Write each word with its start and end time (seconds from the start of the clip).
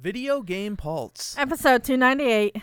Video 0.00 0.40
Game 0.40 0.76
Pulse. 0.78 1.36
Episode 1.36 1.84
298. 1.84 2.56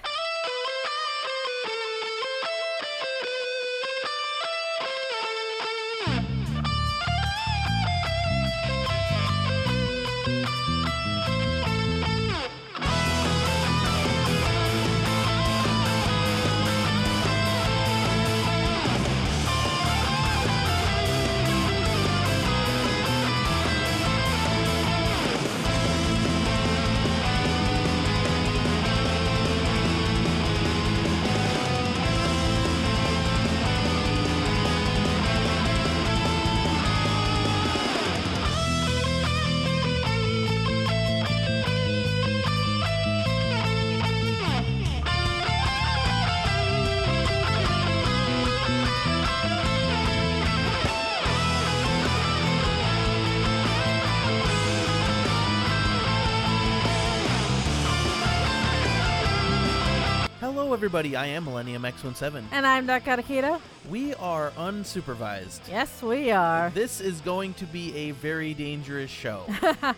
Everybody. 60.88 61.18
I 61.18 61.26
am 61.26 61.44
Millennium 61.44 61.82
X17. 61.82 62.46
And 62.54 62.66
I'm 62.66 62.86
Doc 62.86 63.04
Katakito. 63.04 63.60
We 63.90 64.14
are 64.14 64.52
unsupervised. 64.52 65.60
Yes, 65.70 66.02
we 66.02 66.32
are. 66.32 66.70
This 66.70 67.02
is 67.02 67.20
going 67.20 67.56
to 67.56 67.66
be 67.66 67.94
a 67.94 68.12
very 68.12 68.54
dangerous 68.54 69.12
show. 69.12 69.44
I 69.50 69.94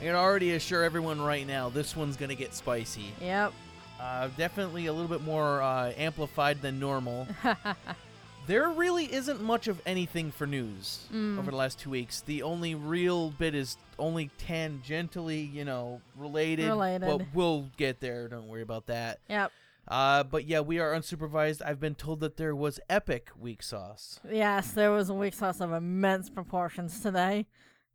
can 0.00 0.16
already 0.16 0.54
assure 0.54 0.82
everyone 0.82 1.20
right 1.20 1.46
now 1.46 1.68
this 1.68 1.94
one's 1.94 2.16
going 2.16 2.30
to 2.30 2.34
get 2.34 2.52
spicy. 2.52 3.12
Yep. 3.20 3.52
Uh, 4.00 4.28
definitely 4.36 4.86
a 4.86 4.92
little 4.92 5.06
bit 5.06 5.22
more 5.22 5.62
uh, 5.62 5.92
amplified 5.96 6.60
than 6.62 6.80
normal. 6.80 7.28
there 8.48 8.68
really 8.70 9.04
isn't 9.12 9.40
much 9.40 9.68
of 9.68 9.80
anything 9.86 10.32
for 10.32 10.48
news 10.48 11.06
Mm. 11.14 11.38
over 11.38 11.52
the 11.52 11.56
last 11.56 11.78
two 11.78 11.90
weeks. 11.90 12.22
The 12.22 12.42
only 12.42 12.74
real 12.74 13.30
bit 13.30 13.54
is 13.54 13.76
only 14.00 14.32
tangentially, 14.48 15.54
you 15.54 15.64
know, 15.64 16.00
related. 16.16 16.66
Related. 16.66 17.06
But 17.06 17.22
we'll 17.32 17.68
get 17.76 18.00
there. 18.00 18.26
Don't 18.26 18.48
worry 18.48 18.62
about 18.62 18.86
that. 18.86 19.20
Yep. 19.30 19.52
Uh, 19.88 20.24
but 20.24 20.44
yeah, 20.46 20.60
we 20.60 20.78
are 20.80 20.92
unsupervised. 20.92 21.62
I've 21.64 21.78
been 21.80 21.94
told 21.94 22.20
that 22.20 22.36
there 22.36 22.54
was 22.56 22.80
epic 22.90 23.28
weak 23.38 23.62
sauce. 23.62 24.18
Yes, 24.28 24.72
there 24.72 24.90
was 24.90 25.08
a 25.10 25.14
weak 25.14 25.34
sauce 25.34 25.60
of 25.60 25.72
immense 25.72 26.28
proportions 26.28 27.00
today. 27.00 27.46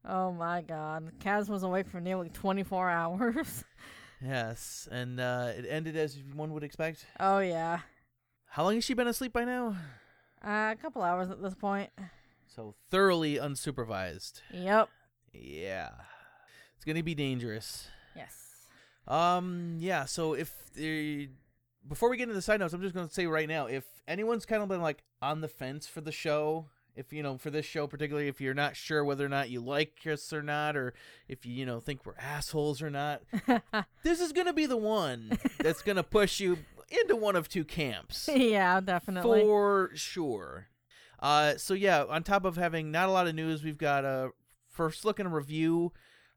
Oh 0.08 0.32
my 0.32 0.62
god. 0.62 1.12
Kaz 1.20 1.50
was 1.50 1.64
awake 1.64 1.88
for 1.90 2.00
nearly 2.00 2.30
24 2.30 2.90
hours. 3.02 3.64
Yes, 4.24 4.88
and 4.92 5.20
uh, 5.20 5.52
it 5.58 5.66
ended 5.68 5.98
as 5.98 6.18
one 6.34 6.54
would 6.54 6.64
expect. 6.64 7.06
oh 7.20 7.40
yeah. 7.40 7.80
How 8.46 8.64
long 8.64 8.76
has 8.76 8.84
she 8.84 8.94
been 8.94 9.08
asleep 9.08 9.34
by 9.34 9.46
now? 9.46 9.76
Uh, 10.46 10.74
a 10.74 10.78
couple 10.82 11.02
hours 11.02 11.30
at 11.30 11.42
this 11.42 11.56
point. 11.56 11.90
So 12.48 12.76
thoroughly 12.90 13.36
unsupervised. 13.36 14.42
Yep. 14.54 14.90
Yeah, 15.34 15.90
it's 16.76 16.86
gonna 16.86 17.04
be 17.04 17.16
dangerous. 17.16 17.88
Yes. 18.16 18.36
Um, 19.08 19.78
yeah. 19.80 20.06
So 20.06 20.34
if 20.34 20.54
the 20.74 21.30
before 21.88 22.10
we 22.10 22.18
get 22.18 22.24
into 22.24 22.36
the 22.36 22.42
side 22.42 22.60
notes, 22.60 22.74
I'm 22.74 22.82
just 22.82 22.96
gonna 22.96 23.10
say 23.10 23.26
right 23.28 23.48
now, 23.48 23.66
if 23.66 23.84
anyone's 24.08 24.46
kind 24.46 24.62
of 24.62 24.70
been 24.70 24.82
like 24.82 25.04
on 25.22 25.42
the 25.42 25.48
fence 25.48 25.88
for 25.88 26.02
the 26.02 26.12
show, 26.12 26.68
if 26.96 27.14
you 27.14 27.24
know 27.24 27.38
for 27.38 27.50
this 27.50 27.66
show 27.66 27.88
particularly, 27.88 28.28
if 28.28 28.42
you're 28.42 28.54
not 28.54 28.76
sure 28.76 29.04
whether 29.04 29.26
or 29.26 29.30
not 29.30 29.50
you 29.50 29.62
like 29.62 29.94
us 30.06 30.32
or 30.34 30.42
not, 30.42 30.76
or 30.76 30.94
if 31.28 31.46
you 31.46 31.54
you 31.54 31.66
know 31.66 31.80
think 31.80 32.06
we're 32.06 32.16
assholes 32.18 32.82
or 32.82 32.90
not, 32.90 33.22
this 34.04 34.20
is 34.20 34.32
gonna 34.34 34.54
be 34.54 34.66
the 34.66 34.78
one 34.78 35.38
that's 35.60 35.82
gonna 35.82 36.04
push 36.04 36.40
you 36.40 36.60
into 36.90 37.16
one 37.16 37.36
of 37.36 37.48
two 37.48 37.64
camps 37.64 38.30
yeah, 38.36 38.80
definitely. 38.82 39.42
for 39.42 39.92
sure. 39.94 40.68
Uh, 41.20 41.56
so 41.56 41.74
yeah, 41.74 42.04
on 42.04 42.24
top 42.24 42.46
of 42.46 42.58
having 42.58 42.92
not 42.92 43.08
a 43.08 43.12
lot 43.12 43.28
of 43.28 43.36
news, 43.36 43.64
we've 43.64 43.78
got 43.78 44.04
a 44.04 44.32
first 44.68 45.06
look 45.06 45.20
and 45.20 45.28
a 45.28 45.32
review. 45.32 45.94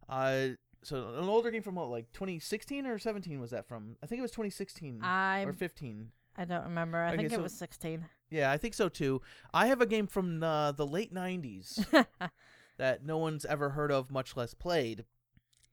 Uh, 0.09 0.49
so 0.85 1.15
an 1.19 1.29
older 1.29 1.51
game 1.51 1.63
from 1.63 1.75
what, 1.77 1.89
like 1.91 2.13
2016 2.13 2.87
or 2.87 2.99
17 2.99 3.41
was 3.41 3.51
that 3.51 3.67
from? 3.67 3.97
I 4.03 4.07
think 4.07 4.19
it 4.19 4.23
was 4.23 4.31
2016 4.33 5.01
I 5.03 5.43
or 5.43 5.53
15. 5.53 6.11
I 6.37 6.45
don't 6.45 6.65
remember. 6.65 6.99
I 6.99 7.09
Okay, 7.09 7.17
think 7.19 7.31
so- 7.31 7.37
it 7.37 7.43
was 7.43 7.55
16. 7.55 8.05
Yeah, 8.31 8.51
I 8.51 8.57
think 8.57 8.75
so 8.75 8.89
too. 8.89 9.23
I 9.53 9.67
have 9.69 9.81
a 9.81 9.87
game 9.87 10.07
from 10.09 10.43
uh, 10.43 10.73
the 10.73 10.87
late 10.87 11.15
90s 11.15 11.85
that 12.79 13.05
no 13.05 13.19
one's 13.19 13.45
ever 13.45 13.71
heard 13.71 13.93
of, 13.93 14.11
much 14.11 14.37
less 14.37 14.55
played. 14.55 15.05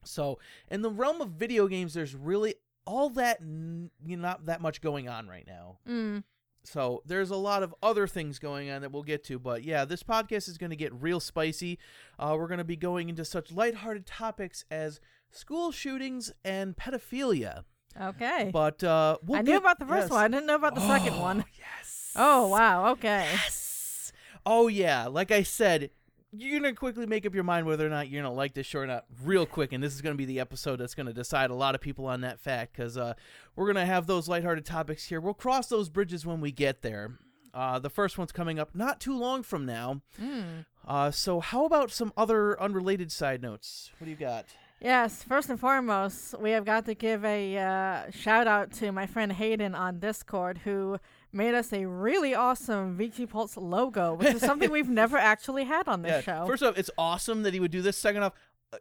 So, 0.04 0.40
in 0.70 0.82
the 0.82 0.90
realm 0.92 1.22
of 1.22 1.30
video 1.32 1.68
games, 1.68 1.94
there's 1.94 2.16
really 2.16 2.56
all 2.86 3.10
that 3.12 3.40
n- 3.42 3.90
you 4.06 4.18
know, 4.18 4.22
not 4.24 4.46
that 4.48 4.62
much 4.62 4.82
going 4.82 5.08
on 5.10 5.28
right 5.28 5.46
now. 5.48 5.80
mm. 5.88 6.24
So 6.64 7.02
there's 7.06 7.32
a 7.32 7.36
lot 7.36 7.64
of 7.64 7.74
other 7.82 8.06
things 8.08 8.38
going 8.40 8.70
on 8.70 8.82
that 8.82 8.92
we'll 8.92 9.02
get 9.04 9.24
to, 9.26 9.40
but 9.40 9.64
yeah, 9.64 9.84
this 9.84 10.04
podcast 10.04 10.48
is 10.48 10.58
going 10.58 10.70
to 10.70 10.76
get 10.76 10.94
real 10.94 11.20
spicy. 11.20 11.80
Uh, 12.20 12.36
we're 12.38 12.48
going 12.48 12.60
to 12.60 12.64
be 12.64 12.76
going 12.76 13.10
into 13.10 13.26
such 13.26 13.52
lighthearted 13.52 14.06
topics 14.06 14.64
as 14.70 15.00
school 15.32 15.72
shootings 15.72 16.32
and 16.46 16.76
pedophilia. 16.78 17.64
Okay. 18.00 18.52
But 18.54 18.84
uh, 18.84 19.18
we'll 19.24 19.40
I 19.40 19.42
knew 19.42 19.54
get- 19.54 19.62
about 19.62 19.80
the 19.80 19.86
first 19.86 20.04
yes. 20.04 20.12
one. 20.12 20.24
I 20.24 20.28
didn't 20.28 20.46
know 20.46 20.56
about 20.56 20.76
the 20.76 20.88
second 20.88 21.16
Oh, 21.16 21.22
one. 21.22 21.46
Yes. 21.58 22.12
Oh, 22.16 22.48
wow. 22.48 22.92
Okay. 22.92 23.28
Yes. 23.32 24.12
Oh 24.46 24.68
yeah. 24.68 25.08
Like 25.08 25.32
I 25.32 25.44
said, 25.44 25.90
you're 26.32 26.60
gonna 26.60 26.74
quickly 26.74 27.06
make 27.06 27.26
up 27.26 27.34
your 27.34 27.44
mind 27.44 27.66
whether 27.66 27.86
or 27.86 27.90
not 27.90 28.10
you're 28.10 28.22
gonna 28.24 28.34
like 28.34 28.54
this 28.54 28.66
show 28.66 28.80
or 28.80 28.88
not, 28.88 29.06
real 29.24 29.46
quick. 29.46 29.74
And 29.74 29.84
this 29.84 29.94
is 29.94 30.02
gonna 30.02 30.16
be 30.16 30.26
the 30.26 30.40
episode 30.40 30.78
that's 30.78 30.96
gonna 30.96 31.14
decide 31.14 31.50
a 31.50 31.56
lot 31.56 31.76
of 31.76 31.82
people 31.82 32.06
on 32.06 32.22
that 32.22 32.40
fact, 32.40 32.74
because 32.74 32.98
uh, 32.98 33.14
we're 33.56 33.68
gonna 33.68 33.86
have 33.86 34.08
those 34.08 34.28
lighthearted 34.28 34.66
topics 34.66 35.06
here. 35.06 35.20
We'll 35.20 35.34
cross 35.34 35.68
those 35.68 35.90
bridges 35.90 36.26
when 36.26 36.42
we 36.42 36.52
get 36.52 36.82
there. 36.82 37.18
Uh, 37.54 37.80
the 37.80 37.90
first 37.90 38.18
one's 38.18 38.32
coming 38.32 38.60
up 38.60 38.74
not 38.74 39.00
too 39.00 39.18
long 39.18 39.44
from 39.44 39.66
now. 39.66 40.02
Mm. 40.22 40.66
Uh, 40.88 41.12
so 41.12 41.42
how 41.42 41.66
about 41.66 41.92
some 41.92 42.14
other 42.16 42.60
unrelated 42.62 43.12
side 43.12 43.42
notes? 43.42 43.92
What 43.98 44.06
do 44.06 44.12
you 44.12 44.18
got? 44.18 44.46
Yes, 44.80 45.22
first 45.22 45.50
and 45.50 45.60
foremost, 45.60 46.40
we 46.40 46.52
have 46.52 46.66
got 46.66 46.86
to 46.86 46.96
give 46.96 47.24
a 47.24 47.58
uh, 47.58 48.10
shout 48.10 48.48
out 48.48 48.72
to 48.74 48.92
my 48.92 49.06
friend 49.06 49.32
Hayden 49.32 49.76
on 49.76 50.00
Discord 50.00 50.60
who 50.60 50.98
made 51.34 51.54
us 51.56 51.72
a 51.74 51.86
really 51.86 52.34
awesome 52.36 52.98
VG 52.98 53.30
Pulse 53.30 53.58
logo, 53.58 54.14
which 54.16 54.34
is 54.36 54.42
something 54.42 54.70
we've 54.72 54.90
never 54.90 55.18
actually 55.32 55.64
had 55.66 55.88
on 55.88 56.02
this 56.02 56.24
show. 56.24 56.46
First 56.46 56.64
off, 56.64 56.78
it's 56.78 56.92
awesome 56.98 57.44
that 57.44 57.54
he 57.54 57.60
would 57.60 57.72
do 57.72 57.82
this. 57.82 57.98
Second 57.98 58.24
off, 58.24 58.34
uh, 58.74 58.78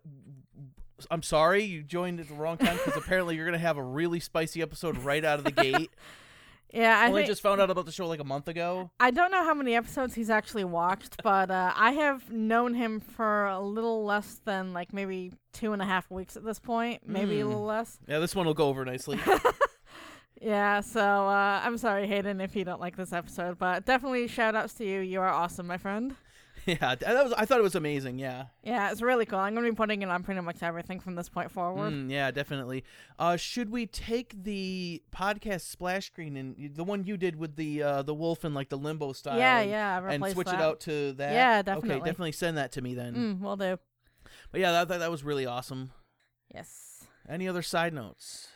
I'm 1.11 1.23
sorry 1.23 1.65
you 1.65 1.83
joined 1.83 2.21
at 2.21 2.29
the 2.29 2.35
wrong 2.35 2.59
time 2.59 2.77
because 2.77 2.97
apparently 2.97 3.35
you're 3.37 3.47
gonna 3.47 3.59
have 3.59 3.77
a 3.79 3.83
really 3.83 4.21
spicy 4.21 4.61
episode 4.63 4.99
right 4.99 5.25
out 5.25 5.39
of 5.39 5.45
the 5.47 5.51
gate. 5.51 5.91
yeah, 6.75 6.99
I 7.01 7.09
only 7.09 7.25
just 7.25 7.41
found 7.41 7.59
out 7.61 7.71
about 7.71 7.87
the 7.87 7.93
show 7.93 8.07
like 8.07 8.21
a 8.21 8.25
month 8.25 8.49
ago. 8.49 8.91
I 9.01 9.11
don't 9.11 9.31
know 9.31 9.43
how 9.43 9.55
many 9.55 9.75
episodes 9.75 10.15
he's 10.15 10.29
actually 10.29 10.65
watched, 10.65 11.23
but 11.23 11.51
uh, 11.51 11.73
I 11.75 11.93
have 11.93 12.31
known 12.31 12.75
him 12.75 13.01
for 13.01 13.47
a 13.47 13.61
little 13.61 14.05
less 14.05 14.41
than 14.45 14.75
like 14.75 14.93
maybe 14.93 15.33
two 15.55 15.73
and 15.73 15.81
a 15.81 15.87
half 15.87 16.11
weeks 16.11 16.37
at 16.37 16.45
this 16.45 16.59
point, 16.59 17.01
maybe 17.07 17.41
a 17.41 17.45
Mm. 17.45 17.49
little 17.49 17.65
less. 17.65 17.99
Yeah, 18.07 18.19
this 18.19 18.35
one 18.35 18.45
will 18.45 18.55
go 18.55 18.67
over 18.69 18.85
nicely. 18.85 19.19
Yeah, 20.41 20.81
so 20.81 21.01
uh, 21.01 21.61
I'm 21.63 21.77
sorry, 21.77 22.07
Hayden, 22.07 22.41
if 22.41 22.57
you 22.57 22.65
don't 22.65 22.81
like 22.81 22.97
this 22.97 23.13
episode, 23.13 23.59
but 23.59 23.85
definitely 23.85 24.27
shout 24.27 24.55
outs 24.55 24.73
to 24.75 24.85
you. 24.87 25.01
You 25.01 25.21
are 25.21 25.29
awesome, 25.29 25.67
my 25.67 25.77
friend. 25.77 26.17
yeah, 26.67 26.95
that 26.95 27.25
was. 27.25 27.33
I 27.35 27.45
thought 27.45 27.59
it 27.59 27.63
was 27.63 27.75
amazing. 27.75 28.19
Yeah, 28.19 28.47
Yeah, 28.63 28.91
it's 28.91 29.03
really 29.03 29.25
cool. 29.25 29.39
I'm 29.39 29.55
going 29.55 29.65
to 29.67 29.73
be 29.73 29.77
putting 29.77 30.03
it 30.03 30.09
on 30.09 30.23
pretty 30.23 30.41
much 30.41 30.63
everything 30.63 31.01
from 31.01 31.15
this 31.15 31.29
point 31.29 31.51
forward. 31.51 31.93
Mm, 31.93 32.11
yeah, 32.11 32.31
definitely. 32.31 32.85
Uh, 33.19 33.37
should 33.37 33.71
we 33.71 33.87
take 33.87 34.45
the 34.45 35.03
podcast 35.15 35.63
splash 35.63 36.07
screen 36.07 36.37
and 36.37 36.75
the 36.75 36.85
one 36.85 37.05
you 37.05 37.17
did 37.17 37.37
with 37.37 37.57
the 37.57 37.83
uh, 37.83 38.03
the 38.03 38.15
wolf 38.15 38.45
and 38.45 38.55
like 38.55 38.69
the 38.69 38.79
limbo 38.79 39.13
style? 39.13 39.39
yeah, 39.39 39.61
and, 39.61 39.71
yeah, 39.71 40.11
and 40.11 40.25
switch 40.33 40.47
that. 40.47 40.57
it 40.57 40.61
out 40.61 40.81
to 40.81 41.13
that. 41.13 41.33
Yeah, 41.33 41.63
definitely. 41.63 41.97
Okay, 41.97 42.05
definitely. 42.05 42.33
send 42.33 42.57
that 42.59 42.73
to 42.73 42.83
me 42.83 42.95
then. 42.95 43.15
Mm, 43.15 43.41
we'll 43.41 43.57
do. 43.57 43.79
But 44.53 44.61
yeah, 44.61 44.73
that, 44.73 44.89
that 44.89 44.99
that 44.99 45.11
was 45.11 45.25
really 45.25 45.47
awesome. 45.47 45.93
Yes. 46.55 47.05
Any 47.29 47.49
other 47.49 47.63
side 47.63 47.95
notes? 47.95 48.49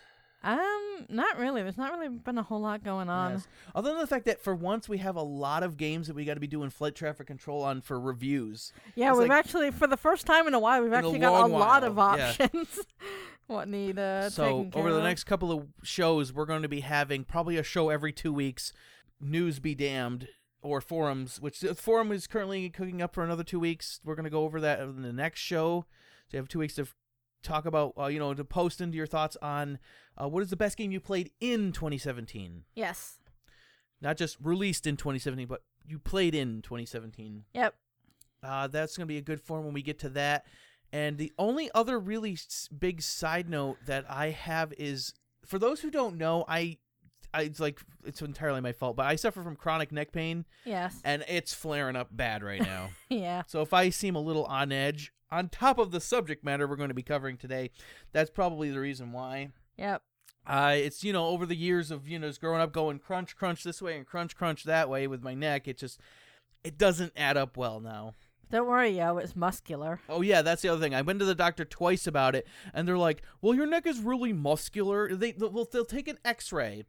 Um, 0.44 1.06
not 1.08 1.38
really. 1.38 1.62
There's 1.62 1.78
not 1.78 1.90
really 1.92 2.08
been 2.08 2.36
a 2.38 2.42
whole 2.42 2.60
lot 2.60 2.84
going 2.84 3.08
on. 3.08 3.32
Yes. 3.32 3.48
Other 3.74 3.90
than 3.90 3.98
the 4.00 4.06
fact 4.06 4.26
that 4.26 4.40
for 4.42 4.54
once 4.54 4.88
we 4.88 4.98
have 4.98 5.16
a 5.16 5.22
lot 5.22 5.62
of 5.62 5.76
games 5.76 6.06
that 6.06 6.14
we 6.14 6.24
got 6.24 6.34
to 6.34 6.40
be 6.40 6.46
doing 6.46 6.68
flight 6.70 6.94
traffic 6.94 7.26
control 7.26 7.62
on 7.62 7.80
for 7.80 7.98
reviews. 7.98 8.72
Yeah, 8.94 9.10
It's 9.10 9.18
we've 9.20 9.28
like- 9.28 9.38
actually, 9.38 9.70
for 9.70 9.86
the 9.86 9.96
first 9.96 10.26
time 10.26 10.46
in 10.46 10.52
a 10.54 10.58
while, 10.58 10.82
we've 10.82 10.92
a 10.92 10.96
actually 10.96 11.18
got 11.18 11.32
a 11.32 11.40
long 11.40 11.52
lot 11.52 11.82
of 11.82 11.96
while, 11.96 12.18
yeah. 12.18 12.28
options. 12.28 12.80
what 13.46 13.68
need 13.68 13.98
uh, 13.98 14.28
so 14.30 14.70
over 14.74 14.90
the 14.92 14.98
of. 14.98 15.04
next 15.04 15.24
couple 15.24 15.50
of 15.50 15.66
shows, 15.82 16.32
we're 16.32 16.46
going 16.46 16.62
to 16.62 16.68
be 16.68 16.80
having 16.80 17.24
probably 17.24 17.56
a 17.56 17.62
show 17.62 17.88
every 17.88 18.12
two 18.12 18.32
weeks. 18.32 18.72
News 19.20 19.58
be 19.58 19.74
damned. 19.74 20.28
Or 20.60 20.80
forums, 20.80 21.42
which 21.42 21.60
the 21.60 21.74
forum 21.74 22.10
is 22.10 22.26
currently 22.26 22.70
cooking 22.70 23.02
up 23.02 23.12
for 23.14 23.22
another 23.22 23.44
two 23.44 23.60
weeks. 23.60 24.00
We're 24.02 24.14
going 24.14 24.24
to 24.24 24.30
go 24.30 24.44
over 24.44 24.62
that 24.62 24.80
in 24.80 25.02
the 25.02 25.12
next 25.12 25.40
show. 25.40 25.84
So 26.30 26.36
you 26.36 26.38
have 26.38 26.48
two 26.48 26.58
weeks 26.60 26.76
to 26.76 26.86
talk 27.42 27.66
about, 27.66 27.92
uh, 27.98 28.06
you 28.06 28.18
know, 28.18 28.32
to 28.32 28.44
post 28.46 28.80
into 28.80 28.96
your 28.96 29.06
thoughts 29.06 29.36
on 29.42 29.78
uh, 30.20 30.28
what 30.28 30.42
is 30.42 30.50
the 30.50 30.56
best 30.56 30.76
game 30.76 30.90
you 30.92 31.00
played 31.00 31.30
in 31.40 31.72
2017, 31.72 32.64
Yes. 32.74 33.18
not 34.00 34.16
just 34.16 34.36
released 34.42 34.86
in 34.86 34.96
2017, 34.96 35.46
but 35.46 35.62
you 35.86 35.98
played 35.98 36.34
in 36.34 36.62
2017. 36.62 37.44
Yep. 37.54 37.74
Uh, 38.42 38.66
that's 38.68 38.96
going 38.96 39.06
to 39.06 39.12
be 39.12 39.18
a 39.18 39.22
good 39.22 39.40
form 39.40 39.64
when 39.64 39.74
we 39.74 39.82
get 39.82 39.98
to 40.00 40.08
that. 40.10 40.44
And 40.92 41.18
the 41.18 41.32
only 41.38 41.70
other 41.74 41.98
really 41.98 42.38
big 42.78 43.02
side 43.02 43.48
note 43.48 43.78
that 43.86 44.04
I 44.08 44.30
have 44.30 44.72
is 44.78 45.12
for 45.44 45.58
those 45.58 45.80
who 45.80 45.90
don't 45.90 46.16
know, 46.16 46.44
I, 46.46 46.78
I 47.32 47.42
it's 47.42 47.58
like 47.58 47.80
it's 48.04 48.22
entirely 48.22 48.60
my 48.60 48.72
fault, 48.72 48.94
but 48.96 49.06
I 49.06 49.16
suffer 49.16 49.42
from 49.42 49.56
chronic 49.56 49.90
neck 49.92 50.12
pain 50.12 50.44
Yes. 50.64 51.00
and 51.04 51.24
it's 51.26 51.52
flaring 51.52 51.96
up 51.96 52.08
bad 52.12 52.42
right 52.44 52.60
now. 52.74 52.90
Yeah. 53.08 53.42
so 53.46 53.60
if 53.62 53.72
I 53.72 53.88
seem 53.90 54.14
a 54.14 54.20
little 54.20 54.44
on 54.44 54.70
edge, 54.70 55.12
on 55.32 55.48
top 55.48 55.78
of 55.78 55.90
the 55.90 56.00
subject 56.00 56.44
matter 56.44 56.68
we're 56.68 56.76
going 56.76 56.88
to 56.90 56.94
be 56.94 57.02
covering 57.02 57.36
today, 57.38 57.70
that's 58.12 58.30
probably 58.30 58.70
the 58.70 58.78
reason 58.78 59.10
why. 59.10 59.50
Yep. 59.76 60.02
Uh, 60.46 60.74
it's 60.76 61.02
you 61.02 61.12
know 61.12 61.26
over 61.28 61.46
the 61.46 61.56
years 61.56 61.90
of 61.90 62.06
you 62.06 62.18
know 62.18 62.28
just 62.28 62.40
growing 62.40 62.60
up 62.60 62.72
going 62.72 62.98
crunch 62.98 63.34
crunch 63.36 63.64
this 63.64 63.80
way 63.80 63.96
and 63.96 64.06
crunch 64.06 64.36
crunch 64.36 64.64
that 64.64 64.90
way 64.90 65.06
with 65.06 65.22
my 65.22 65.34
neck, 65.34 65.66
it 65.66 65.78
just 65.78 65.98
it 66.62 66.76
doesn't 66.76 67.12
add 67.16 67.36
up 67.36 67.56
well 67.56 67.80
now. 67.80 68.14
Don't 68.50 68.68
worry, 68.68 68.90
yo. 68.90 69.16
It's 69.16 69.34
muscular. 69.34 70.00
Oh 70.08 70.20
yeah, 70.20 70.42
that's 70.42 70.62
the 70.62 70.68
other 70.68 70.80
thing. 70.80 70.94
I 70.94 71.02
went 71.02 71.18
to 71.20 71.24
the 71.24 71.34
doctor 71.34 71.64
twice 71.64 72.06
about 72.06 72.34
it, 72.34 72.46
and 72.72 72.86
they're 72.86 72.98
like, 72.98 73.22
"Well, 73.40 73.54
your 73.54 73.66
neck 73.66 73.86
is 73.86 74.00
really 74.00 74.32
muscular." 74.32 75.14
They 75.14 75.32
they'll, 75.32 75.64
they'll 75.64 75.84
take 75.84 76.08
an 76.08 76.18
X-ray, 76.24 76.84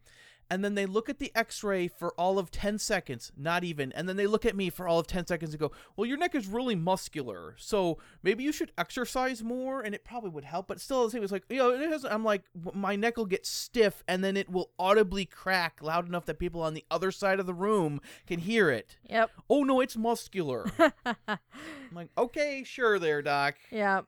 and 0.49 0.63
then 0.63 0.75
they 0.75 0.85
look 0.85 1.09
at 1.09 1.19
the 1.19 1.31
X-ray 1.35 1.87
for 1.87 2.13
all 2.13 2.37
of 2.39 2.51
ten 2.51 2.77
seconds, 2.77 3.31
not 3.37 3.63
even, 3.63 3.91
and 3.93 4.07
then 4.07 4.17
they 4.17 4.27
look 4.27 4.45
at 4.45 4.55
me 4.55 4.69
for 4.69 4.87
all 4.87 4.99
of 4.99 5.07
ten 5.07 5.25
seconds 5.25 5.51
and 5.51 5.59
go, 5.59 5.71
"Well, 5.95 6.05
your 6.05 6.17
neck 6.17 6.35
is 6.35 6.47
really 6.47 6.75
muscular, 6.75 7.55
so 7.57 7.97
maybe 8.23 8.43
you 8.43 8.51
should 8.51 8.71
exercise 8.77 9.43
more, 9.43 9.81
and 9.81 9.95
it 9.95 10.03
probably 10.03 10.29
would 10.29 10.45
help." 10.45 10.67
But 10.67 10.79
still, 10.79 11.05
the 11.05 11.11
same. 11.11 11.23
It's 11.23 11.31
like 11.31 11.43
you 11.49 11.57
know, 11.57 11.71
it 11.71 11.89
has. 11.89 12.05
I'm 12.05 12.23
like, 12.23 12.43
my 12.73 12.95
neck 12.95 13.17
will 13.17 13.25
get 13.25 13.45
stiff, 13.45 14.03
and 14.07 14.23
then 14.23 14.37
it 14.37 14.49
will 14.49 14.71
audibly 14.77 15.25
crack 15.25 15.81
loud 15.81 16.07
enough 16.07 16.25
that 16.25 16.39
people 16.39 16.61
on 16.61 16.73
the 16.73 16.85
other 16.91 17.11
side 17.11 17.39
of 17.39 17.45
the 17.45 17.53
room 17.53 18.01
can 18.27 18.39
hear 18.39 18.69
it. 18.69 18.97
Yep. 19.09 19.31
Oh 19.49 19.63
no, 19.63 19.81
it's 19.81 19.97
muscular. 19.97 20.65
I'm 21.05 21.39
like, 21.93 22.09
okay, 22.17 22.63
sure, 22.65 22.99
there, 22.99 23.21
doc. 23.21 23.55
Yep. 23.71 24.05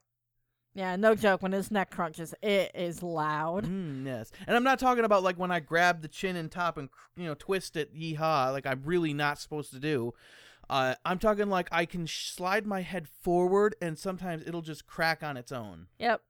Yeah, 0.77 0.95
no 0.95 1.15
joke. 1.15 1.41
When 1.41 1.53
his 1.53 1.71
neck 1.71 1.89
crunches, 1.89 2.35
it 2.43 2.69
is 2.75 3.01
loud. 3.01 3.65
Mm, 3.65 4.05
yes, 4.05 4.31
and 4.45 4.55
I'm 4.55 4.63
not 4.63 4.77
talking 4.77 5.05
about 5.05 5.23
like 5.23 5.39
when 5.39 5.49
I 5.49 5.59
grab 5.59 6.03
the 6.03 6.07
chin 6.07 6.35
and 6.35 6.51
top 6.51 6.77
and 6.77 6.89
you 7.15 7.25
know 7.25 7.33
twist 7.33 7.75
it, 7.75 7.95
yeehaw, 7.95 8.53
like 8.53 8.67
I'm 8.67 8.83
really 8.85 9.11
not 9.11 9.39
supposed 9.39 9.71
to 9.71 9.79
do. 9.79 10.13
Uh, 10.69 10.93
I'm 11.03 11.17
talking 11.17 11.49
like 11.49 11.67
I 11.71 11.85
can 11.85 12.05
slide 12.05 12.67
my 12.67 12.81
head 12.81 13.07
forward, 13.07 13.75
and 13.81 13.97
sometimes 13.97 14.43
it'll 14.45 14.61
just 14.61 14.85
crack 14.85 15.23
on 15.23 15.35
its 15.35 15.51
own. 15.51 15.87
Yep. 15.97 16.21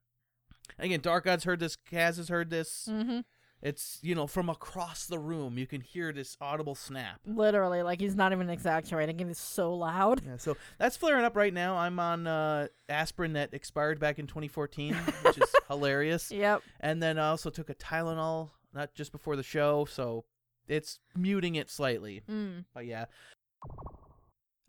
Again, 0.78 1.00
Dark 1.00 1.24
God's 1.24 1.44
heard 1.44 1.60
this, 1.60 1.76
Kaz 1.76 2.16
has 2.16 2.30
heard 2.30 2.48
this. 2.48 2.88
Mm-hmm. 2.90 3.20
It's 3.60 3.98
you 4.02 4.14
know 4.14 4.26
from 4.26 4.48
across 4.48 5.06
the 5.06 5.18
room, 5.18 5.58
you 5.58 5.66
can 5.66 5.80
hear 5.80 6.12
this 6.12 6.36
audible 6.40 6.74
snap. 6.74 7.20
Literally, 7.26 7.82
like 7.82 8.00
he's 8.00 8.14
not 8.14 8.32
even 8.32 8.48
exaggerating. 8.48 9.18
It 9.18 9.28
is 9.28 9.38
so 9.38 9.74
loud. 9.74 10.22
Yeah, 10.24 10.36
so 10.36 10.56
that's 10.78 10.96
flaring 10.96 11.24
up 11.24 11.34
right 11.36 11.52
now. 11.52 11.76
I'm 11.76 11.98
on 11.98 12.26
uh, 12.26 12.68
aspirin 12.88 13.32
that 13.32 13.52
expired 13.52 13.98
back 13.98 14.18
in 14.18 14.26
2014, 14.28 14.94
which 14.94 15.38
is 15.38 15.54
hilarious. 15.68 16.30
Yep. 16.30 16.62
And 16.80 17.02
then 17.02 17.18
I 17.18 17.28
also 17.30 17.50
took 17.50 17.68
a 17.68 17.74
Tylenol, 17.74 18.50
not 18.72 18.94
just 18.94 19.10
before 19.10 19.34
the 19.34 19.42
show, 19.42 19.86
so 19.86 20.24
it's 20.68 21.00
muting 21.16 21.56
it 21.56 21.68
slightly. 21.68 22.22
Mm. 22.30 22.64
But 22.72 22.86
yeah. 22.86 23.06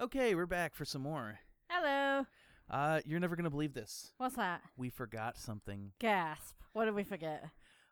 Okay, 0.01 0.33
we're 0.33 0.47
back 0.47 0.73
for 0.73 0.85
some 0.85 1.03
more. 1.03 1.39
Hello. 1.69 2.25
Uh, 2.71 3.01
you're 3.05 3.19
never 3.19 3.35
gonna 3.35 3.49
believe 3.51 3.73
this. 3.73 4.13
What's 4.17 4.35
that? 4.35 4.61
We 4.77 4.89
forgot 4.89 5.37
something. 5.37 5.91
Gasp. 5.99 6.55
What 6.73 6.85
did 6.85 6.95
we 6.95 7.03
forget? 7.03 7.49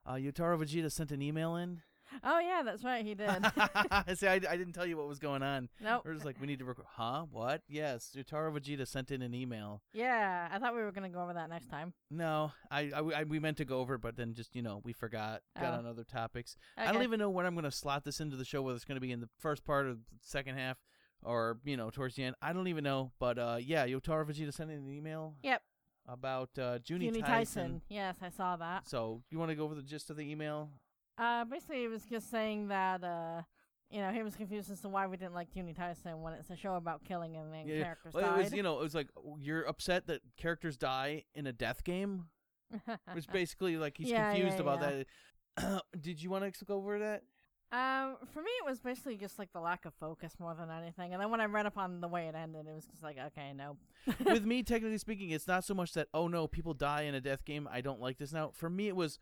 Uh, 0.07 0.13
Yotaro 0.13 0.57
Vegeta 0.57 0.92
sent 0.92 1.12
an 1.12 1.21
email 1.21 1.56
in. 1.57 1.81
Oh 2.24 2.39
yeah, 2.39 2.62
that's 2.63 2.86
right. 2.86 3.04
He 3.06 3.13
did. 3.15 3.27
See, 4.18 4.27
I, 4.27 4.36
I 4.36 4.56
didn't 4.56 4.71
tell 4.71 4.86
you 4.86 4.95
what 4.95 5.09
was 5.09 5.19
going 5.19 5.44
on. 5.44 5.68
nope. 5.83 6.04
We're 6.06 6.13
just 6.13 6.25
like, 6.25 6.39
we 6.39 6.48
need 6.48 6.59
to 6.59 6.65
record. 6.65 6.86
Huh? 6.89 7.25
What? 7.30 7.63
Yes, 7.68 8.15
Yotaro 8.15 8.57
Vegeta 8.57 8.88
sent 8.88 9.12
in 9.12 9.21
an 9.21 9.33
email. 9.33 9.81
Yeah, 9.92 10.48
I 10.50 10.57
thought 10.57 10.74
we 10.74 10.81
were 10.81 10.94
gonna 10.94 11.09
go 11.09 11.21
over 11.21 11.33
that 11.33 11.50
next 11.50 11.68
time. 11.69 11.94
No, 12.09 12.54
I, 12.71 12.92
I, 12.95 13.00
I- 13.19 13.24
we 13.25 13.39
meant 13.39 13.57
to 13.57 13.65
go 13.65 13.80
over, 13.81 13.95
it, 13.95 14.01
but 14.01 14.15
then 14.15 14.33
just 14.33 14.56
you 14.56 14.62
know 14.62 14.80
we 14.86 14.94
forgot. 14.94 15.42
Got 15.59 15.74
Oh. 15.74 15.77
on 15.80 15.86
other 15.86 16.06
topics. 16.06 16.56
Okay. 16.80 16.88
I 16.88 16.94
don't 16.94 17.04
even 17.04 17.19
know 17.19 17.30
when 17.30 17.45
I'm 17.45 17.54
going 17.56 17.65
to 17.65 17.71
slot 17.71 18.06
this 18.06 18.21
into 18.21 18.38
the 18.38 18.45
show. 18.45 18.62
Whether 18.62 18.77
it's 18.77 18.86
going 18.86 18.95
to 18.95 19.01
be 19.01 19.12
in 19.12 19.19
the 19.19 19.30
first 19.39 19.65
part 19.65 19.86
or 19.86 19.94
the 19.95 20.00
second 20.21 20.56
half, 20.57 20.77
or 21.24 21.57
you 21.65 21.75
know 21.75 21.89
towards 21.89 22.15
the 22.15 22.24
end. 22.24 22.38
I 22.42 22.54
don't 22.54 22.69
even 22.69 22.86
know. 22.86 23.12
But 23.19 23.38
uh, 23.38 23.57
yeah, 23.59 23.86
Yotaro 23.86 24.25
Vegeta 24.25 24.54
sent 24.54 24.71
in 24.71 24.77
an 24.77 24.89
email. 24.89 25.36
Yep. 25.44 25.62
About 26.07 26.50
uh, 26.57 26.80
Juni, 26.80 27.12
Juni 27.12 27.21
Taisen. 27.21 27.56
Taisen. 27.56 27.81
Yes, 27.89 28.15
I 28.21 28.30
saw 28.30 28.56
that. 28.56 28.88
So 28.88 29.21
you 29.30 29.38
want 29.39 29.50
to 29.51 29.56
go 29.56 29.65
over 29.65 29.75
the 29.75 29.81
gist 29.81 30.09
of 30.09 30.15
the 30.18 30.30
email? 30.30 30.69
Uh, 31.18 31.44
basically, 31.45 31.83
it 31.83 31.89
was 31.89 32.04
just 32.04 32.31
saying 32.31 32.69
that 32.69 33.04
uh, 33.04 33.42
you 33.89 34.00
know, 34.01 34.12
he 34.12 34.24
was 34.24 34.36
confused 34.36 34.69
as 34.71 34.81
to 34.81 34.89
why 34.89 35.07
we 35.07 35.18
didn't 35.18 35.33
like 35.33 35.50
Juni 35.54 35.75
Taisen 35.75 36.19
when 36.21 36.33
it's 36.33 36.50
a 36.50 36.56
show 36.56 36.75
about 36.75 37.04
killing 37.04 37.36
and 37.38 37.54
then 37.54 37.68
Yeah, 37.68 37.83
characters 37.83 38.13
Well, 38.13 38.24
died. 38.24 38.39
it 38.39 38.44
was 38.44 38.54
you 38.54 38.63
know 38.63 38.80
it 38.80 38.83
was 38.83 38.95
like 38.95 39.09
you're 39.39 39.63
upset 39.63 40.07
that 40.07 40.21
characters 40.38 40.77
die 40.77 41.24
in 41.36 41.48
a 41.48 41.54
death 41.54 41.83
game. 41.83 42.25
It's 43.15 43.25
basically 43.25 43.77
like 43.77 43.98
he's 43.98 44.09
Yeah, 44.09 44.30
confused 44.30 44.56
yeah, 44.57 44.62
about 44.62 44.80
that. 44.81 45.81
Did 46.00 46.21
you 46.21 46.30
want 46.30 46.54
to 46.54 46.65
go 46.65 46.75
over 46.75 47.00
that? 47.00 47.24
Um, 47.71 48.15
for 48.33 48.41
me, 48.41 48.51
it 48.63 48.65
was 48.65 48.79
basically 48.79 49.17
just 49.17 49.37
like 49.37 49.51
the 49.51 49.59
lack 49.59 49.85
of 49.85 49.93
focus 49.95 50.33
more 50.39 50.55
than 50.55 50.69
anything. 50.69 51.13
And 51.13 51.21
then 51.21 51.29
when 51.29 51.41
I 51.41 51.45
read 51.45 51.65
up 51.65 51.77
on 51.77 51.99
the 51.99 52.07
way 52.07 52.27
it 52.27 52.35
ended, 52.35 52.65
it 52.65 52.73
was 52.73 52.85
just 52.85 53.03
like, 53.03 53.17
okay, 53.27 53.51
no. 53.53 53.77
with 54.25 54.45
me, 54.45 54.63
technically 54.63 54.97
speaking, 54.97 55.31
it's 55.31 55.47
not 55.47 55.65
so 55.65 55.73
much 55.73 55.93
that 55.93 56.07
oh 56.13 56.27
no, 56.27 56.47
people 56.47 56.73
die 56.73 57.01
in 57.01 57.15
a 57.15 57.21
death 57.21 57.43
game. 57.43 57.67
I 57.71 57.81
don't 57.81 57.99
like 57.99 58.17
this 58.17 58.31
now. 58.31 58.51
For 58.53 58.69
me, 58.69 58.87
it 58.87 58.95
was 58.95 59.19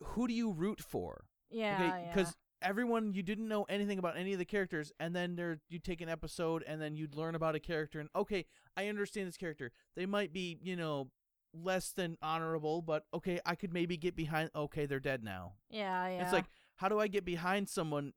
who 0.00 0.28
do 0.28 0.34
you 0.34 0.52
root 0.52 0.80
for? 0.80 1.24
yeah, 1.50 1.98
yeah. 1.98 2.08
because 2.08 2.36
everyone 2.62 3.14
you 3.14 3.22
didn't 3.22 3.48
know 3.48 3.64
anything 3.68 3.98
about 3.98 4.16
any 4.16 4.32
of 4.32 4.38
the 4.38 4.44
characters, 4.44 4.92
and 5.00 5.14
then 5.14 5.36
there 5.36 5.60
you 5.68 5.78
take 5.78 6.00
an 6.00 6.08
episode, 6.08 6.64
and 6.66 6.80
then 6.80 6.96
you'd 6.96 7.14
learn 7.14 7.34
about 7.34 7.54
a 7.54 7.60
character, 7.60 8.00
and 8.00 8.08
okay, 8.14 8.46
I 8.76 8.88
understand 8.88 9.28
this 9.28 9.36
character. 9.36 9.72
They 9.96 10.06
might 10.06 10.32
be 10.32 10.58
you 10.62 10.76
know 10.76 11.10
less 11.54 11.90
than 11.90 12.16
honorable, 12.22 12.82
but 12.82 13.04
okay, 13.14 13.40
I 13.44 13.54
could 13.54 13.72
maybe 13.72 13.96
get 13.96 14.16
behind. 14.16 14.50
Okay, 14.54 14.86
they're 14.86 15.00
dead 15.00 15.24
now. 15.24 15.54
yeah, 15.70 16.08
yeah. 16.08 16.22
It's 16.22 16.32
like 16.32 16.46
how 16.78 16.88
do 16.88 16.98
I 16.98 17.06
get 17.08 17.24
behind 17.24 17.68
someone 17.68 18.12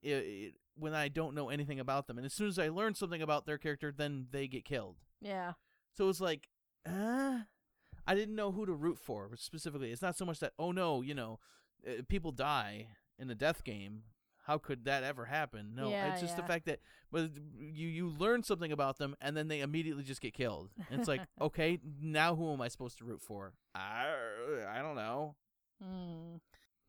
when 0.75 0.94
I 0.94 1.08
don't 1.10 1.36
know 1.36 1.50
anything 1.50 1.80
about 1.80 2.08
them? 2.08 2.18
And 2.18 2.25
as 2.25 2.34
soon 2.34 2.48
as 2.48 2.58
I 2.58 2.69
learn 2.69 2.96
something 2.96 3.22
about 3.22 3.46
their 3.46 3.58
character, 3.58 3.92
then 3.96 4.28
they 4.31 4.48
get 4.48 4.66
killed. 4.66 4.98
yeah, 5.19 5.54
So 5.94 6.10
it's 6.10 6.22
like, 6.22 6.48
uh, 6.88 7.40
I 8.08 8.16
didn't 8.16 8.36
know 8.36 8.52
who 8.52 8.66
to 8.66 8.74
root 8.74 8.98
for 9.00 9.31
specifically. 9.36 9.92
It's 9.92 10.02
not 10.02 10.16
so 10.18 10.25
much 10.25 10.40
that, 10.40 10.54
oh 10.58 10.72
no, 10.72 11.02
you 11.02 11.13
know, 11.13 11.40
uh, 11.88 12.04
people 12.08 12.31
die 12.31 12.88
in 13.18 13.30
a 13.30 13.36
death 13.36 13.63
game. 13.63 14.03
How 14.46 14.58
could 14.58 14.86
that 14.86 15.03
ever 15.03 15.25
happen? 15.25 15.74
No, 15.75 15.89
Yeah, 15.91 16.12
it's 16.12 16.22
just 16.22 16.36
the 16.36 16.41
fact 16.44 16.65
that 16.65 16.80
but 17.12 17.30
you 17.60 17.88
you 17.88 18.08
learn 18.10 18.41
something 18.41 18.72
about 18.72 18.98
them 18.98 19.15
and 19.22 19.38
then 19.38 19.48
they 19.48 19.62
immediately 19.62 20.03
just 20.03 20.20
get 20.22 20.34
killed. 20.34 20.72
And 20.89 21.00
it's 21.00 21.08
like, 21.08 21.22
okay, 21.41 21.80
now 22.01 22.36
who 22.36 22.51
am 22.51 22.60
I 22.62 22.68
supposed 22.68 22.98
to 23.00 23.06
root 23.06 23.22
for? 23.22 23.53
I 23.75 24.08
I 24.68 24.82
don't 24.82 24.96
know. 24.96 25.36
mm. 25.84 26.39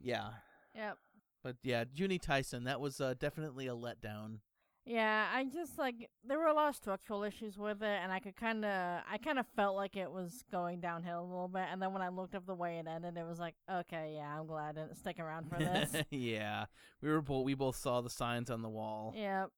Yeah, 0.00 0.30
Yep. 0.74 0.98
But 1.42 1.56
yeah, 1.62 1.84
Juni 1.84 2.20
Taisen, 2.20 2.64
that 2.64 2.80
was 2.80 3.00
uh, 3.00 3.14
definitely 3.18 3.66
a 3.66 3.74
letdown. 3.74 4.38
Yeah, 4.84 5.28
I 5.32 5.44
just 5.44 5.78
like 5.78 6.10
there 6.24 6.38
were 6.38 6.46
a 6.46 6.54
lot 6.54 6.68
of 6.68 6.74
structural 6.74 7.22
issues 7.22 7.56
with 7.56 7.82
it, 7.82 8.00
and 8.02 8.10
I 8.10 8.18
could 8.18 8.34
kind 8.34 8.64
of, 8.64 9.02
I 9.08 9.16
kind 9.18 9.38
of 9.38 9.46
felt 9.54 9.76
like 9.76 9.96
it 9.96 10.10
was 10.10 10.42
going 10.50 10.80
downhill 10.80 11.20
a 11.20 11.28
little 11.28 11.48
bit. 11.48 11.66
And 11.70 11.80
then 11.80 11.92
when 11.92 12.02
I 12.02 12.08
looked 12.08 12.34
up 12.34 12.46
the 12.46 12.54
way 12.54 12.78
it 12.78 12.88
ended, 12.88 13.16
it 13.16 13.24
was 13.24 13.38
like, 13.38 13.54
okay, 13.70 14.14
yeah, 14.16 14.38
I'm 14.38 14.46
glad 14.46 14.76
I 14.76 14.82
didn't 14.82 14.96
stick 14.96 15.20
around 15.20 15.48
for 15.48 15.58
this. 15.58 15.94
yeah, 16.10 16.66
we 17.00 17.10
were 17.10 17.20
both 17.20 17.44
we 17.44 17.54
both 17.54 17.76
saw 17.76 18.00
the 18.00 18.10
signs 18.10 18.50
on 18.50 18.62
the 18.62 18.68
wall. 18.68 19.14
yep. 19.16 19.50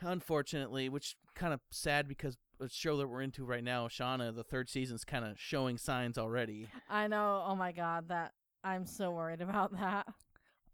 unfortunately, 0.00 0.88
which 0.88 1.16
kind 1.36 1.54
of 1.54 1.60
sad 1.70 2.08
because 2.08 2.36
a 2.60 2.68
show 2.68 2.96
that 2.96 3.06
we're 3.06 3.22
into 3.22 3.44
right 3.44 3.64
now, 3.64 3.86
Shana, 3.86 4.34
the 4.34 4.44
third 4.44 4.68
season's 4.68 5.04
kind 5.04 5.24
of 5.24 5.38
showing 5.38 5.78
signs 5.78 6.18
already. 6.18 6.68
I 6.88 7.06
know. 7.06 7.44
Oh 7.46 7.54
my 7.54 7.70
god, 7.70 8.08
that 8.08 8.32
I'm 8.64 8.86
so 8.86 9.12
worried 9.12 9.40
about 9.40 9.72
that. 9.78 10.06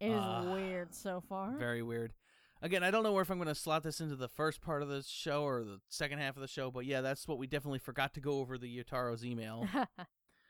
It 0.01 0.09
is 0.11 0.19
Ah, 0.19 0.53
weird 0.53 0.95
so 0.95 1.21
far. 1.29 1.53
Very 1.57 1.83
weird. 1.83 2.13
Again, 2.63 2.83
I 2.83 2.91
don't 2.91 3.03
know 3.03 3.19
if 3.19 3.31
I'm 3.31 3.39
going 3.39 3.49
to 3.49 3.55
slot 3.55 3.83
this 3.83 4.01
into 4.01 4.17
the 4.17 4.29
first 4.29 4.61
part 4.61 4.83
of 4.83 4.89
the 4.89 5.03
show 5.03 5.45
or 5.45 5.63
the 5.65 5.81
second 5.89 6.19
half 6.19 6.37
of 6.37 6.43
the 6.43 6.49
show, 6.49 6.71
but 6.71 6.85
yeah, 6.85 7.01
that's 7.01 7.27
what 7.29 7.39
we 7.39 7.47
definitely 7.47 7.79
forgot 7.79 8.13
to 8.15 8.21
go 8.21 8.39
over 8.41 8.59
the 8.59 8.67
Yotaro's 8.83 9.25
email. 9.25 9.67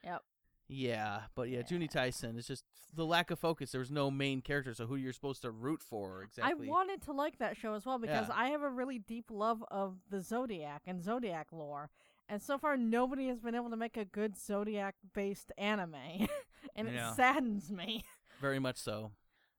Yep. 0.02 0.22
Yeah, 0.68 1.20
but 1.34 1.48
yeah, 1.50 1.60
Juni 1.62 1.92
Yeah. 1.94 2.04
Taisen. 2.06 2.38
It's 2.38 2.46
just 2.46 2.64
the 2.94 3.04
lack 3.04 3.30
of 3.30 3.38
focus. 3.38 3.72
There 3.72 3.80
was 3.80 3.90
no 3.90 4.10
main 4.10 4.40
character, 4.40 4.72
so 4.72 4.86
who 4.86 4.96
you're 4.96 5.12
supposed 5.12 5.42
to 5.42 5.50
root 5.50 5.82
for 5.82 6.22
exactly? 6.22 6.68
I 6.68 6.70
wanted 6.70 7.02
to 7.02 7.12
like 7.12 7.38
that 7.38 7.56
show 7.56 7.74
as 7.74 7.84
well 7.84 7.98
because 7.98 8.28
Yeah. 8.28 8.34
I 8.34 8.48
have 8.50 8.62
a 8.62 8.70
really 8.70 8.98
deep 8.98 9.26
love 9.30 9.62
of 9.70 9.96
the 10.10 10.22
Zodiac 10.22 10.82
and 10.86 11.02
Zodiac 11.02 11.48
lore. 11.52 11.90
And 12.28 12.40
so 12.40 12.56
far, 12.56 12.76
nobody 12.76 13.26
has 13.28 13.40
been 13.40 13.54
able 13.56 13.68
to 13.70 13.76
make 13.76 13.96
a 13.96 14.04
good 14.04 14.38
Zodiac 14.38 14.94
based 15.12 15.52
anime. 15.58 15.94
and 16.76 16.88
Yeah. 16.88 17.10
it 17.10 17.16
saddens 17.16 17.70
me. 17.72 18.04
Very 18.40 18.58
much 18.60 18.76
so. 18.78 19.10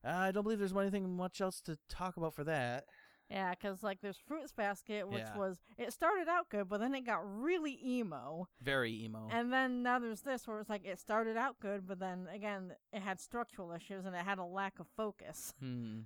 Uh, 0.05 0.10
I 0.10 0.31
don't 0.31 0.43
believe 0.43 0.60
there's 0.60 0.75
anything 0.75 1.15
much 1.15 1.41
else 1.41 1.62
to 1.62 1.77
talk 1.89 2.17
about 2.17 2.34
for 2.34 2.43
that. 2.46 2.86
Yeah, 3.29 3.51
because 3.51 3.81
like 3.81 4.01
there's 4.01 4.17
Fruits 4.17 4.51
Basket, 4.51 5.08
which 5.08 5.20
Yeah. 5.22 5.38
was 5.38 5.60
it 5.77 5.93
started 5.93 6.27
out 6.27 6.50
good, 6.50 6.67
but 6.67 6.79
then 6.81 6.93
it 6.93 7.05
got 7.05 7.22
really 7.24 7.79
emo, 7.81 8.48
Very 8.62 8.91
emo. 9.05 9.29
and 9.31 9.53
then 9.53 9.84
now 9.84 10.00
there's 10.00 10.22
this 10.22 10.46
where 10.48 10.60
it's 10.60 10.70
like 10.70 10.86
it 10.86 11.00
started 11.00 11.38
out 11.38 11.58
good, 11.62 11.88
but 11.88 12.00
then 12.00 12.27
again 12.34 12.74
it 12.91 13.01
had 13.01 13.22
structural 13.22 13.72
issues 13.72 14.05
and 14.05 14.13
it 14.15 14.25
had 14.25 14.38
a 14.38 14.43
lack 14.43 14.79
of 14.79 14.88
focus. 14.98 15.53
Hmm. 15.62 16.01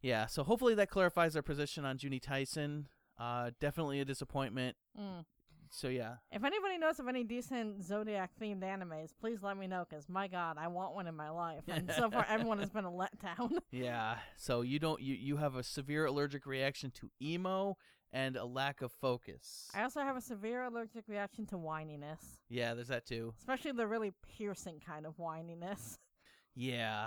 Yeah, 0.00 0.26
so 0.26 0.42
hopefully 0.44 0.74
that 0.76 0.88
clarifies 0.90 1.36
our 1.36 1.42
position 1.42 1.84
on 1.84 1.96
Juni 1.98 2.20
Taisen. 2.20 2.86
Uh, 3.18 3.50
definitely 3.60 4.00
a 4.00 4.04
disappointment. 4.04 4.76
Mm. 4.98 5.24
So 5.74 5.88
yeah, 5.88 6.16
If 6.30 6.44
anybody 6.44 6.76
knows 6.76 7.00
of 7.00 7.08
any 7.08 7.24
decent 7.24 7.82
Zodiac 7.82 8.32
themed 8.38 8.60
animes, 8.62 9.08
please 9.18 9.42
let 9.42 9.56
me 9.56 9.66
know, 9.66 9.86
because 9.88 10.06
my 10.06 10.28
God, 10.28 10.58
I 10.60 10.68
want 10.68 10.94
one 10.94 11.06
in 11.06 11.16
my 11.16 11.30
life, 11.30 11.62
and 11.66 11.90
so 11.96 12.10
far 12.10 12.26
everyone 12.28 12.58
has 12.58 12.68
been 12.68 12.84
a 12.84 12.90
letdown. 12.90 13.52
yeah. 13.70 14.16
So 14.36 14.60
you 14.60 14.78
don't 14.78 15.00
you 15.00 15.14
you 15.14 15.38
have 15.38 15.56
a 15.56 15.62
severe 15.62 16.04
allergic 16.04 16.44
reaction 16.44 16.90
to 17.00 17.10
emo 17.22 17.78
and 18.12 18.36
a 18.36 18.44
lack 18.44 18.82
of 18.82 18.92
focus. 18.92 19.70
I 19.74 19.82
also 19.82 20.00
have 20.00 20.14
a 20.14 20.20
severe 20.20 20.64
allergic 20.64 21.04
reaction 21.08 21.46
to 21.46 21.56
whininess, 21.56 22.36
Yeah, 22.50 22.74
there's 22.74 22.88
that 22.88 23.06
too. 23.06 23.32
especially 23.38 23.72
the 23.72 23.86
really 23.88 24.12
piercing 24.36 24.78
kind 24.86 25.06
of 25.06 25.16
whininess. 25.16 25.96
Yeah, 26.54 27.06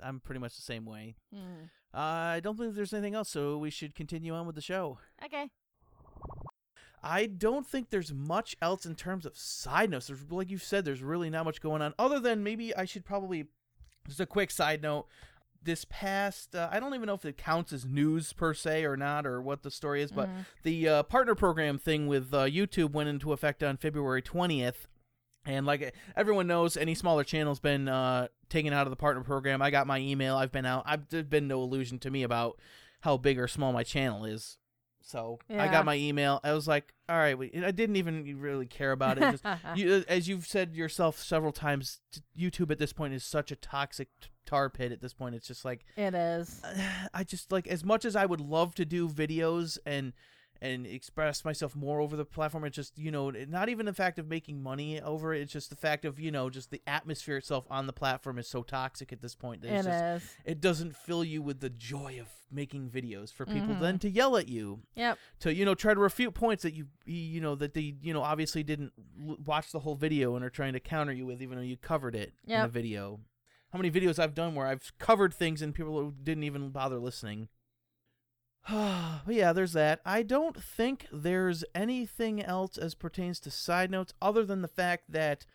I'm 0.00 0.20
pretty 0.20 0.38
much 0.38 0.54
the 0.54 0.62
same 0.62 0.84
way. 0.86 1.16
Mm. 1.34 1.64
Uh, 1.92 1.98
I 2.36 2.40
don't 2.40 2.56
think 2.56 2.76
there's 2.76 2.92
anything 2.92 3.16
else, 3.16 3.28
so 3.28 3.58
we 3.58 3.70
should 3.70 3.96
continue 3.96 4.32
on 4.34 4.46
with 4.46 4.54
the 4.54 4.60
show. 4.62 4.98
Okay. 5.24 5.48
I 7.02 7.26
don't 7.26 7.66
think 7.66 7.90
there's 7.90 8.12
much 8.12 8.56
else 8.62 8.86
in 8.86 8.94
terms 8.94 9.26
of 9.26 9.36
side 9.36 9.90
notes. 9.90 10.06
There's, 10.06 10.30
like 10.30 10.50
you 10.50 10.58
said, 10.58 10.84
there's 10.84 11.02
really 11.02 11.30
not 11.30 11.44
much 11.44 11.60
going 11.60 11.82
on, 11.82 11.94
other 11.98 12.20
than 12.20 12.42
maybe 12.44 12.74
I 12.76 12.84
should 12.84 13.04
probably 13.04 13.46
just 14.06 14.20
a 14.20 14.26
quick 14.26 14.50
side 14.50 14.82
note. 14.82 15.06
This 15.64 15.84
past, 15.88 16.56
uh, 16.56 16.68
I 16.72 16.80
don't 16.80 16.92
even 16.94 17.06
know 17.06 17.14
if 17.14 17.24
it 17.24 17.36
counts 17.36 17.72
as 17.72 17.84
news 17.84 18.32
per 18.32 18.52
se 18.52 18.84
or 18.84 18.96
not, 18.96 19.26
or 19.26 19.40
what 19.40 19.62
the 19.62 19.70
story 19.70 20.02
is, 20.02 20.10
but 20.10 20.28
Mhm. 20.28 20.44
the 20.64 20.88
uh, 20.88 21.02
partner 21.04 21.36
program 21.36 21.78
thing 21.78 22.08
with 22.08 22.34
uh, 22.34 22.44
YouTube 22.46 22.90
went 22.92 23.08
into 23.08 23.32
effect 23.32 23.62
on 23.62 23.76
February 23.76 24.22
20th. 24.22 24.86
And 25.44 25.64
like 25.66 25.94
everyone 26.16 26.46
knows, 26.48 26.76
any 26.76 26.94
smaller 26.96 27.22
channel's 27.24 27.60
been 27.60 27.88
uh, 27.88 28.26
taken 28.48 28.72
out 28.72 28.86
of 28.86 28.90
the 28.90 28.96
partner 28.96 29.22
program. 29.24 29.60
I 29.62 29.70
got 29.70 29.86
my 29.88 29.98
email. 29.98 30.36
I've 30.36 30.52
been 30.52 30.66
out. 30.66 30.82
I've 30.86 31.08
there's 31.08 31.24
been 31.26 31.46
no 31.48 31.62
illusion 31.62 31.98
to 32.00 32.10
me 32.10 32.22
about 32.24 32.60
how 33.00 33.16
big 33.16 33.38
or 33.38 33.46
small 33.48 33.72
my 33.72 33.82
channel 33.84 34.24
is. 34.24 34.58
So 35.04 35.38
I 35.50 35.68
got 35.68 35.84
my 35.84 35.96
email. 35.96 36.40
I 36.44 36.52
was 36.52 36.66
like, 36.68 36.92
all 37.08 37.16
right. 37.16 37.36
we- 37.36 37.52
I 37.54 37.70
didn't 37.70 37.96
even 37.96 38.38
really 38.40 38.66
care 38.66 38.92
about 38.92 39.18
it. 39.18 39.30
Just, 39.32 39.44
you, 39.76 39.92
uh, 39.94 40.02
as 40.08 40.28
you've 40.28 40.46
said 40.46 40.74
yourself 40.74 41.18
several 41.18 41.52
times, 41.52 42.00
t- 42.12 42.20
YouTube 42.38 42.70
at 42.70 42.78
this 42.78 42.92
point 42.92 43.14
is 43.14 43.24
such 43.24 43.50
a 43.50 43.56
toxic 43.56 44.08
t- 44.20 44.28
tar 44.46 44.70
pit. 44.70 44.92
At 44.92 45.00
this 45.00 45.12
point, 45.14 45.34
it's 45.34 45.46
just 45.46 45.64
like 45.64 45.84
it 45.96 46.14
is. 46.14 46.62
I 47.14 47.24
just 47.24 47.50
like 47.52 47.66
as 47.66 47.84
much 47.84 48.04
as 48.04 48.16
I 48.16 48.26
would 48.26 48.40
love 48.40 48.74
to 48.76 48.84
do 48.84 49.08
videos 49.08 49.78
and 49.84 50.12
and 50.62 50.86
express 50.86 51.44
myself 51.44 51.74
more 51.74 52.00
over 52.00 52.16
the 52.16 52.24
platform. 52.24 52.64
It's 52.64 52.76
just 52.76 52.96
you 52.98 53.10
know 53.10 53.30
not 53.30 53.68
even 53.68 53.84
the 53.86 53.92
fact 53.92 54.18
of 54.18 54.28
making 54.28 54.62
money 54.62 55.00
over 55.00 55.34
it. 55.34 55.42
It's 55.42 55.52
just 55.52 55.70
the 55.70 55.76
fact 55.76 56.04
of 56.04 56.20
you 56.20 56.30
know 56.30 56.48
just 56.48 56.70
the 56.70 56.80
atmosphere 56.86 57.36
itself 57.36 57.66
on 57.68 57.86
the 57.86 57.92
platform 57.92 58.38
is 58.38 58.46
so 58.48 58.62
toxic 58.62 59.12
at 59.12 59.20
this 59.20 59.34
point. 59.34 59.62
That 59.62 59.70
It 59.70 59.74
it's 59.74 59.86
just, 59.86 60.04
is. 60.04 60.36
it 60.44 60.60
doesn't 60.60 60.94
fill 60.96 61.24
you 61.24 61.42
with 61.42 61.60
the 61.60 61.68
joy 61.70 62.18
of 62.20 62.28
making 62.50 62.90
videos 62.90 63.32
for 63.32 63.44
people 63.46 63.74
Mhm. 63.74 63.80
then 63.80 63.98
to 63.98 64.08
yell 64.10 64.36
at 64.36 64.46
you 64.48 64.82
Yep. 64.94 65.18
to 65.40 65.54
you 65.54 65.64
know 65.64 65.74
try 65.74 65.94
to 65.94 66.00
refute 66.00 66.34
points 66.34 66.62
that 66.62 66.74
you 66.74 66.86
you 67.06 67.40
know 67.40 67.54
that 67.54 67.72
they 67.74 67.94
you 68.02 68.12
know 68.12 68.22
obviously 68.22 68.62
didn't 68.62 68.92
l- 69.26 69.38
watch 69.44 69.72
the 69.72 69.80
whole 69.80 69.94
video 69.96 70.36
and 70.36 70.44
are 70.44 70.50
trying 70.50 70.74
to 70.74 70.80
counter 70.80 71.12
you 71.12 71.24
with 71.26 71.40
even 71.42 71.56
though 71.56 71.64
you 71.64 71.76
covered 71.78 72.14
it 72.14 72.34
in 72.46 72.52
a 72.52 72.62
Yep. 72.64 72.70
video 72.70 73.20
how 73.72 73.78
many 73.78 73.90
videos 73.90 74.18
i've 74.18 74.34
done 74.34 74.54
where 74.54 74.66
i've 74.66 74.92
covered 74.98 75.32
things 75.32 75.62
and 75.62 75.74
people 75.74 76.10
didn't 76.10 76.44
even 76.44 76.68
bother 76.68 76.98
listening 76.98 77.48
but 78.70 79.34
yeah 79.34 79.52
there's 79.52 79.72
that 79.72 80.00
i 80.06 80.22
don't 80.22 80.62
think 80.62 81.06
there's 81.12 81.64
anything 81.74 82.42
else 82.42 82.78
as 82.78 82.94
pertains 82.94 83.40
to 83.40 83.50
side 83.50 83.90
notes 83.90 84.14
other 84.22 84.44
than 84.44 84.62
the 84.62 84.68
fact 84.68 85.04
that 85.10 85.46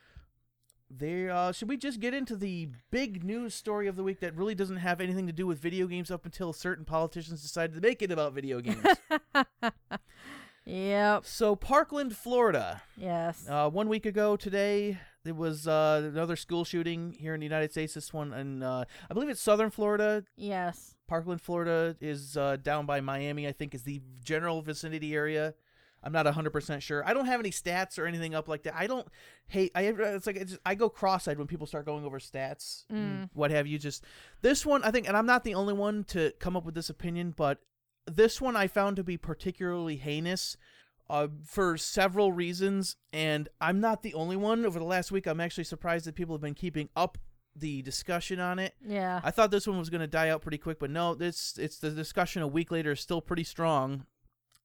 there 0.89 1.31
uh, 1.31 1.51
should 1.51 1.67
we 1.67 1.77
just 1.77 1.99
get 1.99 2.13
into 2.13 2.35
the 2.35 2.69
big 2.91 3.23
news 3.23 3.53
story 3.53 3.87
of 3.87 3.95
the 3.95 4.03
week 4.03 4.19
that 4.21 4.35
really 4.35 4.55
doesn't 4.55 4.77
have 4.77 5.01
anything 5.01 5.27
to 5.27 5.33
do 5.33 5.45
with 5.45 5.59
video 5.59 5.85
games 5.87 6.09
up 6.09 6.25
until 6.25 6.53
certain 6.53 6.85
politicians 6.85 7.41
decided 7.41 7.73
to 7.75 7.81
make 7.81 8.01
it 8.01 8.11
about 8.11 8.33
video 8.33 8.61
games 8.61 8.85
yep. 10.65 11.25
So 11.25 11.55
Parkland, 11.55 12.15
Florida. 12.15 12.81
Yes. 12.97 13.45
Uh, 13.49 13.69
one 13.69 13.89
week 13.89 14.05
ago 14.05 14.35
today, 14.35 14.99
there 15.23 15.33
was 15.33 15.67
uh, 15.67 16.09
another 16.13 16.35
school 16.35 16.65
shooting 16.65 17.15
here 17.19 17.33
in 17.33 17.39
the 17.39 17.45
United 17.45 17.71
States. 17.71 17.93
This 17.93 18.13
one, 18.13 18.33
in 18.33 18.63
uh, 18.63 18.85
I 19.09 19.13
believe 19.13 19.29
it's 19.29 19.41
Southern 19.41 19.69
Florida. 19.69 20.23
yes. 20.35 20.93
Parkland, 21.07 21.41
Florida 21.41 21.95
is 22.01 22.37
uh, 22.37 22.57
down 22.57 22.85
by 22.85 23.01
Miami. 23.01 23.47
I 23.47 23.51
think 23.51 23.73
is 23.73 23.83
the 23.83 24.01
general 24.23 24.61
vicinity 24.61 25.15
area. 25.15 25.53
I'm 26.03 26.13
not 26.13 26.25
100% 26.27 26.81
sure. 26.81 27.03
I 27.05 27.13
don't 27.13 27.25
have 27.25 27.39
any 27.39 27.49
stats 27.49 27.97
or 27.97 28.05
anything 28.05 28.35
up 28.35 28.47
like 28.47 28.63
that. 28.63 28.75
I 28.75 28.85
don't 28.87 29.07
hate 29.47 29.71
I 29.73 29.81
it's 29.83 30.27
like 30.27 30.35
it's 30.35 30.51
just, 30.51 30.61
I 30.65 30.75
go 30.75 30.89
cross-eyed 30.89 31.37
when 31.37 31.47
people 31.47 31.65
start 31.65 31.85
going 31.85 32.05
over 32.05 32.19
stats 32.19 32.85
and 32.89 32.97
Mm. 33.25 33.29
what 33.33 33.49
have 33.51 33.65
you 33.67 33.79
just 33.79 34.03
this 34.41 34.65
one 34.65 34.83
I 34.83 34.91
think 34.91 35.07
and 35.07 35.17
I'm 35.17 35.25
not 35.25 35.43
the 35.43 35.55
only 35.55 35.73
one 35.73 36.03
to 36.05 36.31
come 36.39 36.55
up 36.55 36.65
with 36.65 36.75
this 36.75 36.89
opinion, 36.89 37.33
but 37.35 37.59
this 38.05 38.39
one 38.39 38.55
I 38.55 38.67
found 38.67 38.95
to 38.97 39.03
be 39.03 39.17
particularly 39.17 39.97
heinous 39.97 40.55
uh, 41.09 41.27
for 41.45 41.77
several 41.77 42.31
reasons, 42.33 42.97
and 43.13 43.47
I'm 43.61 43.79
not 43.79 44.03
the 44.03 44.13
only 44.13 44.35
one. 44.35 44.65
Over 44.65 44.77
the 44.77 44.85
last 44.85 45.09
week, 45.11 45.25
I'm 45.25 45.39
actually 45.39 45.63
surprised 45.63 46.05
that 46.05 46.15
people 46.15 46.35
have 46.35 46.41
been 46.41 46.53
keeping 46.53 46.89
up 46.97 47.17
the 47.59 47.81
discussion 47.81 48.39
on 48.39 48.59
it. 48.59 48.75
Yeah. 48.85 49.21
I 49.23 49.31
thought 49.31 49.51
this 49.51 49.67
one 49.67 49.77
was 49.77 49.89
going 49.89 50.01
to 50.01 50.07
die 50.07 50.29
out 50.29 50.41
pretty 50.41 50.57
quick, 50.57 50.79
but 50.79 50.89
no, 50.89 51.13
this 51.15 51.57
it's 51.59 51.79
the 51.79 51.89
discussion 51.89 52.41
a 52.41 52.47
week 52.47 52.71
later 52.71 52.91
is 52.91 52.99
still 52.99 53.21
pretty 53.21 53.43
strong, 53.43 54.05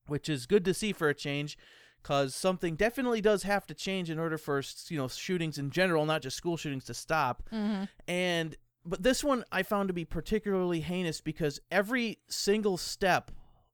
which 0.06 0.28
is 0.28 0.46
good 0.46 0.64
to 0.64 0.74
see 0.74 0.92
for 0.92 1.08
a 1.08 1.14
change, 1.14 1.56
because 2.02 2.34
something 2.34 2.74
definitely 2.76 3.20
does 3.20 3.44
have 3.44 3.66
to 3.66 3.74
change 3.74 4.10
in 4.10 4.18
order 4.18 4.38
for 4.38 4.62
you 4.88 4.98
know 4.98 5.08
shootings 5.08 5.58
in 5.58 5.70
general, 5.70 6.04
not 6.04 6.22
just 6.22 6.36
school 6.36 6.56
shootings, 6.56 6.84
to 6.84 6.94
stop. 6.94 7.42
hmm 7.50 7.84
And 8.06 8.56
but 8.84 9.02
this 9.02 9.22
one 9.22 9.44
I 9.52 9.62
found 9.62 9.88
to 9.88 9.94
be 9.94 10.04
particularly 10.04 10.80
heinous 10.80 11.20
because 11.20 11.60
every 11.70 12.18
single 12.28 12.76
step 12.76 13.30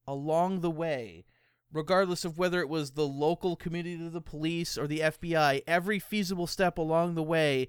along 0.06 0.60
the 0.60 0.70
way, 0.70 1.25
regardless 1.72 2.25
of 2.25 2.38
whether 2.38 2.60
it 2.60 2.68
was 2.68 2.90
the 2.92 3.06
local 3.06 3.56
community 3.56 4.04
of 4.04 4.12
the 4.12 4.20
police 4.20 4.76
or 4.76 4.87
the 4.87 5.00
FBI, 5.00 5.62
every 5.66 5.98
feasible 5.98 6.46
step 6.46 6.76
along 6.78 7.14
the 7.14 7.22
way, 7.22 7.68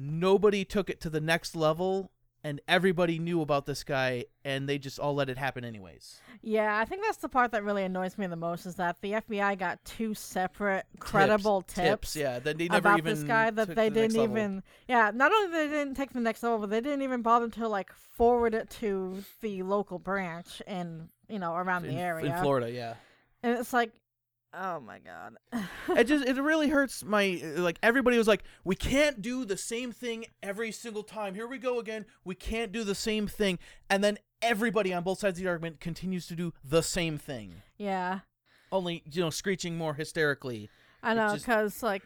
nobody 0.00 0.64
took 0.64 0.88
it 0.88 1.00
to 1.02 1.10
the 1.10 1.20
next 1.20 1.54
level 1.54 2.10
and 2.42 2.60
everybody 2.66 3.18
knew 3.18 3.42
about 3.42 3.66
this 3.66 3.84
guy 3.84 4.24
and 4.44 4.66
they 4.66 4.78
just 4.78 4.98
all 4.98 5.14
let 5.14 5.28
it 5.28 5.36
happen 5.36 5.62
anyways. 5.62 6.20
Yeah, 6.40 6.78
I 6.78 6.86
think 6.86 7.02
that's 7.02 7.18
the 7.18 7.28
part 7.28 7.52
that 7.52 7.64
really 7.64 7.84
annoys 7.84 8.16
me 8.16 8.26
the 8.26 8.36
most 8.36 8.64
is 8.64 8.76
that 8.76 8.96
the 9.02 9.12
FBI 9.12 9.58
got 9.58 9.84
two 9.84 10.14
separate 10.14 10.86
credible 10.98 11.60
tips, 11.60 11.74
Tips, 12.12 12.16
yeah, 12.16 12.38
then 12.38 12.56
they 12.56 12.68
never 12.68 12.78
about 12.78 12.98
even 12.98 13.14
this 13.14 13.24
guy 13.24 13.50
that 13.50 13.74
they 13.74 13.90
the 13.90 13.94
didn't 13.94 14.16
level. 14.16 14.38
even. 14.38 14.62
Yeah, 14.88 15.10
not 15.14 15.32
only 15.32 15.50
they 15.58 15.68
didn't 15.68 15.96
take 15.96 16.14
the 16.14 16.20
next 16.20 16.42
level, 16.42 16.58
but 16.60 16.70
they 16.70 16.80
didn't 16.80 17.02
even 17.02 17.20
bother 17.20 17.48
to 17.50 17.68
like 17.68 17.92
forward 17.92 18.54
it 18.54 18.70
to 18.80 19.22
the 19.42 19.62
local 19.62 19.98
branch 19.98 20.62
in 20.66 21.10
you 21.28 21.38
know 21.38 21.54
around 21.54 21.84
in, 21.84 21.94
the 21.94 22.00
area. 22.00 22.34
in 22.34 22.42
Florida, 22.42 22.70
yeah. 22.70 22.94
And 23.42 23.58
it's 23.58 23.74
like, 23.74 23.92
oh 24.54 24.80
my 24.80 24.98
god. 24.98 25.36
it 25.96 26.04
just 26.04 26.26
it 26.26 26.40
really 26.40 26.68
hurts 26.68 27.04
my 27.04 27.40
like 27.56 27.78
everybody 27.82 28.18
was 28.18 28.28
like 28.28 28.42
we 28.64 28.76
can't 28.76 29.22
do 29.22 29.44
the 29.44 29.56
same 29.56 29.92
thing 29.92 30.26
every 30.42 30.72
single 30.72 31.02
time. 31.02 31.34
Here 31.34 31.46
we 31.46 31.58
go 31.58 31.78
again. 31.78 32.06
We 32.24 32.34
can't 32.34 32.72
do 32.72 32.84
the 32.84 32.94
same 32.94 33.26
thing. 33.26 33.58
And 33.88 34.02
then 34.02 34.18
everybody 34.42 34.92
on 34.92 35.02
both 35.02 35.18
sides 35.18 35.38
of 35.38 35.44
the 35.44 35.50
argument 35.50 35.80
continues 35.80 36.26
to 36.28 36.36
do 36.36 36.52
the 36.64 36.82
same 36.82 37.18
thing. 37.18 37.62
Yeah, 37.78 38.20
only 38.72 39.02
you 39.10 39.22
know 39.22 39.30
screeching 39.30 39.76
more 39.76 39.94
hysterically. 39.94 40.70
I 41.02 41.14
know, 41.14 41.34
because 41.34 41.82
like, 41.82 42.02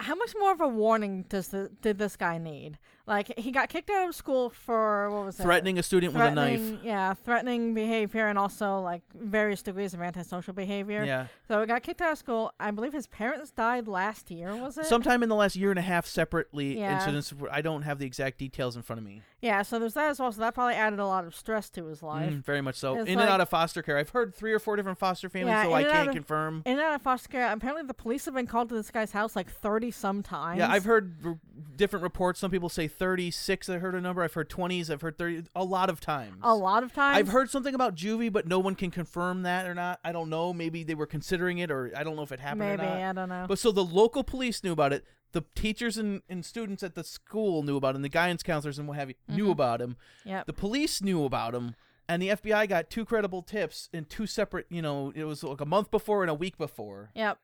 how 0.00 0.14
much 0.14 0.34
more 0.38 0.52
of 0.52 0.60
a 0.60 0.68
warning 0.68 1.24
does 1.28 1.48
the 1.48 1.70
did 1.80 1.98
this 1.98 2.16
guy 2.16 2.38
need? 2.38 2.78
Like, 3.06 3.38
he 3.38 3.50
got 3.50 3.68
kicked 3.68 3.90
out 3.90 4.08
of 4.08 4.14
school 4.14 4.48
for 4.50 5.10
what 5.10 5.26
was 5.26 5.38
it? 5.38 5.42
threatening 5.42 5.78
a 5.78 5.82
student 5.82 6.14
with 6.14 6.22
a 6.22 6.30
knife 6.30 6.78
Yeah, 6.82 7.12
threatening 7.14 7.74
behavior 7.74 8.28
and 8.28 8.38
also 8.38 8.80
like 8.80 9.02
various 9.14 9.60
degrees 9.62 9.92
of 9.92 10.00
antisocial 10.00 10.54
behavior. 10.54 11.04
yeah 11.04 11.26
So 11.46 11.60
he 11.60 11.66
got 11.66 11.82
kicked 11.82 12.00
out 12.00 12.12
of 12.12 12.18
school. 12.18 12.52
I 12.58 12.70
believe 12.70 12.94
his 12.94 13.06
parents 13.06 13.50
died 13.50 13.86
last 13.88 14.30
year, 14.30 14.56
was 14.56 14.78
it? 14.78 14.86
sometime 14.86 15.22
in 15.22 15.28
the 15.28 15.34
last 15.34 15.54
year 15.54 15.68
and 15.70 15.78
a 15.78 15.82
half 15.82 16.06
separately 16.06 16.78
Yeah. 16.78 16.94
incidents 16.94 17.34
i 17.50 17.60
don't 17.60 17.82
have 17.82 17.98
the 17.98 18.06
exact 18.06 18.38
details 18.38 18.74
in 18.76 18.82
front 18.82 18.98
of 19.00 19.04
me 19.04 19.20
yeah, 19.42 19.60
so 19.60 19.78
there's 19.78 19.92
that 19.92 20.08
as 20.08 20.18
well. 20.18 20.32
So 20.32 20.40
that 20.40 20.54
probably 20.54 20.72
added 20.72 20.98
a 20.98 21.06
lot 21.06 21.26
of 21.26 21.36
stress 21.36 21.68
to 21.68 21.84
his 21.84 22.02
life. 22.02 22.32
Mm, 22.32 22.42
very 22.42 22.62
much 22.62 22.76
so 22.76 22.96
It's 23.00 23.10
in 23.10 23.20
and 23.20 23.28
out 23.28 23.42
of 23.42 23.50
foster 23.50 23.82
care 23.82 23.98
i've 23.98 24.08
heard 24.08 24.34
three 24.34 24.54
or 24.54 24.58
four 24.58 24.74
different 24.76 24.96
foster 24.98 25.28
families 25.28 25.52
Yeah, 25.52 25.64
so 25.64 25.74
i 25.74 25.84
can't 25.84 26.08
of- 26.08 26.14
confirm 26.14 26.62
In 26.64 26.72
and 26.72 26.80
out 26.80 26.94
of 26.94 27.02
foster 27.02 27.28
care, 27.28 27.52
apparently 27.52 27.86
the 27.86 27.92
police 27.92 28.24
have 28.24 28.32
been 28.32 28.46
called 28.46 28.70
to 28.70 28.74
this 28.74 28.90
guy's 28.90 29.12
house 29.12 29.36
like 29.36 29.50
30 29.50 29.90
some 29.90 30.22
times. 30.22 30.58
Yeah, 30.60 30.70
I've 30.70 30.84
heard 30.86 31.16
r- 31.24 31.38
different 31.76 32.02
reports. 32.02 32.40
Some 32.40 32.50
people 32.50 32.68
say 32.70 32.88
36. 32.98 33.68
I 33.68 33.78
heard 33.78 33.94
a 33.94 34.00
number. 34.00 34.22
I've 34.22 34.34
heard 34.34 34.48
20s. 34.50 34.90
I've 34.90 35.00
heard 35.02 35.18
30. 35.18 35.44
A 35.54 35.64
lot 35.64 35.90
of 35.90 36.00
times. 36.00 36.38
a 36.42 36.54
lot 36.54 36.82
of 36.82 36.92
times. 36.92 37.16
I've 37.18 37.28
heard 37.28 37.50
something 37.50 37.74
about 37.74 37.94
juvie, 37.94 38.32
but 38.32 38.46
no 38.46 38.58
one 38.58 38.74
can 38.74 38.90
confirm 38.90 39.42
that 39.42 39.66
or 39.66 39.74
not. 39.74 40.00
I 40.04 40.12
don't 40.12 40.30
know. 40.30 40.52
Maybe 40.52 40.84
they 40.84 40.94
were 40.94 41.06
considering 41.06 41.58
it, 41.58 41.70
or 41.70 41.92
I 41.96 42.02
don't 42.04 42.16
know 42.16 42.22
if 42.22 42.32
it 42.32 42.40
happened 42.40 42.60
Maybe, 42.60 42.82
or 42.82 42.86
not. 42.86 42.96
I 42.98 43.12
don't 43.12 43.28
know. 43.28 43.46
But 43.48 43.58
so 43.58 43.70
the 43.72 43.84
local 43.84 44.24
police 44.24 44.62
knew 44.64 44.72
about 44.72 44.92
it. 44.92 45.04
The 45.32 45.44
teachers 45.54 45.98
and, 45.98 46.22
and 46.28 46.44
students 46.44 46.82
at 46.82 46.94
the 46.94 47.02
school 47.04 47.62
knew 47.64 47.76
about 47.76 47.96
him. 47.96 48.02
The 48.02 48.08
guidance 48.08 48.42
counselors 48.42 48.78
and 48.78 48.86
what 48.86 48.96
have 48.96 49.08
you 49.08 49.14
knew 49.28 49.46
Mhm. 49.48 49.52
about 49.52 49.80
him. 49.80 49.96
Yeah. 50.24 50.44
The 50.46 50.52
police 50.52 51.02
knew 51.02 51.24
about 51.24 51.54
him. 51.54 51.74
and 52.06 52.20
the 52.20 52.28
FBI 52.32 52.66
got 52.68 52.90
two 52.90 53.02
credible 53.06 53.40
tips 53.40 53.88
in 53.90 54.04
two 54.04 54.26
separate, 54.26 54.66
you 54.68 54.82
know, 54.82 55.10
it 55.16 55.24
was 55.24 55.42
like 55.42 55.62
a 55.62 55.64
month 55.64 55.90
before 55.90 56.22
and 56.22 56.30
a 56.30 56.34
week 56.34 56.58
before, 56.58 57.10
Yep. 57.14 57.38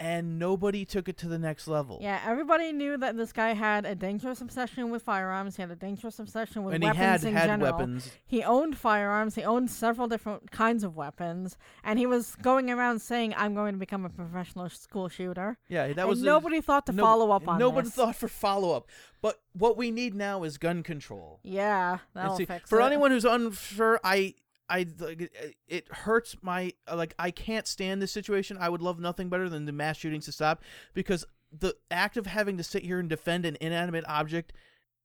And 0.00 0.38
nobody 0.38 0.84
took 0.86 1.08
it 1.10 1.18
to 1.18 1.28
the 1.28 1.38
next 1.38 1.68
level. 1.68 1.98
Yeah, 2.00 2.18
everybody 2.26 2.72
knew 2.72 2.96
that 2.96 3.16
this 3.18 3.32
guy 3.32 3.52
had 3.52 3.84
a 3.84 3.94
dangerous 3.94 4.40
obsession 4.40 4.90
with 4.90 5.02
firearms. 5.02 5.56
He 5.56 5.62
had 5.62 5.70
a 5.70 5.76
dangerous 5.76 6.18
obsession 6.18 6.64
with 6.64 6.74
and 6.74 6.82
he 6.82 6.88
weapons 6.88 7.22
had 7.22 7.24
in 7.28 7.34
had 7.36 7.46
general. 7.46 7.70
weapons. 7.72 8.10
He 8.26 8.42
owned 8.42 8.78
firearms. 8.78 9.34
He 9.34 9.44
owned 9.44 9.70
several 9.70 10.08
different 10.08 10.50
kinds 10.50 10.82
of 10.84 10.96
weapons, 10.96 11.58
and 11.84 11.98
he 11.98 12.06
was 12.06 12.34
going 12.36 12.70
around 12.70 13.00
saying, 13.02 13.34
"I'm 13.36 13.54
going 13.54 13.74
to 13.74 13.78
become 13.78 14.06
a 14.06 14.08
professional 14.08 14.68
school 14.70 15.08
shooter." 15.10 15.58
Yeah, 15.68 15.92
that 15.92 16.08
was 16.08 16.22
a- 16.22 16.24
nobody 16.24 16.60
thought 16.62 16.86
to 16.86 16.92
no- 16.92 17.02
follow 17.04 17.30
up 17.30 17.46
on 17.46 17.58
Nobody 17.58 17.86
this. 17.88 17.94
thought 17.94 18.16
for 18.16 18.28
follow 18.28 18.74
up. 18.74 18.88
But 19.22 19.38
what 19.52 19.76
we 19.76 19.90
need 19.90 20.14
now 20.14 20.44
is 20.44 20.56
gun 20.56 20.82
control. 20.82 21.40
Yeah, 21.42 21.98
that'll 22.14 22.36
see, 22.36 22.46
fix 22.46 22.70
for 22.70 22.80
it. 22.80 22.84
anyone 22.86 23.10
who's 23.10 23.26
unsure, 23.26 24.00
I. 24.02 24.34
I 24.70 24.86
like, 24.98 25.20
it- 25.22 25.56
it 25.68 25.88
hurts 25.92 26.36
my 26.40 26.72
uh, 26.90 26.96
like 26.96 27.14
I 27.18 27.30
can't 27.30 27.66
stand 27.66 28.00
this 28.00 28.12
situation. 28.12 28.56
I 28.58 28.68
would 28.70 28.80
love 28.80 28.98
nothing 29.00 29.28
better 29.28 29.48
than 29.50 29.66
the 29.66 29.72
mass 29.72 29.96
shootings 29.98 30.24
to 30.26 30.32
stop 30.32 30.62
because 30.94 31.26
the 31.52 31.74
act 31.90 32.16
of 32.16 32.26
having 32.26 32.56
to 32.56 32.62
sit 32.62 32.84
here 32.84 32.98
and 33.00 33.08
defend 33.08 33.44
an 33.44 33.56
inanimate 33.60 34.04
object 34.08 34.52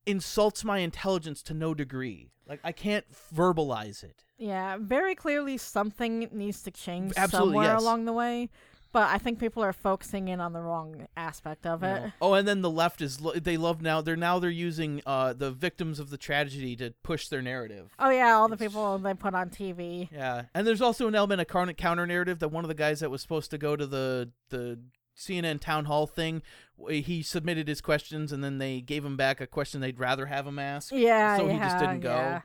insults 0.06 0.64
my 0.64 0.78
intelligence 0.80 1.42
to 1.42 1.54
no 1.54 1.74
degree. 1.74 2.30
Like 2.48 2.60
I 2.64 2.72
can't 2.72 3.06
verbalize 3.36 4.04
it. 4.04 4.24
Yeah, 4.38 4.78
very 4.80 5.16
clearly 5.16 5.58
something 5.58 6.30
needs 6.32 6.62
to 6.64 6.72
change 6.72 7.14
Absolutely, 7.18 7.54
somewhere 7.54 7.74
yes. 7.74 7.82
along 7.82 8.06
the 8.06 8.14
way. 8.14 8.50
But 8.96 9.10
I 9.10 9.18
think 9.18 9.40
people 9.40 9.62
are 9.62 9.74
focusing 9.74 10.30
in 10.30 10.40
on 10.40 10.54
the 10.54 10.62
wrong 10.62 11.06
aspect 11.18 11.66
of 11.66 11.84
it. 11.84 12.02
know. 12.02 12.12
Oh, 12.22 12.34
and 12.34 12.48
then 12.48 12.62
the 12.62 12.70
left 12.70 13.02
is 13.02 13.20
lo- 13.20 13.34
they 13.34 13.58
love 13.58 13.82
now 13.82 14.00
they're 14.00 14.16
now 14.16 14.40
they're 14.40 14.50
using 14.50 15.02
uh 15.06 15.34
the 15.34 15.52
victims 15.52 16.00
of 16.00 16.12
the 16.12 16.18
tragedy 16.18 16.78
to 16.78 16.94
push 17.04 17.28
their 17.28 17.42
narrative. 17.42 17.94
Oh 18.00 18.10
yeah, 18.10 18.32
all 18.36 18.48
the 18.48 18.54
It's- 18.54 18.70
people 18.72 18.98
they 19.00 19.14
put 19.14 19.36
on 19.36 19.50
TV. 19.50 20.08
Yeah, 20.14 20.44
and 20.54 20.66
there's 20.66 20.82
also 20.82 21.10
an 21.10 21.16
element 21.16 21.42
of 21.42 21.48
counter 21.48 22.06
narrative 22.08 22.40
that 22.40 22.54
one 22.54 22.64
of 22.64 22.70
the 22.70 22.74
guys 22.74 23.02
that 23.02 23.12
was 23.12 23.22
supposed 23.22 23.52
to 23.52 23.58
go 23.58 23.76
to 23.76 23.86
the 23.86 24.32
the 24.50 24.80
CNN 25.18 25.60
town 25.60 25.86
hall 25.86 26.08
thing, 26.08 26.42
he 26.90 27.22
submitted 27.22 27.68
his 27.68 27.82
questions 27.82 28.32
and 28.32 28.42
then 28.46 28.60
they 28.60 28.80
gave 28.80 29.04
him 29.04 29.18
back 29.18 29.42
a 29.42 29.48
question 29.48 29.82
they'd 29.82 30.00
rather 30.00 30.28
have 30.28 30.48
him 30.48 30.58
ask. 30.58 30.94
Yeah, 30.94 31.36
so 31.36 31.48
yeah, 31.48 31.52
he 31.54 31.60
just 31.60 31.80
didn't 31.80 32.00
go. 32.00 32.10
yeah. 32.16 32.42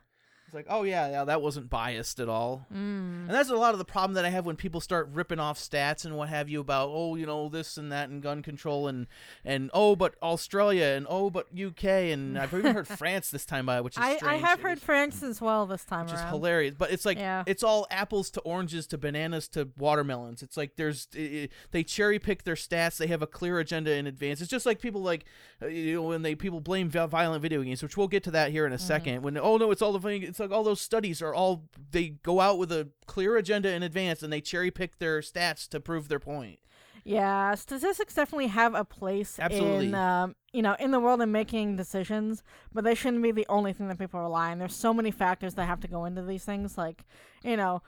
It's 0.50 0.54
like, 0.57 0.66
oh 0.69 0.83
yeah, 0.83 1.09
yeah, 1.09 1.25
that 1.26 1.40
wasn't 1.42 1.71
biased 1.71 2.19
at 2.19 2.28
all. 2.28 2.66
Mm. 2.75 3.28
And 3.28 3.30
that's 3.30 3.50
a 3.50 3.54
lot 3.54 3.73
of 3.73 3.78
the 3.78 3.85
problem 3.85 4.14
that 4.14 4.25
I 4.25 4.30
have 4.30 4.45
when 4.47 4.57
people 4.57 4.80
start 4.80 5.09
ripping 5.12 5.38
off 5.38 5.61
stats 5.61 6.04
and 6.04 6.16
what 6.16 6.28
have 6.28 6.49
you 6.49 6.59
about 6.61 6.88
oh 6.92 7.14
you 7.14 7.25
know 7.25 7.49
this 7.49 7.76
and 7.76 7.92
that 7.92 8.09
and 8.09 8.21
gun 8.21 8.42
control 8.42 8.88
and 8.88 9.07
and 9.45 9.71
oh 9.73 9.95
but 9.95 10.16
Australia 10.21 10.87
and 10.97 11.07
oh 11.09 11.30
but 11.30 11.47
UK 11.57 11.85
and 11.85 12.37
I've 12.40 12.52
even 12.52 12.75
heard 12.75 12.88
France 12.88 13.30
this 13.30 13.47
time 13.47 13.66
by 13.66 13.80
which 13.80 13.97
is 13.97 14.02
I, 14.02 14.19
I 14.25 14.35
have 14.38 14.59
It 14.59 14.62
heard 14.62 14.78
is- 14.78 14.83
France 14.85 15.23
as 15.23 15.40
well 15.40 15.66
this 15.66 15.85
time 15.85 16.07
which 16.07 16.14
is 16.14 16.21
hilarious. 16.23 16.75
But 16.76 16.90
it's 16.90 17.04
like 17.07 17.16
Yeah. 17.19 17.45
it's 17.47 17.62
all 17.62 17.87
apples 17.88 18.28
to 18.33 18.40
oranges 18.40 18.88
to 18.88 18.99
bananas 18.99 19.47
to 19.50 19.69
watermelons. 19.78 20.42
It's 20.42 20.57
like 20.57 20.75
there's 20.75 21.07
i 21.16 21.21
i 21.21 21.49
they 21.71 21.85
cherry 21.85 22.19
pick 22.19 22.42
their 22.42 22.57
stats. 22.57 22.97
They 22.97 23.07
have 23.07 23.23
a 23.23 23.26
clear 23.28 23.61
agenda 23.61 23.92
in 23.92 24.09
advance. 24.09 24.40
It's 24.40 24.50
just 24.50 24.66
like 24.66 24.80
people 24.80 25.00
like 25.00 25.26
uh, 25.62 25.66
you 25.69 25.95
know 25.95 26.02
when 26.02 26.23
they 26.23 26.35
people 26.35 26.61
blame 26.61 26.90
violent 26.90 27.40
video 27.40 27.62
games, 27.62 27.85
which 27.85 27.97
we'll 27.97 28.09
get 28.09 28.25
to 28.25 28.33
that 28.33 28.50
here 28.50 28.66
in 28.66 28.73
a 28.73 28.80
Mm-hmm. 28.80 28.87
second. 28.87 29.23
When 29.23 29.37
oh 29.38 29.57
no, 29.59 29.71
it's 29.71 29.83
all 29.83 29.92
the. 29.97 30.09
It's 30.09 30.39
like 30.40 30.50
all 30.50 30.64
those 30.64 30.80
studies 30.80 31.23
are 31.23 31.35
all 31.35 31.64
they 31.92 32.09
go 32.23 32.40
out 32.40 32.59
with 32.59 32.73
a 32.73 32.88
clear 33.06 33.37
agenda 33.37 33.73
in 33.73 33.82
advance 33.82 34.23
and 34.23 34.32
they 34.32 34.40
cherry 34.40 34.70
pick 34.70 34.99
their 34.99 35.20
stats 35.20 35.68
to 35.68 35.80
prove 35.80 36.09
their 36.09 36.18
point. 36.20 36.59
Yeah, 37.04 37.54
statistics 37.54 38.14
definitely 38.14 38.49
have 38.49 38.75
a 38.75 38.85
place 38.85 39.38
Absolutely. 39.38 39.88
in 39.88 39.94
um, 39.94 40.37
you 40.52 40.62
know 40.62 40.76
in 40.78 40.90
the 40.90 41.00
world 41.00 41.20
in 41.23 41.32
making 41.32 41.76
decisions, 41.76 42.42
but 42.73 42.85
they 42.85 42.94
shouldn't 42.94 43.23
be 43.23 43.32
the 43.32 43.47
only 43.49 43.73
thing 43.73 43.88
that 43.88 43.99
people 43.99 44.20
rely 44.20 44.50
on. 44.50 44.59
There's 44.59 44.75
so 44.76 44.92
many 44.92 45.11
factors 45.11 45.54
that 45.54 45.64
have 45.64 45.80
to 45.80 45.88
go 45.88 46.04
into 46.04 46.23
these 46.23 46.44
things, 46.44 46.76
like 46.78 47.04
you 47.42 47.56
know. 47.56 47.82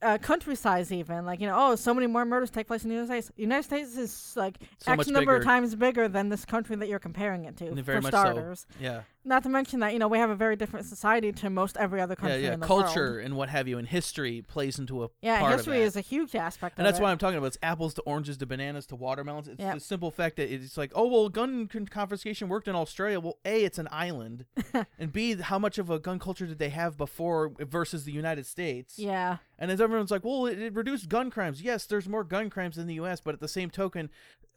Uh, 0.00 0.16
country 0.16 0.54
size 0.54 0.92
even 0.92 1.26
like 1.26 1.40
you 1.40 1.46
know 1.48 1.56
oh 1.58 1.74
so 1.74 1.92
many 1.92 2.06
more 2.06 2.24
murders 2.24 2.50
take 2.50 2.68
place 2.68 2.84
in 2.84 2.88
the 2.88 2.94
United 2.94 3.24
States. 3.24 3.32
The 3.34 3.42
United 3.42 3.64
States 3.64 3.96
is 3.96 4.32
like 4.36 4.58
So 4.78 4.92
X 4.92 5.08
number 5.08 5.34
of 5.34 5.42
times 5.42 5.74
bigger 5.74 6.06
than 6.06 6.28
this 6.28 6.44
country 6.44 6.76
that 6.76 6.88
you're 6.88 7.00
comparing 7.00 7.46
it 7.46 7.56
to. 7.56 7.74
Very 7.82 7.98
for 7.98 8.02
much 8.02 8.12
so. 8.12 8.20
starters, 8.20 8.66
Yeah, 8.78 9.02
not 9.28 9.42
to 9.44 9.48
mention 9.48 9.80
that 9.80 9.92
you 9.92 9.98
know 9.98 10.08
we 10.08 10.18
have 10.18 10.30
a 10.30 10.34
very 10.34 10.56
different 10.56 10.86
society 10.86 11.30
to 11.32 11.50
most 11.50 11.76
every 11.76 12.00
other 12.00 12.16
country 12.16 12.42
yeah. 12.42 12.54
in 12.54 12.60
the 12.60 12.66
Culture 12.66 13.12
world. 13.12 13.24
and 13.26 13.36
what 13.36 13.48
have 13.48 13.68
you, 13.68 13.78
and 13.78 13.86
history 13.86 14.42
plays 14.42 14.78
into 14.78 15.04
a 15.04 15.08
Yeah, 15.22 15.54
history 15.54 15.80
is 15.82 15.96
a 15.96 16.00
huge 16.00 16.34
aspect 16.34 16.78
And 16.78 16.86
that's 16.86 16.98
it. 16.98 17.02
why 17.02 17.10
I'm 17.12 17.18
talking 17.18 17.38
about. 17.38 17.48
It's 17.48 17.58
apples 17.62 17.94
to 17.94 18.02
oranges 18.02 18.36
to 18.38 18.46
bananas 18.46 18.86
to 18.86 18.96
watermelons. 18.96 19.46
It's 19.48 19.60
Yep. 19.60 19.74
the 19.74 19.80
simple 19.80 20.10
fact 20.10 20.36
that 20.36 20.52
it's 20.52 20.76
like, 20.76 20.90
oh 20.94 21.06
well, 21.06 21.28
gun 21.28 21.68
confiscation 21.90 22.48
worked 22.48 22.66
in 22.68 22.74
Australia. 22.74 23.20
Well, 23.20 23.38
a, 23.44 23.64
it's 23.64 23.78
an 23.78 23.88
island, 23.92 24.46
and 24.98 25.12
b, 25.12 25.34
how 25.36 25.58
much 25.58 25.78
of 25.78 25.90
a 25.90 25.98
gun 25.98 26.18
culture 26.18 26.46
did 26.46 26.58
they 26.58 26.70
have 26.70 26.96
before 26.96 27.52
versus 27.60 28.04
the 28.04 28.12
United 28.12 28.46
States? 28.46 28.98
yeah, 28.98 29.36
And 29.58 29.70
as 29.70 29.80
everyone's 29.80 30.10
like, 30.10 30.24
well, 30.24 30.46
it, 30.46 30.58
it 30.58 30.74
reduced 30.74 31.08
gun 31.08 31.30
crimes. 31.30 31.62
Yes, 31.62 31.86
there's 31.86 32.08
more 32.08 32.24
gun 32.24 32.50
crimes 32.50 32.78
in 32.78 32.86
the 32.86 32.94
U.S., 32.94 33.20
but 33.20 33.34
at 33.34 33.40
the 33.40 33.48
same 33.48 33.70
token, 33.70 34.08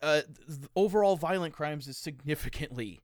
uh, 0.02 0.22
th- 0.48 0.60
overall 0.76 1.15
violent 1.15 1.54
crimes 1.54 1.88
is 1.88 1.98
significantly 1.98 3.02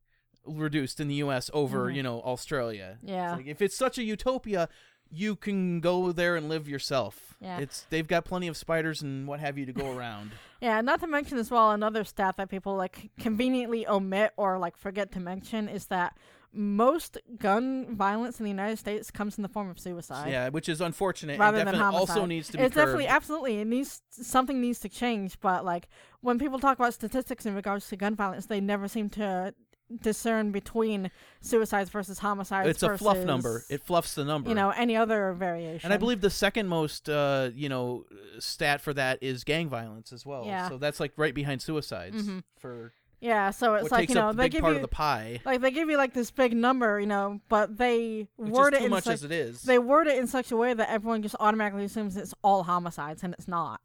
reduced 0.48 1.00
in 1.00 1.08
the 1.08 1.16
U.S. 1.16 1.50
over 1.54 1.88
Mhm. 1.88 1.96
you 1.96 2.04
know 2.04 2.22
Australia. 2.22 2.98
It's 3.04 3.12
Yeah. 3.12 3.36
like, 3.36 3.48
if 3.48 3.62
it's 3.62 3.78
such 3.78 3.98
a 3.98 4.04
utopia, 4.04 4.70
you 5.10 5.36
can 5.38 5.80
go 5.80 6.12
there 6.12 6.36
and 6.36 6.50
live 6.50 6.68
yourself. 6.68 7.36
Yeah. 7.40 7.60
It's 7.60 7.86
they've 7.90 8.08
got 8.08 8.26
plenty 8.26 8.48
of 8.48 8.58
spiders 8.58 9.02
and 9.02 9.26
what 9.28 9.40
have 9.40 9.58
you 9.58 9.66
to 9.66 9.74
go 9.74 9.92
around. 9.98 10.32
Yeah, 10.62 10.82
not 10.82 11.00
to 11.02 11.08
mention 11.08 11.38
as 11.38 11.50
well 11.52 11.72
another 11.72 12.04
stat 12.04 12.36
that 12.38 12.50
people 12.50 12.76
like 12.76 13.12
conveniently 13.20 13.88
omit 13.88 14.34
or 14.38 14.58
like 14.58 14.76
forget 14.76 15.12
to 15.14 15.20
mention 15.20 15.70
is 15.70 15.86
that 15.88 16.18
most 16.54 17.18
gun 17.38 17.96
violence 17.96 18.40
in 18.40 18.44
the 18.46 18.50
United 18.50 18.78
States 18.78 19.12
comes 19.12 19.38
in 19.38 19.44
the 19.44 19.50
form 19.50 19.70
of 19.70 19.78
suicide. 19.80 20.32
yeah, 20.32 20.50
which 20.50 20.68
is 20.68 20.82
unfortunate. 20.82 21.40
Rather 21.40 21.60
and 21.60 21.68
than 21.68 21.76
definitely 21.76 22.00
also 22.00 22.14
homicide. 22.14 22.30
needs 22.30 22.48
to 22.50 22.58
be 22.58 22.64
It's 22.64 22.76
definitely 22.76 23.08
absolutely 23.08 23.58
it 23.60 23.66
needs 23.68 24.02
something 24.10 24.60
needs 24.60 24.80
to 24.80 24.90
change, 24.90 25.40
but 25.40 25.64
like 25.66 25.88
when 26.22 26.40
people 26.40 26.58
talk 26.60 26.80
about 26.80 26.94
statistics 26.94 27.46
in 27.46 27.54
regards 27.54 27.88
to 27.90 27.96
gun 27.96 28.16
violence, 28.16 28.48
they 28.48 28.60
never 28.60 28.88
seem 28.88 29.10
to 29.12 29.54
discern 30.02 30.52
between 30.52 31.12
suicides 31.41 31.89
versus 31.89 32.19
homicides. 32.19 32.67
It's 32.69 32.84
a 32.84 32.97
fluff 32.97 33.17
number. 33.19 33.63
It 33.69 33.82
fluffs 33.84 34.15
the 34.15 34.26
number. 34.26 34.50
you 34.50 34.56
know 34.56 34.69
any 34.71 34.95
other 34.95 35.34
variation. 35.34 35.86
and 35.86 35.93
I 35.93 35.97
believe 35.97 36.21
the 36.21 36.30
second 36.30 36.67
most, 36.67 37.10
uh, 37.10 37.50
you 37.56 37.69
know, 37.69 38.06
stat 38.39 38.82
for 38.82 38.93
that 38.93 39.19
is 39.21 39.43
gang 39.43 39.69
violence 39.69 40.12
as 40.12 40.26
well. 40.26 40.45
Yeah. 40.45 40.69
So 40.69 40.78
that's 40.78 41.00
like 41.00 41.13
right 41.17 41.34
behind 41.34 41.62
suicides 41.62 42.23
Mhm. 42.23 42.43
for 42.58 42.93
yeah, 43.19 43.50
so 43.50 43.73
it's 43.73 43.89
like 43.91 44.10
you 44.10 44.15
know 44.15 44.32
the 44.32 44.38
they 44.38 44.43
big 44.43 44.52
give 44.52 44.62
part 44.62 44.73
you 44.73 44.76
of 44.78 44.82
the 44.84 44.88
pie, 44.88 45.39
like 45.43 45.62
they 45.62 45.71
give 45.71 45.89
you 45.89 45.97
like 45.97 46.13
this 46.13 46.30
big 46.30 46.56
number, 46.56 47.00
you 47.00 47.08
know, 47.08 47.41
but 47.50 47.76
they 47.76 48.28
which 48.38 48.52
word 48.52 48.73
it 48.76 48.80
too 48.80 48.86
in 48.86 48.91
much 48.91 49.06
such 49.06 49.13
as 49.15 49.23
it 49.23 49.32
is. 49.32 49.63
they 49.63 49.80
word 49.80 50.06
it 50.06 50.19
in 50.19 50.28
such 50.28 50.52
a 50.52 50.56
way 50.56 50.73
that 50.76 50.88
everyone 50.91 51.23
just 51.23 51.36
automatically 51.39 51.86
assumes 51.86 52.15
it's 52.15 52.36
all 52.43 52.62
homicides 52.63 53.23
and 53.23 53.34
it's 53.34 53.47
not. 53.47 53.82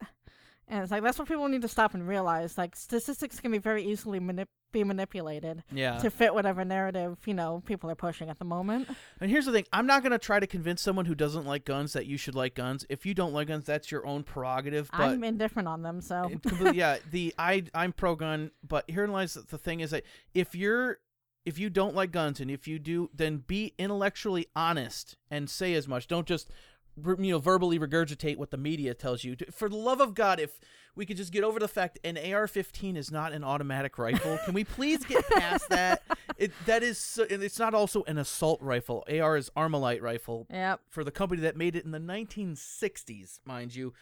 And 0.69 0.83
it's 0.83 0.91
like 0.93 1.03
that's 1.03 1.19
what 1.19 1.29
people 1.29 1.49
need 1.49 1.63
to 1.63 1.69
stop 1.69 1.95
and 1.95 2.07
realize. 2.07 2.59
Like 2.59 2.77
statistics 2.77 3.41
can 3.41 3.53
be 3.53 3.59
very 3.59 3.83
easily 3.85 4.21
manip- 4.21 4.49
be 4.73 4.85
manipulated 4.85 5.63
yeah. 5.71 5.99
to 5.99 6.11
fit 6.11 6.35
whatever 6.35 6.65
narrative 6.65 7.19
you 7.27 7.35
know 7.35 7.63
people 7.67 7.91
are 7.91 7.95
pushing 7.95 8.29
at 8.29 8.39
the 8.39 8.45
moment. 8.45 8.89
And 9.21 9.31
here's 9.31 9.47
the 9.47 9.53
thing: 9.53 9.67
I'm 9.73 9.87
not 9.87 10.03
gonna 10.03 10.19
try 10.19 10.41
to 10.41 10.47
convince 10.47 10.83
someone 10.83 11.07
who 11.07 11.15
doesn't 11.15 11.47
like 11.47 11.65
guns 11.65 11.93
that 11.93 12.07
you 12.07 12.17
should 12.17 12.35
like 12.35 12.55
guns. 12.55 12.85
If 12.89 13.07
you 13.07 13.15
don't 13.15 13.33
like 13.33 13.49
guns, 13.49 13.67
that's 13.67 13.91
your 13.91 14.07
own 14.07 14.23
prerogative. 14.23 14.91
But 14.91 15.03
I'm 15.03 15.25
indifferent 15.25 15.69
on 15.69 15.83
them, 15.83 16.01
so 16.01 16.31
yeah, 16.73 16.99
the 17.11 17.35
I 17.39 17.65
I'm 17.75 17.93
pro 17.93 18.15
gun, 18.15 18.51
but 18.67 18.91
herein 18.91 19.13
lies 19.13 19.35
the 19.35 19.59
thing 19.59 19.81
is 19.81 19.91
that 19.91 20.05
if 20.35 20.55
you're 20.55 20.99
if 21.45 21.59
you 21.59 21.71
don't 21.71 21.95
like 21.95 22.13
guns 22.13 22.41
and 22.41 22.51
if 22.51 22.69
you 22.69 22.79
do, 22.79 23.11
then 23.13 23.39
be 23.39 23.75
intellectually 23.79 24.47
honest 24.55 25.17
and 25.31 25.51
say 25.51 25.75
as 25.75 25.89
much. 25.89 26.07
Don't 26.07 26.27
just 26.27 26.51
you 26.97 27.33
know 27.33 27.39
verbally 27.39 27.79
regurgitate 27.79 28.37
what 28.37 28.51
the 28.51 28.57
media 28.57 28.95
tells 28.95 29.25
you. 29.25 29.37
For 29.51 29.69
the 29.69 29.77
love 29.77 30.01
of 30.01 30.15
God, 30.15 30.41
if 30.41 30.61
we 30.95 31.07
could 31.07 31.17
just 31.17 31.33
get 31.33 31.45
over 31.45 31.59
the 31.59 31.69
fact 31.69 31.99
an 32.05 32.17
AR-15 32.17 32.97
is 32.97 33.11
not 33.11 33.33
an 33.33 33.45
automatic 33.45 33.99
rifle, 33.99 34.39
can 34.45 34.55
we 34.55 34.65
please 34.65 35.05
get 35.05 35.27
past 35.31 35.69
that? 35.71 36.03
It 36.37 36.53
that 36.67 36.83
is 36.83 36.99
so, 36.99 37.27
and 37.31 37.43
it's 37.43 37.59
not 37.59 37.75
also 37.75 38.03
an 38.05 38.19
assault 38.19 38.61
rifle. 38.61 39.05
AR 39.09 39.37
is 39.37 39.51
Armalite 39.57 40.03
rifle 40.03 40.47
yep. 40.51 40.81
for 40.89 41.05
the 41.05 41.11
company 41.11 41.43
that 41.43 41.57
made 41.57 41.77
it 41.77 41.85
in 41.85 41.93
the 41.93 41.99
1960s, 41.99 43.41
mind 43.45 43.75
you. 43.75 43.93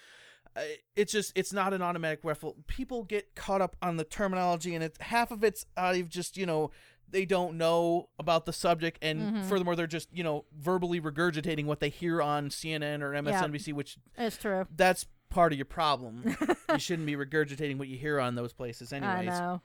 Uh, 0.56 0.62
it's 0.96 1.12
just 1.12 1.32
it's 1.36 1.52
not 1.52 1.72
an 1.72 1.80
automatic 1.80 2.20
rifle. 2.24 2.56
People 2.66 3.04
get 3.04 3.34
caught 3.36 3.60
up 3.60 3.76
on 3.80 3.96
the 3.96 4.04
terminology, 4.04 4.74
and 4.74 4.82
it's 4.82 5.00
half 5.00 5.30
of 5.30 5.44
it's 5.44 5.64
out 5.76 5.94
of 5.94 6.08
just 6.08 6.36
you 6.36 6.46
know 6.46 6.70
they 7.10 7.24
don't 7.24 7.56
know 7.58 8.08
about 8.18 8.46
the 8.46 8.52
subject, 8.52 8.98
and 9.02 9.20
Mhm. 9.20 9.44
furthermore 9.44 9.76
they're 9.76 9.86
just 9.86 10.08
you 10.12 10.22
know 10.24 10.44
verbally 10.56 11.00
regurgitating 11.00 11.64
what 11.66 11.80
they 11.80 11.88
hear 11.90 12.22
on 12.22 12.50
CNN 12.50 13.02
or 13.02 13.14
MSNBC, 13.14 13.72
which 13.72 13.98
is 14.18 14.36
true. 14.36 14.66
that's 14.74 15.06
part 15.28 15.52
of 15.52 15.58
your 15.58 15.66
problem. 15.66 16.24
you 16.72 16.78
shouldn't 16.78 17.06
be 17.06 17.14
regurgitating 17.16 17.78
what 17.78 17.88
you 17.88 17.96
hear 17.96 18.18
on 18.20 18.34
those 18.34 18.52
places, 18.52 18.92
I 18.92 18.96
anyways. 18.98 19.38
know. 19.38 19.62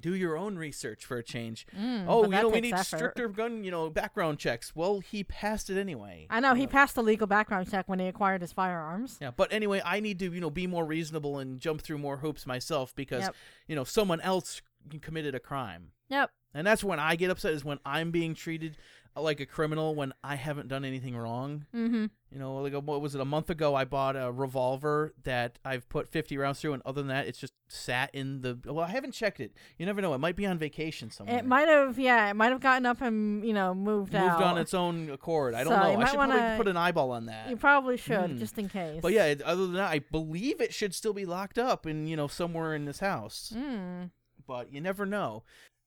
Do 0.00 0.14
your 0.14 0.38
own 0.38 0.56
research 0.56 1.04
for 1.04 1.18
a 1.18 1.22
change. 1.22 1.66
Mm, 1.78 2.06
oh, 2.08 2.22
you 2.24 2.30
know 2.30 2.48
we 2.48 2.62
need 2.62 2.72
effort. 2.72 2.96
stricter 2.96 3.28
gun 3.28 3.62
you 3.62 3.70
know 3.70 3.90
background 3.90 4.38
checks. 4.38 4.74
Well, 4.74 5.00
he 5.00 5.22
passed 5.22 5.68
it 5.68 5.78
anyway. 5.78 6.26
I 6.30 6.40
know 6.40 6.54
he 6.54 6.66
passed 6.66 6.94
the 6.94 7.02
legal 7.02 7.26
background 7.26 7.70
check 7.70 7.90
when 7.90 7.98
he 7.98 8.06
acquired 8.06 8.40
his 8.40 8.52
firearms. 8.54 9.18
Yeah, 9.20 9.32
but 9.36 9.52
anyway, 9.52 9.82
I 9.84 10.00
need 10.00 10.18
to 10.20 10.32
you 10.32 10.40
know 10.40 10.48
be 10.48 10.66
more 10.66 10.86
reasonable 10.86 11.38
and 11.38 11.60
jump 11.60 11.82
through 11.82 11.98
more 11.98 12.16
hoops 12.16 12.46
myself 12.46 12.94
because 12.96 13.20
Yep. 13.24 13.34
you 13.68 13.76
know 13.76 13.84
someone 13.84 14.22
else 14.22 14.62
committed 15.02 15.34
a 15.34 15.40
crime, 15.40 15.92
Yep. 16.08 16.30
And 16.54 16.66
that's 16.66 16.84
when 16.84 16.98
I 17.00 17.16
get 17.16 17.30
upset 17.30 17.52
is 17.52 17.64
when 17.64 17.78
I'm 17.84 18.10
being 18.10 18.34
treated 18.34 18.76
like 19.14 19.40
a 19.40 19.44
criminal 19.46 19.94
when 19.94 20.14
I 20.24 20.36
haven't 20.36 20.68
done 20.68 20.86
anything 20.86 21.14
wrong. 21.14 21.66
Mm-hmm. 21.76 22.06
You 22.30 22.38
know, 22.38 22.56
like 22.62 22.72
a, 22.72 22.80
what 22.80 23.02
was 23.02 23.14
it? 23.14 23.20
A 23.20 23.26
month 23.26 23.50
ago, 23.50 23.74
I 23.74 23.84
bought 23.84 24.16
a 24.16 24.32
revolver 24.32 25.12
that 25.24 25.58
I've 25.66 25.86
put 25.90 26.08
50 26.08 26.38
rounds 26.38 26.60
through, 26.60 26.72
and 26.72 26.82
other 26.86 27.02
than 27.02 27.08
that, 27.08 27.26
it's 27.26 27.38
just 27.38 27.52
sat 27.68 28.08
in 28.14 28.40
the. 28.40 28.58
Well, 28.64 28.80
I 28.80 28.88
haven't 28.88 29.12
checked 29.12 29.38
it. 29.38 29.52
You 29.76 29.84
never 29.84 30.00
know; 30.00 30.14
it 30.14 30.18
might 30.18 30.34
be 30.34 30.46
on 30.46 30.56
vacation 30.56 31.10
somewhere. 31.10 31.38
It 31.38 31.44
might 31.44 31.68
have, 31.68 31.98
yeah, 31.98 32.30
it 32.30 32.34
might 32.36 32.52
have 32.52 32.60
gotten 32.60 32.86
up 32.86 33.02
and 33.02 33.44
you 33.44 33.52
know 33.52 33.74
moved, 33.74 34.14
moved 34.14 34.24
out. 34.24 34.42
on 34.42 34.56
its 34.56 34.72
own 34.72 35.10
accord. 35.10 35.52
I 35.54 35.64
don't 35.64 35.74
So, 35.74 35.76
know. 35.78 35.82
I 36.00 36.04
should 36.06 36.14
probably 36.16 36.36
wanna- 36.38 36.56
put 36.56 36.68
an 36.68 36.78
eyeball 36.78 37.10
on 37.10 37.26
that. 37.26 37.50
You 37.50 37.56
probably 37.58 37.98
should, 37.98 38.30
Hmm. 38.30 38.38
just 38.38 38.56
in 38.56 38.70
case. 38.70 39.00
But 39.02 39.12
yeah, 39.12 39.34
other 39.44 39.66
than 39.66 39.74
that, 39.74 39.90
I 39.90 39.98
believe 39.98 40.62
it 40.62 40.72
should 40.72 40.94
still 40.94 41.12
be 41.12 41.26
locked 41.26 41.58
up 41.58 41.84
in 41.86 42.06
you 42.06 42.16
know 42.16 42.28
somewhere 42.28 42.74
in 42.74 42.86
this 42.86 43.00
house. 43.00 43.52
Mm. 43.54 44.10
But 44.46 44.72
you 44.72 44.80
never 44.80 45.04
know. 45.04 45.42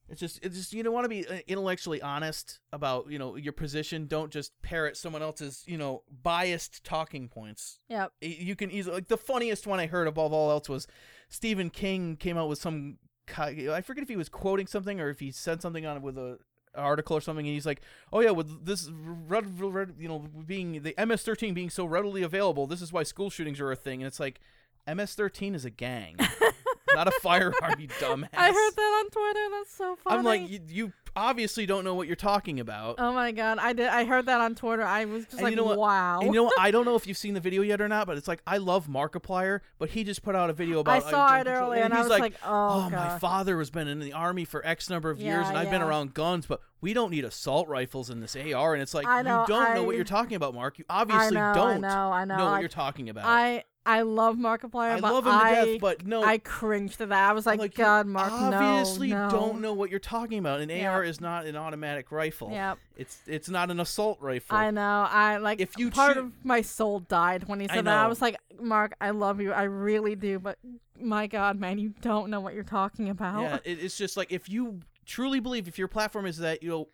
It's 0.08 0.20
just 0.20 0.39
it's 0.46 0.56
just 0.56 0.74
you 0.74 0.84
don't 0.84 0.94
want 0.94 1.06
to 1.06 1.10
be 1.10 1.28
uh, 1.28 1.39
intellectually 1.48 2.02
honest 2.02 2.60
about 2.72 3.10
you 3.10 3.18
know 3.18 3.36
your 3.36 3.54
position. 3.54 4.06
Don't 4.06 4.32
just 4.32 4.52
parrot 4.62 4.98
someone 4.98 5.22
else's 5.24 5.63
you 5.65 5.78
know 5.78 6.04
biased 6.24 6.84
talking 6.84 7.28
points. 7.28 7.80
Yep. 7.89 8.12
Y- 8.22 8.38
You 8.39 8.56
can 8.56 8.70
easily 8.70 8.96
like 8.96 9.08
the 9.08 9.18
funniest 9.18 9.65
one 9.65 9.80
I 9.80 9.88
heard 9.88 10.08
above 10.08 10.32
all 10.32 10.52
else 10.52 10.70
was 10.70 10.88
Stephen 11.30 11.70
King 11.70 12.18
came 12.18 12.38
out 12.38 12.50
with 12.50 12.60
some 12.60 12.98
I 13.36 13.82
forget 13.82 14.04
if 14.04 14.10
he 14.10 14.15
was 14.15 14.30
quoting 14.30 14.68
something 14.68 15.02
or 15.02 15.10
if 15.10 15.20
he 15.20 15.32
said 15.32 15.60
something 15.60 15.84
on 15.86 15.98
it 15.98 16.04
with 16.04 16.18
a 16.18 16.38
article 16.76 17.18
or 17.18 17.22
something 17.22 17.46
and 17.48 17.54
he's 17.56 17.65
like 17.65 17.82
oh 18.13 18.20
yeah 18.20 18.32
with 18.32 18.65
this 18.65 18.89
red, 18.94 19.60
red, 19.60 19.96
you 19.98 20.08
know 20.10 20.20
being 20.46 20.84
the 20.84 20.94
ms-13 20.98 21.54
being 21.56 21.70
so 21.70 21.86
readily 21.86 22.22
available 22.22 22.68
this 22.68 22.82
is 22.82 22.91
why 22.91 23.02
school 23.02 23.30
shootings 23.30 23.62
are 23.62 23.72
a 23.72 23.78
thing 23.78 24.02
and 24.02 24.08
it's 24.08 24.20
like 24.20 24.41
ms-13 24.86 25.56
is 25.56 25.63
a 25.63 25.70
gang 25.70 26.18
not 26.95 27.08
a 27.08 27.12
firearm 27.21 27.53
you 27.79 27.88
dumbass 27.88 28.29
I 28.34 28.51
heard 28.51 28.75
that 28.75 29.03
on 29.05 29.10
Twitter. 29.10 29.47
That's 29.51 29.75
so 29.75 29.95
funny. 30.03 30.17
i'm 30.17 30.23
like 30.23 30.49
you, 30.49 30.60
you 30.67 30.93
obviously 31.17 31.65
don't 31.65 31.86
know 31.86 31.95
what 31.95 32.08
you're 32.08 32.15
talking 32.15 32.60
about 32.60 32.95
oh 32.97 33.13
my 33.13 33.31
god, 33.31 33.58
I 33.58 33.71
did. 33.73 33.88
I 33.88 34.03
heard 34.03 34.25
that 34.25 34.41
on 34.41 34.53
Twitter. 34.55 34.84
I 34.84 35.05
was 35.05 35.23
just 35.23 35.36
And 35.36 35.43
like, 35.43 35.51
you 35.51 35.55
know 35.55 35.63
what? 35.63 35.77
wow. 35.77 36.19
And 36.19 36.27
you 36.34 36.39
know 36.39 36.43
what? 36.43 36.60
I 36.60 36.71
don't 36.71 36.84
know 36.86 36.95
if 37.01 37.08
you've 37.08 37.17
seen 37.17 37.34
the 37.34 37.39
video 37.39 37.62
yet 37.62 37.79
or 37.79 37.88
not, 37.88 38.05
but 38.08 38.17
it's 38.17 38.27
like 38.27 38.41
I 38.45 38.58
love 38.58 38.88
Markiplier, 38.88 39.62
but 39.79 39.89
he 39.89 40.03
just 40.03 40.23
put 40.23 40.36
out 40.36 40.49
a 40.49 40.53
video 40.53 40.79
about. 40.79 41.03
I 41.03 41.08
uh, 41.08 41.10
saw 41.10 41.27
gun 41.29 41.47
it 41.47 41.49
earlier, 41.49 41.84
and 41.84 41.93
I 41.93 41.97
he's 41.97 42.10
was 42.10 42.19
like, 42.19 42.34
oh, 42.43 42.86
"Oh, 42.86 42.89
my 42.89 43.17
father 43.19 43.60
has 43.60 43.69
been 43.69 43.88
in 43.88 43.99
the 43.99 44.13
army 44.13 44.43
for 44.45 44.65
X 44.65 44.89
number 44.89 45.10
of 45.10 45.19
years, 45.19 45.43
Yeah, 45.43 45.49
and 45.49 45.58
I've 45.58 45.71
been 45.71 45.81
around 45.81 46.13
guns, 46.13 46.45
but 46.47 46.60
we 46.81 46.93
don't 46.93 47.12
need 47.12 47.23
assault 47.23 47.67
rifles 47.69 48.10
in 48.10 48.19
this 48.19 48.36
AR." 48.36 48.73
And 48.73 48.81
it's 48.81 48.93
like 48.93 49.05
know, 49.05 49.41
you 49.41 49.47
don't 49.47 49.73
know 49.73 49.84
what 49.84 49.95
you're 49.95 50.03
talking 50.03 50.36
about, 50.36 50.53
Mark. 50.53 50.79
You 50.79 50.86
I 50.89 51.01
obviously 51.01 51.36
know, 51.36 51.53
don't 51.53 51.86
I 51.86 51.88
know, 51.88 52.12
I 52.12 52.25
know. 52.25 52.36
what 52.36 52.51
like, 52.51 52.60
you're 52.62 52.69
talking 52.69 53.10
about. 53.10 53.25
I 53.25 53.63
I 53.86 54.02
love 54.02 54.36
Markiplier, 54.38 54.91
I 54.91 55.00
but 55.00 55.13
love 55.13 55.28
him 55.28 55.34
to 55.39 55.65
death, 55.74 55.80
but 55.80 56.06
no, 56.08 56.24
I 56.24 56.39
cringed 56.39 57.00
at 57.02 57.10
that. 57.10 57.30
I 57.30 57.34
was 57.34 57.45
like, 57.45 57.62
you 57.62 57.67
God, 57.69 58.08
Mark, 58.08 58.32
obviously 58.32 59.10
no, 59.10 59.26
no. 59.26 59.30
don't 59.30 59.62
know 59.62 59.74
what 59.74 59.91
you're 59.91 60.00
talking 60.00 60.39
about. 60.39 60.60
An 60.60 60.69
Yeah. 60.69 60.91
AR 60.91 61.04
is 61.04 61.21
not 61.21 61.45
an 61.45 61.56
automatic 61.56 62.12
rifle. 62.12 62.50
Yep. 62.52 62.80
It's 62.98 63.19
it's 63.28 63.50
not 63.50 63.69
an 63.69 63.80
assault 63.80 64.17
rifle. 64.21 64.58
I 64.58 64.71
know. 64.71 65.08
I 65.10 65.38
like. 65.38 65.60
If 65.62 65.78
you 65.78 65.91
part 65.91 66.15
choo- 66.15 66.21
of 66.21 66.32
my 66.43 66.62
soul 66.62 67.00
died 67.02 67.48
when 67.48 67.60
he 67.60 67.69
I 67.69 67.76
said 67.76 67.86
that. 67.86 67.98
I 68.06 68.08
was 68.08 68.21
like, 68.21 68.38
Mark, 68.60 68.95
I 69.00 69.12
love 69.12 69.39
you. 69.39 69.52
I 69.52 69.63
really 69.63 70.15
do, 70.15 70.39
but 70.39 70.58
my 71.00 71.28
God, 71.28 71.60
man, 71.60 71.78
you 71.78 71.93
don't 72.02 72.30
know 72.30 72.39
what 72.39 72.54
you're 72.54 72.63
talking 72.63 73.10
about. 73.10 73.41
Yeah, 73.41 73.58
it, 73.65 73.84
it's 73.84 73.98
just 73.98 74.17
like 74.17 74.32
if 74.32 74.50
you 74.50 74.80
truly 75.06 75.39
believe 75.39 75.67
if 75.67 75.78
your 75.78 75.88
platform 75.88 76.26
is 76.26 76.38
that 76.38 76.63
you 76.63 76.69
know 76.69 76.88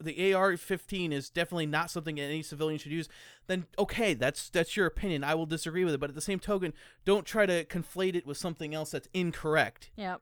the 0.00 0.32
AR-15 0.32 1.12
is 1.12 1.28
definitely 1.30 1.66
not 1.66 1.90
something 1.90 2.16
that 2.16 2.22
any 2.22 2.42
civilian 2.42 2.78
should 2.78 2.92
use, 2.92 3.08
then 3.46 3.66
okay, 3.78 4.14
that's 4.14 4.48
that's 4.50 4.76
your 4.76 4.86
opinion. 4.86 5.24
I 5.24 5.34
will 5.34 5.46
disagree 5.46 5.84
with 5.84 5.94
it, 5.94 6.00
but 6.00 6.10
at 6.10 6.14
the 6.14 6.20
same 6.20 6.38
token, 6.38 6.72
don't 7.04 7.26
try 7.26 7.46
to 7.46 7.64
conflate 7.64 8.14
it 8.14 8.26
with 8.26 8.36
something 8.36 8.74
else 8.74 8.90
that's 8.92 9.08
incorrect. 9.12 9.90
Yep. 9.96 10.20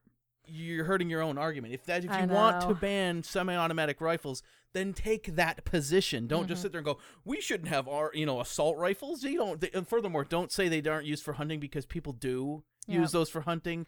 You're 0.49 0.85
hurting 0.85 1.11
your 1.11 1.23
own 1.23 1.39
argument. 1.39 1.75
If 1.75 1.85
that 1.87 2.05
if 2.05 2.11
I 2.12 2.23
you 2.23 2.29
want 2.29 2.61
to 2.69 2.75
ban 2.75 3.23
semi-automatic 3.25 4.01
rifles, 4.01 4.43
then 4.75 4.93
take 4.93 5.35
that 5.35 5.65
position. 5.65 6.27
Don't 6.29 6.43
Mm-hmm. 6.43 6.49
just 6.51 6.62
sit 6.62 6.71
there 6.73 6.79
and 6.79 6.87
go, 6.87 6.99
"We 7.25 7.41
shouldn't 7.41 7.69
have 7.69 7.89
our, 7.89 8.12
you 8.15 8.27
know, 8.27 8.41
assault 8.41 8.77
rifles." 8.79 9.25
You 9.25 9.39
don't 9.39 9.61
they, 9.61 9.71
and 9.75 9.89
furthermore, 9.89 10.25
don't 10.25 10.53
say 10.53 10.69
they 10.69 10.89
aren't 10.89 11.07
used 11.07 11.25
for 11.25 11.33
hunting 11.35 11.59
because 11.61 11.85
people 11.85 12.12
do 12.12 12.62
Yep. 12.87 13.01
use 13.01 13.11
those 13.12 13.29
for 13.29 13.41
hunting. 13.41 13.87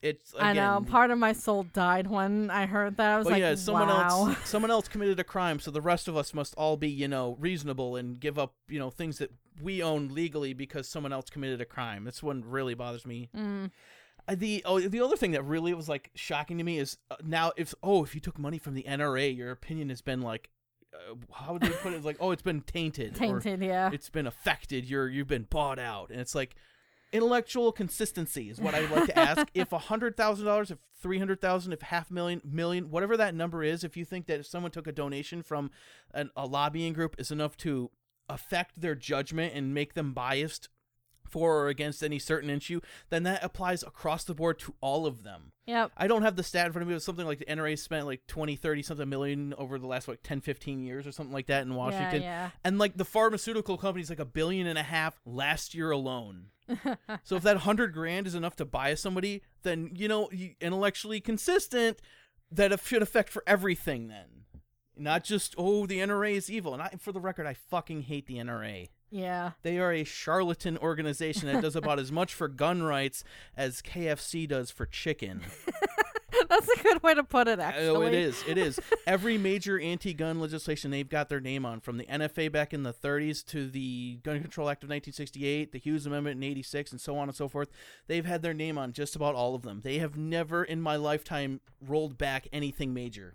It's 0.00 0.32
again, 0.34 0.46
I 0.46 0.52
know. 0.52 0.84
Part 0.88 1.10
of 1.10 1.18
my 1.18 1.32
soul 1.32 1.64
died 1.64 2.06
when 2.06 2.50
I 2.50 2.66
heard 2.66 2.96
that. 2.98 3.14
I 3.14 3.18
was 3.18 3.26
like, 3.26 3.40
yeah, 3.40 3.56
someone 3.56 3.88
wow. 3.88 4.28
else 4.28 4.38
someone 4.44 4.70
else 4.70 4.86
committed 4.86 5.18
a 5.18 5.24
crime, 5.24 5.58
so 5.58 5.70
the 5.70 5.80
rest 5.80 6.06
of 6.06 6.16
us 6.16 6.32
must 6.32 6.54
all 6.54 6.76
be, 6.76 6.88
you 6.88 7.08
know, 7.08 7.36
reasonable 7.40 7.96
and 7.96 8.20
give 8.20 8.38
up, 8.38 8.54
you 8.68 8.78
know, 8.78 8.90
things 8.90 9.18
that 9.18 9.32
we 9.60 9.82
own 9.82 10.08
legally 10.08 10.52
because 10.52 10.88
someone 10.88 11.12
else 11.12 11.30
committed 11.30 11.60
a 11.60 11.64
crime. 11.64 12.04
That's 12.04 12.22
one 12.22 12.44
really 12.46 12.74
bothers 12.74 13.06
me. 13.06 13.28
Mm. 13.36 13.70
Uh, 14.28 14.34
The 14.36 14.62
oh, 14.64 14.78
the 14.80 15.00
other 15.00 15.16
thing 15.16 15.32
that 15.32 15.42
really 15.42 15.74
was 15.74 15.88
like 15.88 16.10
shocking 16.14 16.58
to 16.58 16.64
me 16.64 16.78
is 16.78 16.98
uh, 17.10 17.16
now 17.24 17.52
if 17.56 17.74
oh 17.82 18.04
if 18.04 18.14
you 18.14 18.20
took 18.20 18.38
money 18.38 18.58
from 18.58 18.74
the 18.74 18.84
NRA, 18.84 19.36
your 19.36 19.50
opinion 19.50 19.88
has 19.88 20.00
been 20.00 20.22
like, 20.22 20.50
uh, 20.94 21.14
how 21.32 21.54
would 21.54 21.62
they 21.62 21.70
put 21.70 21.92
it? 21.92 21.96
It's 21.96 22.06
like 22.06 22.18
oh 22.20 22.30
it's 22.30 22.42
been 22.42 22.60
tainted, 22.60 23.16
or 23.16 23.40
Tainted, 23.40 23.62
yeah. 23.62 23.90
it's 23.92 24.10
been 24.10 24.28
affected. 24.28 24.84
You're 24.88 25.08
you've 25.08 25.28
been 25.28 25.46
bought 25.50 25.80
out, 25.80 26.10
and 26.10 26.20
it's 26.20 26.36
like 26.36 26.54
intellectual 27.12 27.72
consistency 27.72 28.50
is 28.50 28.60
what 28.60 28.74
I 28.74 28.80
would 28.80 28.90
like 28.90 29.06
to 29.06 29.18
ask. 29.18 29.48
if 29.54 29.72
a 29.72 29.78
hundred 29.78 30.16
thousand 30.16 30.46
dollars, 30.46 30.70
if 30.70 30.78
three 31.00 31.18
hundred 31.18 31.40
thousand, 31.40 31.72
if 31.72 31.82
half 31.82 32.10
million, 32.10 32.40
million, 32.44 32.90
whatever 32.90 33.16
that 33.16 33.34
number 33.34 33.62
is, 33.62 33.84
if 33.84 33.96
you 33.96 34.04
think 34.04 34.26
that 34.26 34.40
if 34.40 34.46
someone 34.46 34.70
took 34.70 34.86
a 34.86 34.92
donation 34.92 35.42
from 35.42 35.70
an, 36.12 36.30
a 36.36 36.46
lobbying 36.46 36.92
group 36.92 37.16
is 37.18 37.30
enough 37.30 37.56
to 37.58 37.90
affect 38.28 38.80
their 38.80 38.94
judgment 38.94 39.54
and 39.54 39.72
make 39.72 39.94
them 39.94 40.12
biased 40.12 40.68
for 41.28 41.64
or 41.64 41.68
against 41.68 42.02
any 42.02 42.18
certain 42.18 42.50
issue, 42.50 42.80
then 43.10 43.22
that 43.22 43.44
applies 43.44 43.82
across 43.82 44.24
the 44.24 44.34
board 44.34 44.58
to 44.58 44.74
all 44.80 45.06
of 45.06 45.22
them. 45.22 45.52
Yep. 45.66 45.92
I 45.96 46.06
don't 46.06 46.22
have 46.22 46.36
the 46.36 46.42
stat 46.42 46.66
in 46.66 46.72
front 46.72 46.82
of 46.82 46.88
me, 46.88 46.94
but 46.94 47.02
something 47.02 47.26
like 47.26 47.38
the 47.38 47.44
NRA 47.44 47.78
spent 47.78 48.06
like 48.06 48.26
20, 48.26 48.56
30 48.56 48.82
something 48.82 49.08
million 49.08 49.54
over 49.58 49.78
the 49.78 49.86
last 49.86 50.08
like 50.08 50.22
10, 50.22 50.40
15 50.40 50.80
years 50.80 51.06
or 51.06 51.12
something 51.12 51.32
like 51.32 51.46
that 51.46 51.62
in 51.62 51.74
Washington. 51.74 52.22
Yeah, 52.22 52.50
And 52.64 52.78
like 52.78 52.96
the 52.96 53.04
pharmaceutical 53.04 53.76
companies, 53.76 54.08
like 54.10 54.18
a 54.18 54.24
billion 54.24 54.66
and 54.66 54.78
a 54.78 54.82
half 54.82 55.20
last 55.26 55.74
year 55.74 55.90
alone. 55.90 56.46
So 57.22 57.36
if 57.36 57.42
that 57.42 57.58
hundred 57.58 57.92
grand 57.92 58.26
is 58.26 58.34
enough 58.34 58.56
to 58.56 58.64
buy 58.64 58.94
somebody, 58.94 59.42
then 59.62 59.90
you 59.94 60.08
know, 60.08 60.30
intellectually 60.60 61.20
consistent, 61.20 62.00
that 62.50 62.72
it 62.72 62.80
should 62.84 63.02
affect 63.02 63.30
for 63.30 63.42
everything. 63.46 64.08
Then, 64.08 64.44
not 64.96 65.24
just 65.24 65.54
oh 65.58 65.86
the 65.86 65.98
NRA 65.98 66.32
is 66.34 66.50
evil. 66.50 66.72
And 66.72 66.82
I, 66.82 66.90
for 66.98 67.12
the 67.12 67.20
record, 67.20 67.46
I 67.46 67.54
fucking 67.54 68.02
hate 68.02 68.26
the 68.26 68.36
NRA. 68.36 68.88
yeah. 69.10 69.52
They 69.62 69.78
are 69.78 69.92
a 69.92 70.04
charlatan 70.04 70.78
organization 70.78 71.46
that 71.50 71.62
does 71.62 71.76
about 71.76 71.98
as 71.98 72.12
much 72.12 72.34
for 72.34 72.48
gun 72.48 72.82
rights 72.82 73.24
as 73.56 73.82
KFC 73.82 74.46
does 74.48 74.70
for 74.70 74.86
chicken. 74.86 75.42
That's 76.48 76.68
a 76.68 76.82
good 76.82 77.02
way 77.02 77.14
to 77.14 77.24
put 77.24 77.48
it, 77.48 77.58
actually. 77.58 77.88
Oh, 77.88 78.02
it 78.02 78.14
is. 78.14 78.42
It 78.46 78.58
is. 78.58 78.78
Every 79.06 79.38
major 79.38 79.80
anti-gun 79.80 80.40
legislation 80.40 80.90
they've 80.90 81.08
got 81.08 81.28
their 81.28 81.40
name 81.40 81.64
on, 81.64 81.80
from 81.80 81.96
the 81.96 82.04
NFA 82.04 82.52
back 82.52 82.74
in 82.74 82.82
the 82.82 82.92
30s 82.92 83.44
to 83.46 83.68
the 83.68 84.18
Gun 84.22 84.40
Control 84.40 84.68
Act 84.68 84.84
of 84.84 84.90
1968, 84.90 85.72
the 85.72 85.78
Hughes 85.78 86.06
Amendment 86.06 86.36
in 86.36 86.42
86, 86.42 86.92
and 86.92 87.00
so 87.00 87.16
on 87.16 87.28
and 87.28 87.36
so 87.36 87.48
forth. 87.48 87.70
They've 88.06 88.26
had 88.26 88.42
their 88.42 88.54
name 88.54 88.76
on 88.76 88.92
just 88.92 89.16
about 89.16 89.34
all 89.34 89.54
of 89.54 89.62
them. 89.62 89.80
They 89.82 89.98
have 89.98 90.16
never, 90.16 90.62
in 90.62 90.82
my 90.82 90.96
lifetime, 90.96 91.60
rolled 91.86 92.18
back 92.18 92.46
anything 92.52 92.92
major. 92.92 93.34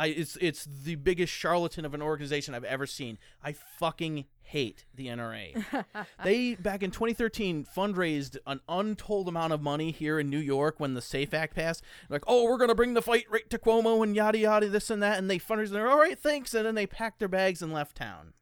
I, 0.00 0.06
it's 0.06 0.38
it's 0.40 0.64
the 0.64 0.94
biggest 0.94 1.30
charlatan 1.30 1.84
of 1.84 1.92
an 1.92 2.00
organization 2.00 2.54
I've 2.54 2.64
ever 2.64 2.86
seen. 2.86 3.18
I 3.44 3.52
fucking 3.52 4.24
hate 4.40 4.86
the 4.94 5.08
NRA. 5.08 5.62
they 6.24 6.54
back 6.54 6.82
in 6.82 6.90
2013 6.90 7.66
fundraised 7.76 8.38
an 8.46 8.60
untold 8.66 9.28
amount 9.28 9.52
of 9.52 9.60
money 9.60 9.90
here 9.90 10.18
in 10.18 10.30
New 10.30 10.38
York 10.38 10.80
when 10.80 10.94
the 10.94 11.02
Safe 11.02 11.34
Act 11.34 11.54
passed. 11.54 11.84
Like, 12.08 12.24
oh, 12.26 12.44
we're 12.44 12.56
gonna 12.56 12.74
bring 12.74 12.94
the 12.94 13.02
fight 13.02 13.26
right 13.30 13.48
to 13.50 13.58
Cuomo 13.58 14.02
and 14.02 14.16
yada 14.16 14.38
yada 14.38 14.70
this 14.70 14.88
and 14.88 15.02
that, 15.02 15.18
and 15.18 15.28
they 15.28 15.38
fundraised. 15.38 15.66
And 15.66 15.74
they're 15.74 15.90
all 15.90 15.98
right, 15.98 16.18
thanks, 16.18 16.54
and 16.54 16.64
then 16.64 16.76
they 16.76 16.86
packed 16.86 17.18
their 17.18 17.28
bags 17.28 17.60
and 17.60 17.70
left 17.70 17.98
town. 17.98 18.32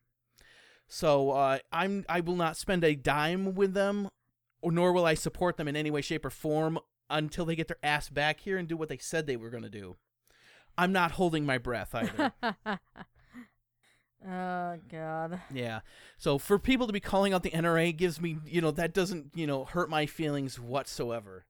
So 0.86 1.32
uh, 1.32 1.58
I'm 1.72 2.04
I 2.08 2.20
will 2.20 2.36
not 2.36 2.56
spend 2.56 2.84
a 2.84 2.94
dime 2.94 3.56
with 3.56 3.74
them, 3.74 4.10
or 4.62 4.70
nor 4.70 4.92
will 4.92 5.06
I 5.06 5.14
support 5.14 5.56
them 5.56 5.66
in 5.66 5.74
any 5.74 5.90
way, 5.90 6.02
shape, 6.02 6.24
or 6.24 6.30
form 6.30 6.78
until 7.10 7.44
they 7.44 7.56
get 7.56 7.66
their 7.66 7.78
ass 7.82 8.08
back 8.08 8.38
here 8.38 8.58
and 8.58 8.68
do 8.68 8.76
what 8.76 8.88
they 8.88 8.98
said 8.98 9.26
they 9.26 9.36
were 9.36 9.50
gonna 9.50 9.68
do. 9.68 9.96
I'm 10.78 10.92
not 10.92 11.10
holding 11.10 11.44
my 11.44 11.58
breath 11.58 11.92
either. 11.92 12.32
oh 14.26 14.78
God. 14.90 15.40
Yeah. 15.52 15.80
So 16.18 16.38
for 16.38 16.58
people 16.58 16.86
to 16.86 16.92
be 16.92 17.00
calling 17.00 17.34
out 17.34 17.42
the 17.42 17.50
NRA 17.50 17.94
gives 17.94 18.20
me, 18.20 18.38
you 18.46 18.60
know, 18.60 18.70
that 18.70 18.94
doesn't, 18.94 19.32
you 19.34 19.46
know, 19.46 19.64
hurt 19.64 19.90
my 19.90 20.06
feelings 20.06 20.60
whatsoever. 20.60 21.44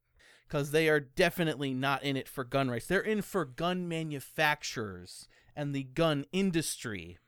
Because 0.48 0.70
they 0.70 0.88
are 0.88 0.98
definitely 0.98 1.74
not 1.74 2.02
in 2.02 2.16
it 2.16 2.26
for 2.26 2.42
gun 2.42 2.70
rights. 2.70 2.86
They're 2.86 3.00
in 3.00 3.20
for 3.20 3.44
gun 3.44 3.86
manufacturers 3.86 5.28
and 5.54 5.74
the 5.74 5.82
gun 5.82 6.24
industry. 6.32 7.18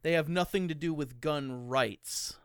They 0.00 0.12
have 0.12 0.30
nothing 0.30 0.66
to 0.68 0.74
do 0.74 0.94
with 0.94 1.20
gun 1.20 1.68
rights. 1.68 2.38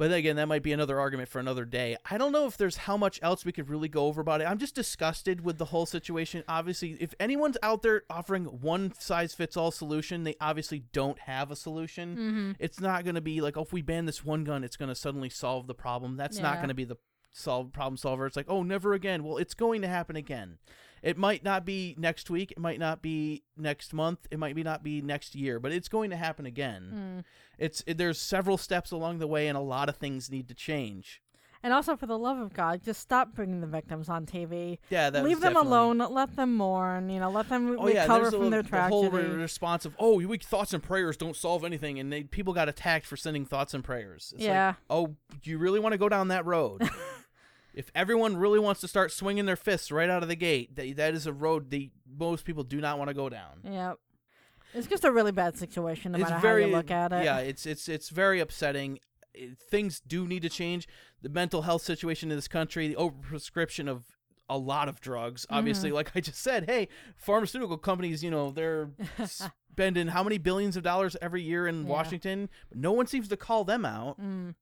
But 0.00 0.14
again, 0.14 0.36
that 0.36 0.48
might 0.48 0.62
be 0.62 0.72
another 0.72 0.98
argument 0.98 1.28
for 1.28 1.40
another 1.40 1.66
day. 1.66 1.94
I 2.10 2.16
don't 2.16 2.32
know 2.32 2.46
if 2.46 2.56
there's 2.56 2.78
how 2.78 2.96
much 2.96 3.20
else 3.22 3.44
we 3.44 3.52
could 3.52 3.68
really 3.68 3.86
go 3.86 4.06
over 4.06 4.22
about 4.22 4.40
it. 4.40 4.44
I'm 4.44 4.56
just 4.56 4.74
disgusted 4.74 5.44
with 5.44 5.58
the 5.58 5.66
whole 5.66 5.84
situation. 5.84 6.42
Obviously, 6.48 6.92
if 6.92 7.12
anyone's 7.20 7.58
out 7.62 7.82
there 7.82 8.04
offering 8.08 8.46
one 8.46 8.94
size 8.98 9.34
fits 9.34 9.58
all 9.58 9.70
solution, 9.70 10.24
they 10.24 10.36
obviously 10.40 10.84
don't 10.94 11.18
have 11.18 11.50
a 11.50 11.54
solution. 11.54 12.16
Mm-hmm. 12.16 12.52
It's 12.58 12.80
not 12.80 13.04
going 13.04 13.16
to 13.16 13.20
be 13.20 13.42
like, 13.42 13.58
oh, 13.58 13.62
if 13.62 13.74
we 13.74 13.82
ban 13.82 14.06
this 14.06 14.24
one 14.24 14.42
gun, 14.42 14.64
it's 14.64 14.78
going 14.78 14.88
to 14.88 14.94
suddenly 14.94 15.28
solve 15.28 15.66
the 15.66 15.74
problem. 15.74 16.16
That's 16.16 16.38
not 16.38 16.56
going 16.56 16.68
to 16.68 16.74
be 16.74 16.84
the 16.84 16.96
solve 17.30 17.70
problem 17.70 17.98
solver. 17.98 18.24
It's 18.24 18.36
like, 18.36 18.48
oh, 18.48 18.62
never 18.62 18.94
again. 18.94 19.22
Well, 19.22 19.36
it's 19.36 19.52
going 19.52 19.82
to 19.82 19.88
happen 19.88 20.16
again. 20.16 20.56
It 21.02 21.16
might 21.16 21.42
not 21.42 21.64
be 21.64 21.94
next 21.98 22.28
week. 22.30 22.50
It 22.52 22.58
might 22.58 22.78
not 22.78 23.00
be 23.02 23.42
next 23.56 23.92
month. 23.94 24.26
It 24.30 24.38
might 24.38 24.54
be 24.54 24.62
not 24.62 24.82
be 24.82 25.00
next 25.00 25.34
year, 25.34 25.58
but 25.58 25.72
it's 25.72 25.88
going 25.88 26.10
to 26.10 26.16
happen 26.16 26.46
again. 26.46 26.92
Mm. 27.20 27.24
It's 27.58 27.82
it, 27.86 27.96
there's 27.98 28.18
several 28.20 28.58
steps 28.58 28.90
along 28.90 29.18
the 29.18 29.26
way, 29.26 29.48
and 29.48 29.56
a 29.56 29.62
lot 29.62 29.88
of 29.88 29.96
things 29.96 30.30
need 30.30 30.48
to 30.48 30.54
change. 30.54 31.22
And 31.62 31.74
also, 31.74 31.94
for 31.94 32.06
the 32.06 32.16
love 32.18 32.38
of 32.38 32.54
God, 32.54 32.82
just 32.82 33.00
stop 33.00 33.34
bringing 33.34 33.60
the 33.60 33.66
victims 33.66 34.08
on 34.08 34.24
TV. 34.24 34.78
Yeah, 34.88 35.10
that 35.10 35.22
Leave 35.22 35.40
them 35.40 35.52
definitely- 35.52 35.68
alone. 35.76 35.98
Let 35.98 36.34
them 36.34 36.56
mourn. 36.56 37.10
You 37.10 37.20
know, 37.20 37.30
let 37.30 37.50
them 37.50 37.76
Oh 37.78 37.86
yeah, 37.86 38.02
recover 38.02 38.20
there's 38.22 38.34
from 38.34 38.44
a, 38.44 38.50
their 38.50 38.62
the 38.62 38.80
whole 38.88 39.10
tragedy. 39.10 39.34
re- 39.34 39.42
response 39.42 39.84
of 39.84 39.94
oh, 39.98 40.16
weak 40.26 40.42
thoughts 40.42 40.72
and 40.72 40.82
prayers 40.82 41.18
don't 41.18 41.36
solve 41.36 41.62
anything, 41.64 41.98
and 41.98 42.10
they, 42.10 42.22
people 42.22 42.54
got 42.54 42.70
attacked 42.70 43.04
for 43.04 43.16
sending 43.18 43.44
thoughts 43.44 43.74
and 43.74 43.84
prayers. 43.84 44.32
It's 44.36 44.42
like, 44.44 44.48
yeah. 44.48 44.74
oh, 44.88 45.16
do 45.42 45.50
you 45.50 45.58
really 45.58 45.80
want 45.80 45.92
to 45.92 45.98
go 45.98 46.08
down 46.08 46.28
that 46.28 46.46
road? 46.46 46.88
if 47.74 47.90
everyone 47.94 48.36
really 48.36 48.58
wants 48.58 48.80
to 48.82 48.88
start 48.88 49.12
swinging 49.12 49.46
their 49.46 49.56
fists 49.56 49.90
right 49.90 50.10
out 50.10 50.22
of 50.22 50.28
the 50.28 50.36
gate, 50.36 50.76
that, 50.76 50.96
that 50.96 51.14
is 51.14 51.26
a 51.26 51.32
road 51.32 51.70
the 51.70 51.90
most 52.18 52.44
people 52.44 52.62
do 52.64 52.80
not 52.80 52.98
want 52.98 53.08
to 53.08 53.14
go 53.14 53.28
down. 53.28 53.60
Yep. 53.64 53.96
It's 54.74 54.86
just 54.86 55.04
a 55.04 55.10
really 55.10 55.32
bad 55.32 55.56
situation, 55.58 56.12
no 56.12 56.18
it's 56.18 56.30
matter 56.30 56.40
very 56.40 56.62
how 56.62 56.68
you 56.68 56.76
look 56.76 56.90
at 56.90 57.12
it. 57.12 57.24
yeah, 57.24 57.38
it's 57.38 57.66
it's 57.66 57.88
it's 57.88 58.08
very 58.08 58.38
upsetting. 58.40 58.98
It- 59.34 59.58
things 59.58 60.00
do 60.00 60.26
need 60.26 60.42
to 60.42 60.48
change. 60.48 60.86
The 61.22 61.28
mental 61.28 61.62
health 61.62 61.82
situation 61.82 62.30
in 62.30 62.36
this 62.36 62.48
country, 62.48 62.86
the 62.88 62.94
overprescription 62.94 63.88
of 63.88 64.04
a 64.48 64.56
lot 64.58 64.88
of 64.88 65.00
drugs. 65.00 65.42
Mm-hmm. 65.46 65.54
Obviously, 65.56 65.92
like 65.92 66.10
I 66.14 66.20
just 66.20 66.40
said, 66.40 66.64
hey, 66.68 66.88
pharmaceutical 67.16 67.78
companies, 67.78 68.22
you 68.24 68.30
know, 68.30 68.50
they're 68.50 68.90
spending 69.72 70.08
how 70.08 70.22
many 70.24 70.38
billions 70.38 70.76
of 70.76 70.82
dollars 70.82 71.16
every 71.22 71.42
year 71.42 71.66
in 71.66 71.82
Yeah. 71.84 71.88
Washington? 71.90 72.48
No 72.74 72.92
one 72.92 73.06
seems 73.06 73.28
to 73.28 73.36
call 73.36 73.64
them 73.64 73.84
out. 73.84 74.20
Mm. 74.20 74.54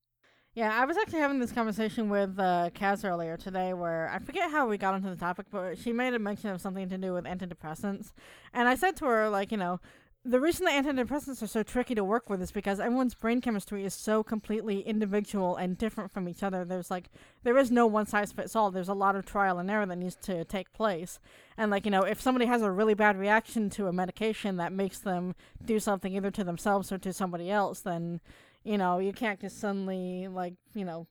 Yeah, 0.58 0.76
I 0.76 0.86
was 0.86 0.96
actually 0.96 1.20
having 1.20 1.38
this 1.38 1.52
conversation 1.52 2.08
with 2.08 2.36
uh, 2.36 2.70
Kaz 2.74 3.08
earlier 3.08 3.36
today, 3.36 3.74
where 3.74 4.10
I 4.12 4.18
forget 4.18 4.50
how 4.50 4.66
we 4.66 4.76
got 4.76 4.96
into 4.96 5.08
the 5.08 5.14
topic, 5.14 5.46
but 5.52 5.78
she 5.78 5.92
made 5.92 6.14
a 6.14 6.18
mention 6.18 6.50
of 6.50 6.60
something 6.60 6.88
to 6.88 6.98
do 6.98 7.12
with 7.12 7.26
antidepressants, 7.26 8.10
and 8.52 8.66
I 8.66 8.74
said 8.74 8.96
to 8.96 9.04
her, 9.04 9.28
like, 9.28 9.52
you 9.52 9.56
know, 9.56 9.78
the 10.24 10.40
reason 10.40 10.64
the 10.64 10.72
antidepressants 10.72 11.44
are 11.44 11.46
so 11.46 11.62
tricky 11.62 11.94
to 11.94 12.02
work 12.02 12.28
with 12.28 12.42
is 12.42 12.50
because 12.50 12.80
everyone's 12.80 13.14
brain 13.14 13.40
chemistry 13.40 13.84
is 13.84 13.94
so 13.94 14.24
completely 14.24 14.80
individual 14.80 15.54
and 15.54 15.78
different 15.78 16.10
from 16.10 16.28
each 16.28 16.42
other. 16.42 16.64
There's 16.64 16.90
like 16.90 17.08
there 17.44 17.56
is 17.56 17.70
no 17.70 17.86
one 17.86 18.06
size 18.06 18.32
fits 18.32 18.56
all. 18.56 18.72
There's 18.72 18.88
a 18.88 18.94
lot 18.94 19.14
of 19.14 19.24
trial 19.24 19.60
and 19.60 19.70
error 19.70 19.86
that 19.86 19.96
needs 19.96 20.16
to 20.22 20.44
take 20.44 20.72
place. 20.72 21.20
And 21.56 21.70
like, 21.70 21.84
you 21.84 21.92
know, 21.92 22.02
if 22.02 22.20
somebody 22.20 22.46
has 22.46 22.62
a 22.62 22.70
really 22.70 22.94
bad 22.94 23.16
reaction 23.16 23.70
to 23.70 23.86
a 23.86 23.92
medication 23.92 24.56
that 24.56 24.72
makes 24.72 24.98
them 24.98 25.36
do 25.64 25.78
something 25.78 26.12
either 26.12 26.32
to 26.32 26.42
themselves 26.42 26.90
or 26.90 26.98
to 26.98 27.12
somebody 27.12 27.48
else, 27.48 27.80
then 27.80 28.20
you 28.64 28.78
know, 28.78 28.98
you 28.98 29.12
can't 29.12 29.40
just 29.40 29.58
suddenly 29.60 30.28
like, 30.28 30.54
you 30.74 30.84
know, 30.84 31.06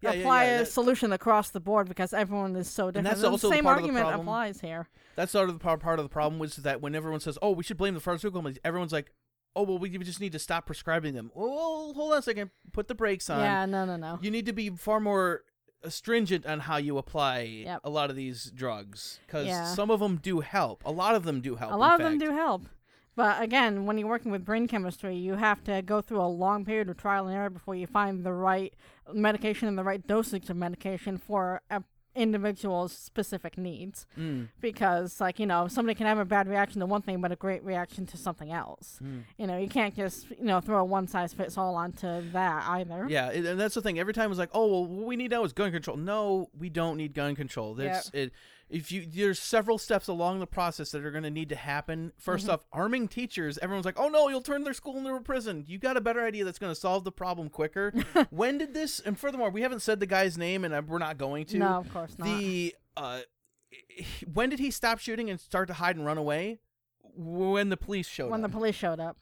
Yeah, 0.00 0.12
yeah, 0.12 0.20
apply 0.20 0.44
yeah, 0.44 0.54
a 0.56 0.58
that- 0.60 0.66
solution 0.68 1.12
across 1.12 1.50
the 1.50 1.60
board 1.60 1.88
because 1.88 2.12
everyone 2.12 2.54
is 2.56 2.68
so 2.68 2.90
different. 2.90 3.08
that's 3.08 3.20
the 3.22 3.30
also 3.30 3.48
the 3.48 3.54
same 3.54 3.66
of 3.66 3.76
the 3.76 3.82
argument 3.82 4.14
applies 4.14 4.60
here. 4.60 4.88
That's 5.16 5.32
sort 5.32 5.48
of 5.48 5.54
the 5.54 5.60
part, 5.62 5.80
part 5.80 5.98
of 5.98 6.04
the 6.04 6.08
problem 6.10 6.38
was 6.38 6.56
that 6.56 6.80
when 6.80 6.94
everyone 6.94 7.20
says, 7.20 7.38
"Oh, 7.42 7.52
we 7.52 7.62
should 7.62 7.76
blame 7.76 7.94
the 7.94 8.00
pharmaceutical 8.00 8.40
companies," 8.40 8.58
everyone's 8.64 8.92
like, 8.92 9.12
"Oh, 9.56 9.62
well, 9.62 9.78
we 9.78 9.88
just 9.90 10.20
need 10.20 10.32
to 10.32 10.38
stop 10.38 10.66
prescribing 10.66 11.14
them." 11.14 11.30
Well, 11.34 11.92
hold 11.94 12.12
on 12.12 12.18
a 12.18 12.22
second. 12.22 12.50
Put 12.72 12.88
the 12.88 12.94
brakes 12.94 13.30
on. 13.30 13.40
Yeah, 13.40 13.64
no, 13.66 13.84
no, 13.84 13.96
no. 13.96 14.18
You 14.20 14.30
need 14.30 14.46
to 14.46 14.52
be 14.52 14.70
far 14.70 15.00
more 15.00 15.42
stringent 15.88 16.46
on 16.46 16.60
how 16.60 16.78
you 16.78 16.96
apply 16.96 17.40
Yep. 17.42 17.80
a 17.84 17.90
lot 17.90 18.08
of 18.10 18.16
these 18.16 18.50
drugs 18.50 19.20
because 19.26 19.46
Yeah. 19.46 19.66
some 19.74 19.90
of 19.90 20.00
them 20.00 20.16
do 20.16 20.40
help. 20.40 20.82
A 20.86 20.90
lot 20.90 21.14
of 21.14 21.24
them 21.24 21.40
do 21.42 21.56
help. 21.56 21.72
A 21.72 21.76
lot 21.76 22.00
of 22.00 22.04
them 22.04 22.18
do 22.18 22.30
help. 22.32 22.62
But 23.16 23.42
again, 23.42 23.86
when 23.86 23.96
you're 23.98 24.08
working 24.08 24.32
with 24.32 24.44
brain 24.44 24.66
chemistry, 24.66 25.16
you 25.16 25.34
have 25.34 25.62
to 25.64 25.82
go 25.82 26.00
through 26.00 26.20
a 26.20 26.26
long 26.26 26.64
period 26.64 26.88
of 26.88 26.96
trial 26.96 27.26
and 27.28 27.36
error 27.36 27.50
before 27.50 27.74
you 27.76 27.86
find 27.86 28.24
the 28.24 28.32
right 28.32 28.74
medication 29.12 29.68
and 29.68 29.78
the 29.78 29.84
right 29.84 30.04
dosage 30.06 30.50
of 30.50 30.56
medication 30.56 31.18
for 31.18 31.60
a 31.70 31.82
individual's 32.16 32.92
specific 32.92 33.58
needs. 33.58 34.06
Mm, 34.16 34.48
Because, 34.60 35.20
like, 35.20 35.40
you 35.40 35.46
know, 35.46 35.66
somebody 35.66 35.96
can 35.96 36.06
have 36.06 36.18
a 36.18 36.24
bad 36.24 36.48
reaction 36.48 36.78
to 36.78 36.86
one 36.86 37.02
thing, 37.02 37.20
but 37.20 37.32
a 37.32 37.36
great 37.36 37.64
reaction 37.64 38.06
to 38.06 38.16
something 38.16 38.52
else. 38.52 39.00
mm. 39.02 39.24
You 39.36 39.48
know, 39.48 39.58
you 39.58 39.68
can't 39.68 39.96
just, 39.96 40.30
you 40.30 40.44
know, 40.44 40.60
throw 40.60 40.78
a 40.78 40.84
one 40.84 41.08
size 41.08 41.32
fits 41.32 41.58
all 41.58 41.74
onto 41.74 42.30
that 42.30 42.64
either. 42.68 43.06
Yeah, 43.08 43.30
and 43.30 43.58
that's 43.60 43.74
the 43.74 43.82
thing. 43.82 43.98
Every 43.98 44.14
time 44.14 44.30
it's 44.30 44.38
like, 44.38 44.50
"Oh, 44.52 44.66
well, 44.66 44.86
what 44.86 45.06
we 45.06 45.16
need 45.16 45.32
now 45.32 45.42
is 45.44 45.52
gun 45.52 45.72
control." 45.72 45.96
No, 45.96 46.50
we 46.56 46.68
don't 46.70 46.96
need 46.96 47.14
gun 47.14 47.34
control. 47.34 47.74
There's 47.74 48.10
it. 48.14 48.32
If 48.70 48.90
you 48.90 49.06
there's 49.06 49.38
several 49.38 49.76
steps 49.78 50.08
along 50.08 50.40
the 50.40 50.46
process 50.46 50.90
that 50.92 51.04
are 51.04 51.10
going 51.10 51.22
to 51.24 51.30
need 51.30 51.48
to 51.50 51.56
happen. 51.56 52.12
1st 52.18 52.46
Mhm. 52.46 52.52
off, 52.52 52.64
arming 52.72 53.08
teachers. 53.08 53.58
Everyone's 53.58 53.84
like, 53.84 53.98
"Oh 54.00 54.08
no, 54.08 54.28
you'll 54.28 54.40
turn 54.42 54.64
their 54.64 54.72
school 54.74 54.96
into 54.96 55.14
a 55.14 55.20
prison." 55.20 55.64
You 55.66 55.78
got 55.78 55.96
a 55.96 56.00
better 56.00 56.24
idea 56.24 56.44
that's 56.44 56.58
going 56.58 56.72
to 56.72 56.78
solve 56.80 57.04
the 57.04 57.12
problem 57.12 57.50
quicker. 57.50 57.92
when 58.30 58.58
did 58.58 58.72
this? 58.74 59.00
And 59.00 59.18
furthermore, 59.18 59.50
we 59.50 59.60
haven't 59.62 59.80
said 59.80 60.00
the 60.00 60.06
guy's 60.06 60.38
name, 60.38 60.64
and 60.64 60.72
uh, 60.74 60.82
we're 60.86 60.98
not 60.98 61.18
going 61.18 61.44
to. 61.46 61.58
No, 61.58 61.66
of 61.78 61.92
course 61.92 62.18
not. 62.18 62.26
the 62.26 62.74
uh, 62.96 63.20
when 64.32 64.48
did 64.50 64.58
he 64.58 64.70
stop 64.70 64.98
shooting 64.98 65.28
and 65.30 65.38
start 65.40 65.68
to 65.68 65.74
hide 65.74 65.96
and 65.96 66.06
run 66.06 66.18
away? 66.18 66.60
When 67.16 67.68
the 67.68 67.76
police 67.76 68.08
showed 68.08 68.26
up. 68.26 68.30
when 68.32 68.44
up. 68.44 68.50
the 68.50 68.56
police 68.56 68.74
showed 68.74 68.98
up. 68.98 69.16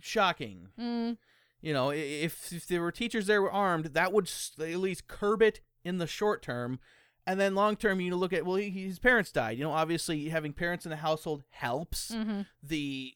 Shocking. 0.00 0.68
Mm, 0.78 1.16
You 1.60 1.72
know, 1.72 1.90
if 1.90 2.52
if 2.52 2.66
there 2.66 2.80
were 2.82 2.92
teachers 2.92 3.26
there 3.26 3.40
were 3.42 3.52
armed, 3.52 3.86
that 3.86 4.12
would 4.12 4.30
at 4.58 4.76
least 4.76 5.06
curb 5.08 5.42
it 5.42 5.60
in 5.84 5.98
the 5.98 6.06
short 6.06 6.42
term. 6.42 6.80
And 7.26 7.38
then 7.38 7.54
long 7.54 7.76
term, 7.76 8.00
you 8.00 8.14
look 8.16 8.32
at 8.32 8.44
well, 8.46 8.56
he, 8.56 8.70
his 8.70 8.98
parents 8.98 9.30
died. 9.32 9.58
You 9.58 9.64
know, 9.64 9.72
obviously 9.72 10.28
having 10.28 10.52
parents 10.52 10.84
in 10.86 10.90
the 10.90 10.96
household 10.96 11.44
helps. 11.50 12.12
hmm 12.12 12.42
The, 12.62 13.14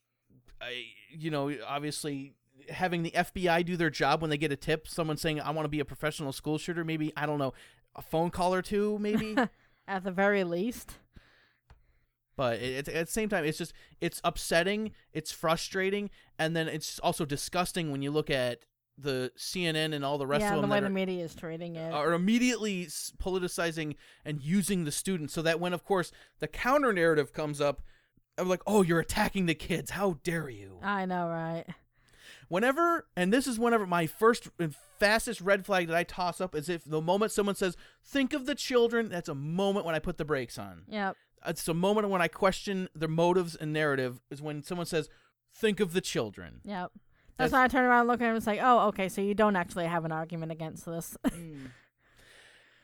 uh, 0.61 0.67
you 1.11 1.31
know, 1.31 1.53
obviously 1.67 2.35
having 2.71 3.03
the 3.03 3.11
FBI 3.11 3.65
do 3.65 3.77
their 3.77 3.91
job 3.91 4.21
when 4.21 4.31
they 4.31 4.39
get 4.39 4.53
a 4.53 4.57
tip, 4.57 4.87
someone 4.89 5.17
saying 5.17 5.41
I 5.41 5.51
want 5.51 5.65
to 5.65 5.71
be 5.71 5.81
a 5.81 5.85
professional 5.85 6.33
school 6.33 6.59
shooter, 6.59 6.85
maybe 6.85 7.13
I 7.17 7.27
don't 7.27 7.39
know, 7.39 7.53
a 7.97 8.03
phone 8.03 8.31
call 8.31 8.55
or 8.55 8.63
two, 8.63 8.99
maybe. 9.01 9.37
At 9.89 10.05
the 10.05 10.11
very 10.13 10.45
least. 10.45 10.95
but 12.37 12.59
it, 12.61 12.89
it, 12.89 12.95
at 12.95 13.07
the 13.07 13.13
same 13.13 13.29
time 13.29 13.45
it's 13.45 13.59
just 13.59 13.73
it's 14.01 14.21
upsetting 14.25 14.93
it's 15.13 15.31
frustrating 15.31 16.11
and 16.39 16.57
then 16.57 16.69
it's 16.69 16.99
also 17.01 17.25
disgusting 17.25 17.93
when 17.93 18.03
you 18.03 18.11
look 18.11 18.31
at 18.31 18.61
the 18.97 19.33
cnn 19.37 19.93
and 19.93 20.05
all 20.05 20.19
the 20.19 20.27
rest 20.27 20.43
yeah, 20.43 20.51
of 20.51 20.57
the 20.57 20.61
them 20.61 20.71
way 20.71 20.77
that 20.77 20.83
the 20.83 20.87
are, 20.87 20.91
media 20.91 21.25
is 21.25 21.35
treating 21.35 21.75
it. 21.75 21.93
are 21.93 22.13
immediately 22.13 22.87
politicizing 23.21 23.97
and 24.25 24.41
using 24.41 24.85
the 24.85 24.93
students 24.93 25.35
so 25.35 25.43
that 25.43 25.59
when 25.59 25.73
of 25.73 25.85
course 25.85 26.13
the 26.39 26.47
counter 26.47 26.93
narrative 26.93 27.33
comes 27.33 27.61
up 27.61 27.83
i'm 28.39 28.49
like 28.49 28.63
oh 28.67 28.83
you're 28.83 29.01
attacking 29.01 29.47
the 29.47 29.55
kids 29.55 29.91
how 29.93 30.19
dare 30.23 30.49
you 30.49 30.79
I 30.83 31.07
know, 31.07 31.27
right? 31.29 31.65
whenever 32.49 33.07
and 33.17 33.33
this 33.33 33.47
is 33.47 33.59
whenever 33.59 33.87
my 33.87 34.07
first 34.07 34.49
and 34.59 34.75
fastest 34.99 35.41
red 35.41 35.65
flag 35.67 35.89
that 35.89 35.97
i 35.97 36.05
toss 36.05 36.41
up 36.41 36.55
is 36.55 36.69
if 36.69 36.85
the 36.85 37.01
moment 37.01 37.33
someone 37.33 37.55
says 37.55 37.77
think 38.05 38.33
of 38.33 38.47
the 38.47 38.55
children 38.55 39.09
that's 39.09 39.29
a 39.29 39.35
moment 39.35 39.87
when 39.87 39.95
i 39.95 39.99
put 39.99 40.19
the 40.19 40.25
brakes 40.25 40.59
on 40.59 40.83
Yep. 40.89 41.17
it's 41.47 41.67
a 41.69 41.75
moment 41.75 42.09
when 42.11 42.23
I 42.23 42.29
question 42.29 42.89
their 42.95 43.09
motives 43.09 43.55
and 43.57 43.73
narrative 43.73 44.21
is 44.31 44.41
when 44.41 44.63
someone 44.63 44.87
says, 44.87 45.09
"Think 45.55 45.79
of 45.81 45.93
the 45.93 46.01
children." 46.01 46.61
Yep. 46.65 46.93
That's, 47.37 47.51
That's- 47.51 47.53
when 47.53 47.61
I 47.63 47.69
turn 47.69 47.85
around 47.85 48.01
and 48.01 48.09
look 48.09 48.21
at 48.21 48.29
him 48.29 48.35
and 48.37 48.45
say, 48.45 48.61
oh, 48.61 48.89
okay, 48.89 49.09
so 49.09 49.21
you 49.21 49.35
don't 49.35 49.57
actually 49.57 49.87
have 49.87 50.05
an 50.05 50.13
argument 50.13 50.53
against 50.53 50.87
this. 50.87 51.17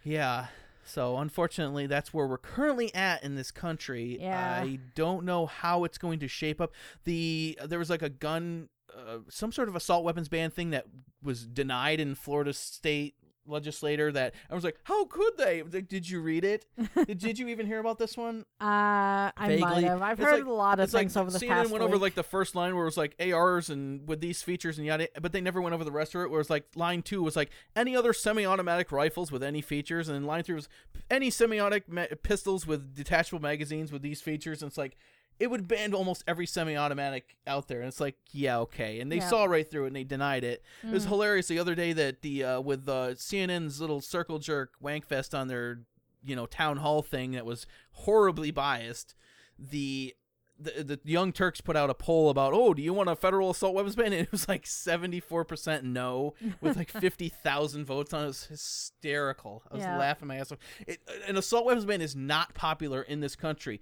Yeah. 0.03 0.47
So 0.85 1.19
unfortunately, 1.19 1.87
that's 1.87 2.13
where 2.13 2.27
we're 2.27 2.39
currently 2.39 2.93
at 2.95 3.23
in 3.23 3.35
this 3.35 3.51
country. 3.51 4.19
Yeah. 4.21 4.61
I 4.63 4.81
don't 4.95 5.25
know 5.25 5.47
how 5.47 5.85
it's 5.85 5.99
going 5.99 6.21
to 6.21 6.29
shape 6.29 6.61
up. 6.61 6.73
The 7.05 7.59
there 7.67 7.79
was 7.79 7.91
like 7.91 8.03
a 8.03 8.09
gun, 8.09 8.71
uh, 8.97 9.19
some 9.29 9.53
sort 9.53 9.69
of 9.69 9.77
assault 9.77 10.05
weapons 10.05 10.29
ban 10.29 10.51
thing 10.51 10.71
that 10.71 10.87
was 11.23 11.47
denied 11.47 12.01
in 12.01 12.15
Florida 12.15 12.53
state 12.53 13.15
legislator. 13.51 14.11
That 14.13 14.35
I 14.51 14.55
was 14.55 14.65
like, 14.65 14.79
how 14.85 15.05
could 15.07 15.37
they? 15.37 15.63
Like, 15.63 15.89
Did 15.89 16.09
you 16.09 16.21
read 16.21 16.45
it? 16.45 16.67
did, 17.07 17.19
did 17.19 17.39
you 17.39 17.49
even 17.49 17.67
hear 17.67 17.79
about 17.81 17.99
this 17.99 18.17
one? 18.17 18.45
Uh, 18.61 19.33
I 19.37 19.57
might 19.59 19.59
Vaguely. 19.61 19.83
have. 19.85 20.03
I've 20.03 20.21
It's 20.21 20.29
heard 20.29 20.39
like- 20.41 20.47
a 20.47 20.53
lot 20.53 20.79
of 20.79 20.85
it's 20.85 20.95
like 20.95 21.03
things 21.03 21.17
over 21.17 21.31
the 21.31 21.39
CNN 21.39 21.49
past 21.49 21.71
went 21.71 21.83
over 21.85 21.99
like 21.99 22.15
the 22.15 22.23
first 22.23 22.55
line 22.55 22.75
where 22.75 22.85
it 22.85 22.87
was 22.87 22.97
like 22.97 23.15
ARs 23.21 23.69
and 23.71 24.07
with 24.09 24.21
these 24.21 24.43
features 24.43 24.79
and 24.79 24.87
yada, 24.87 25.09
but 25.21 25.33
they 25.33 25.41
never 25.41 25.61
went 25.61 25.75
over 25.75 25.83
the 25.85 25.91
rest 25.91 26.15
of 26.15 26.21
it. 26.23 26.31
Where 26.31 26.37
it 26.39 26.41
was 26.41 26.51
like 26.51 26.65
line 26.77 27.03
two 27.03 27.23
was 27.23 27.37
like 27.37 27.51
any 27.75 27.97
other 27.97 28.13
semi-automatic 28.13 28.93
rifles 28.93 29.33
with 29.33 29.43
any 29.43 29.61
features, 29.61 30.09
and 30.09 30.15
then 30.17 30.25
line 30.25 30.43
three 30.45 30.55
was 30.55 30.69
any 31.11 31.31
semi-automatic 31.31 31.89
ma- 31.89 32.07
pistols 32.23 32.67
with 32.67 32.95
detachable 32.95 33.41
magazines 33.41 33.91
with 33.91 34.03
these 34.03 34.21
features. 34.21 34.63
And 34.63 34.69
it's 34.71 34.79
like 34.79 34.97
it 35.41 35.51
would 35.51 35.67
ban 35.67 35.93
almost 35.95 36.23
every 36.29 36.47
semi-automatic 36.47 37.37
out 37.47 37.67
there, 37.67 37.81
and 37.81 37.89
it's 37.89 37.99
like 38.01 38.17
yeah, 38.31 38.59
okay. 38.61 39.01
And 39.01 39.11
they 39.11 39.17
Yeah. 39.17 39.29
saw 39.29 39.45
right 39.47 39.69
through 39.69 39.85
it 39.85 39.89
and 39.89 39.97
they 39.97 40.05
denied 40.05 40.45
it. 40.45 40.63
It 40.85 40.91
was 40.91 41.07
Mm. 41.07 41.09
hilarious 41.09 41.49
the 41.49 41.59
other 41.59 41.75
day 41.75 41.93
that 41.95 42.23
the 42.23 42.45
uh, 42.45 42.61
with 42.61 42.89
uh, 42.89 43.15
CNN's 43.17 43.81
little 43.81 44.01
circle 44.01 44.39
jerk 44.39 44.75
wankfest 44.83 45.37
on 45.37 45.49
their 45.49 45.81
you 46.23 46.37
know 46.37 46.47
town 46.47 46.77
hall 46.77 47.03
thing 47.03 47.33
that 47.33 47.47
was 47.47 47.67
horribly 47.93 48.51
biased. 48.51 49.15
The 49.59 50.15
the, 50.63 50.85
the 50.85 51.01
Young 51.05 51.33
Turks 51.33 51.63
put 51.63 51.75
out 51.75 51.89
a 51.89 51.95
poll 51.95 52.29
about, 52.29 52.53
oh, 52.53 52.75
do 52.75 52.83
you 52.83 52.93
want 52.93 53.09
a 53.09 53.17
federal 53.17 53.49
assault 53.49 53.75
weapons 53.75 53.97
ban? 53.97 54.07
And 54.13 54.21
it 54.27 54.31
was 54.31 54.47
like 54.47 54.65
74% 54.65 55.85
no, 55.85 56.35
with 56.61 56.77
like 56.77 56.91
50,000 57.01 57.87
votes 57.87 58.13
on 58.13 58.21
it. 58.21 58.25
It 58.25 58.27
was 58.27 58.45
hysterical. 58.45 59.63
I 59.71 59.75
was 59.77 59.85
Yeah. 59.85 59.97
laughing 59.97 60.29
my 60.29 60.37
ass 60.37 60.53
off. 60.53 60.59
It, 60.87 61.01
an 61.27 61.37
assault 61.39 61.65
weapons 61.65 61.87
ban 61.87 62.03
is 62.03 62.15
not 62.15 62.53
popular 62.55 63.01
in 63.01 63.21
this 63.21 63.37
country. 63.37 63.81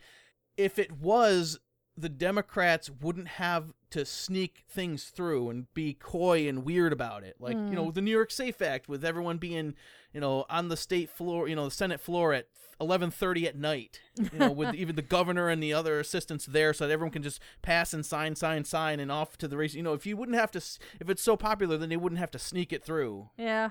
If 0.58 0.78
it 0.78 0.92
was, 0.92 1.58
the 1.96 2.10
Democrats 2.10 2.90
wouldn't 2.90 3.28
have 3.28 3.72
to 3.90 4.04
sneak 4.04 4.64
things 4.68 5.04
through 5.04 5.48
and 5.48 5.72
be 5.72 5.94
coy 5.94 6.46
and 6.46 6.64
weird 6.64 6.92
about 6.92 7.24
it. 7.24 7.36
Like, 7.40 7.54
you 7.54 7.74
know, 7.74 7.86
hmm. 7.86 7.92
the 7.92 8.02
New 8.02 8.10
York 8.10 8.30
Safe 8.30 8.60
Act 8.60 8.88
with 8.88 9.04
everyone 9.04 9.38
being, 9.38 9.74
you 10.12 10.20
know, 10.20 10.44
on 10.50 10.68
the 10.68 10.76
state 10.76 11.08
floor, 11.08 11.48
you 11.48 11.56
know, 11.56 11.64
the 11.64 11.70
Senate 11.70 12.00
floor 12.00 12.34
at 12.34 12.48
11:30 12.80 13.46
at 13.46 13.56
night, 13.56 14.00
you 14.16 14.38
know, 14.38 14.52
with 14.52 14.74
even 14.76 14.94
the 14.94 15.02
governor 15.02 15.48
and 15.48 15.62
the 15.62 15.72
other 15.72 15.98
assistants 15.98 16.46
there 16.46 16.72
so 16.72 16.86
that 16.86 16.92
everyone 16.92 17.12
can 17.12 17.22
just 17.22 17.40
pass 17.62 17.92
and 17.92 18.04
sign 18.04 18.36
sign 18.36 18.64
sign 18.64 19.00
and 19.00 19.10
off 19.10 19.36
to 19.38 19.48
the 19.48 19.56
race. 19.56 19.74
You 19.74 19.82
know, 19.82 19.94
if 19.94 20.06
you 20.06 20.16
wouldn't 20.16 20.38
have 20.38 20.50
to 20.52 20.58
if 20.58 21.08
it's 21.08 21.22
so 21.22 21.36
popular 21.36 21.76
then 21.76 21.88
they 21.88 21.96
wouldn't 21.96 22.20
have 22.20 22.30
to 22.32 22.38
sneak 22.38 22.72
it 22.72 22.84
through. 22.84 23.30
Yeah. 23.36 23.70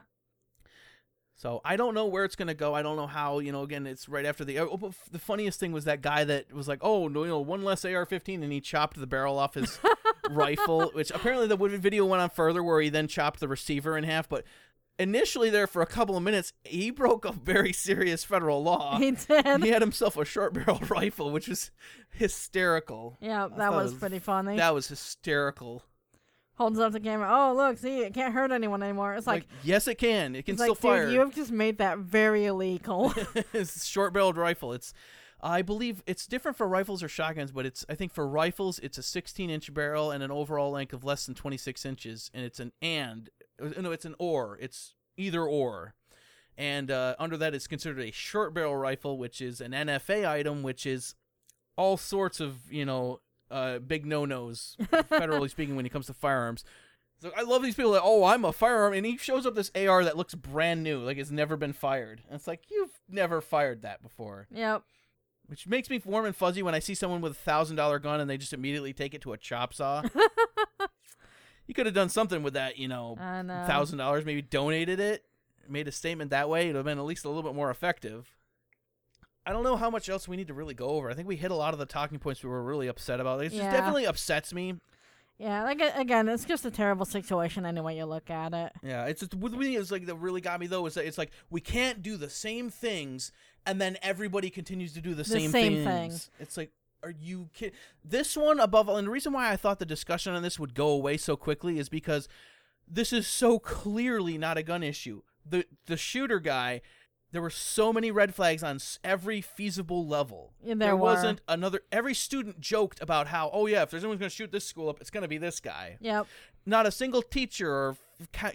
So 1.38 1.62
I 1.64 1.76
don't 1.76 1.94
know 1.94 2.08
where 2.08 2.26
it's 2.26 2.36
gonna 2.36 2.56
go. 2.56 2.74
I 2.74 2.82
don't 2.82 2.98
know 2.98 3.06
how. 3.06 3.38
You 3.38 3.52
know, 3.52 3.62
again, 3.62 3.86
it's 3.86 4.10
right 4.10 4.26
after 4.26 4.44
the. 4.44 4.60
Oh, 4.60 4.92
the 5.12 5.20
funniest 5.20 5.60
thing 5.60 5.72
was 5.72 5.86
that 5.86 6.02
guy 6.02 6.24
that 6.24 6.52
was 6.52 6.68
like, 6.68 6.80
"Oh, 6.82 7.08
no, 7.08 7.24
you 7.24 7.30
know, 7.30 7.40
one 7.40 7.64
less 7.64 7.86
AR-15," 7.86 8.42
and 8.42 8.52
he 8.52 8.60
chopped 8.60 9.00
the 9.00 9.06
barrel 9.06 9.38
off 9.38 9.54
his 9.54 9.80
rifle. 10.32 10.90
Which 10.94 11.12
apparently 11.12 11.48
the 11.48 11.78
video 11.78 12.06
went 12.06 12.24
on 12.24 12.32
further, 12.32 12.64
where 12.64 12.82
he 12.82 12.90
then 12.90 13.08
chopped 13.08 13.40
the 13.40 13.48
receiver 13.48 13.96
in 13.96 14.04
half. 14.04 14.28
But 14.28 14.46
initially, 14.98 15.52
there 15.52 15.68
for 15.68 15.84
a 15.84 15.86
couple 15.86 16.18
of 16.18 16.24
minutes, 16.24 16.54
he 16.64 16.90
broke 16.92 17.24
a 17.24 17.32
very 17.32 17.72
serious 17.72 18.24
federal 18.24 18.64
law. 18.64 18.98
He 18.98 19.12
did. 19.12 19.64
He 19.64 19.70
had 19.70 19.84
himself 19.84 20.18
a 20.18 20.26
short 20.26 20.54
barrel 20.54 20.80
rifle, 20.90 21.32
which 21.32 21.48
was 21.48 21.70
hysterical. 22.10 23.18
Yeah, 23.22 23.48
that 23.58 23.74
it 23.74 23.76
was 23.76 23.94
pretty 23.94 24.20
funny. 24.20 24.58
That 24.58 24.74
was 24.74 24.88
hysterical. 24.88 25.84
Holds 26.58 26.80
up 26.80 26.92
the 26.92 27.00
camera. 27.00 27.30
Oh, 27.32 27.54
look, 27.56 27.78
see, 27.78 28.00
it 28.00 28.14
can't 28.14 28.34
hurt 28.34 28.52
anyone 28.52 28.82
anymore. 28.82 29.14
It's 29.14 29.28
like, 29.28 29.44
Like, 29.44 29.50
yes, 29.64 29.88
it 29.88 29.96
can. 29.96 30.36
It 30.36 30.46
can 30.46 30.58
still 30.58 30.70
like, 30.70 30.78
fire. 30.80 31.06
dude, 31.06 31.14
you 31.14 31.20
have 31.20 31.34
just 31.36 31.52
made 31.52 31.78
that 31.78 32.00
very 32.00 32.46
illegal. 32.46 33.14
it's 33.54 33.86
short 33.86 34.12
barreled 34.14 34.38
rifle. 34.38 34.74
It's 34.74 34.92
I 35.40 35.62
believe 35.62 36.02
it's 36.08 36.26
different 36.26 36.58
for 36.58 36.68
rifles 36.68 37.04
or 37.04 37.08
shotguns, 37.08 37.52
but 37.52 37.66
it's 37.68 37.86
I 37.88 37.94
think 37.94 38.12
for 38.12 38.28
rifles 38.28 38.80
it's 38.80 38.98
a 38.98 39.04
16 39.04 39.52
inch 39.52 39.72
barrel 39.72 40.10
and 40.10 40.24
an 40.24 40.32
overall 40.32 40.72
length 40.72 40.94
of 40.94 41.04
less 41.04 41.28
than 41.28 41.36
26 41.36 41.86
inches, 41.86 42.32
and 42.34 42.44
it's 42.44 42.60
an 42.60 42.72
and 42.82 43.30
uh, 43.62 43.80
no, 43.80 43.92
it's 43.92 44.06
an 44.06 44.16
or. 44.18 44.58
It's 44.60 44.96
either 45.16 45.44
or. 45.44 45.94
And 46.58 46.90
uh, 46.90 47.16
under 47.20 47.38
that, 47.38 47.54
it's 47.54 47.68
considered 47.68 48.00
a 48.02 48.10
short 48.12 48.56
barrel 48.56 48.76
rifle, 48.76 49.20
which 49.20 49.42
is 49.42 49.62
an 49.62 49.74
NFA 49.74 50.28
item, 50.28 50.64
which 50.64 50.88
is 50.88 51.14
all 51.76 51.98
sorts 51.98 52.40
of 52.40 52.72
you 52.72 52.84
know 52.84 53.20
uh, 53.52 53.80
big 53.80 54.06
no 54.06 54.26
nos, 54.26 54.76
federally 54.82 55.50
speaking, 55.50 55.76
when 55.76 55.86
it 55.86 55.92
comes 55.92 56.08
to 56.08 56.14
firearms. 56.14 56.64
So 57.20 57.32
I 57.36 57.42
love 57.42 57.64
these 57.64 57.76
people 57.76 57.94
that 57.94 58.04
oh 58.04 58.26
I'm 58.26 58.46
a 58.46 58.54
firearm 58.54 58.94
and 58.94 59.06
he 59.06 59.18
shows 59.18 59.46
up 59.48 59.56
this 59.56 59.72
AR 59.76 60.04
that 60.04 60.18
looks 60.18 60.36
brand 60.36 60.84
new 60.84 61.00
like 61.00 61.18
it's 61.18 61.32
never 61.32 61.58
been 61.58 61.74
fired 61.74 62.22
and 62.28 62.36
it's 62.36 62.46
like 62.46 62.66
you've 62.70 62.92
never 63.10 63.42
fired 63.42 63.82
that 63.82 64.04
before 64.04 64.48
yep. 64.52 64.84
which 65.48 65.66
makes 65.66 65.90
me 65.90 66.00
warm 66.06 66.26
and 66.26 66.36
fuzzy 66.36 66.62
when 66.62 66.76
I 66.76 66.80
see 66.80 66.94
someone 66.94 67.22
with 67.22 67.32
a 67.32 67.36
thousand 67.36 67.76
dollar 67.76 67.98
gun 67.98 68.20
and 68.20 68.30
they 68.30 68.38
just 68.38 68.54
immediately 68.54 68.94
take 68.94 69.16
it 69.16 69.22
to 69.22 69.34
a 69.34 69.38
chop 69.38 69.74
saw. 69.74 70.04
you 71.66 71.74
could 71.74 71.88
have 71.88 71.96
done 71.96 72.10
something 72.10 72.44
with 72.44 72.54
that 72.54 72.78
you 72.78 72.88
know 72.88 73.16
thousand 73.66 73.98
dollars 73.98 74.24
maybe 74.24 74.44
donated 74.44 75.00
it 75.00 75.24
made 75.70 75.88
a 75.88 75.92
statement 75.92 76.32
that 76.32 76.50
way 76.50 76.66
it 76.66 76.68
would 76.68 76.76
have 76.78 76.86
been 76.86 77.00
at 77.00 77.06
least 77.06 77.26
a 77.26 77.30
little 77.30 77.44
bit 77.44 77.56
more 77.56 77.70
effective. 77.70 78.37
I 79.48 79.52
don't 79.52 79.64
know 79.64 79.78
how 79.78 79.90
much 79.90 80.10
else 80.10 80.28
we 80.28 80.36
need 80.36 80.48
to 80.50 80.54
really 80.54 80.74
go 80.74 80.88
over. 80.90 81.10
I 81.10 81.14
think 81.14 81.28
we 81.28 81.38
hit 81.38 81.52
a 81.52 81.56
lot 81.56 81.74
of 81.74 81.80
the 81.80 81.86
talking 81.86 82.20
points 82.20 82.44
we 82.44 82.50
were 82.50 82.62
really 82.62 82.88
upset 82.88 83.22
about. 83.22 83.40
It 83.42 83.50
just 83.50 83.56
Yeah. 83.56 83.72
definitely 83.72 84.06
upsets 84.06 84.54
me 84.54 84.76
Yeah, 85.40 85.64
like 85.64 85.80
again, 85.96 86.28
it's 86.30 86.46
just 86.46 86.66
a 86.66 86.72
terrible 86.72 87.06
situation 87.06 87.64
any 87.66 87.80
way 87.80 87.96
you 87.96 88.06
look 88.06 88.30
at 88.32 88.54
it. 88.54 88.74
Yeah, 88.84 89.06
it's 89.06 89.20
just 89.22 89.36
with 89.36 89.54
me. 89.54 89.76
It's 89.78 89.92
like 89.92 90.08
that 90.08 90.16
really 90.16 90.42
got 90.42 90.60
me 90.60 90.66
though. 90.68 90.86
Is 90.88 90.96
that 90.96 91.06
it's 91.06 91.18
like 91.18 91.32
we 91.52 91.62
can't 91.62 92.02
do 92.02 92.18
the 92.18 92.30
same 92.30 92.70
things, 92.72 93.32
and 93.66 93.80
then 93.80 93.98
everybody 94.02 94.50
continues 94.50 94.94
to 94.94 95.02
do 95.02 95.14
the, 95.14 95.24
same, 95.24 95.52
same 95.52 95.84
things. 95.84 96.26
thing. 96.26 96.32
It's 96.40 96.58
like, 96.58 96.72
are 97.04 97.12
you 97.12 97.50
kidding? 97.54 97.76
This 98.04 98.36
one 98.36 98.60
above 98.60 98.90
all, 98.90 98.98
and 98.98 99.06
the 99.06 99.12
reason 99.12 99.32
why 99.32 99.52
I 99.52 99.58
thought 99.58 99.78
the 99.78 99.86
discussion 99.86 100.34
on 100.34 100.42
this 100.42 100.60
would 100.60 100.74
go 100.74 100.88
away 100.90 101.18
so 101.18 101.36
quickly 101.38 101.78
is 101.78 101.88
because 101.88 102.28
this 102.88 103.14
is 103.14 103.28
so 103.28 103.60
clearly 103.60 104.40
not 104.40 104.58
a 104.58 104.64
gun 104.64 104.82
issue. 104.82 105.22
The 105.48 105.66
the 105.86 105.98
shooter 105.98 106.40
guy. 106.40 106.82
There 107.32 107.42
were 107.42 107.50
so 107.50 107.92
many 107.92 108.10
red 108.10 108.34
flags 108.34 108.64
on 108.64 108.80
every 109.04 109.42
feasible 109.42 110.08
level. 110.08 110.54
Yeah, 110.64 110.76
there 110.76 110.96
were. 110.96 111.02
wasn't 111.04 111.42
another. 111.48 111.82
Every 111.92 112.14
student 112.14 112.60
joked 112.62 113.02
about 113.02 113.28
how, 113.28 113.50
oh 113.54 113.68
yeah, 113.68 113.82
if 113.84 113.90
there's 113.90 114.04
anyone 114.04 114.18
going 114.18 114.30
to 114.30 114.36
shoot 114.36 114.52
this 114.52 114.66
school 114.66 114.88
up, 114.90 115.02
it's 115.02 115.10
going 115.10 115.24
to 115.24 115.28
be 115.28 115.38
this 115.38 115.60
guy 115.60 115.98
Yep. 116.00 116.26
not 116.66 116.86
a 116.86 116.92
single 116.92 117.22
teacher 117.22 117.70
or 117.72 117.98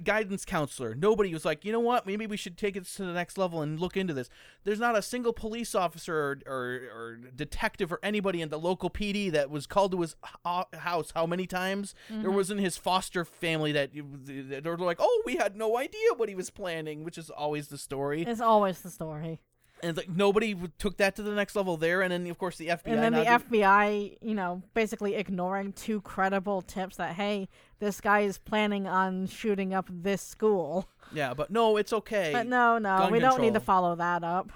guidance 0.04 0.44
counselor. 0.44 0.94
Nobody 0.94 1.32
was 1.32 1.44
like, 1.44 1.64
you 1.64 1.72
know 1.72 1.80
what? 1.80 2.06
Maybe 2.06 2.26
we 2.26 2.36
should 2.36 2.56
take 2.56 2.76
it 2.76 2.84
to 2.84 3.04
the 3.04 3.12
next 3.12 3.38
level 3.38 3.62
and 3.62 3.78
look 3.78 3.96
into 3.96 4.12
this. 4.12 4.28
There's 4.64 4.80
not 4.80 4.96
a 4.96 5.02
single 5.02 5.32
police 5.32 5.74
officer 5.74 6.14
or, 6.14 6.38
or, 6.46 6.80
or 6.94 7.18
detective 7.34 7.92
or 7.92 8.00
anybody 8.02 8.40
in 8.40 8.48
the 8.48 8.58
local 8.58 8.90
PD 8.90 9.30
that 9.32 9.50
was 9.50 9.66
called 9.66 9.92
to 9.92 10.00
his 10.00 10.16
ho- 10.44 10.66
house 10.74 11.12
how 11.14 11.26
many 11.26 11.46
times? 11.46 11.94
There 12.08 12.18
mm-hmm. 12.18 12.34
wasn't 12.34 12.60
his 12.60 12.76
foster 12.76 13.24
family 13.24 13.72
that 13.72 13.90
that 13.92 14.64
were 14.64 14.76
like, 14.78 14.98
oh, 15.00 15.22
we 15.24 15.36
had 15.36 15.56
no 15.56 15.76
idea 15.78 16.14
what 16.16 16.28
he 16.28 16.34
was 16.34 16.50
planning, 16.50 17.04
which 17.04 17.18
is 17.18 17.30
always 17.30 17.68
the 17.68 17.78
story. 17.78 18.22
It's 18.22 18.40
always 18.40 18.80
the 18.80 18.90
story. 18.90 19.40
And 19.82 19.96
like 19.96 20.08
nobody 20.08 20.56
took 20.78 20.96
that 20.98 21.16
to 21.16 21.22
the 21.22 21.32
next 21.32 21.56
level 21.56 21.76
there. 21.76 22.02
And 22.02 22.12
then 22.12 22.26
of 22.28 22.38
course 22.38 22.56
the 22.56 22.68
FBI. 22.68 22.86
and 22.86 23.02
then 23.02 23.12
the 23.12 23.24
FBI, 23.24 24.18
you 24.20 24.34
know, 24.34 24.62
basically 24.74 25.16
ignoring 25.16 25.72
two 25.72 26.00
credible 26.02 26.62
tips 26.62 26.96
that 26.96 27.14
hey, 27.14 27.48
this 27.80 28.00
guy 28.00 28.20
is 28.20 28.38
planning 28.38 28.86
on 28.86 29.26
shooting 29.26 29.74
up 29.74 29.88
this 29.90 30.22
school. 30.22 30.88
yeah, 31.12 31.34
but 31.34 31.50
no, 31.50 31.76
it's 31.76 31.92
okay. 31.92 32.30
But 32.32 32.46
no, 32.46 32.78
no, 32.78 32.98
gun 32.98 33.12
we 33.12 33.18
don't 33.18 33.40
need 33.40 33.54
to 33.54 33.60
follow 33.60 33.96
that 33.96 34.22
up. 34.22 34.52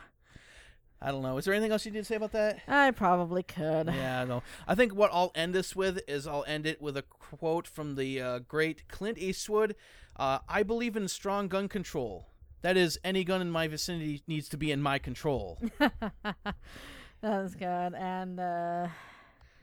I 1.00 1.10
don't 1.10 1.22
know. 1.22 1.36
Is 1.36 1.44
there 1.44 1.52
anything 1.52 1.72
else 1.72 1.84
you 1.84 1.92
need 1.92 1.98
to 1.98 2.04
say 2.04 2.16
about 2.16 2.32
that? 2.32 2.60
I 2.66 2.90
probably 2.90 3.42
could. 3.42 3.86
Yeah, 3.88 4.24
no. 4.24 4.42
I 4.66 4.74
think 4.74 4.94
what 4.94 5.10
I'll 5.12 5.30
end 5.34 5.54
this 5.54 5.76
with 5.76 6.00
is 6.08 6.26
I'll 6.26 6.44
end 6.46 6.66
it 6.66 6.80
with 6.80 6.96
a 6.96 7.02
quote 7.02 7.66
from 7.66 7.96
the 7.96 8.20
uh, 8.20 8.38
great 8.40 8.88
Clint 8.88 9.18
Eastwood. 9.18 9.76
Uh, 10.16 10.38
I 10.48 10.62
believe 10.62 10.96
in 10.96 11.06
strong 11.08 11.48
gun 11.48 11.68
control. 11.68 12.28
That 12.62 12.76
is, 12.76 12.98
any 13.04 13.22
gun 13.24 13.40
in 13.40 13.50
my 13.50 13.68
vicinity 13.68 14.22
needs 14.26 14.48
to 14.50 14.56
be 14.56 14.72
in 14.72 14.82
my 14.82 14.98
control. 14.98 15.58
That's 17.20 17.54
good. 17.54 17.94
And 17.94 18.38
uh 18.40 18.88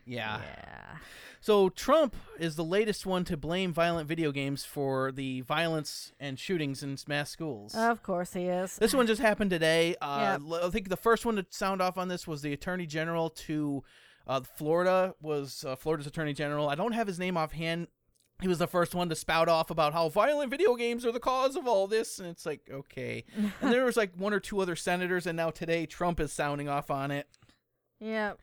Yeah. 0.06 0.42
yeah. 0.42 0.98
So 1.40 1.68
Trump 1.70 2.16
is 2.40 2.56
the 2.56 2.64
latest 2.64 3.06
one 3.06 3.26
to 3.26 3.36
blame 3.36 3.74
violent 3.74 4.08
video 4.08 4.32
games 4.32 4.64
for 4.64 5.12
the 5.12 5.42
violence 5.42 6.14
and 6.20 6.40
shootings 6.40 6.84
in 6.84 6.98
mass 7.08 7.30
schools. 7.32 7.76
Of 7.76 8.02
course 8.02 8.32
he 8.34 8.44
is. 8.46 8.78
This 8.78 8.94
one 8.94 9.08
just 9.08 9.22
happened 9.22 9.50
today. 9.50 9.96
Uh, 10.02 10.38
Yeah. 10.42 10.58
I 10.66 10.70
think 10.70 10.88
the 10.90 10.96
first 10.98 11.26
one 11.26 11.36
to 11.36 11.46
sound 11.50 11.82
off 11.82 11.98
on 11.98 12.08
this 12.08 12.26
was 12.28 12.42
the 12.42 12.54
Attorney 12.54 12.86
General 12.86 13.30
to 13.30 13.84
uh, 14.26 14.40
Florida. 14.56 15.16
Was 15.22 15.66
uh, 15.68 15.76
Florida's 15.76 16.08
Attorney 16.08 16.34
General? 16.34 16.70
I 16.70 16.76
don't 16.76 16.94
have 16.94 17.08
his 17.08 17.20
name 17.20 17.36
offhand. 17.36 17.88
He 18.42 18.48
was 18.48 18.60
the 18.60 18.68
first 18.68 18.94
one 18.94 19.10
to 19.10 19.16
spout 19.16 19.48
off 19.48 19.70
about 19.70 19.94
how 19.94 20.10
violent 20.10 20.52
video 20.52 20.76
games 20.76 21.06
are 21.06 21.12
the 21.12 21.20
cause 21.20 21.56
of 21.56 21.68
all 21.68 21.88
this, 21.88 22.20
and 22.20 22.28
it's 22.28 22.46
like 22.46 22.62
okay. 22.70 23.24
and 23.62 23.72
there 23.72 23.86
was 23.86 23.96
like 23.96 24.12
one 24.18 24.34
or 24.34 24.40
two 24.40 24.60
other 24.60 24.76
senators, 24.76 25.26
and 25.26 25.38
now 25.38 25.50
today 25.50 25.86
Trump 25.86 26.20
is 26.20 26.34
sounding 26.34 26.68
off 26.68 26.92
on 26.92 27.12
it. 27.12 27.28
Yeah. 28.00 28.34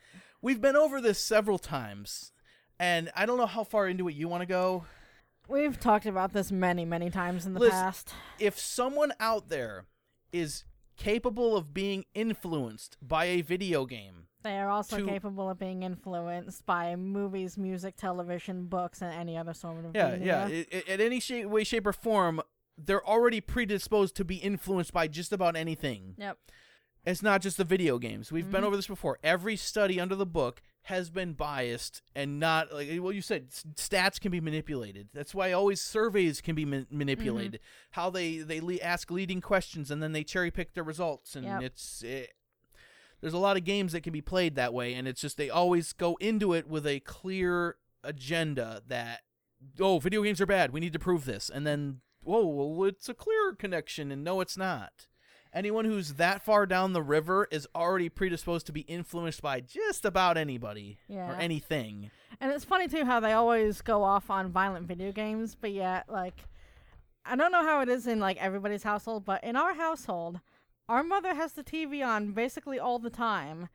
We've 0.41 0.61
been 0.61 0.77
over 0.77 1.03
this 1.03 1.23
several 1.23 1.59
times, 1.59 2.33
and 2.79 3.11
I 3.15 3.27
don't 3.27 3.37
know 3.37 3.47
how 3.47 3.65
far 3.65 3.89
into 3.89 4.09
it 4.09 4.15
you 4.15 4.27
want 4.27 4.41
to 4.41 4.47
go. 4.47 4.85
We've 5.49 5.79
talked 5.79 6.07
about 6.07 6.33
this 6.33 6.51
many, 6.51 6.85
many 6.85 7.11
times 7.11 7.45
in 7.45 7.55
the 7.55 7.69
past. 7.69 8.15
if 8.39 8.59
someone 8.59 9.13
out 9.19 9.49
there 9.49 9.85
is 10.33 10.65
capable 10.97 11.57
of 11.57 11.75
being 11.75 12.05
influenced 12.15 12.97
by 13.03 13.25
a 13.25 13.41
video 13.43 13.85
game 13.85 14.27
They 14.43 14.59
are 14.59 14.69
also 14.71 14.99
to- 14.99 15.07
capable 15.07 15.51
of 15.51 15.59
being 15.59 15.83
influenced 15.83 16.65
by 16.67 16.97
movies, 16.97 17.59
music, 17.59 17.97
television, 17.97 18.67
books, 18.67 19.03
and 19.03 19.13
any 19.15 19.37
other 19.37 19.53
sort 19.55 19.85
of 19.85 19.95
Yeah, 19.95 20.13
media. 20.13 20.27
yeah. 20.27 20.45
I- 20.47 20.67
I- 20.89 20.93
at 20.93 21.01
any 21.01 21.21
shape, 21.21 21.47
way, 21.47 21.65
shape, 21.65 21.87
or 21.87 21.93
form, 21.93 22.41
they're 22.79 23.07
already 23.07 23.41
predisposed 23.41 24.17
to 24.17 24.25
be 24.25 24.37
influenced 24.37 24.93
by 24.93 25.07
just 25.09 25.33
about 25.33 25.57
anything. 25.57 26.15
Yep. 26.19 26.39
It's 27.07 27.23
not 27.23 27.41
just 27.41 27.57
the 27.57 27.65
video 27.65 27.99
games. 27.99 28.31
We've 28.31 28.51
been 28.51 28.63
Mhm. 28.63 28.67
over 28.67 28.77
this 28.77 28.87
before. 28.87 29.19
Every 29.23 29.57
study 29.57 29.99
under 29.99 30.15
the 30.15 30.27
book 30.27 30.63
has 30.85 31.11
been 31.11 31.33
biased 31.35 32.03
and 32.15 32.39
not 32.41 32.73
like 32.73 32.89
well 33.01 33.13
you 33.13 33.21
said 33.23 33.51
stats 33.51 34.19
can 34.21 34.31
be 34.33 34.41
manipulated. 34.41 35.09
That's 35.13 35.35
why 35.35 35.53
always 35.53 35.81
surveys 35.81 36.41
can 36.41 36.55
be 36.55 36.65
ma- 36.65 36.85
manipulated. 36.91 37.61
How 37.93 38.09
they 38.11 38.39
they 38.39 38.61
le- 38.61 38.79
ask 38.81 39.11
leading 39.11 39.41
questions 39.43 39.91
and 39.91 40.03
then 40.03 40.13
they 40.13 40.25
cherry 40.25 40.51
pick 40.51 40.73
their 40.75 40.85
results 40.85 41.37
and 41.37 41.45
Yep. 41.47 41.63
it's 41.63 42.03
it, 42.03 42.33
there's 43.21 43.35
a 43.35 43.39
lot 43.39 43.57
of 43.57 43.65
games 43.65 43.93
that 43.93 44.03
can 44.03 44.13
be 44.13 44.21
played 44.21 44.55
that 44.55 44.75
way 44.75 44.95
and 44.95 45.07
it's 45.07 45.21
just 45.21 45.37
they 45.37 45.51
always 45.51 45.93
go 45.93 46.17
into 46.21 46.53
it 46.53 46.69
with 46.69 46.87
a 46.87 47.01
clear 47.01 47.77
agenda 48.03 48.83
that 48.87 49.21
oh 49.79 49.99
video 49.99 50.23
games 50.23 50.41
are 50.41 50.47
bad. 50.47 50.73
We 50.73 50.81
need 50.81 50.93
to 50.93 50.99
prove 50.99 51.25
this. 51.25 51.51
And 51.51 51.67
then 51.67 52.01
whoa 52.23 52.47
well 52.47 52.85
it's 52.85 53.09
a 53.09 53.15
clear 53.15 53.55
connection 53.55 54.11
and 54.11 54.25
no 54.25 54.41
it's 54.41 54.57
not. 54.57 55.07
Anyone 55.53 55.85
who's 55.85 56.15
that 56.15 56.43
far 56.43 56.65
down 56.65 56.93
the 56.93 57.03
river 57.03 57.49
is 57.51 57.67
already 57.75 58.09
predisposed 58.09 58.67
to 58.67 58.73
be 58.73 58.83
influenced 58.83 59.43
by 59.43 59.61
just 59.61 60.05
about 60.05 60.37
anybody 60.37 60.99
or 61.29 61.35
anything. 61.41 62.13
And 62.41 62.53
it's 62.53 62.65
funny 62.65 62.87
too 62.87 63.05
how 63.05 63.19
they 63.19 63.33
always 63.33 63.83
go 63.83 64.05
off 64.05 64.31
on 64.31 64.53
violent 64.53 64.87
video 64.87 65.11
games, 65.11 65.57
but 65.61 65.73
yet 65.73 66.05
like 66.09 66.45
I 67.25 67.37
don't 67.37 67.53
know 67.53 67.65
how 67.65 67.81
it 67.83 67.89
is 67.89 68.07
in 68.07 68.21
like 68.21 68.39
everybody's 68.39 68.83
household, 68.83 69.25
but 69.25 69.43
in 69.45 69.57
our 69.57 69.75
household, 69.75 70.41
our 70.91 71.03
mother 71.03 71.35
has 71.35 71.53
the 71.53 71.63
TV 71.65 72.05
on 72.07 72.33
basically 72.33 72.79
all 72.79 72.99
the 72.99 73.11
time. 73.11 73.69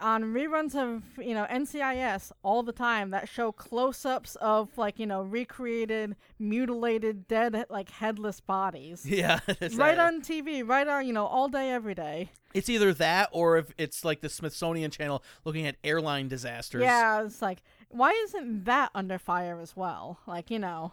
on 0.00 0.22
reruns 0.32 0.74
of 0.74 1.02
you 1.18 1.34
know 1.34 1.46
NCIS 1.50 2.32
all 2.42 2.62
the 2.62 2.72
time 2.72 3.10
that 3.10 3.28
show 3.28 3.52
close-ups 3.52 4.34
of 4.36 4.78
like 4.78 4.98
you 4.98 5.06
know 5.06 5.20
recreated, 5.22 6.16
mutilated, 6.38 7.28
dead 7.28 7.52
like 7.68 7.90
headless 7.90 8.40
bodies. 8.40 9.04
Yeah, 9.20 9.40
right 9.48 9.96
that- 9.96 9.98
on 9.98 10.22
TV, 10.22 10.66
right 10.66 10.88
on 10.88 11.06
you 11.06 11.12
know 11.12 11.26
all 11.26 11.48
day, 11.48 11.70
every 11.70 11.94
day. 11.94 12.30
It's 12.54 12.68
either 12.68 12.92
that 12.94 13.28
or 13.32 13.58
if 13.58 13.66
it's 13.78 14.04
like 14.04 14.22
the 14.22 14.28
Smithsonian 14.28 14.90
Channel 14.90 15.22
looking 15.44 15.66
at 15.66 15.76
airline 15.84 16.28
disasters. 16.28 16.82
Yeah, 16.82 17.24
it's 17.24 17.42
like 17.42 17.62
why 17.90 18.10
isn't 18.24 18.64
that 18.64 18.90
under 18.94 19.18
fire 19.18 19.60
as 19.60 19.76
well? 19.76 20.20
Like 20.26 20.50
you 20.50 20.58
know, 20.58 20.92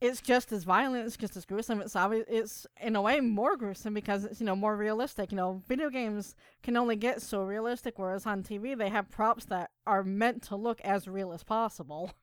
it's 0.00 0.20
just 0.20 0.52
as 0.52 0.64
violent, 0.64 1.06
it's 1.06 1.16
just 1.16 1.36
as 1.36 1.44
gruesome. 1.44 1.80
It's 1.80 1.96
obvious, 1.96 2.24
it's 2.28 2.66
in 2.80 2.96
a 2.96 3.02
way 3.02 3.20
more 3.20 3.56
gruesome 3.56 3.94
because 3.94 4.24
it's 4.24 4.40
you 4.40 4.46
know 4.46 4.56
more 4.56 4.76
realistic. 4.76 5.32
You 5.32 5.36
know, 5.36 5.62
video 5.66 5.90
games 5.90 6.34
can 6.62 6.76
only 6.76 6.96
get 6.96 7.22
so 7.22 7.42
realistic, 7.42 7.98
whereas 7.98 8.26
on 8.26 8.42
TV 8.42 8.76
they 8.76 8.90
have 8.90 9.10
props 9.10 9.44
that 9.46 9.70
are 9.86 10.04
meant 10.04 10.42
to 10.44 10.56
look 10.56 10.80
as 10.82 11.08
real 11.08 11.32
as 11.32 11.42
possible. 11.42 12.12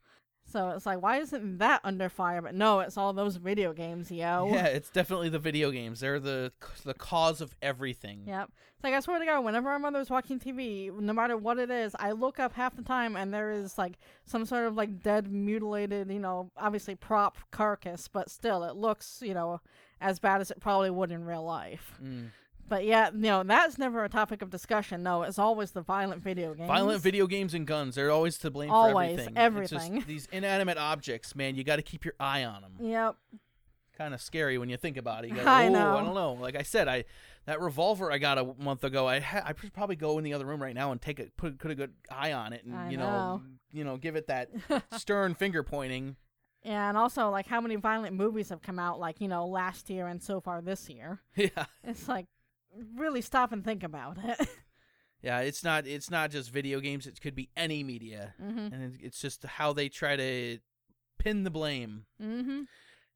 So 0.52 0.70
it's 0.70 0.86
like, 0.86 1.02
why 1.02 1.18
isn't 1.18 1.60
that 1.60 1.82
under 1.84 2.10
fire? 2.10 2.42
But 2.42 2.56
no, 2.56 2.80
it's 2.82 2.98
all 2.98 3.14
those 3.14 3.38
video 3.38 3.74
games, 3.74 4.12
yo. 4.12 4.50
Yeah, 4.52 4.66
it's 4.66 4.90
definitely 4.90 5.30
the 5.30 5.40
video 5.40 5.72
games. 5.72 6.00
They're 6.00 6.20
the 6.20 6.52
the 6.84 6.94
cause 6.94 7.42
of 7.42 7.56
everything. 7.62 8.24
Yep. 8.28 8.52
It's 8.76 8.84
like 8.84 8.94
I 8.94 9.00
swear 9.00 9.20
to 9.20 9.26
God, 9.26 9.44
whenever 9.46 9.70
our 9.70 9.80
mother's 9.80 10.10
watching 10.10 10.40
TV, 10.40 10.92
no 10.92 11.14
matter 11.14 11.38
what 11.38 11.60
it 11.60 11.70
is, 11.70 11.96
I 12.00 12.12
look 12.12 12.40
up 12.40 12.54
half 12.54 12.76
the 12.76 12.82
time 12.82 13.16
and 13.16 13.34
there 13.34 13.52
is 13.52 13.78
like 13.78 14.00
some 14.26 14.46
sort 14.46 14.66
of 14.66 14.76
like 14.76 15.02
dead, 15.04 15.32
mutilated, 15.32 16.10
you 16.10 16.20
know, 16.20 16.52
obviously 16.58 16.96
prop 16.96 17.38
carcass, 17.52 18.08
but 18.08 18.30
still 18.30 18.64
it 18.64 18.76
looks, 18.76 19.22
you 19.22 19.34
know, 19.34 19.62
as 20.02 20.20
bad 20.20 20.42
as 20.42 20.52
it 20.52 20.60
probably 20.60 20.90
would 20.90 21.12
in 21.12 21.26
real 21.26 21.44
life. 21.44 22.00
Mm. 22.04 22.30
But 22.72 22.86
yeah, 22.86 23.10
you 23.14 23.20
know, 23.20 23.44
that's 23.44 23.78
never 23.78 24.06
a 24.06 24.08
topic 24.08 24.42
of 24.42 24.50
discussion. 24.50 25.04
No, 25.04 25.24
it's 25.24 25.38
always 25.38 25.72
the 25.72 25.82
violent 25.82 26.24
video 26.24 26.54
games. 26.54 26.70
Violent 26.70 27.02
video 27.02 27.28
games 27.28 27.54
and 27.54 27.68
guns. 27.68 27.96
They're 27.96 28.12
always 28.12 28.38
to 28.38 28.50
blame 28.50 28.72
Always, 28.72 28.94
for 28.94 29.30
everything. 29.36 29.36
It's 29.36 29.74
everything. 29.74 29.96
just 29.96 30.08
these 30.08 30.30
inanimate 30.32 30.78
objects, 30.78 31.36
man. 31.36 31.56
You 31.56 31.66
got 31.66 31.76
to 31.76 31.82
keep 31.82 32.06
your 32.06 32.14
eye 32.18 32.46
on 32.46 32.62
them. 32.62 32.76
Yep. 32.80 33.18
Kind 33.98 34.14
of 34.14 34.22
scary 34.22 34.58
when 34.58 34.70
you 34.70 34.78
think 34.78 34.96
about 34.96 35.26
it. 35.26 35.32
You 35.32 35.36
go, 35.36 35.44
I 35.44 35.68
know. 35.68 35.98
I 35.98 36.02
don't 36.02 36.16
know. 36.16 36.32
Like 36.32 36.56
I 36.56 36.62
said, 36.62 36.88
I 36.88 37.04
that 37.44 37.60
revolver 37.60 38.10
I 38.10 38.20
got 38.20 38.38
a 38.38 38.54
month 38.58 38.86
ago. 38.86 39.06
I 39.06 39.20
ha- 39.20 39.44
I 39.46 39.54
should 39.60 39.74
probably 39.74 39.98
go 39.98 40.18
in 40.18 40.24
the 40.24 40.34
other 40.34 40.46
room 40.46 40.62
right 40.62 40.74
now 40.74 40.94
and 40.94 41.02
take 41.02 41.20
a 41.20 41.26
put 41.36 41.60
put 41.60 41.72
a 41.72 41.76
good 41.76 41.92
eye 42.10 42.32
on 42.32 42.54
it 42.54 42.64
and 42.64 42.74
I 42.74 42.90
you 42.90 42.96
know, 42.96 43.04
know. 43.04 43.42
you 43.74 43.84
know 43.84 43.98
give 43.98 44.16
it 44.16 44.28
that 44.28 44.50
stern 44.98 45.36
finger 45.36 45.62
pointing. 45.62 46.16
Yeah, 46.64 46.88
and 46.88 46.98
also 46.98 47.30
like 47.32 47.48
how 47.48 47.60
many 47.60 47.76
violent 47.76 48.16
movies 48.16 48.48
have 48.48 48.62
come 48.62 48.80
out 48.80 48.98
like, 48.98 49.20
you 49.20 49.28
know, 49.28 49.46
last 49.46 49.90
year 49.90 50.08
and 50.08 50.24
so 50.24 50.40
far 50.40 50.62
this 50.62 50.90
year. 50.90 51.20
yeah. 51.36 51.66
It's 51.84 52.08
like 52.08 52.28
really 52.96 53.22
stop 53.22 53.52
and 53.52 53.64
think 53.64 53.84
about 53.84 54.18
it. 54.24 54.48
Yeah, 55.24 55.42
it's 55.42 55.64
not 55.64 55.86
it's 55.86 56.10
not 56.10 56.32
just 56.32 56.50
video 56.50 56.80
games. 56.80 57.06
It 57.06 57.22
could 57.22 57.36
be 57.36 57.52
any 57.56 57.84
media, 57.84 58.34
mhm. 58.42 58.74
and 58.74 58.98
it's 59.00 59.20
just 59.22 59.44
how 59.46 59.72
they 59.72 59.88
try 59.88 60.16
to 60.16 60.58
pin 61.20 61.44
the 61.44 61.52
blame. 61.52 62.06
Mhm. 62.20 62.66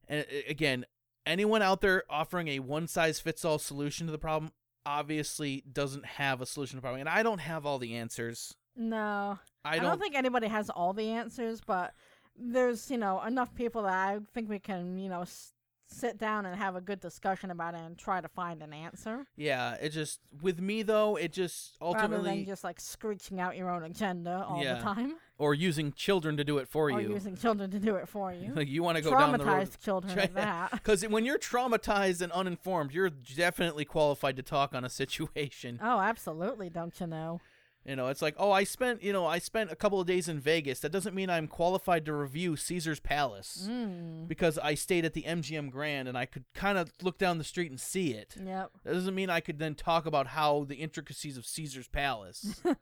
And 0.08 0.24
again, 0.48 0.86
anyone 1.26 1.64
out 1.64 1.82
there 1.82 2.04
offering 2.08 2.48
a 2.50 2.60
one 2.60 2.88
size 2.88 3.20
fits 3.20 3.44
all 3.44 3.58
solution 3.58 4.06
to 4.06 4.12
the 4.12 4.20
problem 4.20 4.52
obviously 4.86 5.64
doesn't 5.72 6.06
have 6.06 6.42
a 6.42 6.46
solution 6.46 6.76
to 6.78 6.78
the 6.78 6.82
problem, 6.84 7.00
and 7.00 7.10
I 7.10 7.24
don't 7.24 7.40
have 7.40 7.66
all 7.66 7.80
the 7.80 7.96
answers. 7.96 8.54
No. 8.76 9.40
I 9.64 9.70
I 9.70 9.76
don't. 9.78 9.86
don't, 9.86 10.00
think 10.00 10.14
anybody 10.14 10.46
has 10.48 10.70
all 10.70 10.94
the 10.94 11.10
answers, 11.10 11.60
but 11.66 11.96
there's, 12.38 12.92
you 12.92 12.98
know, 13.00 13.20
enough 13.24 13.56
people 13.56 13.82
that 13.82 13.94
I 13.94 14.20
think 14.32 14.48
we 14.48 14.60
can, 14.60 15.00
you 15.00 15.10
know, 15.10 15.22
s- 15.24 15.55
sit 15.88 16.18
down 16.18 16.46
and 16.46 16.56
have 16.58 16.76
a 16.76 16.82
good 16.82 17.00
discussion 17.00 17.52
about 17.52 17.74
it 17.76 17.80
and 17.82 17.98
try 17.98 18.20
to 18.20 18.28
find 18.28 18.62
an 18.64 18.74
answer 18.74 19.26
yeah, 19.36 19.76
it 19.76 19.90
just 19.90 20.20
with 20.42 20.60
me 20.60 20.82
though, 20.84 21.16
it 21.16 21.32
just 21.32 21.78
ultimately 21.82 22.18
rather 22.18 22.24
than 22.38 22.46
just 22.46 22.64
like 22.64 22.80
screeching 22.80 23.40
out 23.40 23.56
your 23.56 23.70
own 23.70 23.84
agenda 23.84 24.46
all 24.48 24.64
Yeah. 24.64 24.76
the 24.76 24.82
time 24.82 25.16
or 25.38 25.54
using 25.54 25.92
children 25.94 26.38
to 26.38 26.44
do 26.44 26.58
it 26.58 26.68
for 26.68 26.90
or 26.90 27.02
you. 27.02 27.10
using 27.10 27.36
children 27.36 27.70
to 27.72 27.80
do 27.80 27.96
it 27.98 28.08
for 28.08 28.34
you. 28.34 28.54
like 28.56 28.68
you 28.68 28.82
want 28.84 28.98
to 28.98 29.04
go 29.04 29.12
down 29.12 29.38
the 29.38 29.44
road. 29.44 29.68
Traumatized 29.68 29.80
children 29.80 30.18
at 30.18 30.34
that. 30.36 30.72
Because 30.72 31.06
when 31.08 31.26
you're 31.26 31.38
traumatized 31.38 32.22
and 32.22 32.32
uninformed, 32.32 32.92
you're 32.92 33.10
definitely 33.10 33.86
qualified 33.86 34.38
to 34.38 34.44
talk 34.44 34.74
on 34.74 34.86
a 34.86 34.90
situation. 34.90 35.80
Oh, 35.84 36.00
absolutely, 36.00 36.70
don't 36.70 37.00
you 37.00 37.08
know? 37.08 37.42
You 37.86 37.96
know, 37.96 38.08
it's 38.08 38.22
like, 38.22 38.34
oh, 38.40 38.52
I 38.52 38.64
spent, 38.64 39.04
you 39.04 39.14
know, 39.14 39.28
I 39.28 39.38
spent 39.38 39.72
a 39.72 39.76
couple 39.76 40.02
of 40.02 40.08
days 40.08 40.28
in 40.28 40.40
Vegas. 40.40 40.80
That 40.80 40.92
doesn't 40.92 41.14
mean 41.14 41.30
I'm 41.30 41.48
qualified 41.48 42.04
to 42.06 42.14
review 42.14 42.56
Caesar's 42.56 43.00
Palace 43.00 43.68
Mm. 43.70 44.28
because 44.28 44.58
I 44.58 44.74
stayed 44.74 45.06
at 45.06 45.14
the 45.14 45.22
MGM 45.24 45.70
Grand 45.70 46.08
and 46.08 46.18
I 46.18 46.26
could 46.26 46.46
kind 46.56 46.80
of 46.80 46.92
look 47.04 47.20
down 47.20 47.38
the 47.38 47.44
street 47.44 47.70
and 47.70 47.80
see 47.80 48.12
it. 48.14 48.36
Yep. 48.44 48.72
That 48.84 48.94
doesn't 48.94 49.14
mean 49.14 49.30
I 49.30 49.40
could 49.40 49.60
then 49.60 49.76
talk 49.76 50.08
about 50.08 50.28
how 50.28 50.64
the 50.68 50.78
intricacies 50.78 51.38
of 51.38 51.46
Caesar's 51.46 51.88
Palace. 51.88 52.60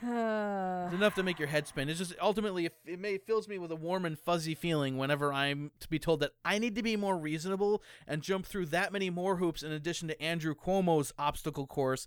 it's 0.00 0.94
enough 0.94 1.14
to 1.16 1.22
make 1.22 1.38
your 1.38 1.48
head 1.48 1.66
spin. 1.66 1.88
It's 1.88 1.98
just 1.98 2.14
ultimately 2.20 2.66
it, 2.66 2.74
it 2.86 3.00
may 3.00 3.14
it 3.14 3.26
fills 3.26 3.48
me 3.48 3.58
with 3.58 3.72
a 3.72 3.76
warm 3.76 4.04
and 4.04 4.18
fuzzy 4.18 4.54
feeling 4.54 4.96
whenever 4.96 5.32
I'm 5.32 5.72
to 5.80 5.88
be 5.88 5.98
told 5.98 6.20
that 6.20 6.32
I 6.44 6.58
need 6.58 6.74
to 6.76 6.82
be 6.82 6.96
more 6.96 7.18
reasonable 7.18 7.82
and 8.06 8.22
jump 8.22 8.46
through 8.46 8.66
that 8.66 8.92
many 8.92 9.10
more 9.10 9.36
hoops 9.36 9.62
in 9.62 9.72
addition 9.72 10.06
to 10.08 10.22
Andrew 10.22 10.54
Cuomo's 10.54 11.12
obstacle 11.18 11.66
course 11.66 12.06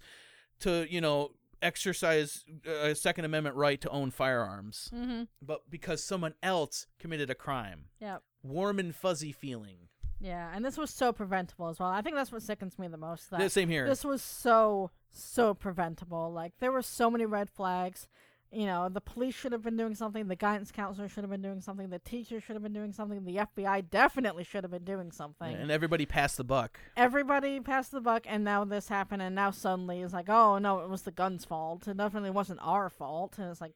to 0.62 0.86
you 0.90 1.02
know 1.02 1.32
exercise 1.62 2.46
a 2.66 2.96
Second 2.96 3.26
Amendment 3.26 3.56
right 3.56 3.80
to 3.82 3.90
own 3.90 4.12
firearms, 4.12 4.90
hmm 4.94 5.24
but 5.42 5.70
because 5.70 6.04
someone 6.04 6.34
else 6.44 6.88
committed 7.00 7.30
a 7.30 7.36
crime. 7.36 7.86
Yep. 8.00 8.24
Warm 8.44 8.80
and 8.80 8.96
fuzzy 8.96 9.32
feeling. 9.32 9.88
Yeah, 10.20 10.52
and 10.54 10.64
this 10.64 10.78
was 10.78 10.92
so 10.92 11.12
preventable 11.12 11.68
as 11.70 11.80
well. 11.80 11.90
I 11.90 12.02
think 12.02 12.16
that's 12.16 12.32
what 12.32 12.44
sickens 12.44 12.78
me 12.78 12.88
the 12.88 12.98
most. 12.98 13.32
That 13.32 13.40
Yeah, 13.42 13.48
same 13.48 13.70
here. 13.70 13.88
this 13.88 14.04
was 14.06 14.22
so 14.22 14.92
so 15.12 15.54
preventable. 15.54 16.32
Like 16.32 16.54
there 16.60 16.72
were 16.72 16.82
so 16.84 17.10
many 17.10 17.26
red 17.26 17.50
flags. 17.50 18.08
You 18.52 18.66
know, 18.66 18.90
the 18.90 19.00
police 19.00 19.34
should 19.34 19.54
have 19.54 19.62
been 19.62 19.78
doing 19.78 19.96
something. 19.96 20.28
The 20.28 20.36
guidance 20.36 20.72
counselor 20.72 21.08
should 21.08 21.24
have 21.24 21.32
been 21.32 21.42
doing 21.42 21.62
something. 21.62 21.90
The 21.90 22.00
teacher 22.00 22.42
should 22.42 22.56
have 22.56 22.64
been 22.64 22.74
doing 22.74 22.92
something. 22.92 23.24
The 23.24 23.38
FBI 23.38 23.90
definitely 23.90 24.44
should 24.44 24.64
have 24.66 24.72
been 24.72 24.84
doing 24.84 25.12
something. 25.12 25.54
and 25.56 25.72
everybody 25.72 26.06
passed 26.06 26.36
the 26.36 26.44
buck. 26.44 26.78
Everybody 26.98 27.62
passed 27.62 27.92
the 27.92 28.02
buck, 28.02 28.24
and 28.28 28.44
now 28.44 28.66
this 28.66 28.90
happened, 28.90 29.22
and 29.22 29.34
now 29.36 29.52
suddenly 29.52 30.02
it's 30.02 30.14
like, 30.14 30.28
oh 30.28 30.58
no, 30.58 30.80
it 30.80 30.90
was 30.90 31.04
the 31.04 31.12
gun's 31.12 31.46
fault. 31.46 31.88
It 31.88 31.96
definitely 31.96 32.32
wasn't 32.32 32.60
our 32.62 32.90
fault. 32.90 33.38
And 33.38 33.50
it's 33.50 33.62
like, 33.62 33.74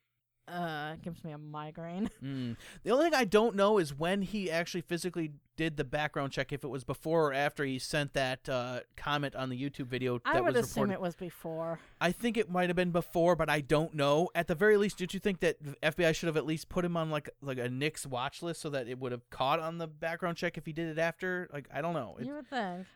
uh, 0.47 0.91
it 0.93 1.01
gives 1.01 1.23
me 1.23 1.31
a 1.31 1.37
migraine. 1.37 2.09
Mm. 2.23 2.55
The 2.83 2.91
only 2.91 3.05
thing 3.05 3.13
I 3.13 3.25
don't 3.25 3.55
know 3.55 3.77
is 3.77 3.93
when 3.93 4.21
he 4.23 4.49
actually 4.49 4.81
physically 4.81 5.31
did 5.57 5.77
the 5.77 5.83
background 5.83 6.31
check. 6.31 6.51
If 6.51 6.63
it 6.63 6.67
was 6.67 6.83
before 6.83 7.27
or 7.29 7.33
after 7.33 7.63
he 7.63 7.77
sent 7.79 8.13
that 8.13 8.47
uh, 8.49 8.79
comment 8.97 9.35
on 9.35 9.49
the 9.49 9.61
YouTube 9.61 9.85
video 9.87 10.17
that 10.19 10.35
I 10.35 10.41
would 10.41 10.55
was 10.55 10.65
assume 10.65 10.83
reported. 10.89 10.93
it 10.93 11.01
was 11.01 11.15
before. 11.15 11.79
I 12.01 12.11
think 12.11 12.37
it 12.37 12.49
might 12.49 12.69
have 12.69 12.75
been 12.75 12.91
before, 12.91 13.35
but 13.35 13.49
I 13.49 13.61
don't 13.61 13.93
know. 13.93 14.29
At 14.33 14.47
the 14.47 14.55
very 14.55 14.77
least, 14.77 14.97
did 14.97 15.13
you 15.13 15.19
think 15.19 15.39
that 15.41 15.57
the 15.61 15.75
FBI 15.83 16.15
should 16.15 16.27
have 16.27 16.37
at 16.37 16.45
least 16.45 16.67
put 16.69 16.83
him 16.85 16.97
on 16.97 17.09
like 17.11 17.29
like 17.41 17.57
a 17.59 17.69
NICS 17.69 18.05
watch 18.07 18.41
list 18.41 18.61
so 18.61 18.69
that 18.71 18.87
it 18.87 18.99
would 18.99 19.11
have 19.11 19.29
caught 19.29 19.59
on 19.59 19.77
the 19.77 19.87
background 19.87 20.37
check 20.37 20.57
if 20.57 20.65
he 20.65 20.73
did 20.73 20.87
it 20.89 20.99
after? 20.99 21.47
Like 21.53 21.67
I 21.73 21.81
don't 21.81 21.93
know. 21.93 22.17
It, 22.19 22.25
You 22.25 22.35
would 22.35 22.49
think. 22.49 22.87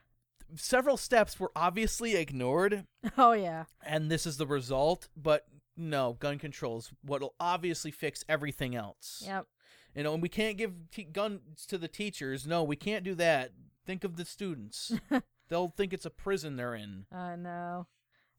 several 0.55 0.97
steps 0.97 1.39
were 1.39 1.51
obviously 1.55 2.15
ignored, 2.15 2.85
Oh 3.17 3.33
yeah. 3.33 3.65
and 3.85 4.09
this 4.09 4.25
is 4.25 4.37
the 4.37 4.47
result. 4.47 5.07
But 5.15 5.45
no, 5.79 6.17
gun 6.19 6.37
controls 6.37 6.91
what'll 7.03 7.33
obviously 7.39 7.91
fix 7.91 8.23
everything 8.27 8.75
else. 8.75 9.23
Yep. 9.25 9.47
You 9.95 10.03
know, 10.03 10.13
and 10.13 10.21
we 10.21 10.29
can't 10.29 10.57
give 10.57 10.89
te- 10.91 11.03
guns 11.05 11.65
to 11.67 11.77
the 11.77 11.87
teachers. 11.87 12.45
No, 12.45 12.63
we 12.63 12.75
can't 12.75 13.03
do 13.03 13.15
that. 13.15 13.51
Think 13.85 14.03
of 14.03 14.17
the 14.17 14.25
students. 14.25 14.91
They'll 15.49 15.69
think 15.69 15.93
it's 15.93 16.05
a 16.05 16.11
prison 16.11 16.57
they're 16.57 16.75
in. 16.75 17.05
I 17.11 17.35
know. 17.35 17.87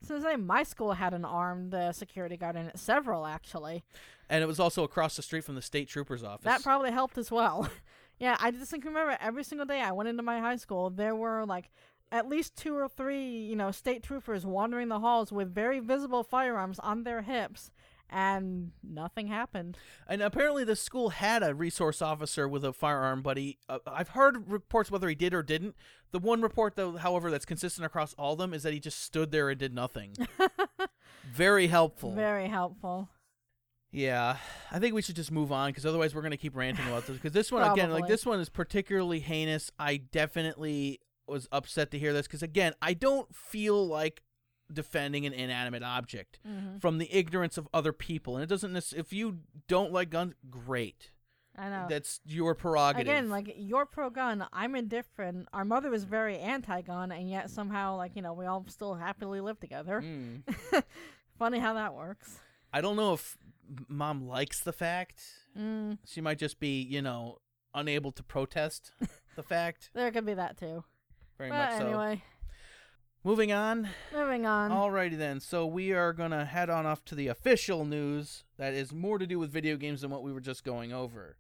So 0.03 0.19
say, 0.21 0.37
my 0.37 0.63
school 0.63 0.93
had 0.93 1.13
an 1.13 1.25
armed 1.25 1.75
uh, 1.75 1.93
security 1.93 2.37
guard 2.37 2.57
in 2.57 2.67
it. 2.67 2.79
Several 2.79 3.27
actually. 3.27 3.85
And 4.29 4.43
it 4.43 4.47
was 4.47 4.61
also 4.61 4.85
across 4.85 5.17
the 5.17 5.23
street 5.23 5.45
from 5.45 5.57
the 5.57 5.63
state 5.63 5.89
trooper's 5.89 6.23
office. 6.23 6.45
That 6.45 6.63
probably 6.63 6.93
helped 6.93 7.19
as 7.19 7.31
well. 7.31 7.69
yeah, 8.19 8.37
I 8.41 8.51
just 8.51 8.71
think 8.71 8.85
remember 8.85 9.19
every 9.21 9.45
single 9.45 9.67
day 9.67 9.81
I 9.81 9.93
went 9.93 10.09
into 10.09 10.23
my 10.23 10.39
high 10.39 10.57
school, 10.57 10.89
there 10.89 11.15
were 11.15 11.45
like 11.45 11.71
at 12.13 12.29
least 12.29 12.57
two 12.57 12.77
or 12.77 12.89
three, 12.89 13.29
you 13.29 13.57
know, 13.57 13.71
state 13.71 14.03
troopers 14.03 14.45
wandering 14.45 14.89
the 14.89 15.01
halls 15.01 15.31
with 15.33 15.55
very 15.55 15.81
visible 15.81 16.23
firearms 16.25 16.79
on 16.81 17.05
their 17.05 17.23
hips, 17.23 17.71
and 18.09 18.73
nothing 18.83 19.29
happened. 19.29 19.77
and 20.09 20.21
apparently 20.21 20.65
the 20.65 20.75
school 20.75 21.11
had 21.11 21.43
a 21.43 21.55
resource 21.55 22.03
officer 22.03 22.49
with 22.49 22.65
a 22.65 22.73
firearm, 22.73 23.23
but 23.23 23.37
he, 23.37 23.59
uh, 23.69 23.79
I've 23.87 24.09
heard 24.11 24.51
reports 24.51 24.91
whether 24.91 25.09
he 25.09 25.15
did 25.15 25.33
or 25.33 25.43
didn't. 25.43 25.77
The 26.11 26.19
one 26.19 26.43
report, 26.43 26.75
though, 26.75 26.97
however, 26.97 27.31
that's 27.31 27.45
consistent 27.45 27.87
across 27.87 28.15
all 28.15 28.33
of 28.33 28.39
them 28.41 28.53
is 28.53 28.65
that 28.65 28.73
he 28.73 28.81
just 28.81 29.01
stood 29.03 29.31
there 29.31 29.49
and 29.49 29.59
did 29.59 29.73
nothing. 29.73 30.17
Very 31.33 31.69
helpful. 31.69 32.13
Very 32.13 32.49
helpful. 32.49 33.09
Yeah, 33.93 34.37
I 34.71 34.79
think 34.79 34.95
we 34.95 35.03
should 35.03 35.17
just 35.17 35.33
move 35.33 35.51
on 35.51 35.71
because 35.71 35.85
otherwise 35.85 36.15
we're 36.15 36.23
gonna 36.23 36.37
keep 36.37 36.57
ranting 36.57 36.87
about 36.87 37.07
this. 37.07 37.17
Because 37.17 37.33
this 37.33 37.51
one 37.51 37.69
again, 37.71 37.91
like 37.91 38.07
this 38.09 38.25
one 38.25 38.39
is 38.41 38.49
particularly 38.49 39.19
heinous. 39.21 39.71
I 39.79 39.97
definitely 39.97 41.01
was 41.31 41.49
upset 41.53 41.91
to 41.93 41.99
hear 41.99 42.13
this 42.13 42.27
because 42.27 42.43
again, 42.43 42.75
I 42.83 42.93
don't 42.95 43.35
feel 43.35 43.87
like 43.87 44.23
defending 44.73 45.27
an 45.27 45.33
inanimate 45.33 45.83
object 45.83 46.39
hmm 46.47 46.79
from 46.79 46.99
the 46.99 47.13
ignorance 47.15 47.59
of 47.59 47.69
other 47.75 47.93
people, 47.93 48.37
and 48.37 48.43
it 48.43 48.49
doesn't. 48.49 48.77
If 48.97 49.13
you 49.13 49.39
don't 49.69 49.93
like 49.93 50.11
guns, 50.11 50.35
great. 50.51 51.11
I 51.59 51.69
know. 51.69 51.87
That's 51.91 52.21
your 52.25 52.55
prerogative. 52.55 53.07
Again, 53.07 53.29
like 53.29 53.53
you're 53.57 53.85
pro 53.85 54.09
gun, 54.09 54.47
I'm 54.53 54.75
indifferent. 54.75 55.49
Our 55.53 55.65
mother 55.65 55.91
was 55.91 56.05
very 56.05 56.39
anti 56.39 56.81
gun, 56.83 57.13
and 57.13 57.29
yet 57.29 57.51
somehow, 57.51 57.97
like, 57.97 58.13
you 58.15 58.23
know, 58.23 58.33
we 58.33 58.47
all 58.47 58.65
still 58.69 58.95
happily 58.95 59.41
live 59.41 59.59
together. 59.61 60.01
Mm. 60.01 60.43
Funny 61.39 61.59
how 61.59 61.75
that 61.75 61.95
works. 61.95 62.39
I 62.73 62.81
don't 62.81 62.97
know 62.97 63.13
if 63.15 63.37
mom 63.89 64.27
likes 64.29 64.61
the 64.61 64.73
fact. 64.73 65.23
Mm, 65.59 65.99
She 66.07 66.21
might 66.21 66.39
just 66.39 66.61
be, 66.61 66.81
you 66.81 67.03
know, 67.03 67.39
unable 67.75 68.13
to 68.13 68.23
protest 68.23 68.93
the 69.37 69.43
fact. 69.43 69.91
there 69.95 70.11
could 70.13 70.25
be 70.27 70.35
that 70.35 70.57
too. 70.57 70.85
Very 71.41 71.49
but 71.53 71.57
much 71.71 71.79
so. 71.79 71.87
anyway, 71.87 72.23
Moving 73.25 73.51
on. 73.51 73.89
moving 74.15 74.45
on. 74.45 74.71
Alrighty 74.71 75.17
then. 75.17 75.41
So 75.41 75.67
we 75.67 75.91
are 75.91 76.13
gonna 76.13 76.45
head 76.45 76.69
on 76.69 76.85
off 76.85 77.03
to 77.07 77.15
the 77.15 77.29
official 77.29 77.87
news 77.87 78.45
that 78.59 78.75
is 78.75 78.93
more 78.93 79.19
to 79.19 79.27
do 79.27 79.39
with 79.39 79.51
video 79.51 79.79
games 79.79 80.03
than 80.03 80.11
what 80.11 80.23
we 80.23 80.35
were 80.35 80.43
just 80.43 80.65
going 80.65 80.93
over. 80.93 81.39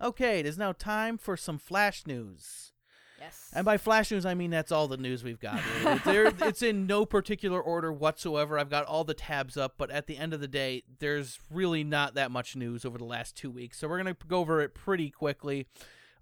Okay, 0.00 0.38
it 0.40 0.46
is 0.46 0.56
now 0.56 0.72
time 0.72 1.18
for 1.18 1.36
some 1.36 1.58
flash 1.58 2.06
news. 2.06 2.72
Yes. 3.18 3.50
And 3.54 3.64
by 3.64 3.76
flash 3.76 4.10
news, 4.10 4.26
I 4.26 4.34
mean 4.34 4.50
that's 4.50 4.72
all 4.72 4.88
the 4.88 4.96
news 4.96 5.24
we've 5.24 5.40
got. 5.40 5.60
really. 6.06 6.32
it's 6.40 6.62
in 6.62 6.86
no 6.86 7.04
particular 7.04 7.60
order 7.60 7.92
whatsoever. 7.92 8.58
I've 8.58 8.70
got 8.70 8.86
all 8.86 9.04
the 9.04 9.14
tabs 9.14 9.56
up, 9.56 9.74
but 9.78 9.90
at 9.90 10.06
the 10.06 10.16
end 10.16 10.32
of 10.32 10.40
the 10.40 10.48
day, 10.48 10.82
there's 10.98 11.38
really 11.50 11.84
not 11.84 12.14
that 12.14 12.30
much 12.30 12.56
news 12.56 12.84
over 12.84 12.98
the 12.98 13.04
last 13.04 13.36
two 13.36 13.50
weeks. 13.50 13.78
So 13.78 13.88
we're 13.88 13.98
gonna 13.98 14.16
go 14.26 14.38
over 14.38 14.60
it 14.60 14.74
pretty 14.74 15.10
quickly. 15.10 15.66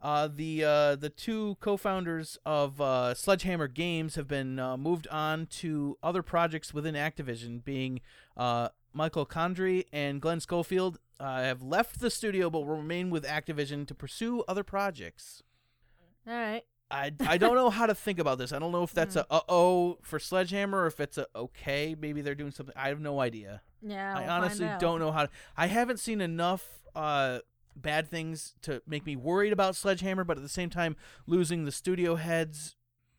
Uh, 0.02 0.28
the 0.32 0.62
uh, 0.62 0.96
the 0.96 1.08
two 1.08 1.56
co-founders 1.60 2.38
of 2.44 2.80
uh, 2.80 3.14
Sledgehammer 3.14 3.68
Games 3.68 4.14
have 4.14 4.28
been 4.28 4.58
uh, 4.58 4.76
moved 4.76 5.08
on 5.08 5.46
to 5.46 5.96
other 6.02 6.22
projects 6.22 6.74
within 6.74 6.94
Activision, 6.94 7.64
being 7.64 8.00
uh, 8.36 8.68
Michael 8.92 9.26
Condrey 9.26 9.84
and 9.92 10.20
Glenn 10.20 10.40
Schofield. 10.40 10.98
Uh, 11.18 11.40
have 11.40 11.62
left 11.62 12.00
the 12.00 12.10
studio, 12.10 12.50
but 12.50 12.60
will 12.60 12.76
remain 12.76 13.08
with 13.08 13.24
Activision 13.24 13.86
to 13.86 13.94
pursue 13.94 14.44
other 14.46 14.62
projects. 14.62 15.42
All 16.26 16.34
right. 16.34 16.64
I, 16.90 17.12
I 17.20 17.36
don't 17.36 17.56
know 17.56 17.70
how 17.70 17.86
to 17.86 17.94
think 17.94 18.18
about 18.18 18.38
this. 18.38 18.52
I 18.52 18.58
don't 18.58 18.70
know 18.72 18.84
if 18.84 18.92
that's 18.92 19.16
a 19.16 19.26
uh 19.30 19.40
oh 19.48 19.98
for 20.02 20.18
Sledgehammer 20.18 20.82
or 20.82 20.86
if 20.86 21.00
it's 21.00 21.18
a 21.18 21.26
okay. 21.34 21.96
Maybe 21.98 22.20
they're 22.20 22.34
doing 22.34 22.52
something. 22.52 22.74
I 22.76 22.88
have 22.88 23.00
no 23.00 23.20
idea. 23.20 23.62
Yeah. 23.82 24.16
I 24.16 24.20
we'll 24.20 24.30
honestly 24.30 24.60
find 24.60 24.74
out. 24.74 24.80
don't 24.80 25.00
know 25.00 25.12
how 25.12 25.24
to. 25.24 25.30
I 25.56 25.66
haven't 25.66 25.98
seen 25.98 26.20
enough 26.20 26.82
uh, 26.94 27.40
bad 27.74 28.08
things 28.08 28.54
to 28.62 28.82
make 28.86 29.04
me 29.04 29.16
worried 29.16 29.52
about 29.52 29.74
Sledgehammer, 29.76 30.24
but 30.24 30.36
at 30.36 30.42
the 30.42 30.48
same 30.48 30.70
time, 30.70 30.96
losing 31.26 31.64
the 31.64 31.72
studio 31.72 32.14
heads. 32.16 32.76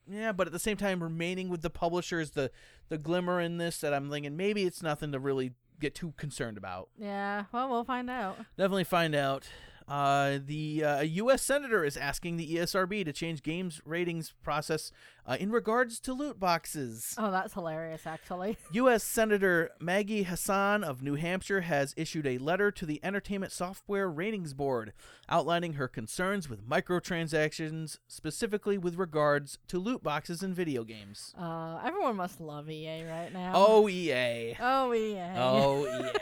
Yeah, 0.09 0.31
but 0.31 0.47
at 0.47 0.53
the 0.53 0.59
same 0.59 0.77
time, 0.77 1.03
remaining 1.03 1.49
with 1.49 1.61
the 1.61 1.69
publishers, 1.69 2.31
the 2.31 2.51
the 2.87 2.97
glimmer 2.97 3.41
in 3.41 3.57
this 3.57 3.79
that 3.79 3.93
I'm 3.93 4.09
thinking 4.09 4.37
maybe 4.37 4.63
it's 4.63 4.81
nothing 4.81 5.11
to 5.11 5.19
really 5.19 5.51
get 5.79 5.93
too 5.93 6.13
concerned 6.17 6.57
about. 6.57 6.89
Yeah. 6.97 7.45
Well, 7.51 7.69
we'll 7.69 7.83
find 7.83 8.09
out. 8.09 8.37
Definitely 8.57 8.85
find 8.85 9.13
out. 9.13 9.47
Uh, 9.87 10.39
the 10.45 10.83
uh, 10.83 11.01
U.S. 11.01 11.41
senator 11.41 11.85
is 11.85 11.95
asking 11.95 12.35
the 12.35 12.55
ESRB 12.55 13.05
to 13.05 13.13
change 13.13 13.41
games 13.41 13.79
ratings 13.85 14.33
process 14.43 14.91
uh, 15.25 15.37
in 15.39 15.49
regards 15.49 15.99
to 16.01 16.13
loot 16.13 16.39
boxes. 16.39 17.15
Oh, 17.17 17.31
that's 17.31 17.53
hilarious, 17.53 18.05
actually. 18.05 18.57
U.S. 18.73 19.03
Senator 19.03 19.69
Maggie 19.79 20.23
Hassan 20.23 20.83
of 20.83 21.01
New 21.01 21.15
Hampshire 21.15 21.61
has 21.61 21.93
issued 21.95 22.27
a 22.27 22.37
letter 22.37 22.69
to 22.69 22.85
the 22.85 22.99
Entertainment 23.01 23.53
Software 23.53 24.09
Ratings 24.09 24.53
Board 24.53 24.91
outlining 25.29 25.73
her 25.73 25.87
concerns 25.87 26.49
with 26.49 26.67
microtransactions, 26.67 27.99
specifically 28.07 28.77
with 28.77 28.95
regards 28.97 29.57
to 29.69 29.79
loot 29.79 30.03
boxes 30.03 30.43
in 30.43 30.53
video 30.53 30.83
games. 30.83 31.33
Uh, 31.39 31.79
everyone 31.85 32.17
must 32.17 32.41
love 32.41 32.69
EA 32.69 33.03
right 33.03 33.31
now. 33.31 33.53
Oh, 33.55 33.87
EA. 33.87 34.57
Oh, 34.59 34.93
EA. 34.93 35.21
Oh, 35.37 35.85
EA. 35.85 36.09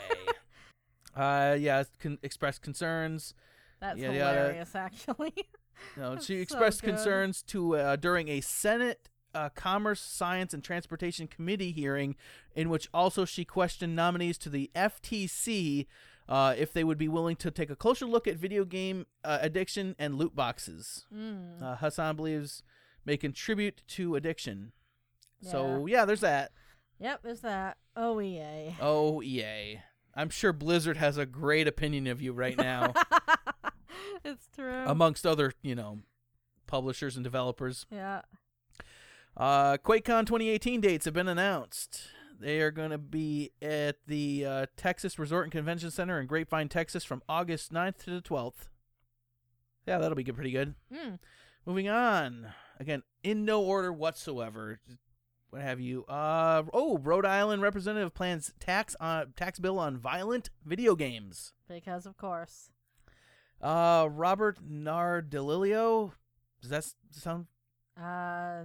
Uh, 1.16 1.56
yeah, 1.58 1.82
con- 1.98 2.18
expressed 2.22 2.60
concerns. 2.60 3.32
That's 3.80 3.98
yada, 3.98 4.16
yada. 4.16 4.38
hilarious, 4.38 4.74
actually. 4.74 5.34
No, 5.94 6.18
she 6.18 6.36
expressed 6.36 6.82
concerns 6.82 7.42
to 7.48 7.76
uh, 7.76 7.96
during 7.96 8.28
a 8.28 8.40
Senate 8.40 9.10
uh, 9.34 9.50
Commerce, 9.50 10.00
Science, 10.00 10.54
and 10.54 10.64
Transportation 10.64 11.26
Committee 11.26 11.70
hearing, 11.70 12.16
in 12.54 12.70
which 12.70 12.88
also 12.94 13.26
she 13.26 13.44
questioned 13.44 13.94
nominees 13.94 14.38
to 14.38 14.48
the 14.48 14.70
FTC 14.74 15.86
uh, 16.30 16.54
if 16.56 16.72
they 16.72 16.82
would 16.82 16.96
be 16.96 17.08
willing 17.08 17.36
to 17.36 17.50
take 17.50 17.68
a 17.68 17.76
closer 17.76 18.06
look 18.06 18.26
at 18.26 18.36
video 18.36 18.64
game 18.64 19.04
uh, 19.22 19.36
addiction 19.42 19.94
and 19.98 20.16
loot 20.16 20.34
boxes. 20.34 21.04
mm. 21.14 21.62
Uh, 21.62 21.76
Hassan 21.76 22.16
believes 22.16 22.62
may 23.04 23.18
contribute 23.18 23.82
to 23.88 24.16
addiction. 24.16 24.72
So 25.42 25.86
yeah, 25.86 26.04
there's 26.04 26.22
that. 26.22 26.52
Yep, 26.98 27.20
there's 27.22 27.40
that. 27.42 27.76
Oh, 27.94 28.20
EA. 28.20 28.74
Oh. 28.80 29.22
I'm 30.14 30.30
sure 30.30 30.52
Blizzard 30.52 30.96
has 30.96 31.18
a 31.18 31.26
great 31.26 31.68
opinion 31.68 32.06
of 32.06 32.22
you 32.22 32.32
right 32.32 32.56
now, 32.56 32.94
it's 34.24 34.48
true. 34.54 34.84
amongst 34.86 35.26
other, 35.26 35.52
you 35.62 35.74
know, 35.74 36.00
publishers 36.66 37.16
and 37.16 37.24
developers. 37.24 37.86
yeah. 37.90 38.22
Uh, 39.36 39.76
QuakeCon 39.76 40.20
2018 40.26 40.80
dates 40.80 41.04
have 41.04 41.12
been 41.12 41.28
announced. 41.28 42.08
They 42.40 42.60
are 42.60 42.70
going 42.70 42.90
to 42.90 42.98
be 42.98 43.50
at 43.60 43.96
the 44.06 44.46
uh, 44.46 44.66
Texas 44.78 45.18
Resort 45.18 45.44
and 45.44 45.52
Convention 45.52 45.90
Center 45.90 46.18
in 46.18 46.26
Grapevine, 46.26 46.68
Texas 46.70 47.04
from 47.04 47.22
August 47.28 47.70
9th 47.72 47.98
to 48.04 48.10
the 48.10 48.22
12th. 48.22 48.68
Yeah, 49.86 49.98
that'll 49.98 50.16
be 50.16 50.24
good, 50.24 50.34
pretty 50.36 50.52
good. 50.52 50.74
Mm. 50.92 51.18
Moving 51.66 51.88
on. 51.88 52.48
Again, 52.80 53.02
in 53.22 53.44
no 53.44 53.62
order 53.62 53.92
whatsoever. 53.92 54.80
What 55.50 55.62
have 55.62 55.80
you? 55.80 56.04
Uh 56.06 56.64
oh, 56.72 56.98
Rhode 56.98 57.24
Island 57.24 57.62
representative 57.62 58.12
plans 58.14 58.52
tax 58.58 58.96
on 59.00 59.32
tax 59.36 59.58
bill 59.58 59.78
on 59.78 59.96
violent 59.96 60.50
video 60.64 60.94
games. 60.96 61.52
Because, 61.68 62.04
of 62.04 62.16
course. 62.16 62.70
Uh 63.60 64.08
Robert 64.10 64.58
Nardililio. 64.68 66.12
Does 66.60 66.70
that 66.70 66.84
sound 67.10 67.46
Uh, 67.98 68.64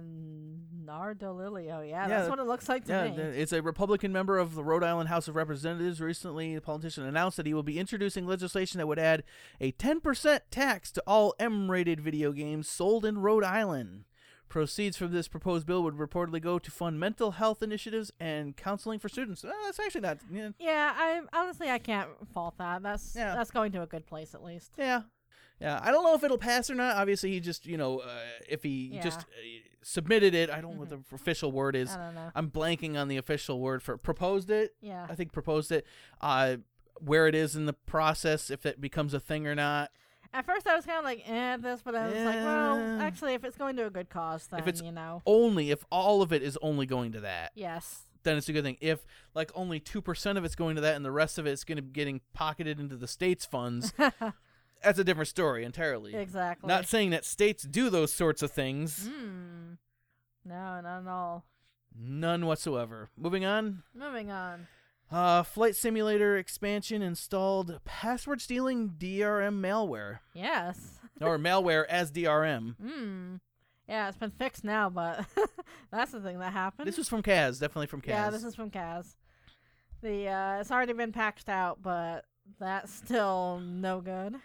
Nardolilio. 0.84 1.88
Yeah, 1.88 2.02
Yeah, 2.02 2.08
that's 2.08 2.28
what 2.30 2.38
it 2.38 2.44
looks 2.46 2.68
like 2.68 2.84
to 2.86 2.92
Yeah, 2.92 3.10
me. 3.10 3.22
it's 3.22 3.52
a 3.52 3.62
Republican 3.62 4.12
member 4.12 4.36
of 4.38 4.54
the 4.54 4.62
Rhode 4.64 4.84
Island 4.84 5.08
House 5.08 5.26
of 5.28 5.36
Representatives. 5.36 6.00
Recently, 6.02 6.54
the 6.54 6.60
politician 6.60 7.04
announced 7.04 7.38
that 7.38 7.46
he 7.46 7.54
will 7.54 7.62
be 7.62 7.78
introducing 7.78 8.26
legislation 8.26 8.78
that 8.78 8.86
would 8.86 8.98
add 8.98 9.24
a 9.60 9.72
10% 9.72 10.40
tax 10.50 10.90
to 10.92 11.02
all 11.06 11.34
M 11.38 11.70
rated 11.70 12.00
video 12.00 12.32
games 12.32 12.68
sold 12.68 13.06
in 13.06 13.18
Rhode 13.18 13.44
Island. 13.44 14.04
Proceeds 14.52 14.98
from 14.98 15.12
this 15.12 15.28
proposed 15.28 15.66
bill 15.66 15.82
would 15.82 15.94
reportedly 15.94 16.38
go 16.38 16.58
to 16.58 16.70
fund 16.70 17.00
mental 17.00 17.30
health 17.30 17.62
initiatives 17.62 18.12
and 18.20 18.54
counseling 18.54 18.98
for 18.98 19.08
students. 19.08 19.42
Uh, 19.42 19.50
that's 19.64 19.80
actually 19.80 20.02
not. 20.02 20.18
Yeah. 20.30 20.50
yeah, 20.58 20.92
I 20.94 21.22
honestly 21.32 21.70
I 21.70 21.78
can't 21.78 22.10
fault 22.34 22.58
that. 22.58 22.82
That's 22.82 23.16
Yeah. 23.16 23.34
that's 23.34 23.50
going 23.50 23.72
to 23.72 23.80
a 23.80 23.86
good 23.86 24.04
place 24.06 24.34
at 24.34 24.44
least. 24.44 24.72
Yeah. 24.76 25.04
Yeah, 25.58 25.80
I 25.82 25.90
don't 25.90 26.04
know 26.04 26.14
if 26.14 26.22
it'll 26.22 26.36
pass 26.36 26.68
or 26.68 26.74
not. 26.74 26.96
Obviously, 26.96 27.30
he 27.30 27.40
just, 27.40 27.64
you 27.64 27.78
know, 27.78 28.00
uh, 28.00 28.10
if 28.46 28.62
he 28.62 28.90
Yeah. 28.92 29.00
just 29.00 29.20
uh, 29.20 29.24
submitted 29.82 30.34
it, 30.34 30.50
I 30.50 30.60
don't 30.60 30.74
know 30.74 30.80
what 30.80 30.90
the 30.90 31.00
official 31.14 31.50
word 31.50 31.74
is. 31.74 31.90
I 31.94 31.96
don't 31.96 32.14
know. 32.14 32.30
I'm 32.34 32.50
blanking 32.50 33.00
on 33.00 33.08
the 33.08 33.16
official 33.16 33.58
word 33.58 33.82
for 33.82 33.96
proposed 33.96 34.50
it. 34.50 34.74
Yeah. 34.82 35.06
I 35.08 35.14
think 35.14 35.32
proposed 35.32 35.72
it. 35.72 35.86
Uh, 36.20 36.56
where 37.00 37.26
it 37.26 37.34
is 37.34 37.56
in 37.56 37.64
the 37.64 37.72
process, 37.72 38.50
if 38.50 38.66
it 38.66 38.82
becomes 38.82 39.14
a 39.14 39.18
thing 39.20 39.46
or 39.46 39.54
not. 39.54 39.92
At 40.34 40.46
first 40.46 40.66
I 40.66 40.74
was 40.76 40.86
kind 40.86 40.98
of 40.98 41.04
like, 41.04 41.22
eh, 41.28 41.56
this, 41.58 41.82
but 41.82 41.94
I 41.94 42.06
was 42.06 42.14
like, 42.14 42.36
well, 42.36 42.78
Yeah. 42.78 43.04
actually, 43.04 43.34
if 43.34 43.44
it's 43.44 43.56
going 43.56 43.76
to 43.76 43.86
a 43.86 43.90
good 43.90 44.08
cause, 44.08 44.46
then 44.46 44.60
it's- 44.60 44.80
you 44.82 44.90
know, 44.92 45.22
Only 45.26 45.70
if 45.70 45.84
all 45.90 46.22
of 46.22 46.32
it 46.32 46.42
is 46.42 46.58
only 46.62 46.86
going 46.86 47.12
to 47.12 47.20
that, 47.20 47.52
yes, 47.54 48.06
then 48.22 48.36
it's 48.38 48.48
a 48.48 48.52
good 48.52 48.64
thing. 48.64 48.78
If 48.80 49.04
like 49.34 49.50
only 49.54 49.78
two 49.80 50.00
percent 50.00 50.38
of 50.38 50.44
it's 50.44 50.54
going 50.54 50.76
to 50.76 50.80
that, 50.82 50.96
and 50.96 51.04
the 51.04 51.10
rest 51.10 51.38
of 51.38 51.46
it's 51.46 51.64
going 51.64 51.76
to 51.76 51.82
be 51.82 51.90
getting 51.92 52.20
pocketed 52.32 52.80
into 52.80 52.96
the 52.96 53.08
states' 53.08 53.44
funds, 53.44 53.92
that's 54.82 54.98
a 54.98 55.04
different 55.04 55.28
story 55.28 55.64
entirely. 55.64 56.14
exactly. 56.14 56.66
Not 56.68 56.86
saying 56.86 57.10
that 57.10 57.24
states 57.24 57.64
do 57.64 57.90
those 57.90 58.12
sorts 58.12 58.42
of 58.42 58.50
things. 58.52 59.06
Hmm. 59.08 59.74
No, 60.44 60.80
not 60.80 61.02
at 61.02 61.06
all. 61.08 61.44
None 61.94 62.46
whatsoever. 62.46 63.10
Moving 63.16 63.44
on. 63.44 63.82
Moving 63.94 64.30
on. 64.30 64.66
Uh, 65.12 65.42
Flight 65.42 65.76
Simulator 65.76 66.36
expansion 66.38 67.02
installed 67.02 67.78
password 67.84 68.40
stealing 68.40 68.94
DRM 68.98 69.60
malware 69.60 70.20
Yes. 70.34 70.98
or 71.20 71.38
malware 71.38 71.84
as 71.88 72.10
DRM. 72.10 72.76
Hmm. 72.76 73.34
Yeah, 73.88 74.08
it's 74.08 74.16
been 74.16 74.30
fixed 74.30 74.64
now, 74.64 74.88
but 74.88 75.26
that's 75.90 76.12
the 76.12 76.20
thing 76.20 76.38
that 76.38 76.52
happened. 76.52 76.88
This 76.88 76.96
was 76.96 77.08
from 77.08 77.22
Kaz, 77.22 77.60
definitely 77.60 77.88
from 77.88 78.00
Kaz. 78.00 78.08
Yeah, 78.08 78.30
this 78.30 78.42
is 78.44 78.54
from 78.54 78.70
Kaz. 78.70 79.16
The 80.02 80.28
uh, 80.28 80.60
it's 80.60 80.70
already 80.70 80.94
been 80.94 81.12
patched 81.12 81.48
out, 81.48 81.82
but 81.82 82.24
that's 82.58 82.92
still 82.92 83.60
no 83.62 84.00
good. 84.00 84.36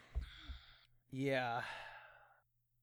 Yeah. 1.12 1.62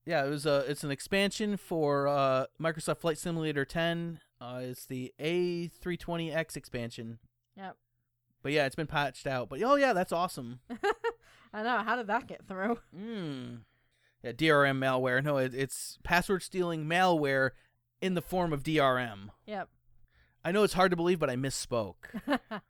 Yeah, 0.07 0.24
it 0.24 0.30
was 0.30 0.47
a 0.47 0.64
it's 0.68 0.85
an 0.85 0.91
expansion 0.91 1.57
for 1.59 2.09
uh 2.09 2.47
Microsoft 2.61 2.99
Flight 2.99 3.18
Simulator 3.18 3.64
10. 3.64 4.20
Uh 4.41 4.61
it's 4.62 4.87
the 4.87 5.12
A320X 5.20 6.57
expansion. 6.57 7.18
Yep. 7.57 7.77
But 8.43 8.53
yeah, 8.53 8.67
it's 8.67 8.77
been 8.77 8.87
patched 8.87 9.27
out. 9.27 9.49
But 9.49 9.63
oh 9.63 9.77
yeah, 9.77 9.93
that's 9.93 10.13
awesome. 10.13 10.61
I 11.53 11.63
know. 11.63 11.79
How 11.79 11.97
did 11.97 12.09
that 12.09 12.27
get 12.27 12.47
through? 12.47 12.79
Mm. 12.97 13.61
Yeah, 14.23 14.33
DRM 14.33 14.79
malware. 14.79 15.23
No, 15.23 15.37
it, 15.39 15.55
it's 15.55 15.99
password 16.03 16.43
stealing 16.43 16.85
malware 16.87 17.51
in 18.01 18.15
the 18.15 18.23
form 18.23 18.53
of 18.53 18.63
DRM. 18.63 19.29
Yep. 19.47 19.69
I 20.45 20.53
know 20.53 20.63
it's 20.63 20.75
hard 20.75 20.91
to 20.91 20.97
believe, 20.97 21.19
but 21.19 21.31
I 21.31 21.37
misspoke. 21.37 21.95
that 22.27 22.63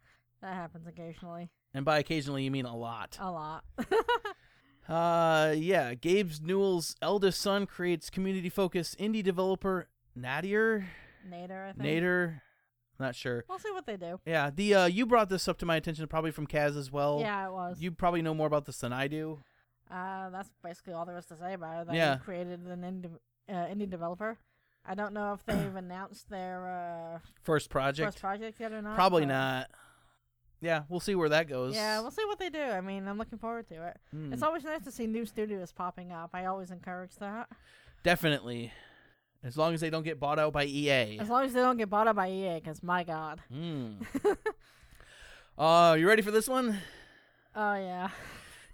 happens 0.42 0.86
occasionally. 0.86 1.50
and 1.72 1.84
by 1.84 1.98
occasionally 1.98 2.44
you 2.44 2.50
mean 2.50 2.66
a 2.66 2.76
lot. 2.76 3.16
A 3.20 3.30
lot. 3.30 3.64
Uh, 4.86 5.54
yeah. 5.56 5.94
Gabe's 5.94 6.42
Newell's 6.42 6.94
eldest 7.00 7.40
son 7.40 7.64
creates 7.64 8.10
community-focused 8.10 8.98
indie 8.98 9.22
developer 9.22 9.88
Nadir. 10.14 10.86
Nader, 11.26 11.70
I 11.70 11.72
think. 11.72 11.84
Nader. 11.84 12.40
Not 12.98 13.14
sure. 13.16 13.44
We'll 13.48 13.58
see 13.58 13.72
what 13.72 13.86
they 13.86 13.96
do. 13.96 14.20
Yeah. 14.24 14.50
The 14.54 14.74
uh, 14.74 14.84
you 14.86 15.06
brought 15.06 15.28
this 15.28 15.48
up 15.48 15.58
to 15.58 15.66
my 15.66 15.76
attention, 15.76 16.06
probably 16.06 16.30
from 16.30 16.46
Kaz 16.46 16.76
as 16.76 16.90
well. 16.92 17.18
yeah, 17.20 17.46
it 17.48 17.52
was. 17.52 17.80
You 17.80 17.90
probably 17.90 18.22
know 18.22 18.34
more 18.34 18.46
about 18.46 18.66
this 18.66 18.78
than 18.78 18.92
I 18.92 19.08
do. 19.08 19.40
Uh, 19.90 20.30
that's 20.30 20.50
basically 20.62 20.92
all 20.94 21.04
there 21.04 21.16
is 21.18 21.26
to 21.26 21.36
say 21.36 21.54
about 21.54 21.82
it. 21.82 21.86
That 21.88 21.96
Yeah. 21.96 22.16
created 22.16 22.60
an 22.66 22.80
indie, 22.82 23.10
uh, 23.48 23.66
indie 23.66 23.88
developer. 23.90 24.38
I 24.86 24.94
don't 24.94 25.12
know 25.14 25.32
if 25.32 25.44
they've 25.44 25.74
announced 25.76 26.28
their 26.30 26.68
uh, 26.68 27.18
First 27.42 27.68
project. 27.70 28.06
first 28.06 28.20
project 28.20 28.60
yet 28.60 28.72
or 28.72 28.80
not. 28.82 28.94
Probably 28.94 29.26
not. 29.26 29.70
Yeah, 30.60 30.84
we'll 30.88 31.00
see 31.00 31.14
where 31.14 31.28
that 31.28 31.48
goes. 31.48 31.74
Yeah, 31.74 32.00
we'll 32.00 32.10
see 32.10 32.24
what 32.24 32.38
they 32.38 32.48
do. 32.48 32.62
I 32.62 32.80
mean, 32.80 33.06
I'm 33.06 33.18
looking 33.18 33.38
forward 33.38 33.66
to 33.68 33.86
it. 33.88 33.98
Hmm. 34.10 34.32
It's 34.32 34.42
always 34.42 34.64
nice 34.64 34.82
to 34.84 34.90
see 34.90 35.06
new 35.06 35.26
studios 35.26 35.72
popping 35.72 36.10
up. 36.12 36.30
I 36.32 36.46
always 36.46 36.70
encourage 36.70 37.16
that. 37.16 37.48
Definitely. 38.02 38.72
As 39.44 39.58
long 39.58 39.74
as 39.74 39.80
they 39.80 39.90
don't 39.90 40.04
get 40.04 40.18
bought 40.18 40.38
out 40.38 40.54
by 40.54 40.64
EA. 40.64 41.18
As 41.20 41.28
long 41.28 41.44
as 41.44 41.52
they 41.52 41.60
don't 41.60 41.76
get 41.76 41.90
bought 41.90 42.08
out 42.08 42.16
by 42.16 42.30
EA, 42.30 42.54
because 42.54 42.82
my 42.82 43.04
god. 43.04 43.42
Hmm. 43.52 43.96
uh, 45.58 45.96
you 45.98 46.08
ready 46.08 46.22
for 46.22 46.30
this 46.30 46.48
one? 46.48 46.78
Oh 47.54 47.74
yeah. 47.74 48.08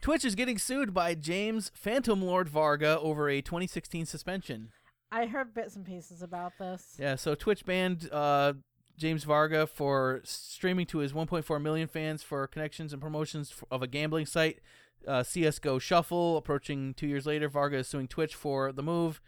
Twitch 0.01 0.25
is 0.25 0.35
getting 0.35 0.59
sued 0.59 0.95
by 0.95 1.14
James 1.14 1.73
Phantom 1.75 2.23
Lord 2.23 2.49
Varga 2.49 2.99
over 3.01 3.29
a 3.29 3.43
2016 3.43 4.07
suspension. 4.07 4.71
I 5.12 5.27
heard 5.27 5.53
bits 5.53 5.75
and 5.75 5.85
pieces 5.85 6.23
about 6.23 6.53
this. 6.59 6.95
Yeah, 6.99 7.16
so 7.16 7.35
Twitch 7.35 7.66
banned 7.66 8.09
uh, 8.12 8.55
James 8.97 9.25
Varga 9.25 9.66
for 9.66 10.21
streaming 10.23 10.87
to 10.87 10.99
his 10.99 11.12
1.4 11.12 11.61
million 11.61 11.89
fans 11.89 12.23
for 12.23 12.47
connections 12.47 12.93
and 12.93 13.03
promotions 13.03 13.53
of 13.71 13.83
a 13.83 13.89
gambling 13.89 14.25
site, 14.25 14.61
uh, 15.07 15.21
CSGO 15.21 15.81
Shuffle. 15.81 16.37
Approaching 16.37 16.95
two 16.95 17.09
years 17.09 17.27
later, 17.27 17.49
Varga 17.49 17.79
is 17.79 17.89
suing 17.89 18.07
Twitch 18.07 18.37
for 18.37 18.71
the 18.71 18.85
move 18.85 19.21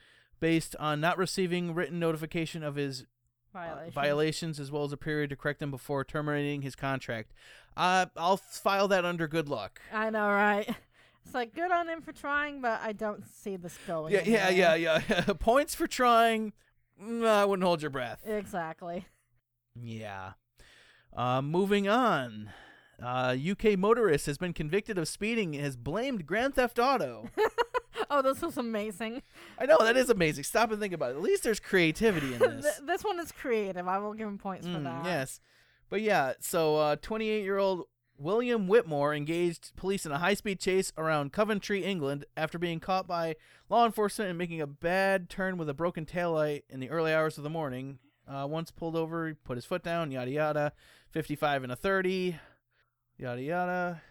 based 0.42 0.74
on 0.80 1.00
not 1.00 1.16
receiving 1.16 1.72
written 1.72 2.00
notification 2.00 2.64
of 2.64 2.74
his 2.74 3.06
uh, 3.54 3.88
violations 3.94 4.58
as 4.58 4.72
well 4.72 4.82
as 4.82 4.92
a 4.92 4.96
period 4.96 5.30
to 5.30 5.36
correct 5.36 5.60
them 5.60 5.70
before 5.70 6.04
terminating 6.04 6.62
his 6.62 6.74
contract. 6.74 7.32
Uh, 7.76 8.06
I'll 8.16 8.38
file 8.38 8.88
that 8.88 9.04
under 9.04 9.28
good 9.28 9.48
luck. 9.48 9.80
I 9.92 10.10
know, 10.10 10.26
right? 10.26 10.68
It's 11.24 11.34
like 11.36 11.54
good 11.54 11.70
on 11.70 11.88
him 11.88 12.02
for 12.02 12.10
trying, 12.10 12.60
but 12.60 12.80
I 12.82 12.90
don't 12.90 13.24
see 13.24 13.54
this 13.54 13.78
going. 13.86 14.12
Yeah, 14.12 14.24
yeah, 14.24 14.48
yeah, 14.48 14.74
yeah. 14.74 15.22
Points 15.38 15.72
for 15.72 15.86
trying. 15.86 16.52
mm, 17.00 17.24
I 17.24 17.44
wouldn't 17.44 17.64
hold 17.64 17.80
your 17.80 17.92
breath. 17.92 18.26
Exactly. 18.26 19.06
Yeah. 19.80 20.32
Uh, 21.16 21.40
moving 21.40 21.88
on. 21.88 22.50
Uh, 23.00 23.36
UK 23.52 23.78
motorist 23.78 24.26
has 24.26 24.36
been 24.36 24.52
convicted 24.52 24.98
of 24.98 25.06
speeding 25.06 25.54
and 25.54 25.64
has 25.64 25.76
blamed 25.76 26.26
Grand 26.26 26.56
Theft 26.56 26.80
Auto. 26.80 27.30
Oh, 28.14 28.20
this 28.20 28.42
was 28.42 28.58
amazing. 28.58 29.22
I 29.58 29.64
know 29.64 29.78
that 29.80 29.96
is 29.96 30.10
amazing. 30.10 30.44
Stop 30.44 30.70
and 30.70 30.78
think 30.78 30.92
about 30.92 31.12
it. 31.12 31.16
At 31.16 31.22
least 31.22 31.42
there's 31.44 31.60
creativity 31.60 32.34
in 32.34 32.38
Th- 32.40 32.50
this. 32.62 32.80
this 32.86 33.02
one 33.04 33.18
is 33.18 33.32
creative. 33.32 33.88
I 33.88 33.96
will 33.98 34.12
give 34.12 34.28
him 34.28 34.36
points 34.38 34.66
for 34.66 34.74
Mm, 34.74 34.84
that. 34.84 35.04
yes, 35.06 35.40
but 35.88 36.02
yeah. 36.02 36.34
So, 36.40 36.76
uh, 36.76 36.96
28-year-old 36.96 37.84
William 38.18 38.68
Whitmore 38.68 39.14
engaged 39.14 39.74
police 39.76 40.04
in 40.04 40.12
a 40.12 40.18
high-speed 40.18 40.60
chase 40.60 40.92
around 40.98 41.32
Coventry, 41.32 41.84
England, 41.84 42.26
after 42.36 42.58
being 42.58 42.80
caught 42.80 43.06
by 43.08 43.36
law 43.70 43.86
enforcement 43.86 44.28
and 44.28 44.38
making 44.38 44.60
a 44.60 44.66
bad 44.66 45.30
turn 45.30 45.56
with 45.56 45.68
a 45.70 45.74
broken 45.74 46.04
taillight 46.04 46.62
in 46.68 46.80
the 46.80 46.90
early 46.90 47.14
hours 47.14 47.38
of 47.38 47.44
the 47.44 47.50
morning. 47.50 47.98
Uh, 48.28 48.46
once 48.48 48.70
pulled 48.70 48.94
over, 48.94 49.28
he 49.28 49.32
put 49.34 49.56
his 49.56 49.64
foot 49.64 49.82
down. 49.82 50.10
Yada 50.12 50.30
yada. 50.30 50.72
55 51.10 51.62
and 51.64 51.72
a 51.72 51.76
30. 51.76 52.36
Yada 53.18 53.42
yada. 53.42 54.02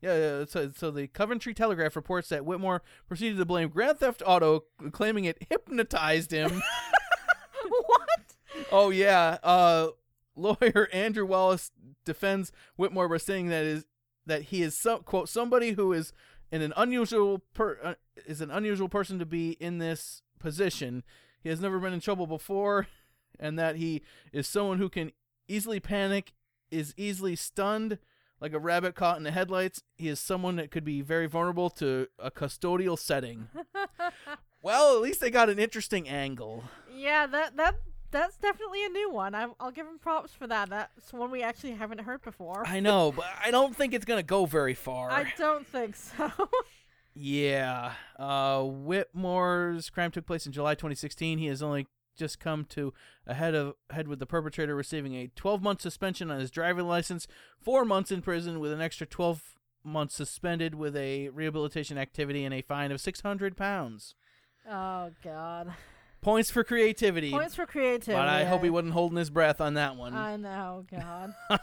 Yeah, 0.00 0.16
yeah, 0.16 0.44
so, 0.46 0.70
so 0.76 0.90
the 0.90 1.06
Coventry 1.08 1.54
Telegraph 1.54 1.96
reports 1.96 2.28
that 2.28 2.44
Whitmore 2.44 2.82
proceeded 3.08 3.38
to 3.38 3.46
blame 3.46 3.70
Grand 3.70 3.98
Theft 3.98 4.22
Auto, 4.24 4.64
claiming 4.92 5.24
it 5.24 5.46
hypnotized 5.48 6.30
him. 6.30 6.62
what? 7.68 8.08
Oh 8.72 8.90
yeah. 8.90 9.38
Uh 9.42 9.88
lawyer 10.34 10.88
Andrew 10.92 11.26
Wallace 11.26 11.70
defends 12.04 12.52
Whitmore 12.76 13.08
by 13.08 13.16
saying 13.16 13.48
that 13.48 13.64
is 13.64 13.86
that 14.26 14.42
he 14.42 14.62
is 14.62 14.76
some 14.76 15.02
quote 15.02 15.28
somebody 15.28 15.72
who 15.72 15.92
is 15.92 16.12
in 16.50 16.62
an 16.62 16.72
unusual 16.76 17.42
per 17.54 17.78
uh, 17.82 17.94
is 18.26 18.40
an 18.40 18.50
unusual 18.50 18.88
person 18.88 19.18
to 19.18 19.26
be 19.26 19.52
in 19.60 19.78
this 19.78 20.22
position. 20.38 21.02
He 21.42 21.48
has 21.48 21.60
never 21.60 21.78
been 21.78 21.92
in 21.92 22.00
trouble 22.00 22.26
before 22.26 22.86
and 23.38 23.58
that 23.58 23.76
he 23.76 24.02
is 24.32 24.46
someone 24.46 24.78
who 24.78 24.88
can 24.88 25.12
easily 25.48 25.80
panic, 25.80 26.32
is 26.70 26.94
easily 26.96 27.36
stunned 27.36 27.98
like 28.40 28.52
a 28.52 28.58
rabbit 28.58 28.94
caught 28.94 29.16
in 29.16 29.22
the 29.22 29.30
headlights. 29.30 29.82
He 29.96 30.08
is 30.08 30.20
someone 30.20 30.56
that 30.56 30.70
could 30.70 30.84
be 30.84 31.00
very 31.02 31.26
vulnerable 31.26 31.70
to 31.70 32.08
a 32.18 32.30
custodial 32.30 32.98
setting. 32.98 33.48
well, 34.62 34.94
at 34.96 35.02
least 35.02 35.20
they 35.20 35.30
got 35.30 35.48
an 35.48 35.58
interesting 35.58 36.08
angle. 36.08 36.64
yeah, 36.94 37.26
that 37.26 37.56
that 37.56 37.76
that's 38.10 38.36
definitely 38.36 38.84
a 38.84 38.88
new 38.88 39.10
one. 39.10 39.34
I, 39.34 39.48
I'll 39.58 39.70
give 39.70 39.86
him 39.86 39.98
props 39.98 40.32
for 40.32 40.46
that. 40.46 40.70
That's 40.70 41.12
one 41.12 41.30
we 41.30 41.42
actually 41.42 41.72
haven't 41.72 42.00
heard 42.00 42.22
before. 42.22 42.64
I 42.66 42.80
know, 42.80 43.12
but 43.12 43.26
I 43.44 43.50
don't 43.50 43.76
think 43.76 43.94
it's 43.94 44.04
gonna 44.04 44.22
go 44.22 44.46
very 44.46 44.74
far. 44.74 45.10
I 45.10 45.32
don't 45.36 45.66
think 45.66 45.96
so. 45.96 46.30
Yeah. 47.18 47.92
Uh, 48.18 48.62
Whitmore's 48.64 49.88
crime 49.88 50.10
took 50.10 50.26
place 50.26 50.44
in 50.44 50.52
July 50.52 50.74
2016. 50.74 51.38
He 51.38 51.46
has 51.46 51.62
only 51.62 51.86
just 52.16 52.40
come 52.40 52.64
to 52.70 52.92
a 53.26 53.34
head 53.34 53.54
of 53.54 53.74
head 53.90 54.08
with 54.08 54.18
the 54.18 54.26
perpetrator 54.26 54.74
receiving 54.74 55.14
a 55.14 55.28
12 55.36 55.62
month 55.62 55.80
suspension 55.82 56.30
on 56.30 56.40
his 56.40 56.50
driving 56.50 56.86
license, 56.86 57.26
four 57.60 57.84
months 57.84 58.10
in 58.10 58.22
prison 58.22 58.58
with 58.60 58.72
an 58.72 58.80
extra 58.80 59.06
12 59.06 59.42
months 59.84 60.14
suspended 60.16 60.74
with 60.74 60.96
a 60.96 61.28
rehabilitation 61.28 61.96
activity 61.98 62.44
and 62.44 62.52
a 62.54 62.62
fine 62.62 62.90
of 62.90 63.00
600 63.00 63.56
pounds. 63.56 64.14
oh 64.68 65.10
God. 65.22 65.72
Points 66.22 66.50
for 66.50 66.64
creativity. 66.64 67.30
Points 67.30 67.54
for 67.54 67.66
creativity. 67.66 68.12
but 68.20 68.26
I 68.26 68.42
hope 68.44 68.64
he 68.64 68.70
wasn't 68.70 68.94
holding 68.94 69.16
his 69.18 69.30
breath 69.30 69.60
on 69.60 69.74
that 69.74 69.94
one. 69.94 70.12
I 70.14 70.36
know, 70.36 70.84
God. 70.90 71.34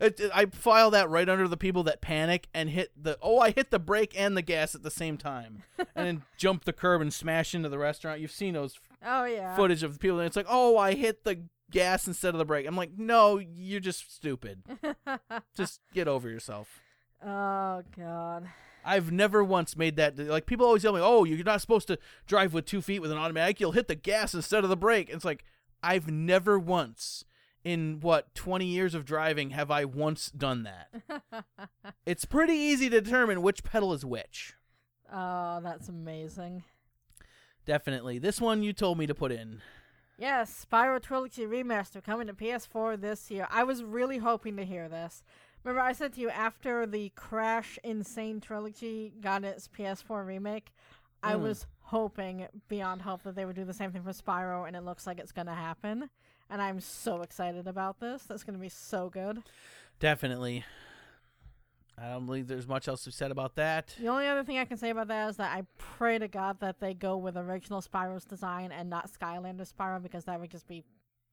It- 0.00 0.18
it- 0.20 0.30
I 0.34 0.46
file 0.46 0.90
that 0.92 1.10
right 1.10 1.28
under 1.28 1.46
the 1.48 1.56
people 1.56 1.82
that 1.84 2.00
panic 2.00 2.48
and 2.54 2.70
hit 2.70 2.90
the 3.00 3.18
oh 3.20 3.38
I 3.38 3.50
hit 3.50 3.70
the 3.70 3.78
brake 3.78 4.14
and 4.16 4.34
the 4.36 4.42
gas 4.42 4.74
at 4.74 4.82
the 4.82 4.90
same 4.90 5.18
time 5.18 5.62
and 5.78 6.06
then 6.06 6.22
jump 6.38 6.64
the 6.64 6.72
curb 6.72 7.00
and 7.02 7.12
smash 7.12 7.54
into 7.54 7.68
the 7.68 7.78
restaurant. 7.78 8.20
You've 8.20 8.30
seen 8.30 8.54
those 8.54 8.78
Oh 9.04 9.24
yeah. 9.24 9.54
footage 9.56 9.82
of 9.82 9.92
the 9.92 9.98
people 9.98 10.18
and 10.18 10.26
it's 10.26 10.36
like 10.36 10.46
oh 10.48 10.78
I 10.78 10.94
hit 10.94 11.24
the 11.24 11.42
gas 11.70 12.06
instead 12.06 12.34
of 12.34 12.38
the 12.38 12.44
brake. 12.44 12.66
I'm 12.66 12.76
like 12.76 12.92
no 12.96 13.38
you're 13.38 13.80
just 13.80 14.14
stupid. 14.14 14.62
just 15.56 15.80
get 15.92 16.08
over 16.08 16.28
yourself. 16.28 16.80
oh 17.24 17.82
God. 17.96 18.48
I've 18.84 19.10
never 19.10 19.42
once 19.42 19.76
made 19.76 19.96
that 19.96 20.18
like 20.18 20.46
people 20.46 20.66
always 20.66 20.82
tell 20.82 20.92
me 20.92 21.00
oh 21.02 21.24
you're 21.24 21.42
not 21.44 21.60
supposed 21.60 21.88
to 21.88 21.98
drive 22.26 22.52
with 22.54 22.66
two 22.66 22.82
feet 22.82 23.00
with 23.00 23.12
an 23.12 23.18
automatic. 23.18 23.60
You'll 23.60 23.72
hit 23.72 23.88
the 23.88 23.94
gas 23.94 24.34
instead 24.34 24.64
of 24.64 24.70
the 24.70 24.76
brake. 24.76 25.08
It's 25.10 25.24
like 25.24 25.44
I've 25.82 26.10
never 26.10 26.58
once 26.58 27.24
in 27.62 27.98
what 28.00 28.34
20 28.34 28.66
years 28.66 28.94
of 28.94 29.04
driving 29.06 29.50
have 29.50 29.70
I 29.70 29.84
once 29.86 30.30
done 30.30 30.64
that. 30.64 31.44
It's 32.06 32.26
pretty 32.26 32.52
easy 32.52 32.90
to 32.90 33.00
determine 33.00 33.40
which 33.40 33.64
pedal 33.64 33.94
is 33.94 34.04
which. 34.04 34.54
Oh, 35.10 35.60
that's 35.62 35.88
amazing. 35.88 36.64
Definitely. 37.64 38.18
This 38.18 38.40
one 38.40 38.62
you 38.62 38.72
told 38.72 38.98
me 38.98 39.06
to 39.06 39.14
put 39.14 39.32
in. 39.32 39.62
Yes, 40.18 40.64
Spyro 40.70 41.02
Trilogy 41.02 41.44
Remaster 41.44 42.02
coming 42.02 42.26
to 42.28 42.34
PS4 42.34 43.00
this 43.00 43.30
year. 43.30 43.48
I 43.50 43.64
was 43.64 43.82
really 43.82 44.18
hoping 44.18 44.56
to 44.58 44.64
hear 44.64 44.88
this. 44.88 45.24
Remember, 45.64 45.80
I 45.80 45.92
said 45.92 46.12
to 46.14 46.20
you 46.20 46.28
after 46.28 46.86
the 46.86 47.08
Crash 47.16 47.78
N. 47.82 48.04
Sane 48.04 48.40
Trilogy 48.40 49.12
got 49.20 49.44
its 49.44 49.66
PS4 49.66 50.24
remake, 50.24 50.72
I 51.22 51.34
Mm. 51.34 51.40
was 51.40 51.66
hoping 51.80 52.46
beyond 52.68 53.02
hope 53.02 53.22
that 53.22 53.34
they 53.34 53.44
would 53.46 53.56
do 53.56 53.64
the 53.64 53.72
same 53.72 53.90
thing 53.90 54.02
for 54.02 54.10
Spyro, 54.12 54.66
and 54.68 54.76
it 54.76 54.82
looks 54.82 55.06
like 55.06 55.18
it's 55.18 55.32
going 55.32 55.46
to 55.46 55.54
happen. 55.54 56.10
And 56.50 56.60
I'm 56.60 56.80
so 56.80 57.22
excited 57.22 57.66
about 57.66 57.98
this. 57.98 58.24
That's 58.24 58.44
going 58.44 58.54
to 58.56 58.60
be 58.60 58.68
so 58.68 59.08
good. 59.08 59.42
Definitely. 59.98 60.64
I 61.96 62.08
don't 62.10 62.26
believe 62.26 62.48
there's 62.48 62.66
much 62.66 62.88
else 62.88 63.04
to 63.04 63.10
be 63.10 63.12
said 63.12 63.30
about 63.30 63.54
that. 63.54 63.94
The 64.00 64.08
only 64.08 64.26
other 64.26 64.42
thing 64.42 64.58
I 64.58 64.64
can 64.64 64.76
say 64.76 64.90
about 64.90 65.08
that 65.08 65.30
is 65.30 65.36
that 65.36 65.56
I 65.56 65.62
pray 65.78 66.18
to 66.18 66.26
God 66.26 66.58
that 66.60 66.80
they 66.80 66.92
go 66.92 67.16
with 67.16 67.36
original 67.36 67.80
Spyro's 67.80 68.24
design 68.24 68.72
and 68.72 68.90
not 68.90 69.10
Skylander 69.12 69.70
Spyro 69.72 70.02
because 70.02 70.24
that 70.24 70.40
would 70.40 70.50
just 70.50 70.66
be, 70.66 70.84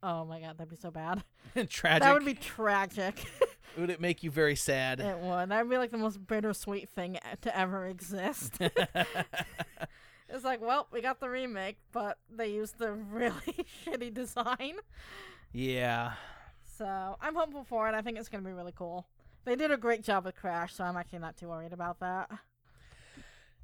oh 0.03 0.23
my 0.23 0.39
God, 0.39 0.57
that'd 0.57 0.69
be 0.69 0.75
so 0.75 0.91
bad. 0.91 1.23
Tragic. 1.69 2.03
That 2.03 2.13
would 2.13 2.25
be 2.25 2.35
tragic. 2.35 3.25
Would 3.77 3.89
it 3.89 4.01
make 4.01 4.21
you 4.21 4.29
very 4.29 4.57
sad? 4.57 4.99
It 4.99 5.17
would. 5.19 5.47
That'd 5.47 5.69
be 5.69 5.77
like 5.77 5.91
the 5.91 5.97
most 5.97 6.27
bittersweet 6.27 6.89
thing 6.89 7.17
to 7.39 7.57
ever 7.57 7.87
exist. 7.87 8.57
it's 8.59 10.43
like, 10.43 10.59
well, 10.61 10.87
we 10.91 11.01
got 11.01 11.21
the 11.21 11.29
remake, 11.29 11.77
but 11.93 12.17
they 12.29 12.47
used 12.49 12.79
the 12.79 12.91
really 12.91 13.65
shitty 13.85 14.13
design. 14.13 14.73
yeah. 15.53 16.13
So 16.77 17.15
I'm 17.21 17.33
hopeful 17.35 17.63
for 17.63 17.87
it. 17.87 17.95
I 17.95 18.01
think 18.01 18.17
it's 18.19 18.27
going 18.27 18.43
to 18.43 18.49
be 18.49 18.53
really 18.53 18.73
cool. 18.75 19.07
They 19.45 19.55
did 19.55 19.71
a 19.71 19.77
great 19.77 20.03
job 20.03 20.25
with 20.25 20.35
Crash, 20.35 20.75
so 20.75 20.83
I'm 20.83 20.95
actually 20.97 21.19
not 21.19 21.35
too 21.37 21.47
worried 21.49 21.73
about 21.73 21.99
that. 21.99 22.29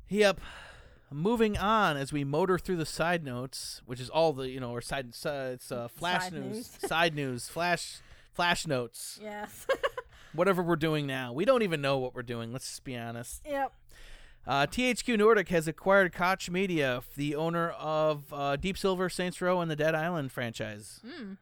Yep. 0.10 0.40
Moving 1.12 1.58
on 1.58 1.96
as 1.98 2.12
we 2.12 2.24
motor 2.24 2.58
through 2.58 2.78
the 2.78 2.86
side 2.86 3.24
notes, 3.24 3.82
which 3.86 4.00
is 4.00 4.10
all 4.10 4.34
the 4.34 4.50
you 4.50 4.60
know, 4.60 4.72
or 4.72 4.82
side, 4.82 5.14
uh, 5.26 5.52
it's 5.54 5.72
uh, 5.72 5.88
flash 5.88 6.24
Side 6.24 6.34
news, 6.34 6.54
news. 6.56 6.68
side 6.90 7.16
news, 7.16 7.48
flash, 7.50 8.02
flash 8.34 8.68
notes, 8.68 9.20
Yes. 9.24 9.66
whatever 10.34 10.62
we're 10.62 10.76
doing 10.76 11.08
now. 11.08 11.32
We 11.32 11.46
don't 11.46 11.62
even 11.62 11.80
know 11.82 11.98
what 11.98 12.14
we're 12.14 12.24
doing. 12.24 12.52
Let's 12.52 12.68
just 12.68 12.84
be 12.84 12.98
honest. 12.98 13.42
yep. 13.46 13.72
Uh, 14.46 14.66
THQ 14.66 15.18
Nordic 15.18 15.50
has 15.50 15.68
acquired 15.68 16.14
Koch 16.14 16.50
Media, 16.50 17.02
the 17.18 17.36
owner 17.36 17.70
of 17.72 18.34
uh, 18.34 18.56
Deep 18.56 18.78
Silver, 18.78 19.10
Saints 19.10 19.42
Row, 19.42 19.60
and 19.60 19.70
the 19.70 19.76
Dead 19.76 19.94
Island 19.94 20.32
franchise. 20.32 21.02
Mm. 21.06 21.38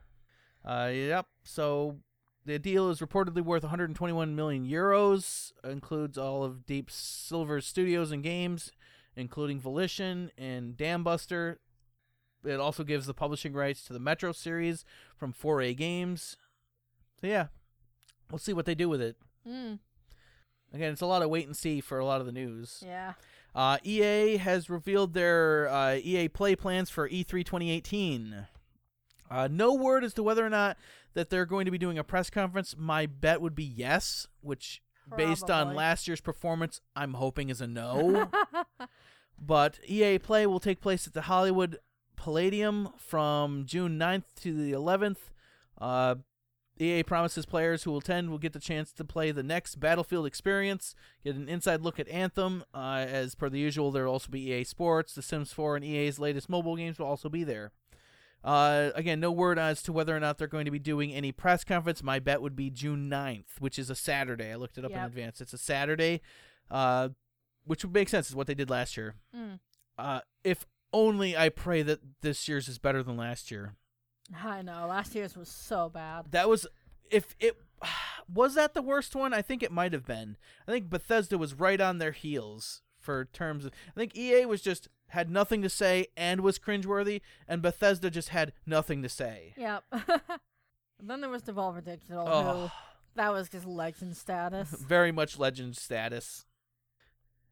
Uh, 0.68 0.90
yep. 0.92 1.28
So 1.44 1.98
the 2.46 2.60
deal 2.60 2.90
is 2.90 3.00
reportedly 3.00 3.42
worth 3.42 3.64
121 3.64 4.36
million 4.36 4.66
euros. 4.66 5.52
Includes 5.64 6.18
all 6.18 6.44
of 6.44 6.66
Deep 6.66 6.92
Silver's 6.92 7.66
studios 7.66 8.12
and 8.12 8.24
games, 8.24 8.72
including 9.16 9.60
Volition 9.60 10.32
and 10.38 10.78
Dambuster. 10.78 11.58
It 12.44 12.60
also 12.60 12.84
gives 12.84 13.08
the 13.08 13.14
publishing 13.14 13.54
rights 13.54 13.84
to 13.86 13.94
the 13.94 14.00
Metro 14.00 14.32
series 14.32 14.86
from 15.18 15.34
4A 15.34 15.76
Games. 15.76 16.38
So 17.20 17.28
yeah, 17.28 17.48
we'll 18.30 18.38
see 18.38 18.54
what 18.54 18.66
they 18.66 18.76
do 18.76 18.90
with 18.90 19.02
it. 19.02 19.18
Mm. 19.48 19.80
Again, 20.72 20.92
it's 20.92 21.02
a 21.02 21.08
lot 21.08 21.24
of 21.24 21.30
wait 21.30 21.48
and 21.48 21.58
see 21.58 21.82
for 21.82 21.98
a 21.98 22.06
lot 22.06 22.20
of 22.20 22.28
the 22.28 22.32
news. 22.32 22.84
Yeah. 22.86 23.14
Uh, 23.56 23.78
EA 23.84 24.38
has 24.38 24.70
revealed 24.70 25.14
their 25.14 25.70
uh, 25.70 25.96
EA 25.96 26.28
Play 26.28 26.56
plans 26.56 26.90
for 26.90 27.08
E 27.08 27.24
E3 27.24 27.46
2018. 27.46 28.48
Uh, 29.30 29.48
no 29.52 29.74
word 29.74 30.04
as 30.04 30.14
to 30.14 30.24
whether 30.24 30.46
or 30.46 30.50
not 30.50 30.78
that 31.14 31.30
they're 31.30 31.46
going 31.46 31.66
to 31.66 31.72
be 31.72 31.78
doing 31.78 31.98
a 31.98 32.04
press 32.04 32.30
conference. 32.30 32.76
My 32.78 33.06
bet 33.06 33.42
would 33.42 33.56
be 33.56 33.64
yes, 33.64 34.28
which, 34.42 34.82
based 35.16 35.50
on 35.50 35.76
last 35.76 36.08
year's 36.08 36.22
performance, 36.22 36.82
I'm 36.96 37.16
hoping 37.16 37.50
is 37.50 37.62
a 37.62 37.68
no. 37.68 38.30
but 39.40 39.80
EA 39.88 40.20
Play 40.20 40.46
will 40.46 40.60
take 40.60 40.82
place 40.82 41.08
at 41.08 41.14
the 41.14 41.24
Hollywood 41.24 41.80
Palladium 42.16 42.90
from 42.98 43.66
June 43.66 44.00
9th 44.00 44.34
to 44.42 44.54
the 44.54 44.72
11th. 44.72 45.18
Uh, 45.80 46.16
EA 46.78 47.04
promises 47.04 47.46
players 47.46 47.84
who 47.84 47.92
will 47.92 48.00
attend 48.00 48.30
will 48.30 48.38
get 48.38 48.52
the 48.52 48.60
chance 48.60 48.92
to 48.92 49.06
play 49.06 49.32
the 49.32 49.44
next 49.44 49.76
Battlefield 49.80 50.26
experience, 50.26 50.94
get 51.24 51.36
an 51.36 51.48
inside 51.48 51.82
look 51.82 52.00
at 52.00 52.10
Anthem. 52.10 52.66
Uh, 52.74 53.06
as 53.08 53.34
per 53.34 53.50
the 53.50 53.60
usual, 53.60 53.92
there 53.92 54.06
will 54.06 54.14
also 54.14 54.30
be 54.30 54.52
EA 54.52 54.66
Sports, 54.66 55.16
The 55.16 55.22
Sims 55.22 55.54
4, 55.54 55.78
and 55.78 55.86
EA's 55.86 56.20
latest 56.20 56.50
mobile 56.50 56.76
games 56.76 57.00
will 57.00 57.08
also 57.08 57.30
be 57.30 57.46
there. 57.46 57.72
Uh, 58.46 58.92
again, 58.94 59.20
no 59.20 59.32
word 59.32 59.58
as 59.58 59.82
to 59.82 59.92
whether 59.92 60.16
or 60.16 60.20
not 60.20 60.38
they're 60.38 60.48
going 60.48 60.66
to 60.66 60.72
be 60.72 60.78
doing 60.78 61.12
any 61.12 61.32
press 61.32 61.64
conference. 61.64 62.04
My 62.04 62.20
bet 62.20 62.44
would 62.44 62.56
be 62.56 62.70
June 62.70 63.10
9th, 63.10 63.60
which 63.60 63.80
is 63.80 63.90
a 63.90 63.96
Saturday. 63.96 64.52
I 64.52 64.56
looked 64.56 64.78
it 64.78 64.86
up 64.86 64.92
in 64.92 65.00
advance. 65.00 65.42
It's 65.42 65.54
a 65.54 65.58
Saturday, 65.58 66.22
uh, 66.70 67.10
which 67.66 67.84
would 67.84 67.94
make 67.94 68.08
sense. 68.08 68.30
Is 68.30 68.36
what 68.36 68.46
they 68.46 68.54
did 68.54 68.70
last 68.70 68.98
year. 68.98 69.16
Mm. 69.36 69.60
Uh, 69.98 70.20
if 70.44 70.68
only 70.94 71.36
I 71.36 71.50
pray 71.50 71.82
that 71.82 72.02
this 72.22 72.48
year's 72.48 72.68
is 72.68 72.78
better 72.78 73.02
than 73.02 73.18
last 73.18 73.50
year. 73.50 73.74
I 74.44 74.62
know. 74.62 74.86
Last 74.88 75.16
year's 75.16 75.36
was 75.36 75.50
so 75.50 75.90
bad. 75.90 76.28
That 76.32 76.48
was 76.48 76.68
if 77.10 77.36
it 77.40 77.58
was 78.32 78.54
that 78.54 78.76
the 78.76 78.84
worst 78.84 79.16
one. 79.16 79.34
I 79.34 79.42
think 79.42 79.64
it 79.64 79.72
might 79.72 79.94
have 79.94 80.06
been. 80.06 80.38
I 80.68 80.72
think 80.72 80.92
Bethesda 80.92 81.40
was 81.40 81.56
right 81.56 81.82
on 81.82 81.98
their 81.98 82.12
heels 82.12 82.84
for 83.06 83.26
terms 83.26 83.66
of. 83.66 83.72
I 83.96 84.00
think 84.00 84.18
EA 84.18 84.46
was 84.46 84.62
just 84.62 84.90
had 85.10 85.30
nothing 85.30 85.62
to 85.62 85.70
say 85.70 86.08
and 86.18 86.42
was 86.42 86.60
cringeworthy, 86.60 87.22
and 87.48 87.62
Bethesda 87.62 88.10
just 88.10 88.30
had 88.30 88.52
nothing 88.66 89.02
to 89.04 89.10
say. 89.10 89.54
Yep. 89.58 89.84
then 91.00 91.22
there 91.22 91.30
was 91.30 91.44
Devolver 91.44 91.84
Digital, 91.84 92.26
who 92.26 92.32
Oh, 92.32 92.72
that 93.16 93.32
was 93.32 93.48
just 93.48 93.66
legend 93.66 94.18
status. 94.18 94.70
very 94.88 95.12
much 95.12 95.40
legend 95.40 95.78
status. 95.78 96.46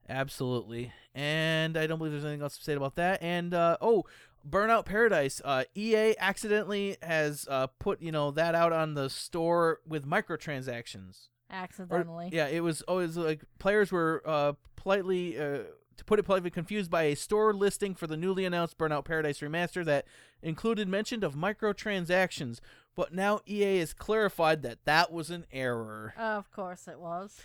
Absolutely, 0.09 0.91
and 1.15 1.77
I 1.77 1.87
don't 1.87 1.97
believe 1.97 2.11
there's 2.11 2.25
anything 2.25 2.41
else 2.41 2.57
to 2.57 2.63
say 2.63 2.73
about 2.73 2.95
that. 2.95 3.21
And 3.21 3.53
uh, 3.53 3.77
oh, 3.79 4.03
Burnout 4.47 4.85
Paradise. 4.85 5.41
Uh, 5.43 5.63
EA 5.75 6.15
accidentally 6.19 6.97
has 7.01 7.47
uh, 7.49 7.67
put 7.79 8.01
you 8.01 8.11
know 8.11 8.31
that 8.31 8.55
out 8.55 8.73
on 8.73 8.95
the 8.95 9.09
store 9.09 9.79
with 9.87 10.05
microtransactions. 10.05 11.29
Or- 11.53 11.57
Accidentally. 11.63 12.29
yeah, 12.31 12.47
it 12.47 12.61
was 12.61 12.81
always 12.83 13.15
like 13.17 13.43
players 13.59 13.91
were 13.91 14.21
uh, 14.25 14.53
politely, 14.75 15.37
uh, 15.39 15.59
to 15.97 16.05
put 16.05 16.19
it 16.19 16.23
politely, 16.23 16.49
confused 16.49 16.89
by 16.89 17.03
a 17.03 17.15
store 17.15 17.53
listing 17.53 17.93
for 17.95 18.07
the 18.07 18.17
newly 18.17 18.45
announced 18.45 18.77
Burnout 18.77 19.05
Paradise 19.05 19.39
remaster 19.39 19.85
that 19.85 20.05
included 20.41 20.87
mention 20.87 21.23
of 21.23 21.35
microtransactions. 21.35 22.59
But 22.95 23.13
now 23.13 23.39
EA 23.47 23.79
has 23.79 23.93
clarified 23.93 24.61
that 24.63 24.79
that 24.85 25.11
was 25.11 25.29
an 25.31 25.45
error. 25.51 26.13
Of 26.17 26.51
course 26.51 26.87
it 26.87 26.99
was. 26.99 27.39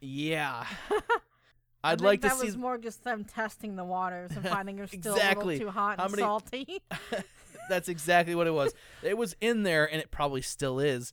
Yeah, 0.00 0.64
I'd 1.84 2.00
like 2.00 2.20
to 2.22 2.28
that 2.28 2.36
see. 2.38 2.46
was 2.46 2.56
more 2.56 2.78
just 2.78 3.04
them 3.04 3.24
testing 3.24 3.76
the 3.76 3.84
waters 3.84 4.32
and 4.34 4.48
finding 4.48 4.78
you're 4.78 4.86
still 4.88 5.14
Exactly. 5.14 5.56
a 5.56 5.58
little 5.58 5.72
too 5.72 5.78
hot 5.78 5.98
How 5.98 6.04
and 6.06 6.12
many- 6.12 6.22
salty. 6.22 6.82
That's 7.68 7.88
exactly 7.88 8.34
what 8.34 8.46
it 8.46 8.52
was. 8.54 8.72
It 9.02 9.18
was 9.18 9.36
in 9.40 9.62
there, 9.62 9.84
and 9.90 10.00
it 10.00 10.10
probably 10.10 10.40
still 10.42 10.80
is. 10.80 11.12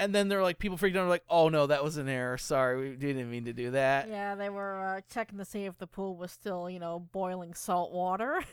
And 0.00 0.14
then 0.14 0.28
they're 0.28 0.42
like, 0.42 0.58
people 0.58 0.76
freaked 0.76 0.96
out, 0.96 1.08
like, 1.08 1.24
"Oh 1.28 1.48
no, 1.48 1.66
that 1.66 1.82
was 1.82 1.96
an 1.96 2.08
error. 2.08 2.38
Sorry, 2.38 2.90
we 2.90 2.96
didn't 2.96 3.30
mean 3.30 3.46
to 3.46 3.52
do 3.52 3.72
that." 3.72 4.08
yeah, 4.08 4.34
they 4.36 4.48
were 4.48 4.80
uh, 4.80 5.00
checking 5.12 5.38
to 5.38 5.44
see 5.44 5.64
if 5.64 5.76
the 5.78 5.86
pool 5.88 6.16
was 6.16 6.30
still, 6.30 6.70
you 6.70 6.78
know, 6.78 7.00
boiling 7.00 7.52
salt 7.54 7.92
water. 7.92 8.40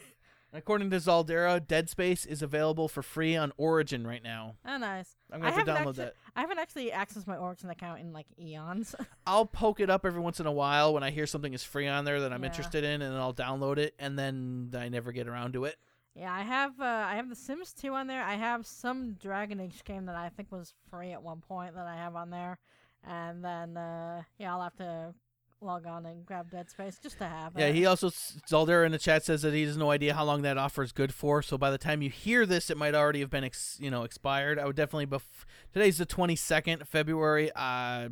According 0.54 0.90
to 0.92 0.98
Zaldera, 0.98 1.60
Dead 1.66 1.90
Space 1.90 2.26
is 2.26 2.42
available 2.42 2.88
for 2.88 3.04
free 3.04 3.36
on 3.36 3.52
Origin 3.58 4.08
right 4.08 4.24
now. 4.24 4.56
oh, 4.66 4.78
nice. 4.78 5.18
I'm 5.30 5.42
gonna 5.42 5.52
have 5.52 5.66
to 5.66 5.72
download 5.72 5.78
actu- 5.90 5.94
that. 5.94 6.14
I 6.34 6.42
haven't 6.42 6.60
actually 6.60 6.92
accessed 6.92 7.28
my 7.28 7.36
Origin 7.36 7.70
account 7.70 8.00
in 8.00 8.14
like 8.14 8.28
eons. 8.40 8.96
I'll 9.28 9.46
poke 9.46 9.82
it 9.82 9.90
up 9.90 10.06
every 10.06 10.22
once 10.22 10.40
in 10.40 10.46
a 10.46 10.52
while 10.52 10.94
when 10.94 11.04
I 11.04 11.12
hear 11.12 11.28
something 11.28 11.54
is 11.54 11.64
free 11.64 11.88
on 11.88 12.06
there 12.06 12.22
that 12.22 12.32
I'm 12.32 12.42
Yeah. 12.42 12.48
interested 12.50 12.86
in, 12.86 13.02
and 13.02 13.14
then 13.14 13.20
I'll 13.20 13.34
download 13.34 13.78
it, 13.80 13.96
and 14.00 14.18
then 14.18 14.72
I 14.78 14.88
never 14.88 15.12
get 15.12 15.28
around 15.28 15.54
to 15.54 15.66
it. 15.66 15.76
Yeah, 16.16 16.34
I 16.34 16.42
have. 16.44 16.80
Uh, 16.80 17.06
I 17.08 17.16
have 17.16 17.30
The 17.30 17.36
Sims 17.36 17.74
2 17.74 17.94
on 17.94 18.08
there. 18.08 18.24
I 18.24 18.36
have 18.36 18.66
some 18.66 19.14
Dragon 19.14 19.60
Age 19.60 19.84
game 19.84 20.06
that 20.06 20.16
I 20.16 20.30
think 20.30 20.52
was 20.52 20.74
free 20.90 21.12
at 21.12 21.22
one 21.22 21.42
point 21.42 21.76
that 21.76 21.86
I 21.88 21.96
have 21.96 22.16
on 22.16 22.30
there, 22.30 22.58
and 23.04 23.44
then 23.44 23.78
uh, 23.78 24.24
yeah, 24.38 24.54
I'll 24.54 24.62
have 24.64 24.76
to 24.78 25.14
log 25.62 25.86
on 25.88 26.06
and 26.06 26.26
grab 26.26 26.52
Dead 26.52 26.70
Space 26.70 27.00
just 27.02 27.18
to 27.18 27.26
have 27.26 27.54
Yeah, 27.58 27.66
it. 27.66 27.70
Yeah, 27.70 27.74
he 27.74 27.86
also 27.86 28.10
Zaldera 28.10 28.86
in 28.86 28.92
the 28.92 28.98
chat 29.00 29.24
says 29.24 29.42
that 29.42 29.54
he 29.54 29.64
has 29.64 29.78
no 29.78 29.90
idea 29.90 30.14
how 30.14 30.24
long 30.24 30.42
that 30.44 30.58
offer 30.58 30.84
is 30.84 30.92
good 30.92 31.14
for. 31.14 31.42
So 31.42 31.58
by 31.58 31.72
the 31.72 31.78
time 31.78 32.02
you 32.02 32.10
hear 32.10 32.46
this, 32.46 32.70
it 32.70 32.78
might 32.78 32.94
already 32.94 33.22
have 33.22 33.30
been 33.30 33.44
ex- 33.44 33.78
you 33.82 33.90
know 33.90 34.04
expired. 34.04 34.60
I 34.60 34.66
would 34.66 34.76
definitely. 34.76 35.08
Bef- 35.08 35.46
Today's 35.74 35.98
the 35.98 36.06
22nd 36.06 36.82
of 36.82 36.90
February. 36.90 37.52
Uh, 37.56 38.10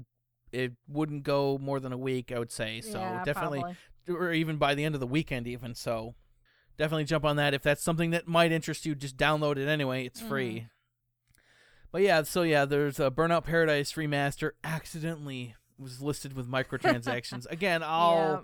it 0.51 0.73
wouldn't 0.87 1.23
go 1.23 1.57
more 1.57 1.79
than 1.79 1.91
a 1.91 1.97
week, 1.97 2.31
I 2.31 2.39
would 2.39 2.51
say. 2.51 2.81
So 2.81 2.99
yeah, 2.99 3.23
definitely, 3.23 3.61
probably. 3.61 4.15
or 4.27 4.33
even 4.33 4.57
by 4.57 4.75
the 4.75 4.83
end 4.83 4.95
of 4.95 5.01
the 5.01 5.07
weekend, 5.07 5.47
even. 5.47 5.73
So 5.75 6.15
definitely 6.77 7.05
jump 7.05 7.25
on 7.25 7.35
that 7.37 7.53
if 7.53 7.63
that's 7.63 7.83
something 7.83 8.11
that 8.11 8.27
might 8.27 8.51
interest 8.51 8.85
you. 8.85 8.95
Just 8.95 9.17
download 9.17 9.57
it 9.57 9.67
anyway; 9.67 10.05
it's 10.05 10.21
free. 10.21 10.67
But 11.91 12.01
yeah, 12.01 12.23
so 12.23 12.41
yeah, 12.41 12.65
there's 12.65 12.99
a 12.99 13.11
Burnout 13.11 13.43
Paradise 13.45 13.93
remaster. 13.93 14.51
Accidentally 14.63 15.55
was 15.77 16.01
listed 16.01 16.33
with 16.33 16.49
microtransactions. 16.49 17.45
Again, 17.51 17.81
I'll 17.83 18.15
Yeah. 18.17 18.39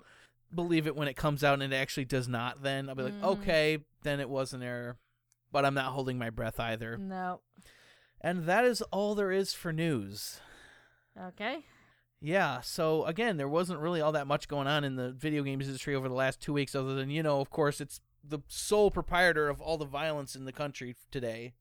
believe 0.54 0.86
it 0.86 0.94
when 0.96 1.08
it 1.08 1.14
comes 1.16 1.42
out, 1.42 1.60
and 1.60 1.72
it 1.72 1.76
actually 1.76 2.04
does 2.04 2.28
not. 2.28 2.62
Then 2.62 2.88
I'll 2.88 2.94
be 2.94 3.02
like, 3.04 3.14
Mhm. 3.20 3.24
okay, 3.38 3.78
then 4.02 4.20
it 4.20 4.28
was 4.28 4.52
an 4.52 4.62
error. 4.62 4.98
But 5.52 5.64
I'm 5.64 5.74
not 5.74 5.92
holding 5.92 6.16
my 6.18 6.30
breath 6.30 6.60
either. 6.60 6.96
No. 6.96 7.40
And 8.20 8.44
that 8.44 8.64
is 8.64 8.82
all 8.92 9.14
there 9.16 9.32
is 9.32 9.52
for 9.52 9.72
news. 9.72 10.38
Okay. 11.20 11.64
Yeah, 12.20 12.60
so 12.60 13.04
again, 13.06 13.36
there 13.36 13.48
wasn't 13.48 13.80
really 13.80 14.00
all 14.00 14.12
that 14.12 14.26
much 14.28 14.46
going 14.46 14.68
on 14.68 14.84
in 14.84 14.94
the 14.96 15.10
video 15.10 15.42
games 15.42 15.66
industry 15.66 15.94
over 15.96 16.08
the 16.08 16.14
last 16.14 16.40
two 16.40 16.52
weeks, 16.52 16.74
other 16.74 16.94
than, 16.94 17.10
you 17.10 17.22
know, 17.22 17.40
of 17.40 17.50
course, 17.50 17.80
it's 17.80 18.00
the 18.22 18.40
sole 18.48 18.90
proprietor 18.90 19.48
of 19.48 19.60
all 19.60 19.78
the 19.78 19.84
violence 19.84 20.34
in 20.34 20.44
the 20.44 20.52
country 20.52 20.96
today. 21.10 21.52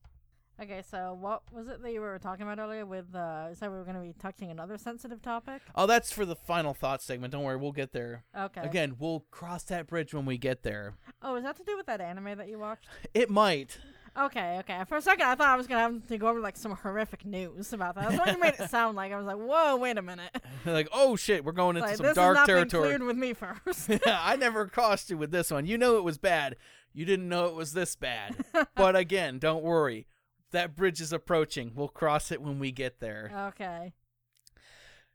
Okay, 0.62 0.84
so 0.92 1.18
what 1.18 1.44
was 1.54 1.70
it 1.70 1.82
that 1.82 1.94
you 1.94 2.02
were 2.02 2.20
talking 2.20 2.44
about 2.44 2.60
earlier 2.60 2.86
with 2.86 3.16
uh 3.16 3.46
you 3.50 3.56
said 3.56 3.72
we 3.72 3.78
were 3.78 3.86
gonna 3.86 4.02
be 4.02 4.14
touching 4.20 4.52
another 4.52 4.78
sensitive 4.78 5.22
topic? 5.22 5.62
Oh, 5.74 5.86
that's 5.86 6.12
for 6.12 6.26
the 6.26 6.36
final 6.36 6.74
thought 6.74 7.02
segment. 7.02 7.32
Don't 7.32 7.44
worry, 7.44 7.56
we'll 7.56 7.72
get 7.72 7.94
there. 7.94 8.26
Okay. 8.38 8.62
Again, 8.62 8.98
we'll 9.00 9.26
cross 9.32 9.64
that 9.64 9.88
bridge 9.88 10.14
when 10.14 10.26
we 10.26 10.38
get 10.38 10.64
there. 10.64 10.96
Oh, 11.22 11.36
is 11.36 11.44
that 11.44 11.56
to 11.58 11.64
do 11.64 11.78
with 11.78 11.86
that 11.86 12.02
anime 12.02 12.38
that 12.38 12.50
you 12.50 12.60
watched? 12.60 12.88
It 13.14 13.30
might. 13.30 13.80
Okay, 14.20 14.58
okay. 14.60 14.84
For 14.88 14.98
a 14.98 15.02
second 15.02 15.26
I 15.28 15.36
thought 15.36 15.48
I 15.50 15.56
was 15.56 15.68
gonna 15.68 15.82
have 15.82 16.08
to 16.08 16.18
go 16.18 16.28
over 16.28 16.40
like 16.40 16.58
some 16.58 16.74
horrific 16.74 17.26
news 17.26 17.72
about 17.74 17.96
that. 17.96 18.10
That's 18.10 18.20
what 18.20 18.32
you 18.34 18.40
made 18.40 18.56
it 18.60 18.70
sound 18.70 18.98
like. 18.98 19.12
I 19.14 19.18
was 19.18 19.26
like, 19.26 19.38
Whoa, 19.38 19.78
wait 19.78 19.98
a 19.98 20.02
minute. 20.02 20.36
like, 20.66 20.90
oh 20.92 21.16
shit, 21.16 21.46
we're 21.46 21.52
going 21.54 21.78
into 21.78 21.88
Like, 21.88 21.98
some 21.98 22.06
this 22.06 22.16
dark 22.16 22.38
has 22.38 22.48
not 22.48 22.48
been 22.48 22.56
territory. 22.70 22.88
cleared 22.90 23.04
with 23.04 23.18
me 23.18 23.34
first. 23.34 23.90
I 24.06 24.36
never 24.36 24.68
crossed 24.68 25.10
you 25.10 25.18
with 25.18 25.32
this 25.32 25.52
one. 25.52 25.66
You 25.66 25.78
know 25.78 25.98
it 25.98 26.04
was 26.04 26.18
bad. 26.18 26.58
You 26.94 27.06
didn't 27.06 27.30
know 27.30 27.46
it 27.46 27.56
was 27.56 27.74
this 27.74 27.96
bad. 27.96 28.36
but 28.76 28.96
again, 28.96 29.40
don't 29.40 29.64
worry. 29.64 30.08
That 30.52 30.76
bridge 30.76 31.00
is 31.00 31.14
approaching. 31.14 31.72
We'll 31.76 31.88
cross 31.88 32.32
it 32.32 32.42
when 32.42 32.60
we 32.60 32.72
get 32.72 33.00
there. 33.00 33.32
okay. 33.50 33.94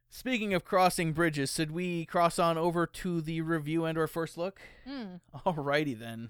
Speaking 0.09 0.53
of 0.53 0.63
crossing 0.63 1.11
bridges, 1.11 1.53
should 1.53 1.71
we 1.71 2.05
cross 2.05 2.39
on 2.39 2.57
over 2.57 2.87
to 2.87 3.19
the 3.19 3.41
review 3.41 3.83
and 3.83 3.97
or 3.97 4.07
first 4.07 4.37
look? 4.37 4.61
Hmm. 4.87 5.15
Alrighty 5.45 5.99
then. 5.99 6.29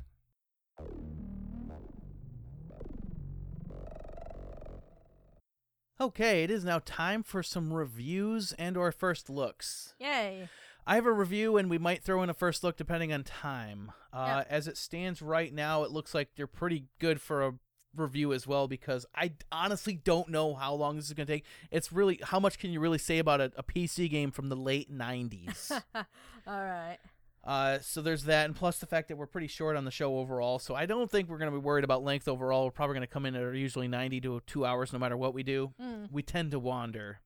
Okay, 6.00 6.44
it 6.44 6.52
is 6.52 6.66
now 6.66 6.80
time 6.84 7.24
for 7.24 7.42
some 7.42 7.72
reviews 7.74 8.54
and 8.54 8.76
or 8.76 8.92
first 8.92 9.30
looks. 9.30 9.96
Yay. 10.00 10.50
I 10.86 10.96
have 10.96 11.06
a 11.06 11.12
review 11.14 11.58
and 11.58 11.70
we 11.70 11.78
might 11.78 12.04
throw 12.04 12.22
in 12.22 12.30
a 12.30 12.34
first 12.34 12.64
look 12.64 12.76
depending 12.78 13.14
on 13.14 13.24
time. 13.24 13.92
Uh, 14.14 14.36
Yep. 14.38 14.48
As 14.50 14.68
it 14.68 14.78
stands 14.78 15.22
right 15.22 15.54
now, 15.54 15.84
it 15.84 15.92
looks 15.92 16.14
like 16.14 16.30
they're 16.36 16.48
pretty 16.48 16.86
good 17.00 17.22
for 17.22 17.46
a 17.46 17.54
review 17.96 18.34
as 18.34 18.46
well 18.46 18.68
because 18.68 19.06
I 19.16 19.32
honestly 19.54 19.96
don't 19.96 20.30
know 20.30 20.54
how 20.54 20.74
long 20.74 20.98
this 20.98 21.06
is 21.06 21.14
going 21.14 21.28
to 21.28 21.34
take. 21.34 21.46
It's 21.72 21.92
really, 21.94 22.20
how 22.22 22.40
much 22.42 22.60
can 22.60 22.72
you 22.72 22.80
really 22.82 22.98
say 22.98 23.20
about 23.20 23.40
a, 23.40 23.52
a 23.56 23.64
PC 23.64 24.10
game 24.10 24.32
from 24.32 24.50
the 24.50 24.56
late 24.58 24.92
90s? 24.92 25.72
Alright. 26.48 27.00
Uh, 27.46 27.78
so 27.80 28.02
there's 28.02 28.24
that, 28.24 28.46
and 28.46 28.56
plus 28.56 28.80
the 28.80 28.88
fact 28.88 29.08
that 29.08 29.18
we're 29.18 29.28
pretty 29.28 29.48
short 29.48 29.76
on 29.76 29.86
the 29.86 29.92
show 29.92 30.18
overall. 30.18 30.58
So 30.58 30.74
I 30.74 30.86
don't 30.88 31.12
think 31.12 31.30
we're 31.30 31.38
going 31.38 31.52
to 31.52 31.58
be 31.58 31.64
worried 31.64 31.84
about 31.84 32.04
length 32.04 32.28
overall. 32.28 32.66
We're 32.66 32.72
probably 32.72 32.96
going 32.96 33.08
to 33.08 33.14
come 33.14 33.26
in 33.26 33.36
at 33.36 33.56
usually 33.56 33.88
90 33.88 34.22
to 34.22 34.42
two 34.48 34.66
hours, 34.66 34.92
no 34.92 34.98
matter 34.98 35.16
what 35.16 35.34
we 35.34 35.44
do. 35.44 35.74
Mm. 35.82 36.12
We 36.12 36.24
tend 36.24 36.52
to 36.52 36.60
wander. 36.60 37.20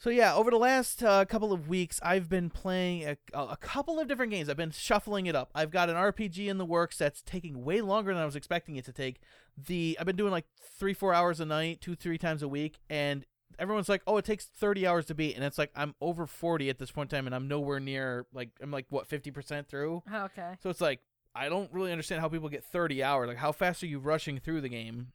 So 0.00 0.10
yeah, 0.10 0.32
over 0.32 0.50
the 0.52 0.58
last 0.58 1.02
uh, 1.02 1.24
couple 1.24 1.52
of 1.52 1.68
weeks, 1.68 1.98
I've 2.04 2.28
been 2.28 2.50
playing 2.50 3.04
a, 3.04 3.16
a 3.32 3.56
couple 3.56 3.98
of 3.98 4.06
different 4.06 4.30
games. 4.30 4.48
I've 4.48 4.56
been 4.56 4.70
shuffling 4.70 5.26
it 5.26 5.34
up. 5.34 5.50
I've 5.56 5.72
got 5.72 5.90
an 5.90 5.96
RPG 5.96 6.46
in 6.46 6.58
the 6.58 6.64
works 6.64 6.98
that's 6.98 7.20
taking 7.20 7.64
way 7.64 7.80
longer 7.80 8.14
than 8.14 8.22
I 8.22 8.26
was 8.26 8.36
expecting 8.36 8.76
it 8.76 8.84
to 8.84 8.92
take. 8.92 9.20
The 9.56 9.96
I've 9.98 10.06
been 10.06 10.14
doing 10.14 10.30
like 10.30 10.44
three, 10.78 10.94
four 10.94 11.14
hours 11.14 11.40
a 11.40 11.44
night, 11.44 11.80
two, 11.80 11.96
three 11.96 12.16
times 12.16 12.44
a 12.44 12.48
week, 12.48 12.78
and 12.88 13.26
everyone's 13.58 13.88
like, 13.88 14.02
"Oh, 14.06 14.16
it 14.16 14.24
takes 14.24 14.46
30 14.46 14.86
hours 14.86 15.06
to 15.06 15.14
beat," 15.14 15.34
and 15.34 15.44
it's 15.44 15.58
like 15.58 15.70
I'm 15.74 15.94
over 16.00 16.26
40 16.26 16.70
at 16.70 16.78
this 16.78 16.90
point 16.90 17.12
in 17.12 17.16
time, 17.16 17.26
and 17.26 17.34
I'm 17.34 17.48
nowhere 17.48 17.80
near 17.80 18.26
like 18.32 18.50
I'm 18.60 18.70
like 18.70 18.86
what 18.90 19.06
50 19.06 19.30
percent 19.30 19.68
through. 19.68 20.02
Oh, 20.12 20.24
okay. 20.24 20.56
So 20.62 20.70
it's 20.70 20.80
like 20.80 21.00
I 21.34 21.48
don't 21.48 21.72
really 21.72 21.92
understand 21.92 22.20
how 22.20 22.28
people 22.28 22.48
get 22.48 22.64
30 22.64 23.02
hours. 23.02 23.28
Like 23.28 23.38
how 23.38 23.52
fast 23.52 23.82
are 23.82 23.86
you 23.86 23.98
rushing 23.98 24.38
through 24.38 24.60
the 24.60 24.68
game 24.68 25.12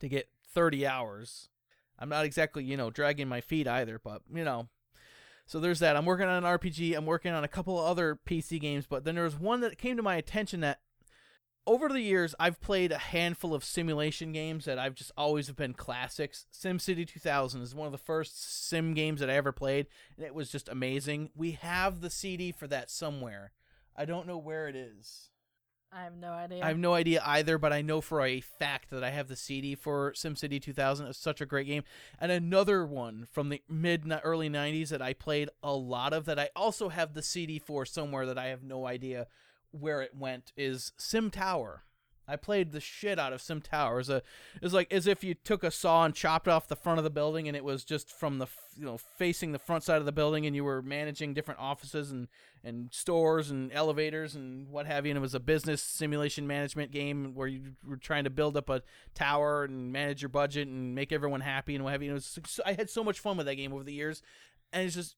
to 0.00 0.08
get 0.08 0.28
30 0.52 0.86
hours? 0.86 1.48
I'm 1.98 2.08
not 2.08 2.24
exactly, 2.24 2.64
you 2.64 2.76
know, 2.76 2.90
dragging 2.90 3.28
my 3.28 3.40
feet 3.40 3.68
either, 3.68 3.98
but 3.98 4.22
you 4.32 4.44
know. 4.44 4.68
So 5.46 5.60
there's 5.60 5.80
that. 5.80 5.96
I'm 5.96 6.06
working 6.06 6.26
on 6.26 6.42
an 6.42 6.58
RPG. 6.58 6.96
I'm 6.96 7.06
working 7.06 7.32
on 7.32 7.44
a 7.44 7.48
couple 7.48 7.78
of 7.78 7.86
other 7.86 8.18
PC 8.26 8.60
games, 8.60 8.86
but 8.88 9.04
then 9.04 9.14
there 9.14 9.24
was 9.24 9.38
one 9.38 9.60
that 9.60 9.76
came 9.76 9.96
to 9.96 10.02
my 10.02 10.16
attention 10.16 10.60
that 10.60 10.80
over 11.66 11.88
the 11.88 12.00
years 12.00 12.34
I've 12.38 12.60
played 12.60 12.92
a 12.92 12.98
handful 12.98 13.54
of 13.54 13.64
simulation 13.64 14.32
games 14.32 14.64
that 14.64 14.78
I've 14.78 14.94
just 14.94 15.12
always 15.16 15.46
have 15.46 15.56
been 15.56 15.74
classics. 15.74 16.46
SimCity 16.52 17.06
2000 17.06 17.62
is 17.62 17.74
one 17.74 17.86
of 17.86 17.92
the 17.92 17.98
first 17.98 18.68
sim 18.68 18.94
games 18.94 19.20
that 19.20 19.30
I 19.30 19.34
ever 19.34 19.52
played, 19.52 19.86
and 20.16 20.26
it 20.26 20.34
was 20.34 20.50
just 20.50 20.68
amazing. 20.68 21.30
We 21.34 21.52
have 21.52 22.00
the 22.00 22.10
CD 22.10 22.52
for 22.52 22.66
that 22.68 22.90
somewhere. 22.90 23.52
I 23.96 24.04
don't 24.04 24.26
know 24.26 24.38
where 24.38 24.68
it 24.68 24.76
is. 24.76 25.30
I 25.92 26.02
have 26.02 26.16
no 26.16 26.32
idea. 26.32 26.64
I 26.64 26.68
have 26.68 26.78
no 26.78 26.94
idea 26.94 27.22
either, 27.24 27.56
but 27.56 27.72
I 27.72 27.80
know 27.80 28.00
for 28.00 28.20
a 28.20 28.40
fact 28.40 28.90
that 28.90 29.04
I 29.04 29.10
have 29.10 29.28
the 29.28 29.36
CD 29.36 29.76
for 29.76 30.12
SimCity 30.12 30.60
2000. 30.60 31.06
It's 31.06 31.18
such 31.18 31.40
a 31.40 31.46
great 31.46 31.68
game. 31.68 31.84
And 32.20 32.32
another 32.32 32.84
one 32.84 33.28
from 33.30 33.48
the 33.48 33.62
mid 33.68 34.12
early 34.24 34.50
90s 34.50 34.88
that 34.88 35.00
I 35.00 35.12
played 35.12 35.50
a 35.62 35.72
lot 35.72 36.12
of 36.12 36.24
that 36.24 36.38
I 36.38 36.48
also 36.56 36.88
have 36.88 37.14
the 37.14 37.22
CD 37.22 37.60
for 37.60 37.86
somewhere 37.86 38.26
that 38.26 38.38
I 38.38 38.46
have 38.46 38.64
no 38.64 38.86
idea 38.86 39.28
where 39.78 40.02
it 40.02 40.16
went 40.16 40.52
is 40.56 40.92
Sim 40.96 41.30
Tower. 41.30 41.82
I 42.26 42.36
played 42.36 42.72
the 42.72 42.80
shit 42.80 43.18
out 43.18 43.32
of 43.32 43.42
Sim 43.42 43.60
Tower. 43.60 43.94
It 43.94 43.98
was, 43.98 44.08
a, 44.08 44.16
it 44.16 44.62
was 44.62 44.72
like 44.72 44.92
as 44.92 45.06
if 45.06 45.22
you 45.22 45.34
took 45.34 45.62
a 45.62 45.70
saw 45.70 46.04
and 46.04 46.14
chopped 46.14 46.48
off 46.48 46.68
the 46.68 46.76
front 46.76 46.98
of 46.98 47.04
the 47.04 47.10
building, 47.10 47.48
and 47.48 47.56
it 47.56 47.64
was 47.64 47.84
just 47.84 48.10
from 48.10 48.38
the 48.38 48.46
you 48.76 48.84
know 48.84 48.96
facing 48.96 49.52
the 49.52 49.58
front 49.58 49.84
side 49.84 49.98
of 49.98 50.06
the 50.06 50.12
building, 50.12 50.46
and 50.46 50.56
you 50.56 50.64
were 50.64 50.80
managing 50.80 51.34
different 51.34 51.60
offices 51.60 52.10
and 52.10 52.28
and 52.62 52.92
stores 52.92 53.50
and 53.50 53.70
elevators 53.72 54.34
and 54.34 54.68
what 54.70 54.86
have 54.86 55.04
you. 55.04 55.10
And 55.10 55.18
it 55.18 55.20
was 55.20 55.34
a 55.34 55.40
business 55.40 55.82
simulation 55.82 56.46
management 56.46 56.92
game 56.92 57.34
where 57.34 57.48
you 57.48 57.74
were 57.86 57.98
trying 57.98 58.24
to 58.24 58.30
build 58.30 58.56
up 58.56 58.70
a 58.70 58.82
tower 59.14 59.64
and 59.64 59.92
manage 59.92 60.22
your 60.22 60.30
budget 60.30 60.66
and 60.66 60.94
make 60.94 61.12
everyone 61.12 61.42
happy 61.42 61.74
and 61.74 61.84
what 61.84 61.92
have 61.92 62.02
you. 62.02 62.10
And 62.10 62.18
it 62.18 62.42
was 62.42 62.60
I 62.64 62.72
had 62.72 62.88
so 62.88 63.04
much 63.04 63.20
fun 63.20 63.36
with 63.36 63.46
that 63.46 63.56
game 63.56 63.74
over 63.74 63.84
the 63.84 63.92
years, 63.92 64.22
and 64.72 64.86
it's 64.86 64.94
just 64.94 65.16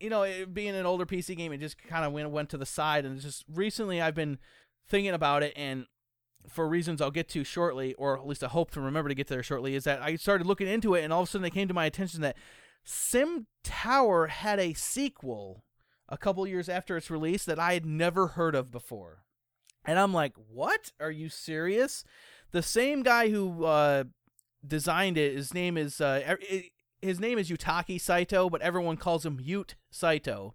you 0.00 0.10
know 0.10 0.22
it 0.22 0.52
being 0.52 0.74
an 0.74 0.86
older 0.86 1.06
PC 1.06 1.36
game, 1.36 1.52
it 1.52 1.58
just 1.58 1.78
kind 1.78 2.04
of 2.04 2.12
went 2.12 2.30
went 2.30 2.50
to 2.50 2.58
the 2.58 2.66
side. 2.66 3.04
And 3.04 3.20
just 3.20 3.44
recently, 3.52 4.00
I've 4.00 4.14
been 4.14 4.38
thinking 4.88 5.12
about 5.12 5.42
it 5.42 5.52
and 5.56 5.86
for 6.48 6.68
reasons 6.68 7.00
I'll 7.00 7.10
get 7.10 7.28
to 7.30 7.44
shortly, 7.44 7.94
or 7.94 8.16
at 8.16 8.26
least 8.26 8.44
I 8.44 8.48
hope 8.48 8.70
to 8.72 8.80
remember 8.80 9.08
to 9.08 9.14
get 9.14 9.26
there 9.28 9.42
shortly, 9.42 9.74
is 9.74 9.84
that 9.84 10.02
I 10.02 10.16
started 10.16 10.46
looking 10.46 10.68
into 10.68 10.94
it, 10.94 11.02
and 11.02 11.12
all 11.12 11.22
of 11.22 11.28
a 11.28 11.30
sudden 11.30 11.44
it 11.44 11.52
came 11.52 11.68
to 11.68 11.74
my 11.74 11.86
attention 11.86 12.20
that 12.20 12.36
Sim 12.84 13.46
Tower 13.64 14.28
had 14.28 14.60
a 14.60 14.72
sequel 14.74 15.64
a 16.08 16.16
couple 16.16 16.46
years 16.46 16.68
after 16.68 16.96
its 16.96 17.10
release 17.10 17.44
that 17.44 17.58
I 17.58 17.74
had 17.74 17.84
never 17.84 18.28
heard 18.28 18.54
of 18.54 18.70
before. 18.70 19.24
And 19.84 19.98
I'm 19.98 20.14
like, 20.14 20.34
what? 20.36 20.92
Are 21.00 21.10
you 21.10 21.28
serious? 21.28 22.04
The 22.52 22.62
same 22.62 23.02
guy 23.02 23.30
who 23.30 23.64
uh, 23.64 24.04
designed 24.66 25.18
it, 25.18 25.34
his 25.36 25.52
name 25.52 25.76
is 25.76 26.00
uh, 26.00 26.36
his 27.06 27.20
name 27.20 27.38
is 27.38 27.48
Yutaka 27.48 28.00
Saito, 28.00 28.50
but 28.50 28.62
everyone 28.62 28.96
calls 28.96 29.24
him 29.24 29.38
Yoot 29.38 29.74
Saito. 29.90 30.54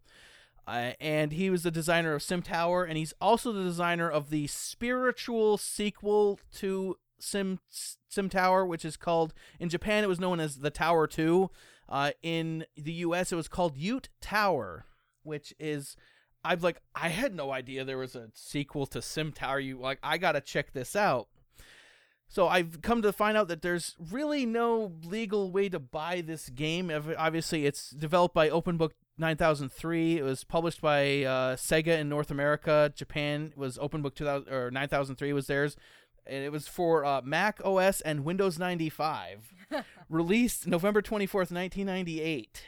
Uh, 0.67 0.91
and 0.99 1.33
he 1.33 1.49
was 1.49 1.63
the 1.63 1.71
designer 1.71 2.13
of 2.13 2.21
Sim 2.21 2.41
Tower, 2.41 2.83
and 2.83 2.97
he's 2.97 3.13
also 3.19 3.51
the 3.51 3.63
designer 3.63 4.09
of 4.09 4.29
the 4.29 4.47
spiritual 4.47 5.57
sequel 5.57 6.39
to 6.55 6.97
Sim 7.19 7.59
Sim 8.07 8.29
Tower, 8.29 8.65
which 8.65 8.85
is 8.85 8.97
called 8.97 9.33
in 9.59 9.69
Japan 9.69 10.03
it 10.03 10.07
was 10.07 10.19
known 10.19 10.39
as 10.39 10.57
the 10.57 10.69
Tower 10.69 11.07
Two. 11.07 11.49
Uh, 11.89 12.11
in 12.23 12.65
the 12.77 12.93
U.S. 12.93 13.33
it 13.33 13.35
was 13.35 13.49
called 13.49 13.75
Yoot 13.75 14.07
Tower, 14.21 14.85
which 15.23 15.53
is 15.59 15.97
I've 16.43 16.63
like 16.63 16.81
I 16.95 17.09
had 17.09 17.35
no 17.35 17.51
idea 17.51 17.83
there 17.83 17.97
was 17.97 18.15
a 18.15 18.29
sequel 18.33 18.85
to 18.87 19.01
Sim 19.01 19.31
Tower. 19.31 19.59
You 19.59 19.79
like 19.79 19.99
I 20.03 20.17
gotta 20.17 20.41
check 20.41 20.73
this 20.73 20.95
out. 20.95 21.27
So 22.31 22.47
I've 22.47 22.81
come 22.81 23.01
to 23.01 23.11
find 23.11 23.35
out 23.35 23.49
that 23.49 23.61
there's 23.61 23.97
really 24.09 24.45
no 24.45 24.93
legal 25.03 25.51
way 25.51 25.67
to 25.67 25.79
buy 25.79 26.21
this 26.21 26.47
game. 26.47 26.89
Obviously, 27.17 27.65
it's 27.65 27.89
developed 27.89 28.33
by 28.33 28.47
Open 28.49 28.77
Book 28.77 28.93
9003. 29.17 30.19
It 30.19 30.23
was 30.23 30.45
published 30.45 30.79
by 30.79 31.25
uh, 31.25 31.57
Sega 31.57 31.99
in 31.99 32.07
North 32.07 32.31
America. 32.31 32.89
Japan 32.95 33.51
was 33.57 33.77
Open 33.79 34.01
Book 34.01 34.15
2000 34.15 34.47
or 34.47 34.71
9003 34.71 35.33
was 35.33 35.47
theirs, 35.47 35.75
and 36.25 36.41
it 36.41 36.53
was 36.53 36.69
for 36.69 37.03
uh, 37.03 37.21
Mac 37.21 37.59
OS 37.65 37.99
and 37.99 38.23
Windows 38.23 38.57
95. 38.57 39.53
Released 40.09 40.65
November 40.65 41.01
24th, 41.01 41.51
1998. 41.51 42.63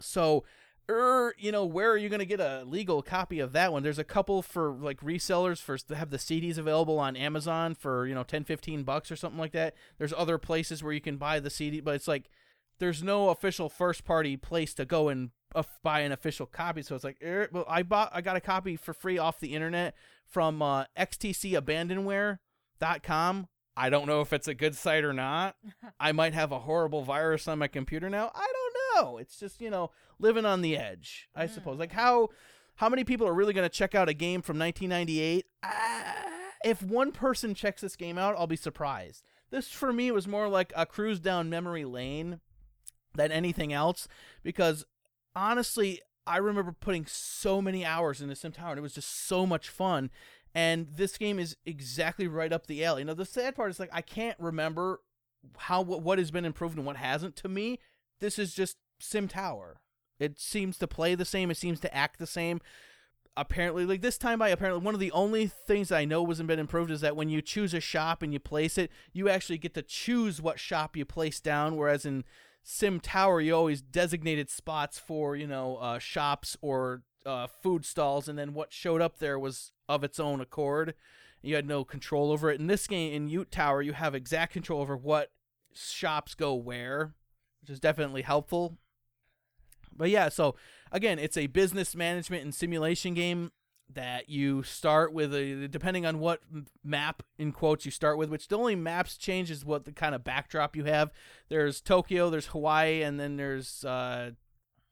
So, 0.00 0.44
er, 0.88 1.34
you 1.38 1.52
know, 1.52 1.64
where 1.64 1.90
are 1.90 1.96
you 1.96 2.08
going 2.08 2.20
to 2.20 2.26
get 2.26 2.40
a 2.40 2.64
legal 2.66 3.02
copy 3.02 3.40
of 3.40 3.52
that 3.52 3.72
one? 3.72 3.82
There's 3.82 3.98
a 3.98 4.04
couple 4.04 4.42
for 4.42 4.70
like 4.70 5.00
resellers 5.00 5.60
for 5.60 5.78
to 5.78 5.96
have 5.96 6.10
the 6.10 6.18
CDs 6.18 6.58
available 6.58 6.98
on 6.98 7.16
Amazon 7.16 7.74
for, 7.74 8.06
you 8.06 8.14
know, 8.14 8.22
10 8.22 8.44
15 8.44 8.82
bucks 8.82 9.10
or 9.10 9.16
something 9.16 9.38
like 9.38 9.52
that. 9.52 9.74
There's 9.98 10.14
other 10.16 10.38
places 10.38 10.82
where 10.82 10.92
you 10.92 11.00
can 11.00 11.16
buy 11.16 11.40
the 11.40 11.50
CD, 11.50 11.80
but 11.80 11.94
it's 11.94 12.08
like 12.08 12.30
there's 12.78 13.02
no 13.02 13.30
official 13.30 13.68
first 13.68 14.04
party 14.04 14.36
place 14.36 14.74
to 14.74 14.84
go 14.84 15.08
and 15.08 15.30
uh, 15.54 15.62
buy 15.82 16.00
an 16.00 16.12
official 16.12 16.46
copy. 16.46 16.82
So 16.82 16.94
it's 16.94 17.04
like, 17.04 17.16
er, 17.22 17.48
well, 17.52 17.64
I 17.68 17.82
bought, 17.82 18.10
I 18.12 18.20
got 18.20 18.36
a 18.36 18.40
copy 18.40 18.76
for 18.76 18.92
free 18.92 19.18
off 19.18 19.40
the 19.40 19.54
internet 19.54 19.94
from 20.26 20.60
uh, 20.62 20.84
XTCAbandonware.com. 20.98 23.48
I 23.76 23.90
don't 23.90 24.06
know 24.06 24.20
if 24.20 24.32
it's 24.32 24.46
a 24.46 24.54
good 24.54 24.76
site 24.76 25.02
or 25.04 25.12
not. 25.12 25.56
I 26.00 26.12
might 26.12 26.34
have 26.34 26.52
a 26.52 26.60
horrible 26.60 27.02
virus 27.02 27.48
on 27.48 27.58
my 27.58 27.66
computer 27.68 28.08
now. 28.08 28.30
I 28.34 28.46
don't 28.52 28.63
know. 28.94 29.18
It's 29.18 29.38
just 29.38 29.60
you 29.60 29.70
know 29.70 29.90
living 30.18 30.44
on 30.44 30.62
the 30.62 30.76
edge, 30.76 31.28
I 31.34 31.46
suppose. 31.46 31.78
Like 31.78 31.92
how 31.92 32.28
how 32.76 32.88
many 32.88 33.04
people 33.04 33.26
are 33.26 33.34
really 33.34 33.52
going 33.52 33.68
to 33.68 33.74
check 33.74 33.94
out 33.94 34.08
a 34.08 34.14
game 34.14 34.42
from 34.42 34.58
1998? 34.58 35.46
Uh, 35.62 35.68
if 36.64 36.82
one 36.82 37.12
person 37.12 37.54
checks 37.54 37.82
this 37.82 37.96
game 37.96 38.18
out, 38.18 38.34
I'll 38.36 38.46
be 38.46 38.56
surprised. 38.56 39.24
This 39.50 39.68
for 39.70 39.92
me 39.92 40.10
was 40.10 40.26
more 40.26 40.48
like 40.48 40.72
a 40.74 40.86
cruise 40.86 41.20
down 41.20 41.48
memory 41.48 41.84
lane 41.84 42.40
than 43.14 43.30
anything 43.30 43.72
else 43.72 44.08
because 44.42 44.84
honestly, 45.36 46.00
I 46.26 46.38
remember 46.38 46.72
putting 46.72 47.06
so 47.06 47.62
many 47.62 47.84
hours 47.84 48.20
into 48.20 48.34
Sim 48.34 48.52
Tower 48.52 48.70
and 48.70 48.78
it 48.78 48.82
was 48.82 48.94
just 48.94 49.26
so 49.26 49.46
much 49.46 49.68
fun. 49.68 50.10
And 50.54 50.88
this 50.88 51.18
game 51.18 51.38
is 51.38 51.56
exactly 51.66 52.26
right 52.26 52.52
up 52.52 52.66
the 52.66 52.84
alley. 52.84 53.04
Now 53.04 53.14
the 53.14 53.24
sad 53.24 53.54
part 53.54 53.70
is 53.70 53.78
like 53.78 53.90
I 53.92 54.00
can't 54.00 54.38
remember 54.40 55.00
how 55.58 55.82
what 55.82 56.18
has 56.18 56.30
been 56.30 56.44
improved 56.44 56.76
and 56.76 56.86
what 56.86 56.96
hasn't. 56.96 57.36
To 57.36 57.48
me, 57.48 57.78
this 58.20 58.38
is 58.38 58.54
just 58.54 58.78
Sim 59.04 59.28
Tower. 59.28 59.80
It 60.18 60.38
seems 60.38 60.78
to 60.78 60.86
play 60.86 61.14
the 61.14 61.24
same. 61.24 61.50
It 61.50 61.56
seems 61.56 61.80
to 61.80 61.94
act 61.94 62.18
the 62.18 62.26
same. 62.26 62.60
Apparently, 63.36 63.84
like 63.84 64.00
this 64.00 64.16
time 64.16 64.38
by 64.38 64.50
apparently 64.50 64.84
one 64.84 64.94
of 64.94 65.00
the 65.00 65.10
only 65.10 65.48
things 65.48 65.90
I 65.90 66.04
know 66.04 66.22
wasn't 66.22 66.46
been 66.46 66.60
improved 66.60 66.92
is 66.92 67.00
that 67.00 67.16
when 67.16 67.28
you 67.28 67.42
choose 67.42 67.74
a 67.74 67.80
shop 67.80 68.22
and 68.22 68.32
you 68.32 68.38
place 68.38 68.78
it, 68.78 68.90
you 69.12 69.28
actually 69.28 69.58
get 69.58 69.74
to 69.74 69.82
choose 69.82 70.40
what 70.40 70.60
shop 70.60 70.96
you 70.96 71.04
place 71.04 71.40
down. 71.40 71.76
Whereas 71.76 72.06
in 72.06 72.22
Sim 72.62 73.00
Tower, 73.00 73.40
you 73.40 73.54
always 73.54 73.82
designated 73.82 74.50
spots 74.50 74.98
for 74.98 75.34
you 75.34 75.48
know 75.48 75.76
uh, 75.76 75.98
shops 75.98 76.56
or 76.62 77.02
uh, 77.26 77.48
food 77.48 77.84
stalls, 77.84 78.28
and 78.28 78.38
then 78.38 78.54
what 78.54 78.72
showed 78.72 79.02
up 79.02 79.18
there 79.18 79.38
was 79.38 79.72
of 79.88 80.04
its 80.04 80.20
own 80.20 80.40
accord. 80.40 80.94
You 81.42 81.56
had 81.56 81.66
no 81.66 81.84
control 81.84 82.32
over 82.32 82.50
it. 82.50 82.60
In 82.60 82.68
this 82.68 82.86
game, 82.86 83.12
in 83.12 83.28
Yoot 83.28 83.50
Tower, 83.50 83.82
you 83.82 83.92
have 83.92 84.14
exact 84.14 84.52
control 84.52 84.80
over 84.80 84.96
what 84.96 85.30
shops 85.74 86.34
go 86.34 86.54
where, 86.54 87.12
which 87.60 87.70
is 87.70 87.80
definitely 87.80 88.22
helpful. 88.22 88.78
But 89.96 90.10
yeah, 90.10 90.28
so 90.28 90.56
again, 90.92 91.18
it's 91.18 91.36
a 91.36 91.46
business 91.46 91.94
management 91.94 92.44
and 92.44 92.54
simulation 92.54 93.14
game 93.14 93.52
that 93.92 94.28
you 94.28 94.62
start 94.62 95.12
with 95.12 95.34
a 95.34 95.68
depending 95.68 96.06
on 96.06 96.18
what 96.18 96.40
map 96.82 97.22
in 97.38 97.52
quotes 97.52 97.84
you 97.84 97.90
start 97.90 98.16
with 98.16 98.30
which 98.30 98.48
the 98.48 98.56
only 98.56 98.74
maps 98.74 99.16
change 99.16 99.50
is 99.50 99.64
what 99.64 99.84
the 99.84 99.92
kind 99.92 100.14
of 100.14 100.24
backdrop 100.24 100.74
you 100.74 100.84
have. 100.84 101.10
There's 101.48 101.80
tokyo 101.80 102.30
there's 102.30 102.46
hawaii 102.46 103.02
and 103.02 103.20
then 103.20 103.36
there's 103.36 103.84
uh 103.84 104.30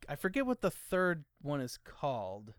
i 0.08 0.16
forget 0.16 0.46
what 0.46 0.60
the 0.60 0.70
third 0.70 1.24
one 1.40 1.60
is 1.60 1.78
called 1.78 2.52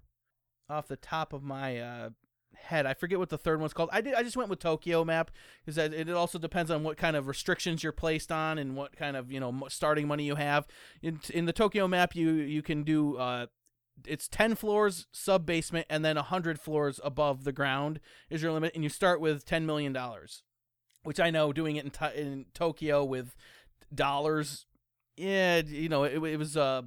off 0.70 0.88
the 0.88 0.96
top 0.96 1.34
of 1.34 1.44
my 1.44 1.80
uh 1.80 2.10
head. 2.56 2.86
I 2.86 2.94
forget 2.94 3.20
what 3.20 3.30
the 3.30 3.38
third 3.38 3.60
one's 3.60 3.74
called. 3.74 3.90
I 3.92 4.02
did 4.02 4.14
i 4.14 4.24
just 4.24 4.38
went 4.38 4.50
with 4.50 4.60
tokyo 4.60 5.04
map 5.04 5.32
because 5.66 5.78
it 5.78 6.10
also 6.10 6.40
depends 6.40 6.72
on 6.72 6.84
what 6.84 6.98
kind 6.98 7.16
of 7.16 7.28
restrictions 7.28 7.84
you're 7.84 7.92
placed 7.92 8.32
on 8.32 8.58
and 8.58 8.76
what 8.76 8.96
kind 8.96 9.18
of 9.18 9.32
you 9.32 9.40
know 9.40 9.68
starting 9.70 10.08
money 10.08 10.24
you 10.24 10.36
have. 10.36 10.68
In, 11.02 11.20
in 11.34 11.46
the 11.46 11.54
tokyo 11.54 11.88
map 11.88 12.16
you 12.16 12.32
you 12.32 12.62
can 12.62 12.84
do 12.84 13.18
uh 13.18 13.48
it's 14.06 14.28
10 14.28 14.56
floors 14.56 15.08
sub 15.12 15.46
basement 15.46 15.86
and 15.90 16.04
then 16.04 16.16
100 16.16 16.60
floors 16.60 17.00
above 17.04 17.44
the 17.44 17.52
ground 17.52 18.00
is 18.30 18.42
your 18.42 18.52
limit 18.52 18.74
and 18.74 18.84
you 18.84 18.90
start 18.90 19.22
with 19.22 19.46
10 19.46 19.68
million 19.68 19.94
dollars 19.94 20.42
which 21.04 21.20
i 21.20 21.30
know 21.30 21.54
doing 21.54 21.76
it 21.76 21.86
in, 21.86 22.10
in 22.16 22.46
tokyo 22.56 23.04
with 23.04 23.36
dollars 23.94 24.66
yeah 25.16 25.62
you 25.64 25.90
know 25.90 26.04
it, 26.04 26.16
it 26.24 26.38
was 26.38 26.58
uh 26.58 26.82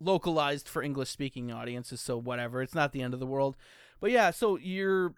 localized 0.00 0.68
for 0.68 0.82
english 0.82 1.10
speaking 1.10 1.52
audiences 1.52 2.00
so 2.00 2.16
whatever. 2.16 2.62
It's 2.62 2.74
not 2.74 2.92
the 2.92 3.02
end 3.02 3.14
of 3.14 3.20
the 3.20 3.26
world 3.26 3.56
but 4.00 4.10
yeah 4.10 4.30
so 4.30 4.56
you're 4.56 5.14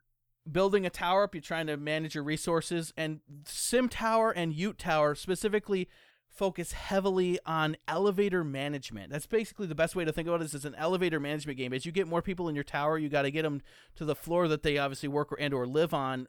building 0.50 0.86
a 0.86 0.90
tower 0.90 1.24
up 1.24 1.34
you're 1.34 1.42
trying 1.42 1.66
to 1.66 1.76
manage 1.76 2.14
your 2.14 2.24
resources 2.24 2.92
and 2.96 3.20
sim 3.44 3.88
tower 3.88 4.30
and 4.30 4.52
yoot 4.52 4.78
tower 4.78 5.14
specifically 5.14 5.88
focus 6.30 6.72
heavily 6.72 7.38
on 7.44 7.76
elevator 7.86 8.42
management. 8.42 9.10
That's 9.10 9.26
basically 9.26 9.66
the 9.66 9.74
best 9.74 9.94
way 9.94 10.04
to 10.04 10.12
think 10.12 10.28
about 10.28 10.40
it. 10.40 10.54
Is 10.54 10.64
an 10.64 10.74
elevator 10.76 11.20
management 11.20 11.58
game. 11.58 11.72
As 11.72 11.84
you 11.84 11.92
get 11.92 12.06
more 12.06 12.22
people 12.22 12.48
in 12.48 12.54
your 12.54 12.64
tower, 12.64 12.96
you 12.96 13.08
got 13.08 13.22
to 13.22 13.30
get 13.30 13.42
them 13.42 13.60
to 13.96 14.04
the 14.04 14.14
floor 14.14 14.48
that 14.48 14.62
they 14.62 14.78
obviously 14.78 15.08
work 15.08 15.32
or, 15.32 15.40
and 15.40 15.52
or 15.52 15.66
live 15.66 15.92
on 15.92 16.28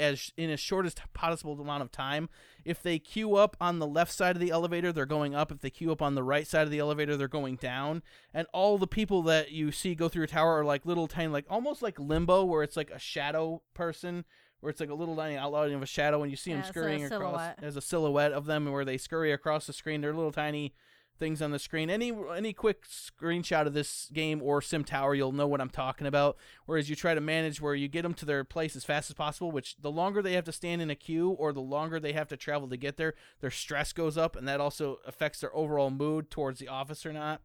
as 0.00 0.32
in 0.36 0.50
as 0.50 0.58
shortest 0.58 1.00
possible 1.14 1.60
amount 1.60 1.82
of 1.82 1.92
time. 1.92 2.28
If 2.64 2.82
they 2.82 2.98
queue 2.98 3.36
up 3.36 3.56
on 3.60 3.78
the 3.78 3.86
left 3.86 4.12
side 4.12 4.34
of 4.36 4.40
the 4.40 4.50
elevator, 4.50 4.92
they're 4.92 5.06
going 5.06 5.34
up. 5.34 5.52
If 5.52 5.60
they 5.60 5.70
queue 5.70 5.92
up 5.92 6.02
on 6.02 6.14
the 6.14 6.22
right 6.22 6.46
side 6.46 6.62
of 6.62 6.70
the 6.70 6.78
elevator, 6.78 7.16
they're 7.16 7.28
going 7.28 7.56
down. 7.56 8.02
And 8.34 8.46
all 8.52 8.78
the 8.78 8.86
people 8.86 9.22
that 9.22 9.52
you 9.52 9.70
see 9.70 9.94
go 9.94 10.08
through 10.08 10.24
a 10.24 10.28
tower 10.28 10.58
are 10.58 10.64
like 10.64 10.84
little 10.84 11.06
tiny, 11.06 11.28
like 11.28 11.46
almost 11.48 11.82
like 11.82 11.98
limbo, 12.00 12.44
where 12.44 12.62
it's 12.62 12.76
like 12.76 12.90
a 12.90 12.98
shadow 12.98 13.62
person 13.74 14.24
where 14.60 14.70
it's 14.70 14.80
like 14.80 14.90
a 14.90 14.94
little 14.94 15.16
tiny 15.16 15.36
outline 15.36 15.72
of 15.72 15.82
a 15.82 15.86
shadow 15.86 16.22
and 16.22 16.30
you 16.30 16.36
see 16.36 16.50
Yeah, 16.50 16.60
them 16.60 16.66
scurrying 16.66 17.04
across 17.04 17.32
as 17.62 17.76
a 17.76 17.80
silhouette 17.80 18.32
of 18.32 18.44
them 18.44 18.70
where 18.70 18.84
they 18.84 18.98
scurry 18.98 19.32
across 19.32 19.66
the 19.66 19.72
screen 19.72 20.02
they're 20.02 20.12
little 20.12 20.32
tiny 20.32 20.74
things 21.20 21.40
on 21.40 21.52
the 21.52 21.58
screen 21.58 21.88
any 21.90 22.12
any 22.34 22.52
quick 22.52 22.84
screenshot 22.88 23.66
of 23.66 23.74
this 23.74 24.10
game 24.12 24.42
or 24.42 24.60
sim 24.60 24.82
tower 24.82 25.14
you'll 25.14 25.30
know 25.30 25.46
what 25.46 25.60
i'm 25.60 25.70
talking 25.70 26.06
about 26.06 26.36
whereas 26.66 26.90
you 26.90 26.96
try 26.96 27.14
to 27.14 27.20
manage 27.20 27.60
where 27.60 27.74
you 27.74 27.86
get 27.86 28.02
them 28.02 28.14
to 28.14 28.24
their 28.24 28.42
place 28.42 28.74
as 28.74 28.84
fast 28.84 29.10
as 29.10 29.14
possible 29.14 29.52
which 29.52 29.76
the 29.76 29.90
longer 29.90 30.22
they 30.22 30.32
have 30.32 30.44
to 30.44 30.52
stand 30.52 30.82
in 30.82 30.90
a 30.90 30.96
queue 30.96 31.30
or 31.30 31.52
the 31.52 31.60
longer 31.60 32.00
they 32.00 32.12
have 32.12 32.26
to 32.26 32.36
travel 32.36 32.66
to 32.66 32.76
get 32.76 32.96
there 32.96 33.14
their 33.40 33.50
stress 33.50 33.92
goes 33.92 34.16
up 34.16 34.34
and 34.34 34.48
that 34.48 34.60
also 34.60 34.98
affects 35.06 35.40
their 35.40 35.54
overall 35.54 35.90
mood 35.90 36.30
towards 36.30 36.58
the 36.58 36.68
office 36.68 37.06
or 37.06 37.12
not 37.12 37.42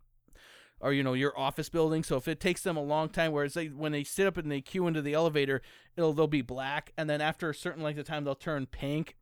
or 0.79 0.93
you 0.93 1.03
know 1.03 1.13
your 1.13 1.37
office 1.37 1.69
building. 1.69 2.03
So 2.03 2.17
if 2.17 2.27
it 2.27 2.39
takes 2.39 2.61
them 2.61 2.77
a 2.77 2.83
long 2.83 3.09
time, 3.09 3.31
whereas 3.31 3.53
they 3.53 3.67
when 3.67 3.91
they 3.91 4.03
sit 4.03 4.27
up 4.27 4.37
and 4.37 4.51
they 4.51 4.61
queue 4.61 4.87
into 4.87 5.01
the 5.01 5.13
elevator, 5.13 5.61
it'll 5.95 6.13
they'll 6.13 6.27
be 6.27 6.41
black, 6.41 6.91
and 6.97 7.09
then 7.09 7.21
after 7.21 7.49
a 7.49 7.55
certain 7.55 7.81
length 7.81 7.97
of 7.99 8.05
time 8.05 8.23
they'll 8.23 8.35
turn 8.35 8.65
pink. 8.65 9.15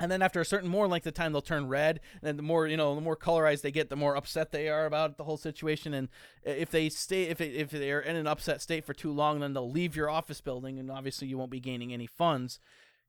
And 0.00 0.10
then 0.10 0.22
after 0.22 0.40
a 0.40 0.44
certain 0.44 0.68
more 0.68 0.88
length 0.88 1.06
of 1.06 1.14
time, 1.14 1.32
they'll 1.32 1.42
turn 1.42 1.68
red. 1.68 2.00
And 2.22 2.38
the 2.38 2.42
more 2.42 2.66
you 2.66 2.76
know, 2.76 2.94
the 2.94 3.00
more 3.00 3.16
colorized 3.16 3.60
they 3.60 3.70
get, 3.70 3.90
the 3.90 3.96
more 3.96 4.16
upset 4.16 4.50
they 4.50 4.68
are 4.68 4.86
about 4.86 5.18
the 5.18 5.24
whole 5.24 5.36
situation. 5.36 5.94
And 5.94 6.08
if 6.42 6.70
they 6.70 6.88
stay, 6.88 7.24
if 7.24 7.40
it, 7.40 7.54
if 7.54 7.70
they're 7.70 8.00
in 8.00 8.16
an 8.16 8.26
upset 8.26 8.62
state 8.62 8.84
for 8.84 8.94
too 8.94 9.12
long, 9.12 9.40
then 9.40 9.52
they'll 9.52 9.70
leave 9.70 9.94
your 9.94 10.10
office 10.10 10.40
building, 10.40 10.78
and 10.78 10.90
obviously 10.90 11.28
you 11.28 11.38
won't 11.38 11.50
be 11.50 11.60
gaining 11.60 11.92
any 11.92 12.06
funds 12.06 12.58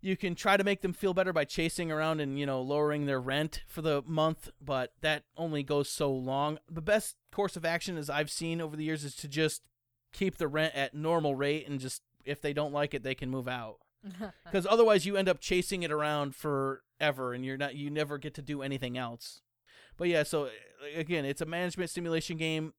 you 0.01 0.17
can 0.17 0.33
try 0.33 0.57
to 0.57 0.63
make 0.63 0.81
them 0.81 0.93
feel 0.93 1.13
better 1.13 1.31
by 1.31 1.45
chasing 1.45 1.91
around 1.91 2.19
and 2.19 2.39
you 2.39 2.45
know 2.45 2.61
lowering 2.61 3.05
their 3.05 3.21
rent 3.21 3.61
for 3.67 3.81
the 3.81 4.03
month 4.05 4.49
but 4.59 4.93
that 5.01 5.23
only 5.37 5.63
goes 5.63 5.89
so 5.89 6.11
long 6.11 6.57
the 6.69 6.81
best 6.81 7.15
course 7.31 7.55
of 7.55 7.63
action 7.63 7.97
as 7.97 8.09
i've 8.09 8.31
seen 8.31 8.59
over 8.59 8.75
the 8.75 8.83
years 8.83 9.03
is 9.03 9.15
to 9.15 9.27
just 9.27 9.61
keep 10.11 10.37
the 10.37 10.47
rent 10.47 10.75
at 10.75 10.93
normal 10.93 11.35
rate 11.35 11.67
and 11.67 11.79
just 11.79 12.01
if 12.25 12.41
they 12.41 12.53
don't 12.53 12.73
like 12.73 12.93
it 12.93 13.03
they 13.03 13.15
can 13.15 13.29
move 13.29 13.47
out 13.47 13.77
because 14.45 14.65
otherwise 14.65 15.05
you 15.05 15.15
end 15.15 15.29
up 15.29 15.39
chasing 15.39 15.83
it 15.83 15.91
around 15.91 16.35
forever 16.35 17.33
and 17.33 17.45
you're 17.45 17.57
not 17.57 17.75
you 17.75 17.89
never 17.89 18.17
get 18.17 18.33
to 18.35 18.41
do 18.41 18.61
anything 18.61 18.97
else. 18.97 19.41
But 19.97 20.07
yeah 20.07 20.23
so 20.23 20.49
again 20.95 21.25
it's 21.25 21.41
a 21.41 21.45
management 21.45 21.89
simulation 21.89 22.37
game. 22.37 22.73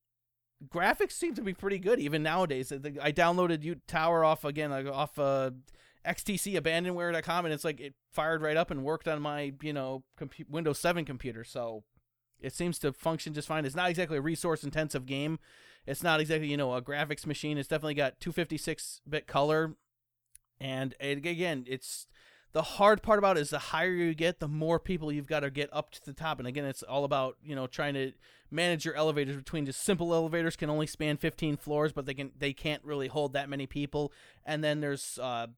Graphics 0.69 1.13
seem 1.13 1.35
to 1.35 1.43
be 1.43 1.55
pretty 1.55 1.79
good 1.79 1.99
even 1.99 2.23
nowadays. 2.23 2.73
I 2.73 3.13
downloaded 3.13 3.63
yoot 3.63 3.87
tower 3.87 4.25
off 4.25 4.45
again 4.45 4.71
like 4.71 4.87
off 4.87 5.19
uh 5.19 5.51
xtc 6.07 6.61
abandonware.com 6.61 7.45
and 7.45 7.55
it's 7.55 7.65
like 7.65 7.79
it 7.79 7.95
fired 8.11 8.43
right 8.43 8.57
up 8.57 8.73
and 8.73 8.83
worked 8.83 9.07
on 9.07 9.23
my 9.23 9.53
you 9.63 9.73
know 9.73 10.03
windows 10.49 10.79
7 10.79 11.05
computer. 11.05 11.45
So 11.45 11.85
it 12.41 12.53
seems 12.53 12.79
to 12.81 12.93
function 12.93 13.35
just 13.35 13.49
fine. 13.49 13.65
It's 13.65 13.77
not 13.77 13.91
exactly 13.91 14.19
a 14.19 14.23
resource 14.23 14.65
intensive 14.65 15.07
game. 15.07 15.39
It's 15.87 16.03
not 16.03 16.21
exactly 16.21 16.49
you 16.49 16.57
know 16.57 16.75
a 16.75 16.83
graphics 16.83 17.27
machine. 17.27 17.59
It's 17.59 17.69
definitely 17.69 17.95
got 17.95 18.21
256 18.21 19.01
bit 19.09 19.27
color 19.27 19.77
and 20.63 20.95
it, 21.01 21.19
again 21.19 21.65
it's 21.67 22.07
the 22.53 22.63
hard 22.63 23.03
part 23.03 23.19
about 23.19 23.39
it 23.39 23.41
is 23.41 23.51
the 23.51 23.59
higher 23.59 23.93
you 23.93 24.15
get 24.15 24.39
the 24.39 24.49
more 24.49 24.79
people 24.79 25.11
you've 25.11 25.27
got 25.27 25.41
to 25.41 25.51
get 25.51 25.71
up 25.73 25.91
to 25.91 26.05
the 26.05 26.13
top. 26.13 26.39
And 26.39 26.47
again 26.47 26.65
it's 26.65 26.83
all 26.83 27.05
about 27.05 27.37
you 27.43 27.55
know 27.55 27.67
trying 27.67 27.95
to 27.95 28.13
manage 28.51 28.85
your 28.85 28.95
elevators 28.95 29.37
between 29.37 29.67
just 29.67 29.83
simple 29.83 30.15
elevators 30.15 30.57
can 30.57 30.69
only 30.69 30.87
span 30.87 31.17
15 31.17 31.57
floors 31.57 31.93
but 31.93 32.05
they 32.05 32.15
can 32.15 32.31
they 32.39 32.53
can't 32.53 32.85
really 32.85 33.09
hold 33.09 33.33
that 33.33 33.49
many 33.49 33.67
people. 33.67 34.13
And 34.45 34.63
then 34.63 34.81
there's 34.81 35.19
uh 35.21 35.49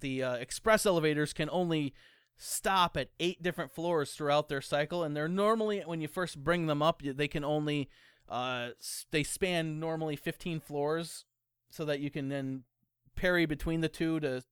the 0.00 0.22
uh, 0.22 0.34
express 0.34 0.86
elevators 0.86 1.32
can 1.32 1.50
only 1.50 1.92
stop 2.36 2.96
at 2.96 3.10
eight 3.18 3.42
different 3.42 3.72
floors 3.72 4.12
throughout 4.12 4.48
their 4.48 4.60
cycle. 4.62 5.02
And 5.02 5.14
they're 5.14 5.28
normally 5.28 5.80
when 5.80 6.00
you 6.00 6.08
first 6.08 6.42
bring 6.42 6.66
them 6.66 6.82
up 6.82 7.02
they 7.04 7.28
can 7.28 7.44
only 7.44 7.90
uh 8.28 8.70
they 9.10 9.22
span 9.22 9.78
normally 9.78 10.16
15 10.16 10.60
floors 10.60 11.26
so 11.70 11.84
that 11.84 12.00
you 12.00 12.10
can 12.10 12.30
then 12.30 12.64
parry 13.18 13.44
between 13.46 13.80
the 13.80 13.88
two 13.88 14.20
to 14.20 14.42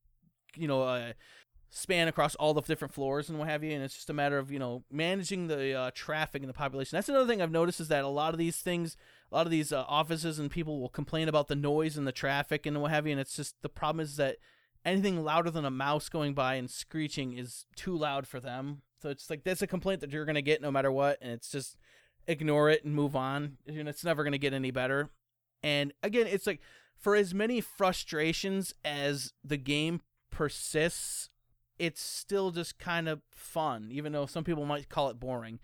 you 0.56 0.66
know 0.66 0.82
uh, 0.82 1.12
span 1.70 2.08
across 2.08 2.34
all 2.36 2.54
the 2.54 2.62
different 2.62 2.94
floors 2.94 3.28
and 3.28 3.38
what 3.38 3.48
have 3.48 3.62
you 3.62 3.72
and 3.72 3.82
it's 3.82 3.94
just 3.94 4.10
a 4.10 4.14
matter 4.14 4.38
of 4.38 4.50
you 4.50 4.58
know 4.58 4.82
managing 4.90 5.46
the 5.46 5.72
uh, 5.74 5.90
traffic 5.94 6.42
and 6.42 6.48
the 6.48 6.54
population. 6.54 6.96
That's 6.96 7.08
another 7.08 7.26
thing 7.26 7.42
i've 7.42 7.50
noticed 7.50 7.80
is 7.80 7.88
that 7.88 8.04
a 8.04 8.08
lot 8.08 8.34
of 8.34 8.38
these 8.38 8.56
things 8.56 8.96
a 9.30 9.34
lot 9.34 9.46
of 9.46 9.50
these 9.50 9.72
uh, 9.72 9.84
offices 9.88 10.38
and 10.38 10.50
people 10.50 10.80
will 10.80 10.88
complain 10.88 11.28
about 11.28 11.48
the 11.48 11.56
noise 11.56 11.96
and 11.96 12.06
the 12.06 12.12
traffic 12.12 12.66
and 12.66 12.80
what 12.80 12.90
have 12.90 13.06
you 13.06 13.12
and 13.12 13.20
it's 13.20 13.36
just 13.36 13.54
the 13.62 13.68
problem 13.68 14.00
is 14.00 14.16
that 14.16 14.36
anything 14.84 15.24
louder 15.24 15.50
than 15.50 15.64
a 15.64 15.70
mouse 15.70 16.08
going 16.08 16.32
by 16.32 16.54
and 16.54 16.70
screeching 16.70 17.36
is 17.36 17.66
too 17.74 17.96
loud 17.96 18.26
for 18.26 18.38
them. 18.40 18.82
So 19.02 19.10
it's 19.10 19.28
like 19.28 19.44
that's 19.44 19.62
a 19.62 19.66
complaint 19.66 20.00
that 20.00 20.12
you're 20.12 20.24
going 20.24 20.36
to 20.36 20.42
get 20.42 20.62
no 20.62 20.70
matter 20.70 20.92
what 20.92 21.18
and 21.20 21.32
it's 21.32 21.50
just 21.50 21.76
ignore 22.26 22.70
it 22.70 22.84
and 22.84 22.94
move 22.94 23.14
on 23.14 23.58
and 23.66 23.88
it's 23.88 24.04
never 24.04 24.22
going 24.22 24.32
to 24.32 24.38
get 24.38 24.54
any 24.54 24.70
better. 24.70 25.10
And 25.62 25.92
again 26.02 26.26
it's 26.26 26.46
like 26.46 26.60
for 26.98 27.14
as 27.14 27.34
many 27.34 27.60
frustrations 27.60 28.74
as 28.84 29.32
the 29.44 29.56
game 29.56 30.00
persists 30.30 31.30
it's 31.78 32.00
still 32.00 32.50
just 32.50 32.78
kind 32.78 33.08
of 33.08 33.20
fun, 33.30 33.88
even 33.90 34.12
though 34.12 34.26
some 34.26 34.44
people 34.44 34.64
might 34.64 34.88
call 34.88 35.10
it 35.10 35.20
boring. 35.20 35.58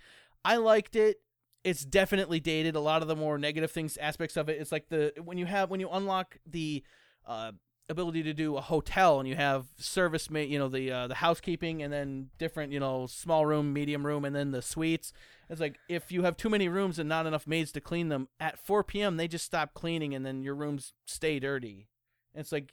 I 0.44 0.56
liked 0.56 0.96
it. 0.96 1.18
It's 1.64 1.84
definitely 1.84 2.40
dated. 2.40 2.74
A 2.74 2.80
lot 2.80 3.02
of 3.02 3.08
the 3.08 3.16
more 3.16 3.38
negative 3.38 3.70
things, 3.70 3.96
aspects 3.96 4.36
of 4.36 4.48
it, 4.48 4.60
it's 4.60 4.72
like 4.72 4.88
the 4.88 5.12
when 5.22 5.38
you 5.38 5.46
have 5.46 5.70
when 5.70 5.80
you 5.80 5.88
unlock 5.88 6.36
the 6.44 6.82
uh, 7.26 7.52
ability 7.92 8.24
to 8.24 8.34
do 8.34 8.56
a 8.56 8.60
hotel 8.60 9.20
and 9.20 9.28
you 9.28 9.36
have 9.36 9.66
service 9.78 10.28
mate, 10.30 10.48
you 10.48 10.58
know 10.58 10.68
the 10.68 10.90
uh, 10.90 11.06
the 11.06 11.16
housekeeping 11.16 11.82
and 11.82 11.92
then 11.92 12.30
different, 12.38 12.72
you 12.72 12.80
know, 12.80 13.06
small 13.06 13.46
room, 13.46 13.72
medium 13.72 14.04
room, 14.04 14.24
and 14.24 14.34
then 14.34 14.50
the 14.50 14.62
suites. 14.62 15.12
It's 15.48 15.60
like 15.60 15.78
if 15.88 16.10
you 16.10 16.22
have 16.22 16.36
too 16.36 16.48
many 16.48 16.68
rooms 16.68 16.98
and 16.98 17.08
not 17.08 17.26
enough 17.26 17.46
maids 17.46 17.70
to 17.72 17.80
clean 17.80 18.08
them 18.08 18.28
at 18.40 18.58
4 18.58 18.82
p.m., 18.82 19.16
they 19.16 19.28
just 19.28 19.44
stop 19.44 19.74
cleaning 19.74 20.14
and 20.14 20.26
then 20.26 20.42
your 20.42 20.54
rooms 20.54 20.94
stay 21.06 21.38
dirty. 21.38 21.88
It's 22.34 22.50
like 22.50 22.72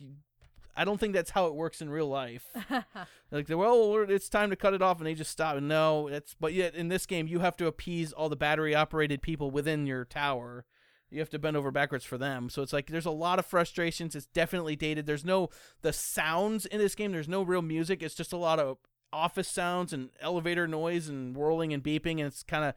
I 0.75 0.85
don't 0.85 0.97
think 0.97 1.13
that's 1.13 1.31
how 1.31 1.47
it 1.47 1.55
works 1.55 1.81
in 1.81 1.89
real 1.89 2.09
life. 2.09 2.47
Like, 3.31 3.47
well, 3.47 4.07
it's 4.09 4.27
time 4.27 4.49
to 4.49 4.55
cut 4.55 4.73
it 4.73 4.81
off, 4.81 4.97
and 4.97 5.05
they 5.05 5.13
just 5.13 5.29
stop. 5.29 5.61
No, 5.61 6.07
it's 6.07 6.35
but 6.39 6.51
yet 6.51 6.73
in 6.73 6.87
this 6.87 7.05
game 7.05 7.27
you 7.27 7.41
have 7.41 7.55
to 7.57 7.67
appease 7.67 8.11
all 8.11 8.27
the 8.27 8.35
battery 8.35 8.73
operated 8.73 9.21
people 9.21 9.51
within 9.51 9.85
your 9.85 10.03
tower. 10.03 10.65
You 11.11 11.19
have 11.19 11.29
to 11.31 11.39
bend 11.39 11.57
over 11.57 11.71
backwards 11.71 12.05
for 12.05 12.17
them. 12.17 12.49
So 12.49 12.61
it's 12.61 12.73
like 12.73 12.87
there's 12.87 13.05
a 13.05 13.11
lot 13.11 13.39
of 13.39 13.45
frustrations. 13.45 14.15
It's 14.15 14.27
definitely 14.27 14.75
dated. 14.75 15.05
There's 15.05 15.25
no 15.25 15.49
the 15.81 15.93
sounds 15.93 16.65
in 16.65 16.79
this 16.79 16.95
game. 16.95 17.11
There's 17.11 17.27
no 17.27 17.41
real 17.41 17.61
music. 17.61 18.03
It's 18.03 18.15
just 18.15 18.33
a 18.33 18.37
lot 18.37 18.59
of 18.59 18.77
office 19.11 19.47
sounds 19.47 19.91
and 19.91 20.09
elevator 20.21 20.67
noise 20.67 21.09
and 21.09 21.35
whirling 21.35 21.73
and 21.73 21.83
beeping, 21.83 22.19
and 22.19 22.21
it's 22.21 22.43
kind 22.43 22.63
of 22.63 22.75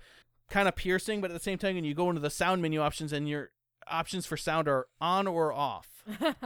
kind 0.49 0.69
of 0.69 0.77
piercing. 0.77 1.21
But 1.21 1.31
at 1.31 1.35
the 1.35 1.41
same 1.41 1.59
time, 1.59 1.75
when 1.75 1.85
you 1.85 1.95
go 1.95 2.09
into 2.09 2.21
the 2.21 2.31
sound 2.31 2.63
menu 2.63 2.81
options, 2.81 3.13
and 3.13 3.29
your 3.29 3.51
options 3.87 4.27
for 4.27 4.37
sound 4.37 4.69
are 4.69 4.87
on 5.01 5.27
or 5.27 5.53
off. 5.53 6.05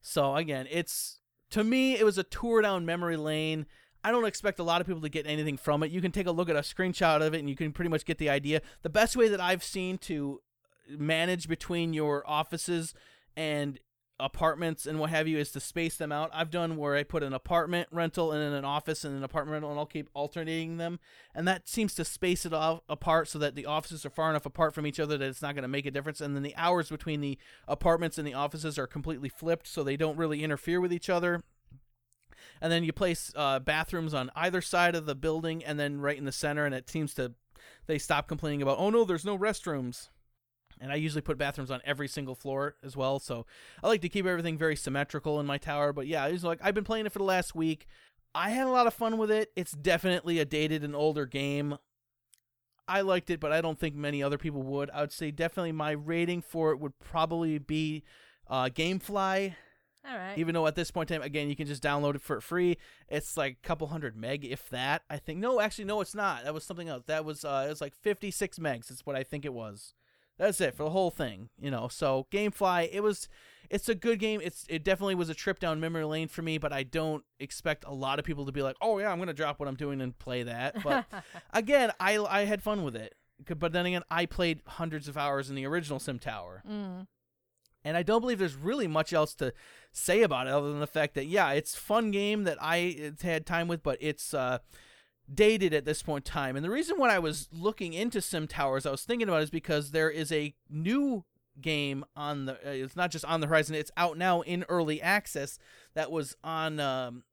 So 0.00 0.36
again, 0.36 0.66
it's 0.70 1.20
to 1.50 1.64
me 1.64 1.96
it 1.98 2.04
was 2.04 2.18
a 2.18 2.22
tour 2.22 2.62
down 2.62 2.86
memory 2.86 3.16
lane. 3.16 3.66
I 4.08 4.10
don't 4.10 4.24
expect 4.24 4.58
a 4.58 4.62
lot 4.62 4.80
of 4.80 4.86
people 4.86 5.02
to 5.02 5.10
get 5.10 5.26
anything 5.26 5.58
from 5.58 5.82
it. 5.82 5.90
You 5.90 6.00
can 6.00 6.12
take 6.12 6.26
a 6.26 6.30
look 6.30 6.48
at 6.48 6.56
a 6.56 6.60
screenshot 6.60 7.20
of 7.20 7.34
it 7.34 7.40
and 7.40 7.50
you 7.50 7.54
can 7.54 7.72
pretty 7.72 7.90
much 7.90 8.06
get 8.06 8.16
the 8.16 8.30
idea. 8.30 8.62
The 8.80 8.88
best 8.88 9.18
way 9.18 9.28
that 9.28 9.38
I've 9.38 9.62
seen 9.62 9.98
to 9.98 10.40
manage 10.88 11.46
between 11.46 11.92
your 11.92 12.24
offices 12.26 12.94
and 13.36 13.78
apartments 14.18 14.86
and 14.86 14.98
what 14.98 15.10
have 15.10 15.28
you 15.28 15.36
is 15.36 15.50
to 15.50 15.60
space 15.60 15.98
them 15.98 16.10
out. 16.10 16.30
I've 16.32 16.50
done 16.50 16.78
where 16.78 16.96
I 16.96 17.02
put 17.02 17.22
an 17.22 17.34
apartment 17.34 17.86
rental 17.92 18.32
and 18.32 18.40
then 18.40 18.54
an 18.54 18.64
office 18.64 19.04
and 19.04 19.14
an 19.14 19.24
apartment 19.24 19.52
rental 19.52 19.72
and 19.72 19.78
I'll 19.78 19.84
keep 19.84 20.08
alternating 20.14 20.78
them. 20.78 21.00
And 21.34 21.46
that 21.46 21.68
seems 21.68 21.94
to 21.96 22.04
space 22.06 22.46
it 22.46 22.54
off 22.54 22.80
apart 22.88 23.28
so 23.28 23.38
that 23.40 23.56
the 23.56 23.66
offices 23.66 24.06
are 24.06 24.10
far 24.10 24.30
enough 24.30 24.46
apart 24.46 24.74
from 24.74 24.86
each 24.86 24.98
other 24.98 25.18
that 25.18 25.28
it's 25.28 25.42
not 25.42 25.54
going 25.54 25.64
to 25.64 25.68
make 25.68 25.84
a 25.84 25.90
difference. 25.90 26.22
And 26.22 26.34
then 26.34 26.42
the 26.42 26.56
hours 26.56 26.88
between 26.88 27.20
the 27.20 27.36
apartments 27.68 28.16
and 28.16 28.26
the 28.26 28.32
offices 28.32 28.78
are 28.78 28.86
completely 28.86 29.28
flipped 29.28 29.66
so 29.66 29.84
they 29.84 29.98
don't 29.98 30.16
really 30.16 30.42
interfere 30.42 30.80
with 30.80 30.94
each 30.94 31.10
other. 31.10 31.42
And 32.60 32.72
then 32.72 32.84
you 32.84 32.92
place 32.92 33.32
uh, 33.36 33.58
bathrooms 33.58 34.14
on 34.14 34.30
either 34.34 34.60
side 34.60 34.94
of 34.94 35.06
the 35.06 35.14
building 35.14 35.64
and 35.64 35.78
then 35.78 36.00
right 36.00 36.18
in 36.18 36.24
the 36.24 36.32
center. 36.32 36.66
And 36.66 36.74
it 36.74 36.88
seems 36.88 37.14
to, 37.14 37.32
they 37.86 37.98
stop 37.98 38.28
complaining 38.28 38.62
about, 38.62 38.78
oh 38.78 38.90
no, 38.90 39.04
there's 39.04 39.24
no 39.24 39.38
restrooms 39.38 40.08
and 40.80 40.92
I 40.92 40.96
usually 40.96 41.22
put 41.22 41.38
bathrooms 41.38 41.70
on 41.70 41.80
every 41.84 42.08
single 42.08 42.34
floor 42.34 42.76
as 42.82 42.96
well. 42.96 43.18
So 43.18 43.46
I 43.82 43.88
like 43.88 44.00
to 44.02 44.08
keep 44.08 44.26
everything 44.26 44.58
very 44.58 44.76
symmetrical 44.76 45.40
in 45.40 45.46
my 45.46 45.58
tower. 45.58 45.92
But 45.92 46.06
yeah, 46.06 46.26
it's 46.26 46.44
like 46.44 46.60
I've 46.62 46.74
been 46.74 46.84
playing 46.84 47.06
it 47.06 47.12
for 47.12 47.18
the 47.18 47.24
last 47.24 47.54
week. 47.54 47.86
I 48.34 48.50
had 48.50 48.66
a 48.66 48.70
lot 48.70 48.86
of 48.86 48.94
fun 48.94 49.18
with 49.18 49.30
it. 49.30 49.50
It's 49.56 49.72
definitely 49.72 50.38
a 50.38 50.44
dated 50.44 50.84
and 50.84 50.94
older 50.94 51.26
game. 51.26 51.78
I 52.86 53.02
liked 53.02 53.30
it, 53.30 53.40
but 53.40 53.52
I 53.52 53.60
don't 53.60 53.78
think 53.78 53.94
many 53.94 54.22
other 54.22 54.38
people 54.38 54.62
would. 54.62 54.90
I 54.90 55.02
would 55.02 55.12
say 55.12 55.30
definitely 55.30 55.72
my 55.72 55.90
rating 55.90 56.40
for 56.40 56.72
it 56.72 56.80
would 56.80 56.98
probably 56.98 57.58
be 57.58 58.02
uh, 58.48 58.66
GameFly. 58.66 59.54
All 60.08 60.16
right. 60.16 60.38
Even 60.38 60.54
though 60.54 60.66
at 60.66 60.74
this 60.74 60.90
point 60.90 61.10
in 61.10 61.18
time, 61.18 61.26
again, 61.26 61.48
you 61.48 61.56
can 61.56 61.66
just 61.66 61.82
download 61.82 62.14
it 62.14 62.22
for 62.22 62.40
free. 62.40 62.78
It's 63.08 63.36
like 63.36 63.58
a 63.62 63.66
couple 63.66 63.88
hundred 63.88 64.16
meg, 64.16 64.44
if 64.44 64.68
that. 64.70 65.02
I 65.10 65.18
think. 65.18 65.38
No, 65.38 65.60
actually, 65.60 65.84
no, 65.84 66.00
it's 66.00 66.14
not. 66.14 66.44
That 66.44 66.54
was 66.54 66.64
something 66.64 66.88
else. 66.88 67.04
That 67.06 67.24
was 67.24 67.44
uh, 67.44 67.64
it 67.66 67.70
was 67.70 67.80
like 67.80 67.94
56 67.94 68.58
megs. 68.58 68.88
That's 68.88 69.04
what 69.04 69.16
I 69.16 69.22
think 69.22 69.44
it 69.44 69.52
was. 69.52 69.94
That's 70.38 70.60
it 70.60 70.74
for 70.74 70.84
the 70.84 70.90
whole 70.90 71.10
thing. 71.10 71.48
You 71.60 71.70
know. 71.70 71.88
So 71.88 72.26
GameFly, 72.30 72.88
it 72.92 73.02
was. 73.02 73.28
It's 73.70 73.88
a 73.88 73.94
good 73.94 74.18
game. 74.18 74.40
It's 74.42 74.64
it 74.68 74.82
definitely 74.82 75.14
was 75.16 75.28
a 75.28 75.34
trip 75.34 75.58
down 75.58 75.78
memory 75.78 76.04
lane 76.04 76.28
for 76.28 76.40
me, 76.40 76.56
but 76.56 76.72
I 76.72 76.84
don't 76.84 77.22
expect 77.38 77.84
a 77.84 77.92
lot 77.92 78.18
of 78.18 78.24
people 78.24 78.46
to 78.46 78.52
be 78.52 78.62
like, 78.62 78.76
oh 78.80 78.98
yeah, 78.98 79.12
I'm 79.12 79.18
gonna 79.18 79.34
drop 79.34 79.60
what 79.60 79.68
I'm 79.68 79.74
doing 79.74 80.00
and 80.00 80.18
play 80.18 80.42
that. 80.44 80.76
But 80.82 81.04
again, 81.52 81.92
I 82.00 82.16
I 82.18 82.44
had 82.46 82.62
fun 82.62 82.82
with 82.82 82.96
it. 82.96 83.14
But 83.58 83.72
then 83.72 83.84
again, 83.84 84.02
I 84.10 84.26
played 84.26 84.62
hundreds 84.66 85.06
of 85.06 85.18
hours 85.18 85.50
in 85.50 85.54
the 85.54 85.66
original 85.66 85.98
Sim 86.00 86.18
Tower. 86.18 86.62
mm. 86.68 87.06
And 87.88 87.96
I 87.96 88.02
don't 88.02 88.20
believe 88.20 88.38
there's 88.38 88.54
really 88.54 88.86
much 88.86 89.12
else 89.12 89.34
to 89.36 89.52
say 89.92 90.22
about 90.22 90.46
it 90.46 90.52
other 90.52 90.70
than 90.70 90.80
the 90.80 90.86
fact 90.86 91.14
that 91.14 91.26
yeah, 91.26 91.50
it's 91.52 91.74
fun 91.74 92.10
game 92.10 92.44
that 92.44 92.58
I 92.60 93.12
had 93.22 93.46
time 93.46 93.66
with, 93.66 93.82
but 93.82 93.98
it's 94.00 94.34
uh, 94.34 94.58
dated 95.32 95.74
at 95.74 95.84
this 95.84 96.02
point 96.02 96.28
in 96.28 96.32
time. 96.32 96.56
And 96.56 96.64
the 96.64 96.70
reason 96.70 96.98
why 96.98 97.14
I 97.14 97.18
was 97.18 97.48
looking 97.52 97.92
into 97.92 98.20
Sim 98.20 98.46
Towers, 98.46 98.86
I 98.86 98.90
was 98.90 99.04
thinking 99.04 99.28
about 99.28 99.42
is 99.42 99.50
because 99.50 99.90
there 99.90 100.10
is 100.10 100.30
a 100.30 100.54
new 100.68 101.24
game 101.60 102.04
on 102.16 102.46
the. 102.46 102.54
Uh, 102.54 102.70
it's 102.70 102.96
not 102.96 103.10
just 103.10 103.24
on 103.24 103.40
the 103.40 103.46
horizon; 103.46 103.74
it's 103.74 103.90
out 103.96 104.16
now 104.16 104.42
in 104.42 104.64
early 104.68 105.00
access. 105.02 105.58
That 105.94 106.10
was 106.10 106.36
on 106.44 106.80
um, 106.80 107.24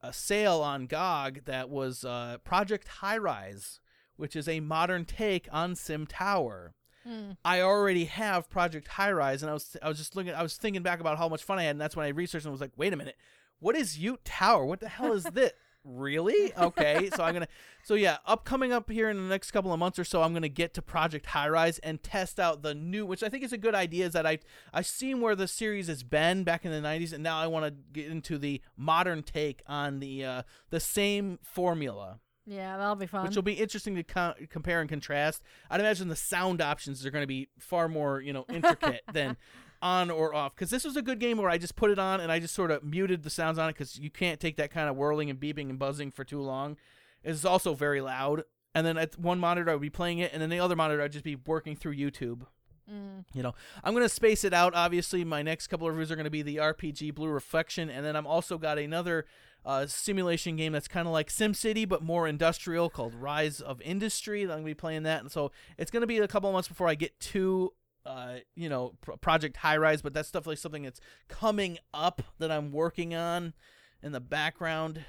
a 0.00 0.12
sale 0.12 0.60
on 0.60 0.86
GOG. 0.86 1.44
That 1.44 1.70
was 1.70 2.04
uh, 2.04 2.38
Project 2.44 2.88
High 2.88 3.18
Rise, 3.18 3.80
which 4.16 4.36
is 4.36 4.48
a 4.48 4.60
modern 4.60 5.04
take 5.04 5.48
on 5.50 5.74
Sim 5.74 6.06
Tower. 6.06 6.74
Mm. 7.08 7.36
I 7.44 7.60
already 7.60 8.06
have 8.06 8.48
Project 8.48 8.88
High 8.88 9.12
Rise, 9.12 9.42
and 9.42 9.50
I 9.50 9.52
was 9.52 9.76
I 9.82 9.88
was 9.88 9.98
just 9.98 10.16
looking, 10.16 10.34
I 10.34 10.42
was 10.42 10.56
thinking 10.56 10.82
back 10.82 11.00
about 11.00 11.18
how 11.18 11.28
much 11.28 11.42
fun 11.42 11.58
I 11.58 11.64
had, 11.64 11.72
and 11.72 11.80
that's 11.80 11.96
when 11.96 12.06
I 12.06 12.10
researched 12.10 12.46
and 12.46 12.52
was 12.52 12.60
like, 12.60 12.72
wait 12.76 12.92
a 12.92 12.96
minute, 12.96 13.16
what 13.60 13.76
is 13.76 13.98
Yoot 13.98 14.18
Tower? 14.24 14.64
What 14.64 14.80
the 14.80 14.88
hell 14.88 15.12
is 15.12 15.24
this? 15.24 15.52
really? 15.84 16.54
Okay, 16.56 17.10
so 17.14 17.22
I'm 17.22 17.34
gonna, 17.34 17.48
so 17.82 17.94
yeah, 17.94 18.18
upcoming 18.26 18.72
up 18.72 18.90
here 18.90 19.10
in 19.10 19.16
the 19.16 19.28
next 19.28 19.50
couple 19.50 19.72
of 19.72 19.78
months 19.78 19.98
or 19.98 20.04
so, 20.04 20.22
I'm 20.22 20.32
gonna 20.32 20.48
get 20.48 20.72
to 20.74 20.82
Project 20.82 21.26
High 21.26 21.48
Rise 21.48 21.78
and 21.80 22.02
test 22.02 22.40
out 22.40 22.62
the 22.62 22.74
new, 22.74 23.04
which 23.04 23.22
I 23.22 23.28
think 23.28 23.44
is 23.44 23.52
a 23.52 23.58
good 23.58 23.74
idea. 23.74 24.06
Is 24.06 24.14
that 24.14 24.26
I 24.26 24.38
I've 24.72 24.86
seen 24.86 25.20
where 25.20 25.36
the 25.36 25.48
series 25.48 25.88
has 25.88 26.02
been 26.02 26.44
back 26.44 26.64
in 26.64 26.72
the 26.72 26.86
'90s, 26.86 27.12
and 27.12 27.22
now 27.22 27.38
I 27.38 27.46
want 27.46 27.66
to 27.66 27.74
get 27.92 28.10
into 28.10 28.38
the 28.38 28.62
modern 28.76 29.22
take 29.22 29.62
on 29.66 30.00
the 30.00 30.24
uh, 30.24 30.42
the 30.70 30.80
same 30.80 31.38
formula 31.42 32.20
Yeah, 32.46 32.76
that'll 32.76 32.94
be 32.96 33.06
fun. 33.06 33.24
which 33.24 33.36
will 33.36 33.42
be 33.42 33.54
interesting 33.54 33.94
to 33.94 34.02
co- 34.02 34.34
compare 34.50 34.80
and 34.80 34.88
contrast. 34.88 35.42
I'd 35.70 35.80
imagine 35.80 36.08
the 36.08 36.16
sound 36.16 36.60
options 36.60 37.04
are 37.06 37.10
going 37.10 37.22
to 37.22 37.26
be 37.28 37.48
far 37.58 37.88
more, 37.88 38.20
you 38.20 38.32
know, 38.32 38.44
intricate 38.52 39.02
than 39.12 39.36
on 39.80 40.10
or 40.10 40.34
off. 40.34 40.54
Because 40.54 40.70
this 40.70 40.84
was 40.84 40.96
a 40.96 41.02
good 41.02 41.18
game 41.18 41.38
where 41.38 41.48
I 41.48 41.58
just 41.58 41.74
put 41.76 41.90
it 41.90 41.98
on 41.98 42.20
and 42.20 42.30
I 42.30 42.38
just 42.38 42.54
sort 42.54 42.70
of 42.70 42.84
muted 42.84 43.22
the 43.22 43.30
sounds 43.30 43.58
on 43.58 43.68
it 43.70 43.72
because 43.72 43.98
you 43.98 44.10
can't 44.10 44.40
take 44.40 44.56
that 44.56 44.70
kind 44.70 44.88
of 44.88 44.96
whirling 44.96 45.30
and 45.30 45.40
beeping 45.40 45.70
and 45.70 45.78
buzzing 45.78 46.10
for 46.10 46.24
too 46.24 46.40
long. 46.40 46.76
It's 47.22 47.44
also 47.44 47.74
very 47.74 48.00
loud. 48.00 48.44
And 48.74 48.86
then 48.86 48.98
at 48.98 49.18
one 49.18 49.38
monitor 49.38 49.70
I 49.70 49.74
would 49.74 49.82
be 49.82 49.88
playing 49.90 50.18
it, 50.18 50.32
and 50.32 50.42
then 50.42 50.50
the 50.50 50.60
other 50.60 50.76
monitor 50.76 51.00
I'd 51.00 51.12
just 51.12 51.24
be 51.24 51.36
working 51.36 51.76
through 51.76 51.94
YouTube. 51.96 52.42
mm. 52.90 53.24
You 53.32 53.42
know, 53.42 53.54
I'm 53.82 53.94
gonna 53.94 54.08
space 54.08 54.42
it 54.44 54.52
out. 54.52 54.74
Obviously, 54.74 55.24
my 55.24 55.42
next 55.42 55.68
couple 55.68 55.86
of 55.86 55.94
reviews 55.94 56.10
are 56.10 56.16
gonna 56.16 56.28
be 56.28 56.42
the 56.42 56.56
RPG 56.56 57.14
Blue 57.14 57.28
Reflection, 57.28 57.88
and 57.88 58.04
then 58.04 58.16
I'm 58.16 58.26
also 58.26 58.58
got 58.58 58.78
another 58.78 59.26
uh, 59.64 59.86
simulation 59.86 60.56
game 60.56 60.72
that's 60.72 60.88
kind 60.88 61.06
of 61.06 61.12
like 61.12 61.28
SimCity 61.28 61.88
but 61.88 62.02
more 62.02 62.28
industrial 62.28 62.90
called 62.90 63.14
Rise 63.14 63.60
of 63.60 63.80
Industry. 63.82 64.42
I'm 64.42 64.48
gonna 64.48 64.64
be 64.64 64.74
playing 64.74 65.04
that, 65.04 65.20
and 65.22 65.30
so 65.30 65.52
it's 65.78 65.90
gonna 65.90 66.06
be 66.06 66.18
a 66.18 66.28
couple 66.28 66.48
of 66.50 66.52
months 66.54 66.68
before 66.68 66.88
I 66.88 66.94
get 66.94 67.18
to. 67.20 67.72
Uh, 68.06 68.36
you 68.54 68.68
know, 68.68 68.92
Pro- 69.00 69.16
Project 69.16 69.56
High 69.56 69.78
Rise, 69.78 70.02
but 70.02 70.12
that's 70.12 70.30
definitely 70.30 70.56
something 70.56 70.82
that's 70.82 71.00
coming 71.28 71.78
up 71.94 72.20
that 72.38 72.50
I'm 72.50 72.70
working 72.70 73.14
on 73.14 73.54
in 74.02 74.12
the 74.12 74.20
background. 74.20 75.06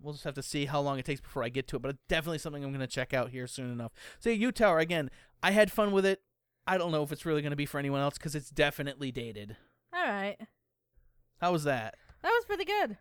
We'll 0.00 0.12
just 0.12 0.22
have 0.22 0.34
to 0.34 0.42
see 0.44 0.66
how 0.66 0.80
long 0.80 1.00
it 1.00 1.04
takes 1.04 1.20
before 1.20 1.42
I 1.42 1.48
get 1.48 1.66
to 1.66 1.76
it, 1.76 1.82
but 1.82 1.88
it's 1.88 2.04
definitely 2.08 2.38
something 2.38 2.62
I'm 2.62 2.70
to 2.78 2.86
check 2.86 3.12
out 3.12 3.30
here 3.30 3.48
soon 3.48 3.72
enough. 3.72 3.90
So, 4.20 4.30
Yoot 4.30 4.54
Tower, 4.54 4.78
again, 4.78 5.10
I 5.42 5.50
had 5.50 5.72
fun 5.72 5.90
with 5.90 6.06
it. 6.06 6.22
I 6.64 6.78
don't 6.78 6.92
know 6.92 7.02
if 7.02 7.10
it's 7.10 7.26
really 7.26 7.42
to 7.50 7.56
be 7.56 7.66
for 7.66 7.78
anyone 7.80 8.00
else 8.00 8.18
because 8.18 8.36
it's 8.36 8.50
definitely 8.50 9.10
dated. 9.10 9.56
All 9.92 10.06
right. 10.06 10.36
How 11.40 11.50
was 11.50 11.64
that? 11.64 11.96
That 12.22 12.28
was 12.30 12.44
pretty 12.44 12.64
good. 12.64 12.98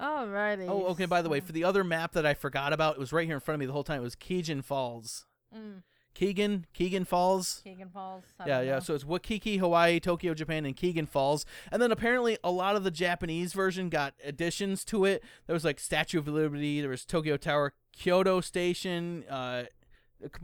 Alrighty. 0.00 0.66
Oh, 0.68 0.86
okay. 0.86 1.06
By 1.06 1.22
the 1.22 1.28
way, 1.28 1.40
for 1.40 1.52
the 1.52 1.64
other 1.64 1.84
map 1.84 2.12
that 2.12 2.24
I 2.24 2.34
forgot 2.34 2.72
about, 2.72 2.94
it 2.94 2.98
was 3.00 3.12
right 3.12 3.26
here 3.26 3.34
in 3.34 3.40
front 3.40 3.56
of 3.56 3.60
me 3.60 3.66
the 3.66 3.72
whole 3.72 3.84
time. 3.84 4.00
It 4.00 4.04
was 4.04 4.14
Keegan 4.14 4.62
Falls. 4.62 5.26
mm. 5.54 5.82
Keegan, 6.12 6.66
Keegan 6.74 7.04
Falls. 7.04 7.60
Keegan 7.62 7.88
Falls. 7.88 8.24
I 8.40 8.48
Yeah, 8.48 8.60
yeah. 8.62 8.72
know. 8.74 8.80
So 8.80 8.94
it's 8.94 9.04
Waikiki, 9.04 9.58
Hawaii, 9.58 10.00
Tokyo, 10.00 10.34
Japan, 10.34 10.66
and 10.66 10.76
Keegan 10.76 11.06
Falls. 11.06 11.46
And 11.70 11.80
then 11.80 11.92
apparently 11.92 12.36
a 12.42 12.50
lot 12.50 12.74
of 12.74 12.82
the 12.82 12.90
Japanese 12.90 13.52
version 13.52 13.88
got 13.90 14.14
additions 14.24 14.84
to 14.86 15.04
it. 15.04 15.22
There 15.46 15.54
was 15.54 15.64
like 15.64 15.78
Statue 15.78 16.18
of 16.18 16.26
Liberty, 16.26 16.80
there 16.80 16.90
was 16.90 17.04
Tokyo 17.04 17.36
Tower, 17.36 17.74
Kyoto 17.96 18.40
Station, 18.40 19.24
uh, 19.30 19.64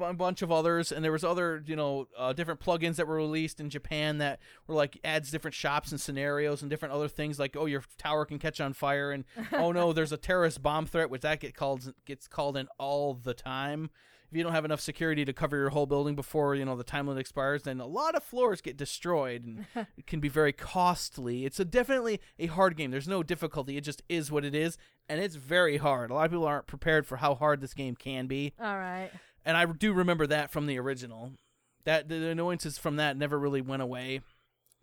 a 0.01 0.15
bunch 0.15 0.43
of 0.43 0.51
others, 0.51 0.93
and 0.93 1.05
there 1.05 1.13
was 1.13 1.25
other, 1.25 1.63
you 1.67 1.77
know, 1.77 2.09
uh, 2.17 2.33
different 2.33 2.61
plugins 2.61 2.97
that 2.97 3.07
were 3.07 3.17
released 3.17 3.61
in 3.61 3.71
Japan 3.71 4.19
that 4.19 4.41
were 4.67 4.75
like 4.75 4.99
adds 5.05 5.31
different 5.31 5.55
shops 5.55 5.91
and 5.91 6.01
scenarios 6.01 6.63
and 6.63 6.71
different 6.71 6.95
other 6.95 7.09
things 7.09 7.39
like 7.39 7.57
oh 7.57 7.67
your 7.67 7.83
tower 7.99 8.25
can 8.25 8.39
catch 8.39 8.61
on 8.61 8.73
fire 8.73 9.11
and 9.11 9.25
oh 9.53 9.73
no 9.73 9.93
there's 9.93 10.13
a 10.13 10.17
terrorist 10.17 10.63
bomb 10.63 10.87
threat 10.87 11.11
which 11.11 11.23
that 11.23 11.41
get 11.41 11.55
called 11.55 11.93
gets 12.05 12.29
called 12.29 12.57
in 12.57 12.69
all 12.79 13.15
the 13.15 13.35
time. 13.35 13.91
If 14.31 14.37
you 14.37 14.43
don't 14.43 14.55
have 14.55 14.65
enough 14.65 14.81
security 14.81 15.25
to 15.25 15.33
cover 15.33 15.57
your 15.57 15.69
whole 15.69 15.87
building 15.87 16.17
before 16.17 16.55
you 16.55 16.65
know 16.65 16.77
the 16.77 16.85
time 16.85 17.07
limit 17.07 17.21
expires 17.21 17.63
then 17.63 17.81
a 17.81 17.87
lot 17.87 18.15
of 18.15 18.25
floors 18.25 18.61
get 18.61 18.77
destroyed 18.77 19.45
and 19.45 19.67
it 19.97 20.07
can 20.07 20.21
be 20.21 20.29
very 20.29 20.53
costly. 20.53 21.45
It's 21.45 21.61
a 21.61 21.65
definitely 21.65 22.21
a 22.39 22.47
hard 22.47 22.77
game. 22.77 22.91
There's 22.91 23.09
no 23.09 23.23
difficulty. 23.23 23.77
It 23.77 23.83
just 23.83 24.03
is 24.09 24.31
what 24.33 24.45
it 24.45 24.55
is 24.55 24.79
and 25.09 25.21
it's 25.21 25.37
very 25.37 25.77
hard. 25.77 26.11
A 26.11 26.15
lot 26.15 26.25
of 26.25 26.31
people 26.33 26.47
aren't 26.47 26.67
prepared 26.67 27.07
for 27.07 27.17
how 27.17 27.35
hard 27.35 27.61
this 27.61 27.75
game 27.75 27.95
can 27.95 28.27
be. 28.27 28.53
All 28.61 28.77
right. 28.77 29.11
And 29.47 29.57
i 29.57 29.65
do 29.65 29.95
remember 29.95 30.27
that 30.27 30.51
from 30.51 30.67
the 30.67 30.79
original 30.79 31.33
that 31.85 32.09
the 32.11 32.29
annoyances 32.29 32.77
from 32.77 32.97
that 32.97 33.17
never 33.17 33.39
really 33.39 33.63
went 33.63 33.81
away 33.81 34.21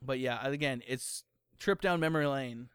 but 0.02 0.18
yeah 0.18 0.40
again 0.48 0.82
it's 0.88 1.24
trip 1.60 1.82
down 1.82 2.00
memory 2.00 2.26
lane 2.26 2.70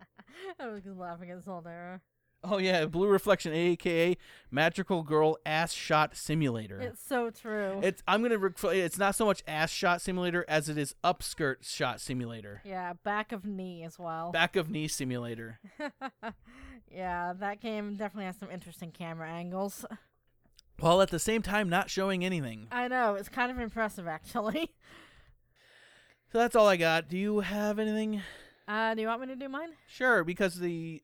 I 0.60 0.68
was 0.68 0.82
laughing 0.86 1.30
at 1.30 1.44
Soldera. 1.44 2.00
oh 2.44 2.58
yeah 2.58 2.86
blue 2.86 3.08
reflection 3.08 3.52
aka 3.52 4.16
magical 4.50 5.02
girl 5.02 5.36
ass 5.44 5.72
shot 5.72 6.16
simulator 6.16 6.80
It's 6.80 7.02
so 7.04 7.30
true. 7.30 7.80
It's 7.82 8.02
I'm 8.08 8.22
gonna. 8.22 8.38
It's 8.70 8.98
not 8.98 9.14
so 9.14 9.26
much 9.26 9.42
ass 9.46 9.70
shot 9.70 10.00
simulator 10.00 10.44
as 10.48 10.68
it 10.68 10.78
is 10.78 10.94
upskirt 11.04 11.56
shot 11.62 12.00
simulator, 12.00 12.62
yeah, 12.64 12.94
back 13.04 13.32
of 13.32 13.44
knee 13.44 13.82
as 13.84 13.98
well. 13.98 14.32
back 14.32 14.56
of 14.56 14.70
knee 14.70 14.88
simulator. 14.88 15.58
yeah, 16.90 17.32
that 17.38 17.60
game 17.60 17.96
definitely 17.96 18.24
has 18.26 18.36
some 18.36 18.50
interesting 18.50 18.90
camera 18.90 19.28
angles. 19.30 19.84
While 20.80 21.02
at 21.02 21.10
the 21.10 21.18
same 21.18 21.42
time 21.42 21.68
not 21.68 21.90
showing 21.90 22.24
anything. 22.24 22.66
I 22.72 22.88
know, 22.88 23.14
it's 23.14 23.28
kind 23.28 23.50
of 23.50 23.58
impressive 23.58 24.06
actually. 24.08 24.70
So 26.32 26.38
that's 26.38 26.54
all 26.54 26.68
I 26.68 26.76
got. 26.76 27.08
Do 27.08 27.18
you 27.18 27.40
have 27.40 27.80
anything? 27.80 28.22
Uh, 28.68 28.94
do 28.94 29.00
you 29.00 29.08
want 29.08 29.20
me 29.20 29.26
to 29.28 29.34
do 29.36 29.48
mine? 29.48 29.70
Sure, 29.88 30.22
because 30.22 30.60
the 30.60 31.02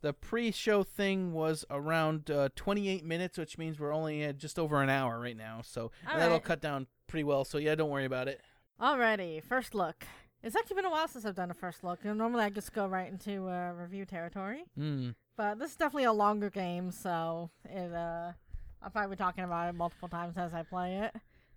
the 0.00 0.12
pre-show 0.12 0.82
thing 0.82 1.32
was 1.32 1.64
around 1.70 2.28
uh, 2.28 2.48
28 2.56 3.04
minutes, 3.04 3.38
which 3.38 3.56
means 3.56 3.78
we're 3.78 3.94
only 3.94 4.24
at 4.24 4.38
just 4.38 4.58
over 4.58 4.82
an 4.82 4.88
hour 4.90 5.20
right 5.20 5.36
now. 5.36 5.60
So 5.62 5.92
All 6.10 6.18
that'll 6.18 6.34
right. 6.38 6.42
cut 6.44 6.60
down 6.60 6.88
pretty 7.06 7.22
well. 7.22 7.44
So 7.44 7.58
yeah, 7.58 7.76
don't 7.76 7.88
worry 7.88 8.04
about 8.04 8.26
it. 8.26 8.40
Alrighty, 8.80 9.44
first 9.44 9.76
look. 9.76 10.04
It's 10.42 10.56
actually 10.56 10.74
been 10.74 10.86
a 10.86 10.90
while 10.90 11.06
since 11.06 11.24
I've 11.24 11.36
done 11.36 11.52
a 11.52 11.54
first 11.54 11.84
look. 11.84 12.00
You 12.02 12.10
know, 12.10 12.14
normally 12.14 12.42
I 12.42 12.50
just 12.50 12.72
go 12.72 12.88
right 12.88 13.08
into 13.12 13.46
uh, 13.48 13.70
review 13.78 14.04
territory, 14.04 14.64
Hmm. 14.76 15.10
but 15.36 15.60
this 15.60 15.70
is 15.70 15.76
definitely 15.76 16.02
a 16.06 16.12
longer 16.12 16.50
game, 16.50 16.90
so 16.90 17.50
it 17.64 17.92
uh, 17.94 18.32
I'll 18.82 18.90
probably 18.90 19.16
talking 19.16 19.44
about 19.44 19.68
it 19.68 19.74
multiple 19.74 20.08
times 20.08 20.36
as 20.36 20.52
I 20.52 20.62
play 20.62 20.96
it. 20.96 21.14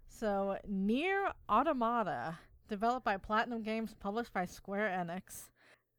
So, 0.08 0.58
NieR: 0.70 1.32
Automata, 1.50 2.38
developed 2.70 3.06
by 3.06 3.18
Platinum 3.18 3.64
Games, 3.64 3.96
published 4.00 4.34
by 4.34 4.46
Square 4.46 4.90
Enix. 4.90 5.50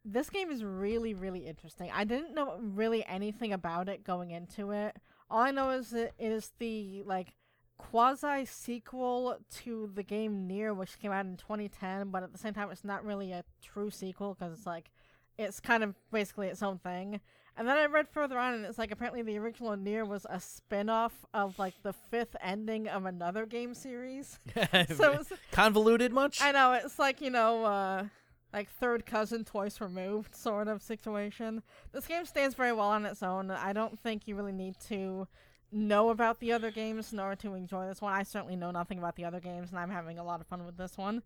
This 0.04 0.30
game 0.30 0.50
is 0.50 0.62
really, 0.62 1.14
really 1.14 1.46
interesting. 1.46 1.90
I 1.92 2.04
didn't 2.04 2.34
know 2.34 2.58
really 2.60 3.04
anything 3.06 3.52
about 3.52 3.88
it 3.88 4.04
going 4.04 4.30
into 4.30 4.70
it. 4.70 4.96
All 5.28 5.40
I 5.40 5.50
know 5.50 5.70
is 5.70 5.92
it 5.92 6.14
is 6.18 6.52
the 6.58 7.02
like 7.04 7.34
quasi 7.78 8.44
sequel 8.44 9.38
to 9.64 9.90
the 9.94 10.02
game 10.02 10.48
NieR, 10.48 10.74
which 10.74 10.98
came 10.98 11.12
out 11.12 11.26
in 11.26 11.36
2010, 11.36 12.10
but 12.10 12.22
at 12.22 12.32
the 12.32 12.38
same 12.38 12.54
time, 12.54 12.70
it's 12.70 12.84
not 12.84 13.04
really 13.04 13.32
a 13.32 13.44
true 13.62 13.90
sequel 13.90 14.34
because 14.34 14.56
it's 14.56 14.66
like 14.66 14.90
it's 15.38 15.60
kind 15.60 15.82
of 15.82 15.94
basically 16.10 16.48
its 16.48 16.62
own 16.62 16.78
thing. 16.78 17.20
And 17.58 17.66
then 17.66 17.76
I 17.78 17.86
read 17.86 18.08
further 18.08 18.38
on, 18.38 18.54
and 18.54 18.66
it's 18.66 18.78
like 18.78 18.90
apparently 18.90 19.22
the 19.22 19.38
original 19.38 19.70
NieR 19.76 20.06
was 20.06 20.26
a 20.28 20.38
spin 20.38 20.90
off 20.90 21.24
of 21.32 21.58
like 21.58 21.74
the 21.82 21.94
fifth 21.94 22.36
ending 22.42 22.86
of 22.86 23.06
another 23.06 23.46
game 23.46 23.72
series. 23.72 24.38
so 24.94 25.12
it's, 25.12 25.32
convoluted 25.52 26.12
much? 26.12 26.42
I 26.42 26.52
know 26.52 26.74
it's 26.74 26.98
like 26.98 27.22
you 27.22 27.30
know, 27.30 27.64
uh, 27.64 28.04
like 28.52 28.68
third 28.68 29.06
cousin 29.06 29.44
twice 29.44 29.80
removed 29.80 30.34
sort 30.34 30.68
of 30.68 30.82
situation. 30.82 31.62
This 31.92 32.06
game 32.06 32.26
stands 32.26 32.54
very 32.54 32.72
well 32.72 32.88
on 32.88 33.06
its 33.06 33.22
own. 33.22 33.50
I 33.50 33.72
don't 33.72 33.98
think 34.00 34.28
you 34.28 34.36
really 34.36 34.52
need 34.52 34.78
to 34.88 35.26
know 35.72 36.10
about 36.10 36.40
the 36.40 36.52
other 36.52 36.70
games 36.70 37.12
in 37.12 37.18
order 37.18 37.36
to 37.36 37.54
enjoy 37.54 37.86
this 37.86 38.02
one. 38.02 38.12
I 38.12 38.22
certainly 38.22 38.56
know 38.56 38.70
nothing 38.70 38.98
about 38.98 39.16
the 39.16 39.24
other 39.24 39.40
games, 39.40 39.70
and 39.70 39.78
I'm 39.78 39.90
having 39.90 40.18
a 40.18 40.24
lot 40.24 40.42
of 40.42 40.46
fun 40.46 40.66
with 40.66 40.76
this 40.76 40.98
one. 40.98 41.22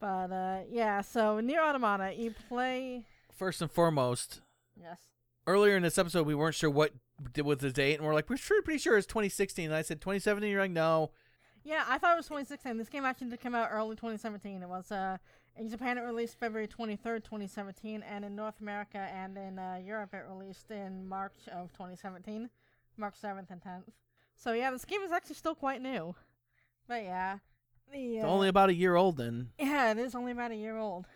But 0.00 0.32
uh, 0.32 0.58
yeah, 0.68 1.00
so 1.00 1.40
NieR: 1.40 1.60
Automata, 1.60 2.12
you 2.12 2.34
play. 2.48 3.06
First 3.32 3.62
and 3.62 3.70
foremost, 3.70 4.40
Yes. 4.80 4.98
Earlier 5.46 5.76
in 5.76 5.82
this 5.82 5.98
episode, 5.98 6.26
we 6.26 6.34
weren't 6.34 6.54
sure 6.54 6.70
what 6.70 6.92
was 7.42 7.58
the 7.58 7.70
date, 7.70 7.96
and 7.98 8.06
we're 8.06 8.14
like, 8.14 8.28
we're 8.28 8.36
sure, 8.36 8.62
pretty 8.62 8.78
sure 8.78 8.96
it's 8.96 9.06
2016. 9.06 9.66
And 9.66 9.74
I 9.74 9.82
said 9.82 10.00
2017. 10.00 10.50
You're 10.50 10.60
like, 10.62 10.70
no. 10.70 11.10
Yeah, 11.62 11.84
I 11.88 11.98
thought 11.98 12.14
it 12.14 12.18
was 12.18 12.26
2016. 12.26 12.76
This 12.76 12.88
game 12.88 13.04
actually 13.04 13.30
did 13.30 13.40
come 13.40 13.54
out 13.54 13.68
early 13.72 13.96
2017. 13.96 14.62
It 14.62 14.68
was 14.68 14.92
uh, 14.92 15.16
in 15.56 15.68
Japan 15.70 15.96
it 15.98 16.02
released 16.02 16.38
February 16.38 16.68
23rd, 16.68 17.24
2017, 17.24 18.02
and 18.02 18.24
in 18.24 18.36
North 18.36 18.60
America 18.60 18.98
and 18.98 19.38
in 19.38 19.58
uh, 19.58 19.80
Europe 19.82 20.12
it 20.12 20.24
released 20.28 20.70
in 20.70 21.08
March 21.08 21.36
of 21.52 21.72
2017, 21.72 22.50
March 22.96 23.14
7th 23.22 23.50
and 23.50 23.62
10th. 23.62 23.84
So 24.36 24.52
yeah, 24.52 24.70
this 24.70 24.84
game 24.84 25.00
is 25.02 25.12
actually 25.12 25.36
still 25.36 25.54
quite 25.54 25.80
new. 25.80 26.14
But 26.86 27.04
yeah, 27.04 27.38
the 27.90 28.16
It's 28.16 28.24
uh, 28.24 28.28
only 28.28 28.48
about 28.48 28.68
a 28.68 28.74
year 28.74 28.96
old 28.96 29.16
then. 29.16 29.50
yeah, 29.58 29.92
it 29.92 29.98
is 29.98 30.14
only 30.14 30.32
about 30.32 30.50
a 30.50 30.56
year 30.56 30.76
old. 30.76 31.06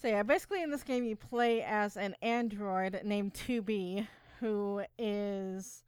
So 0.00 0.08
yeah, 0.08 0.22
basically 0.22 0.62
in 0.62 0.70
this 0.70 0.82
game 0.82 1.04
you 1.04 1.14
play 1.14 1.62
as 1.62 1.98
an 1.98 2.16
android 2.22 3.00
named 3.04 3.34
2B 3.34 4.06
who 4.38 4.82
is 4.98 5.84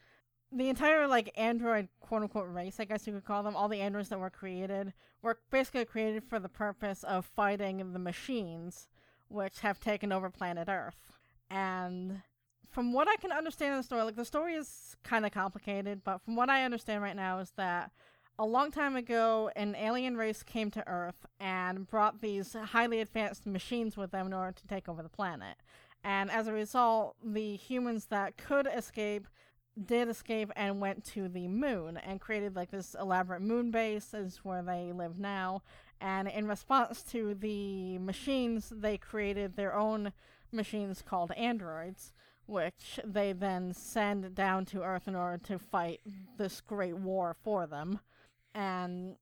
the 0.55 0.69
entire 0.69 1.07
like 1.07 1.33
android 1.35 1.89
quote 2.01 2.21
unquote 2.21 2.53
race, 2.53 2.79
I 2.79 2.85
guess 2.85 3.07
you 3.07 3.15
could 3.15 3.25
call 3.25 3.43
them. 3.43 3.57
All 3.57 3.69
the 3.69 3.81
androids 3.81 4.11
that 4.11 4.21
were 4.21 4.29
created 4.29 4.93
were 5.23 5.39
basically 5.51 5.87
created 5.87 6.25
for 6.25 6.39
the 6.39 6.51
purpose 6.51 7.05
of 7.05 7.25
fighting 7.25 7.93
the 7.95 7.99
machines 7.99 8.87
which 9.29 9.61
have 9.61 9.81
taken 9.81 10.13
over 10.13 10.29
planet 10.29 10.69
Earth. 10.69 11.17
And 11.51 12.21
from 12.71 12.93
what 12.93 13.09
I 13.09 13.17
can 13.17 13.33
understand 13.33 13.75
of 13.75 13.79
the 13.79 13.87
story, 13.87 14.03
like 14.03 14.17
the 14.17 14.27
story 14.27 14.55
is 14.55 14.95
kind 15.03 15.25
of 15.25 15.33
complicated, 15.33 16.03
but 16.05 16.21
from 16.21 16.37
what 16.37 16.51
I 16.51 16.65
understand 16.65 17.03
right 17.03 17.17
now 17.17 17.39
is 17.39 17.53
that 17.57 17.91
a 18.39 18.47
long 18.47 18.71
time 18.71 18.97
ago, 18.97 19.51
an 19.57 19.75
alien 19.77 20.17
race 20.17 20.43
came 20.43 20.71
to 20.73 20.89
Earth 20.89 21.27
and 21.39 21.87
brought 21.89 22.21
these 22.21 22.55
highly 22.55 23.01
advanced 23.01 23.47
machines 23.47 23.97
with 23.97 24.11
them 24.11 24.27
in 24.27 24.33
order 24.33 24.53
to 24.53 24.67
take 24.67 24.89
over 24.89 25.03
the 25.03 25.09
planet. 25.09 25.57
And 26.03 26.31
as 26.31 26.47
a 26.47 26.53
result, 26.53 27.17
the 27.23 27.57
humans 27.57 28.07
that 28.07 28.37
could 28.37 28.67
escape 28.67 29.29
did 29.83 30.09
escape 30.09 30.51
and 30.57 30.81
went 30.81 31.05
to 31.05 31.29
the 31.29 31.49
moon 31.49 31.97
and 31.97 32.21
created 32.21 32.57
like 32.57 32.71
this 32.71 32.97
elaborate 32.99 33.43
moon 33.43 33.71
base 33.71 34.13
is 34.13 34.39
where 34.39 34.63
they 34.63 34.93
live 34.93 35.19
now. 35.19 35.63
And 36.01 36.27
in 36.29 36.49
response 36.49 37.03
to 37.13 37.35
the 37.35 37.99
machines, 37.99 38.73
they 38.75 38.99
created 38.99 39.57
their 39.57 39.75
own 39.75 40.13
machines 40.51 41.03
called 41.07 41.33
androids, 41.33 42.13
which 42.47 42.99
they 43.05 43.33
then 43.33 43.73
send 43.73 44.35
down 44.35 44.65
to 44.67 44.83
Earth 44.83 45.07
in 45.07 45.15
order 45.15 45.39
to 45.45 45.59
fight 45.59 46.01
this 46.37 46.61
great 46.61 46.97
war 46.97 47.37
for 47.43 47.67
them 47.67 48.01
and 48.55 49.17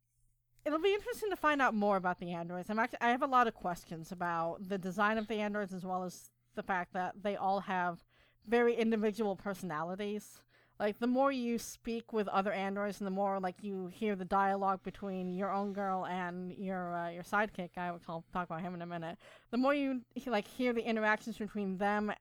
it'll 0.65 0.81
be 0.81 0.95
interesting 0.95 1.31
to 1.31 1.37
find 1.37 1.63
out 1.63 1.75
more 1.75 1.97
about 1.97 2.21
the 2.21 2.33
androids. 2.33 2.71
I'm 2.71 2.79
actually 2.79 3.01
I 3.01 3.11
have 3.11 3.23
a 3.23 3.27
lot 3.27 3.47
of 3.47 3.55
questions 3.55 4.13
about 4.13 4.69
the 4.69 4.79
design 4.79 5.19
of 5.19 5.29
the 5.29 5.37
androids 5.37 5.73
as 5.73 5.85
well 5.85 6.05
as 6.05 6.31
the 6.55 6.63
fact 6.63 6.93
that 6.93 7.15
they 7.23 7.37
all 7.37 7.61
have 7.61 8.05
very 8.47 8.75
individual 8.75 9.37
personalities. 9.37 10.41
Like 10.79 10.99
the 10.99 11.07
more 11.07 11.31
you 11.31 11.59
speak 11.59 12.13
with 12.13 12.27
other 12.29 12.53
androids, 12.53 13.01
and 13.01 13.07
the 13.07 13.11
more 13.11 13.39
like 13.39 13.57
you 13.63 13.89
hear 13.89 14.17
the 14.17 14.25
dialogue 14.25 14.83
between 14.83 15.35
your 15.35 15.53
own 15.53 15.75
girl 15.75 16.07
and 16.07 16.53
your 16.53 16.97
uh, 16.97 17.11
your 17.11 17.23
sidekick, 17.23 17.77
I 17.77 17.91
will 17.91 18.25
talk 18.33 18.47
about 18.47 18.63
him 18.63 18.75
in 18.75 18.81
a 18.81 18.87
minute. 18.87 19.19
The 19.51 19.59
more 19.59 19.75
you 19.75 20.01
like 20.27 20.49
hear 20.49 20.73
the 20.73 20.83
interactions 20.83 21.37
between 21.37 21.77
them, 21.77 22.13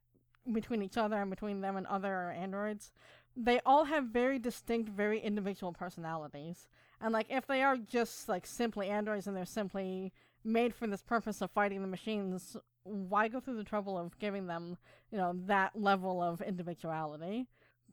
between 0.52 0.84
each 0.84 0.98
other, 0.98 1.22
and 1.22 1.30
between 1.30 1.62
them 1.62 1.78
and 1.78 1.88
other 1.88 2.32
androids, 2.32 2.92
they 3.38 3.62
all 3.66 3.86
have 3.86 4.06
very 4.06 4.40
distinct, 4.40 4.90
very 4.90 5.22
individual 5.22 5.72
personalities. 5.72 6.68
And 7.02 7.14
like 7.14 7.28
if 7.30 7.48
they 7.48 7.64
are 7.64 7.78
just 7.78 8.28
like 8.28 8.46
simply 8.46 8.90
androids 8.90 9.28
and 9.28 9.36
they're 9.36 9.46
simply 9.46 10.12
made 10.44 10.74
for 10.74 10.88
this 10.88 11.02
purpose 11.02 11.42
of 11.42 11.52
fighting 11.52 11.82
the 11.82 11.88
machines, 11.88 12.58
why 12.84 13.28
go 13.28 13.40
through 13.40 13.58
the 13.58 13.64
trouble 13.64 13.98
of 13.98 14.18
giving 14.20 14.48
them, 14.48 14.78
you 15.12 15.18
know, 15.18 15.34
that 15.46 15.80
level 15.80 16.22
of 16.22 16.42
individuality? 16.42 17.48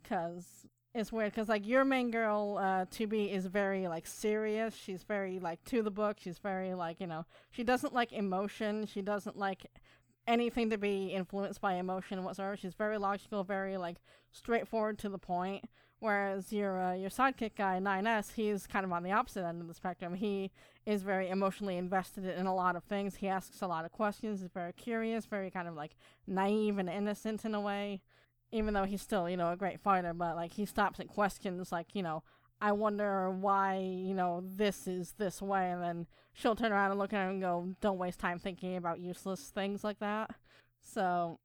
Cuz 0.04 0.66
it's 0.94 1.12
weird 1.12 1.34
cuz 1.34 1.48
like 1.48 1.66
your 1.66 1.84
main 1.84 2.10
girl 2.10 2.58
uh 2.58 2.86
2B 2.86 3.30
is 3.30 3.46
very 3.46 3.86
like 3.86 4.06
serious. 4.06 4.74
She's 4.74 5.02
very 5.02 5.38
like 5.38 5.62
to 5.64 5.82
the 5.82 5.90
book. 5.90 6.18
She's 6.20 6.38
very 6.38 6.74
like, 6.74 7.00
you 7.00 7.06
know, 7.06 7.26
she 7.50 7.62
doesn't 7.62 7.94
like 7.94 8.12
emotion. 8.12 8.86
She 8.86 9.02
doesn't 9.02 9.36
like 9.36 9.66
anything 10.26 10.70
to 10.70 10.78
be 10.78 11.08
influenced 11.08 11.60
by 11.60 11.74
emotion 11.74 12.24
whatsoever. 12.24 12.56
She's 12.56 12.74
very 12.74 12.98
logical, 12.98 13.44
very 13.44 13.76
like 13.76 13.98
straightforward 14.30 14.98
to 15.00 15.08
the 15.08 15.18
point. 15.18 15.64
Whereas 15.98 16.52
your 16.52 16.80
uh, 16.80 16.94
your 16.94 17.08
sidekick 17.08 17.56
guy 17.56 17.78
9S, 17.80 18.34
he's 18.34 18.66
kind 18.66 18.84
of 18.84 18.92
on 18.92 19.02
the 19.02 19.12
opposite 19.12 19.44
end 19.44 19.62
of 19.62 19.68
the 19.68 19.74
spectrum. 19.74 20.14
He 20.14 20.50
is 20.84 21.02
very 21.02 21.30
emotionally 21.30 21.76
invested 21.76 22.24
in 22.24 22.46
a 22.46 22.54
lot 22.54 22.76
of 22.76 22.84
things. 22.84 23.16
He 23.16 23.28
asks 23.28 23.62
a 23.62 23.66
lot 23.66 23.84
of 23.84 23.92
questions. 23.92 24.40
He's 24.40 24.50
very 24.52 24.72
curious, 24.74 25.24
very 25.24 25.50
kind 25.50 25.66
of 25.66 25.74
like 25.74 25.96
naive 26.26 26.78
and 26.78 26.90
innocent 26.90 27.44
in 27.44 27.54
a 27.54 27.60
way. 27.60 28.02
Even 28.52 28.74
though 28.74 28.84
he's 28.84 29.02
still, 29.02 29.28
you 29.28 29.36
know, 29.36 29.50
a 29.50 29.56
great 29.56 29.80
fighter, 29.80 30.12
but 30.12 30.36
like 30.36 30.52
he 30.52 30.66
stops 30.66 31.00
at 31.00 31.08
questions 31.08 31.72
like, 31.72 31.94
you 31.94 32.02
know, 32.02 32.22
I 32.60 32.72
wonder 32.72 33.30
why, 33.30 33.78
you 33.78 34.14
know, 34.14 34.42
this 34.44 34.86
is 34.86 35.14
this 35.18 35.42
way, 35.42 35.70
and 35.70 35.82
then 35.82 36.06
she'll 36.32 36.56
turn 36.56 36.72
around 36.72 36.90
and 36.90 36.98
look 37.00 37.12
at 37.12 37.24
him 37.24 37.32
and 37.32 37.40
go, 37.40 37.74
"Don't 37.80 37.98
waste 37.98 38.18
time 38.18 38.38
thinking 38.38 38.76
about 38.76 39.00
useless 39.00 39.50
things 39.50 39.84
like 39.84 39.98
that." 39.98 40.34
So 40.80 41.38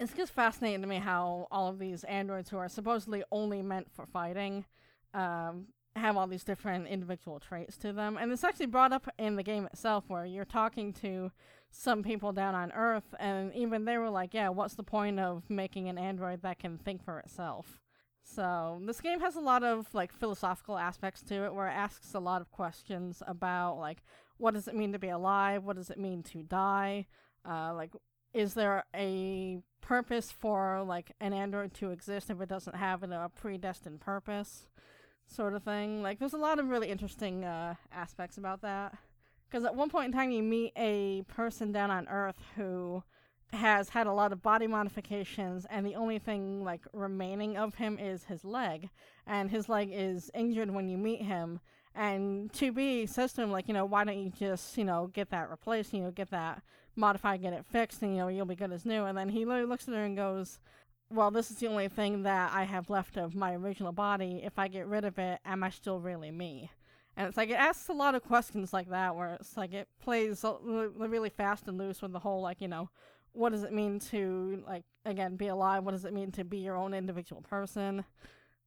it's 0.00 0.14
just 0.14 0.32
fascinating 0.32 0.80
to 0.80 0.88
me 0.88 0.96
how 0.96 1.46
all 1.50 1.68
of 1.68 1.78
these 1.78 2.04
androids 2.04 2.48
who 2.48 2.56
are 2.56 2.70
supposedly 2.70 3.22
only 3.30 3.60
meant 3.60 3.92
for 3.92 4.06
fighting 4.06 4.64
um, 5.12 5.66
have 5.94 6.16
all 6.16 6.26
these 6.26 6.42
different 6.42 6.88
individual 6.88 7.38
traits 7.38 7.76
to 7.76 7.92
them. 7.92 8.16
And 8.16 8.32
it's 8.32 8.42
actually 8.42 8.66
brought 8.66 8.94
up 8.94 9.08
in 9.18 9.36
the 9.36 9.42
game 9.42 9.66
itself 9.66 10.04
where 10.08 10.24
you're 10.24 10.46
talking 10.46 10.94
to 10.94 11.30
some 11.70 12.02
people 12.02 12.32
down 12.32 12.54
on 12.54 12.72
Earth, 12.72 13.14
and 13.20 13.54
even 13.54 13.84
they 13.84 13.98
were 13.98 14.10
like, 14.10 14.34
yeah, 14.34 14.48
what's 14.48 14.74
the 14.74 14.82
point 14.82 15.20
of 15.20 15.48
making 15.48 15.88
an 15.88 15.98
android 15.98 16.42
that 16.42 16.58
can 16.58 16.78
think 16.78 17.04
for 17.04 17.18
itself? 17.20 17.80
So 18.22 18.80
this 18.86 19.00
game 19.00 19.20
has 19.20 19.36
a 19.36 19.40
lot 19.40 19.62
of 19.62 19.92
like 19.92 20.12
philosophical 20.12 20.78
aspects 20.78 21.22
to 21.24 21.44
it 21.44 21.54
where 21.54 21.68
it 21.68 21.72
asks 21.74 22.14
a 22.14 22.20
lot 22.20 22.40
of 22.40 22.50
questions 22.50 23.22
about 23.26 23.76
like 23.76 24.02
what 24.38 24.54
does 24.54 24.68
it 24.68 24.74
mean 24.74 24.92
to 24.92 24.98
be 24.98 25.08
alive? 25.08 25.64
What 25.64 25.76
does 25.76 25.90
it 25.90 25.98
mean 25.98 26.22
to 26.24 26.42
die? 26.42 27.06
Uh, 27.48 27.74
like 27.74 27.92
is 28.32 28.54
there 28.54 28.84
a 28.94 29.62
purpose 29.80 30.30
for 30.30 30.82
like 30.86 31.12
an 31.20 31.32
android 31.32 31.74
to 31.74 31.90
exist 31.90 32.30
if 32.30 32.40
it 32.40 32.48
doesn't 32.48 32.76
have 32.76 33.02
a 33.02 33.30
predestined 33.34 34.00
purpose 34.00 34.68
sort 35.26 35.54
of 35.54 35.62
thing. 35.62 36.02
Like 36.02 36.18
there's 36.18 36.32
a 36.32 36.38
lot 36.38 36.58
of 36.58 36.68
really 36.68 36.88
interesting 36.88 37.44
uh, 37.44 37.74
aspects 37.92 38.38
about 38.38 38.62
that. 38.62 38.96
Because 39.48 39.64
at 39.64 39.74
one 39.74 39.90
point 39.90 40.06
in 40.06 40.12
time 40.12 40.30
you 40.30 40.42
meet 40.42 40.72
a 40.76 41.22
person 41.22 41.72
down 41.72 41.90
on 41.90 42.06
earth 42.08 42.38
who 42.56 43.02
has 43.52 43.88
had 43.88 44.06
a 44.06 44.12
lot 44.12 44.32
of 44.32 44.42
body 44.42 44.68
modifications 44.68 45.66
and 45.68 45.84
the 45.84 45.96
only 45.96 46.20
thing 46.20 46.62
like 46.62 46.82
remaining 46.92 47.56
of 47.56 47.74
him 47.74 47.98
is 47.98 48.24
his 48.24 48.44
leg. 48.44 48.90
And 49.26 49.50
his 49.50 49.68
leg 49.68 49.90
is 49.92 50.30
injured 50.34 50.70
when 50.70 50.88
you 50.88 50.98
meet 50.98 51.22
him. 51.22 51.60
And 51.94 52.52
2b 52.52 53.08
says 53.08 53.32
to 53.32 53.42
him 53.42 53.50
like 53.50 53.66
you 53.66 53.74
know 53.74 53.84
why 53.84 54.04
don't 54.04 54.18
you 54.18 54.30
just 54.30 54.78
you 54.78 54.84
know 54.84 55.08
get 55.12 55.30
that 55.30 55.50
replaced 55.50 55.92
you 55.92 56.02
know 56.02 56.12
get 56.12 56.30
that 56.30 56.62
modify, 57.00 57.34
and 57.34 57.42
get 57.42 57.52
it 57.52 57.64
fixed, 57.66 58.02
and 58.02 58.12
you 58.12 58.18
know 58.18 58.28
you'll 58.28 58.46
be 58.46 58.54
good 58.54 58.72
as 58.72 58.84
new. 58.84 59.04
And 59.04 59.16
then 59.16 59.28
he 59.30 59.44
looks 59.44 59.88
at 59.88 59.94
her 59.94 60.04
and 60.04 60.16
goes, 60.16 60.60
"Well, 61.10 61.30
this 61.30 61.50
is 61.50 61.56
the 61.56 61.66
only 61.66 61.88
thing 61.88 62.22
that 62.22 62.52
I 62.54 62.64
have 62.64 62.90
left 62.90 63.16
of 63.16 63.34
my 63.34 63.54
original 63.54 63.92
body. 63.92 64.42
If 64.44 64.58
I 64.58 64.68
get 64.68 64.86
rid 64.86 65.04
of 65.04 65.18
it, 65.18 65.40
am 65.44 65.62
I 65.62 65.70
still 65.70 65.98
really 65.98 66.30
me?" 66.30 66.70
And 67.16 67.28
it's 67.28 67.36
like 67.36 67.50
it 67.50 67.54
asks 67.54 67.88
a 67.88 67.92
lot 67.92 68.14
of 68.14 68.22
questions 68.22 68.72
like 68.72 68.88
that, 68.90 69.16
where 69.16 69.34
it's 69.34 69.56
like 69.56 69.72
it 69.72 69.88
plays 70.00 70.44
really 70.44 71.30
fast 71.30 71.66
and 71.68 71.78
loose 71.78 72.00
with 72.00 72.12
the 72.12 72.20
whole 72.20 72.40
like 72.40 72.60
you 72.60 72.68
know, 72.68 72.88
what 73.32 73.50
does 73.50 73.62
it 73.62 73.72
mean 73.72 73.98
to 73.98 74.62
like 74.66 74.84
again 75.04 75.36
be 75.36 75.48
alive? 75.48 75.84
What 75.84 75.92
does 75.92 76.04
it 76.04 76.12
mean 76.12 76.32
to 76.32 76.44
be 76.44 76.58
your 76.58 76.76
own 76.76 76.94
individual 76.94 77.42
person? 77.42 78.04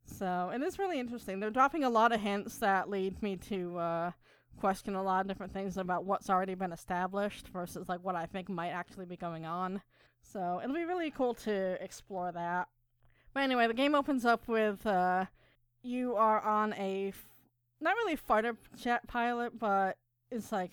So 0.06 0.52
it 0.54 0.62
is 0.62 0.80
really 0.80 1.00
interesting. 1.00 1.40
They're 1.40 1.50
dropping 1.50 1.84
a 1.84 1.90
lot 1.90 2.12
of 2.12 2.20
hints 2.20 2.58
that 2.58 2.90
lead 2.90 3.22
me 3.22 3.38
to 3.38 3.78
uh, 3.78 4.12
question 4.60 4.96
a 4.96 5.04
lot 5.04 5.22
of 5.22 5.28
different 5.28 5.54
things 5.54 5.78
about 5.78 6.06
what's 6.06 6.30
already 6.30 6.56
been 6.56 6.72
established 6.72 7.48
versus 7.50 7.90
like 7.90 8.04
what 8.04 8.16
I 8.16 8.26
think 8.26 8.50
might 8.50 8.70
actually 8.70 9.06
be 9.06 9.18
going 9.18 9.46
on. 9.46 9.82
So 10.22 10.62
it'll 10.64 10.76
be 10.76 10.86
really 10.86 11.12
cool 11.12 11.34
to 11.36 11.84
explore 11.84 12.32
that. 12.32 12.68
But 13.34 13.44
anyway, 13.44 13.68
the 13.68 13.74
game 13.74 13.96
opens 13.96 14.26
up 14.26 14.48
with 14.48 14.86
uh, 14.86 15.26
you 15.82 16.16
are 16.16 16.42
on 16.42 16.74
a 16.74 17.10
f- 17.10 17.28
not 17.82 17.96
really 17.96 18.16
fighter 18.16 18.56
jet 18.78 19.08
pilot, 19.08 19.60
but 19.60 19.98
it's 20.32 20.52
like 20.52 20.72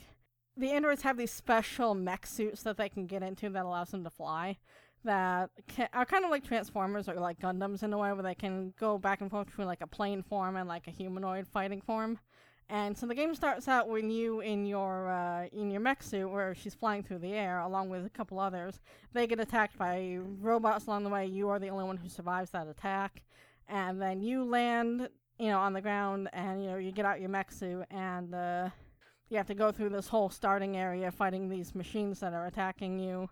the 0.57 0.71
androids 0.71 1.03
have 1.03 1.17
these 1.17 1.33
special 1.33 1.95
mech 1.95 2.27
suits 2.27 2.63
that 2.63 2.77
they 2.77 2.89
can 2.89 3.07
get 3.07 3.23
into 3.23 3.49
that 3.51 3.65
allows 3.65 3.91
them 3.91 4.05
to 4.05 4.11
fly. 4.11 4.59
that 5.05 5.51
ca- 5.75 5.89
are 5.95 6.05
kind 6.05 6.25
of 6.25 6.31
like 6.31 6.45
Transformers 6.45 7.09
or 7.09 7.15
like 7.15 7.39
Gundams 7.41 7.83
in 7.83 7.93
a 7.93 7.99
way, 7.99 8.13
where 8.13 8.23
they 8.23 8.35
can 8.35 8.75
go 8.79 8.99
back 8.99 9.21
and 9.23 9.31
forth 9.31 9.47
between 9.47 9.67
like 9.67 9.81
a 9.81 9.87
plane 9.87 10.23
form 10.23 10.57
and 10.57 10.69
like 10.69 10.87
a 10.87 10.91
humanoid 10.91 11.49
fighting 11.49 11.81
form. 11.81 12.19
And 12.73 12.97
so 12.97 13.05
the 13.05 13.17
game 13.17 13.35
starts 13.35 13.67
out 13.67 13.89
when 13.89 14.11
you 14.11 14.41
in 14.41 14.65
your 14.65 15.11
uh, 15.11 15.47
in 15.53 15.73
your 15.73 15.81
mech 15.81 16.05
suit, 16.05 16.29
where 16.29 16.55
she's 16.55 16.75
flying 16.75 17.03
through 17.03 17.19
the 17.19 17.33
air 17.33 17.59
along 17.59 17.91
with 17.91 18.07
a 18.07 18.11
couple 18.11 18.39
others. 18.39 18.79
They 19.13 19.27
get 19.27 19.41
attacked 19.41 19.77
by 19.77 20.19
robots 20.41 20.87
along 20.87 21.03
the 21.03 21.11
way. 21.11 21.27
You 21.27 21.49
are 21.49 21.59
the 21.59 21.69
only 21.69 21.85
one 21.85 21.97
who 21.97 22.09
survives 22.09 22.51
that 22.51 22.69
attack, 22.69 23.25
and 23.69 24.01
then 24.01 24.23
you 24.23 24.45
land, 24.45 25.09
you 25.41 25.49
know, 25.49 25.59
on 25.59 25.73
the 25.73 25.81
ground, 25.81 26.29
and 26.33 26.63
you 26.63 26.71
know 26.71 26.77
you 26.77 26.93
get 26.93 27.05
out 27.05 27.19
your 27.19 27.29
mech 27.29 27.51
suit, 27.51 27.87
and 27.91 28.33
uh, 28.33 28.69
you 29.31 29.37
have 29.37 29.49
to 29.49 29.55
go 29.55 29.73
through 29.73 29.89
this 29.89 30.07
whole 30.07 30.31
starting 30.31 30.77
area 30.77 31.11
fighting 31.11 31.49
these 31.49 31.75
machines 31.75 32.21
that 32.21 32.33
are 32.33 32.47
attacking 32.47 33.01
you. 33.01 33.29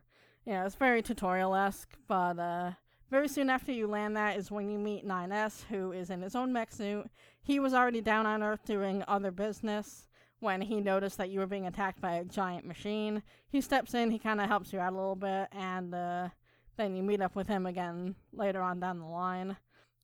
You 0.47 0.55
know, 0.55 0.66
it's 0.66 0.74
very 0.74 1.01
tutorial 1.01 1.55
esque, 1.55 1.90
but 2.09 2.40
uh, 2.40 2.73
very 3.10 3.28
soon 3.28 3.48
after 3.48 3.72
you 3.72 3.86
land 3.86 4.16
that 4.16 4.36
is 4.36 4.51
when 4.51 4.68
you 4.68 4.78
meet 4.78 5.06
9S, 5.06 5.64
who 5.68 5.93
is 5.93 6.10
in 6.10 6.22
his 6.22 6.35
own 6.35 6.52
mech 6.52 6.72
suit. 6.72 7.09
He 7.40 7.59
was 7.59 7.72
already 7.72 8.01
down 8.01 8.26
on 8.26 8.43
Earth 8.43 8.64
doing 8.64 9.02
other 9.09 9.30
business 9.30 10.06
when 10.40 10.60
he 10.60 10.80
noticed 10.80 11.18
that 11.18 11.30
you 11.30 11.40
were 11.40 11.47
being 11.47 11.66
attacked 11.66 12.01
by 12.01 12.12
a 12.14 12.24
giant 12.24 12.64
machine. 12.64 13.22
He 13.48 13.60
steps 13.60 13.94
in, 13.94 14.10
he 14.10 14.18
kind 14.18 14.40
of 14.40 14.48
helps 14.48 14.72
you 14.72 14.78
out 14.78 14.93
a 14.93 14.97
little 14.97 15.16
bit, 15.16 15.48
and 15.52 15.94
uh, 15.94 16.28
then 16.76 16.94
you 16.94 17.02
meet 17.02 17.20
up 17.20 17.35
with 17.35 17.48
him 17.48 17.66
again 17.66 18.14
later 18.32 18.60
on 18.60 18.80
down 18.80 19.01
the 19.01 19.06
line. 19.06 19.56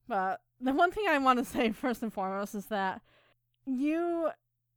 But 0.09 0.41
the 0.61 0.73
one 0.73 0.91
thing 0.91 1.05
I 1.09 1.19
want 1.19 1.39
to 1.39 1.45
say 1.45 1.71
first 1.73 2.03
and 2.03 2.13
foremost 2.13 2.55
is 2.55 2.67
that 2.67 3.01
you 3.67 4.31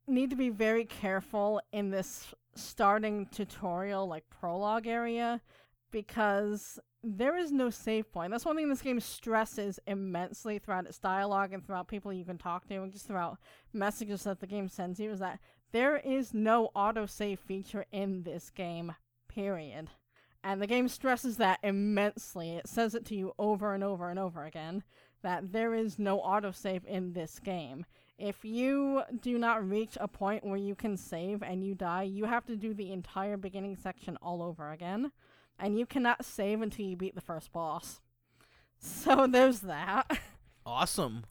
need 0.08 0.30
to 0.30 0.36
be 0.36 0.50
very 0.50 0.86
careful 0.86 1.62
in 1.72 1.90
this 1.90 2.34
starting 2.56 3.28
tutorial, 3.28 4.08
like 4.08 4.24
prologue 4.30 4.88
area, 4.88 5.42
because 5.92 6.80
there 7.04 7.38
is 7.38 7.52
no 7.52 7.70
save 7.70 8.12
point. 8.12 8.32
That's 8.32 8.46
one 8.46 8.56
thing 8.56 8.70
this 8.70 8.82
game 8.82 9.00
stresses 9.00 9.80
immensely 9.88 10.60
throughout 10.60 10.86
its 10.86 11.00
dialogue 11.00 11.54
and 11.54 11.66
throughout 11.66 11.88
people 11.88 12.12
you 12.12 12.26
can 12.26 12.38
talk 12.38 12.68
to 12.68 12.82
and 12.82 12.92
just 12.92 13.08
throughout 13.08 13.38
messages 13.74 14.24
that 14.24 14.40
the 14.40 14.48
game 14.48 14.68
sends 14.68 15.00
you 15.00 15.12
is 15.12 15.20
that 15.20 15.40
there 15.72 15.98
is 15.98 16.34
no 16.34 16.70
autosave 16.76 17.40
feature 17.40 17.86
in 17.92 18.24
this 18.24 18.50
game, 18.50 18.94
period. 19.28 19.90
And 20.44 20.62
the 20.62 20.68
game 20.68 20.88
stresses 20.88 21.38
that 21.38 21.60
immensely. 21.64 22.56
It 22.56 22.68
says 22.68 22.96
it 22.96 23.06
to 23.06 23.16
you 23.16 23.34
over 23.38 23.74
and 23.74 23.84
over 23.84 24.10
and 24.10 24.20
over 24.20 24.44
again 24.44 24.84
that 25.24 25.52
there 25.52 25.74
is 25.74 26.00
no 26.00 26.20
autosave 26.20 26.86
in 26.86 27.14
this 27.14 27.40
game. 27.40 27.86
If 28.18 28.44
you 28.44 29.04
do 29.22 29.38
not 29.38 29.68
reach 29.68 29.98
a 30.00 30.08
point 30.08 30.44
where 30.44 30.58
you 30.58 30.74
can 30.74 30.98
save 30.98 31.44
and 31.44 31.64
you 31.64 31.76
die, 31.76 32.04
you 32.04 32.26
have 32.26 32.46
to 32.46 32.56
do 32.56 32.74
the 32.74 32.92
entire 32.92 33.38
beginning 33.38 33.76
section 33.76 34.18
all 34.22 34.42
over 34.42 34.72
again 34.72 35.12
and 35.60 35.78
you 35.80 35.86
cannot 35.86 36.26
save 36.26 36.62
until 36.62 36.86
you 36.86 36.96
beat 36.96 37.16
the 37.16 37.22
first 37.22 37.52
boss. 37.52 38.02
So 38.80 39.26
there's 39.26 39.62
that. 39.62 40.20
Awesome. 40.64 41.24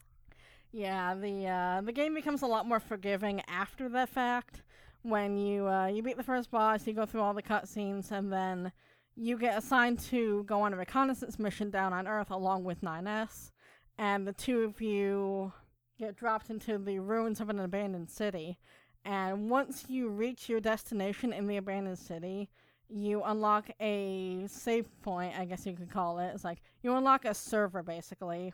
yeah, 0.73 1.15
the 1.15 1.47
uh, 1.47 1.81
the 1.81 1.93
game 1.93 2.13
becomes 2.13 2.41
a 2.41 2.47
lot 2.47 2.65
more 2.65 2.79
forgiving 2.81 3.41
after 3.47 3.87
the 3.87 4.05
fact. 4.05 4.63
When 5.03 5.37
you 5.37 5.65
uh, 5.67 5.87
you 5.87 6.03
beat 6.03 6.17
the 6.17 6.23
first 6.23 6.51
boss, 6.51 6.85
you 6.85 6.91
go 6.93 7.05
through 7.05 7.21
all 7.21 7.33
the 7.33 7.41
cutscenes, 7.41 8.11
and 8.11 8.33
then 8.33 8.73
you 9.15 9.37
get 9.37 9.57
assigned 9.57 9.99
to 10.11 10.43
go 10.43 10.61
on 10.61 10.73
a 10.73 10.77
reconnaissance 10.77 11.39
mission 11.39 11.69
down 11.69 11.93
on 11.93 12.05
Earth 12.05 12.31
along 12.31 12.65
with 12.65 12.81
9S, 12.81 13.51
and 13.97 14.27
the 14.27 14.33
two 14.33 14.63
of 14.63 14.81
you 14.81 15.53
get 15.97 16.17
dropped 16.17 16.49
into 16.49 16.77
the 16.77 16.99
ruins 16.99 17.39
of 17.39 17.49
an 17.49 17.59
abandoned 17.59 18.09
city. 18.09 18.57
And 19.05 19.49
once 19.49 19.85
you 19.87 20.09
reach 20.09 20.49
your 20.49 20.59
destination 20.59 21.31
in 21.31 21.47
the 21.47 21.55
abandoned 21.57 21.97
city, 21.97 22.49
you 22.89 23.23
unlock 23.23 23.69
a 23.79 24.45
save 24.47 24.85
point, 25.01 25.37
I 25.37 25.45
guess 25.45 25.65
you 25.65 25.73
could 25.73 25.91
call 25.91 26.19
it. 26.19 26.31
It's 26.33 26.43
like 26.43 26.61
you 26.81 26.93
unlock 26.95 27.25
a 27.25 27.33
server 27.33 27.83
basically. 27.83 28.53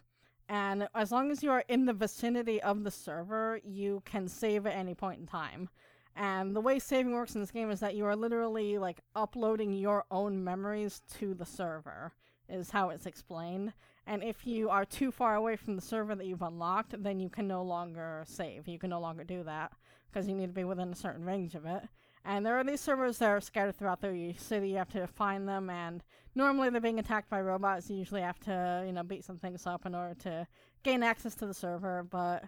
And 0.49 0.87
as 0.93 1.11
long 1.11 1.31
as 1.31 1.41
you 1.41 1.51
are 1.51 1.63
in 1.67 1.85
the 1.85 1.93
vicinity 1.93 2.61
of 2.61 2.83
the 2.83 2.91
server, 2.91 3.59
you 3.63 4.01
can 4.05 4.27
save 4.27 4.65
at 4.65 4.75
any 4.75 4.93
point 4.93 5.19
in 5.19 5.27
time. 5.27 5.69
And 6.15 6.55
the 6.55 6.61
way 6.61 6.79
saving 6.79 7.13
works 7.13 7.33
in 7.33 7.41
this 7.41 7.51
game 7.51 7.71
is 7.71 7.79
that 7.79 7.95
you 7.95 8.05
are 8.05 8.15
literally 8.15 8.77
like 8.77 8.99
uploading 9.15 9.73
your 9.73 10.05
own 10.11 10.43
memories 10.43 11.01
to 11.15 11.33
the 11.33 11.45
server, 11.45 12.11
is 12.49 12.69
how 12.69 12.89
it's 12.89 13.05
explained. 13.05 13.73
And 14.05 14.21
if 14.21 14.45
you 14.45 14.69
are 14.69 14.85
too 14.85 15.11
far 15.11 15.35
away 15.35 15.55
from 15.55 15.75
the 15.75 15.81
server 15.81 16.13
that 16.13 16.27
you've 16.27 16.41
unlocked, 16.41 17.01
then 17.01 17.19
you 17.19 17.29
can 17.29 17.47
no 17.47 17.63
longer 17.63 18.23
save. 18.27 18.67
You 18.67 18.77
can 18.77 18.89
no 18.89 18.99
longer 18.99 19.23
do 19.23 19.43
that 19.43 19.71
because 20.11 20.27
you 20.27 20.35
need 20.35 20.47
to 20.47 20.53
be 20.53 20.65
within 20.65 20.91
a 20.91 20.95
certain 20.95 21.23
range 21.23 21.55
of 21.55 21.65
it. 21.65 21.83
And 22.25 22.45
there 22.45 22.57
are 22.57 22.63
these 22.63 22.79
servers 22.79 23.17
that 23.17 23.29
are 23.29 23.41
scattered 23.41 23.77
throughout 23.77 24.01
the 24.01 24.33
city. 24.37 24.69
You 24.69 24.77
have 24.77 24.91
to 24.93 25.07
find 25.07 25.47
them, 25.47 25.69
and 25.69 26.03
normally 26.35 26.69
they're 26.69 26.79
being 26.79 26.99
attacked 26.99 27.29
by 27.29 27.41
robots. 27.41 27.89
You 27.89 27.97
usually 27.97 28.21
have 28.21 28.39
to, 28.41 28.83
you 28.85 28.93
know, 28.93 29.03
beat 29.03 29.25
some 29.25 29.37
things 29.37 29.67
up 29.67 29.85
in 29.85 29.93
order 29.93 30.15
to 30.21 30.47
gain 30.83 31.03
access 31.03 31.35
to 31.35 31.45
the 31.45 31.53
server. 31.53 32.05
But 32.09 32.45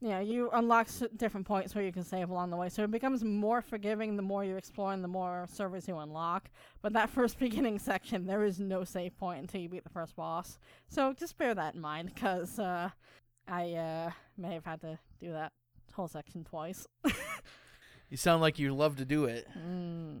you 0.00 0.10
know, 0.10 0.20
you 0.20 0.48
unlock 0.52 0.88
different 1.16 1.46
points 1.46 1.74
where 1.74 1.84
you 1.84 1.90
can 1.90 2.04
save 2.04 2.30
along 2.30 2.50
the 2.50 2.56
way. 2.56 2.68
So 2.68 2.84
it 2.84 2.90
becomes 2.90 3.24
more 3.24 3.60
forgiving 3.60 4.16
the 4.16 4.22
more 4.22 4.44
you 4.44 4.56
explore 4.56 4.92
and 4.92 5.02
the 5.02 5.08
more 5.08 5.46
servers 5.52 5.88
you 5.88 5.98
unlock. 5.98 6.50
But 6.82 6.92
that 6.92 7.10
first 7.14 7.38
beginning 7.38 7.80
section, 7.80 8.26
there 8.26 8.44
is 8.44 8.60
no 8.60 8.84
save 8.84 9.18
point 9.18 9.40
until 9.40 9.60
you 9.60 9.68
beat 9.68 9.82
the 9.82 9.90
first 9.90 10.14
boss. 10.14 10.58
So 10.88 11.12
just 11.12 11.36
bear 11.36 11.54
that 11.54 11.74
in 11.74 11.80
mind, 11.80 12.14
because 12.14 12.58
uh, 12.60 12.90
I 13.48 13.72
uh, 13.72 14.10
may 14.36 14.54
have 14.54 14.64
had 14.64 14.80
to 14.82 14.98
do 15.20 15.32
that 15.32 15.52
whole 15.92 16.08
section 16.08 16.44
twice. 16.44 16.86
You 18.10 18.16
sound 18.16 18.40
like 18.40 18.58
you 18.58 18.74
love 18.74 18.96
to 18.96 19.04
do 19.04 19.24
it. 19.26 19.46
Mm, 19.58 20.18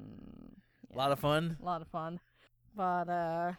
A 0.94 0.96
lot 0.96 1.12
of 1.12 1.18
fun. 1.18 1.56
a 1.60 1.64
lot 1.64 1.80
of 1.82 1.88
fun. 1.88 2.20
But 2.74 3.08
uh 3.08 3.52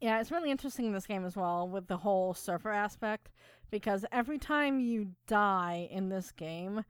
yeah, 0.00 0.20
it's 0.20 0.30
really 0.30 0.50
interesting 0.50 0.86
in 0.86 0.92
this 0.92 1.06
game 1.06 1.24
as 1.24 1.36
well 1.36 1.68
with 1.68 1.88
the 1.88 1.96
whole 1.96 2.32
server 2.32 2.70
aspect 2.70 3.30
because 3.70 4.04
every 4.12 4.38
time 4.38 4.78
you 4.78 5.08
die 5.26 5.88
in 5.90 6.08
this 6.08 6.30
game, 6.30 6.84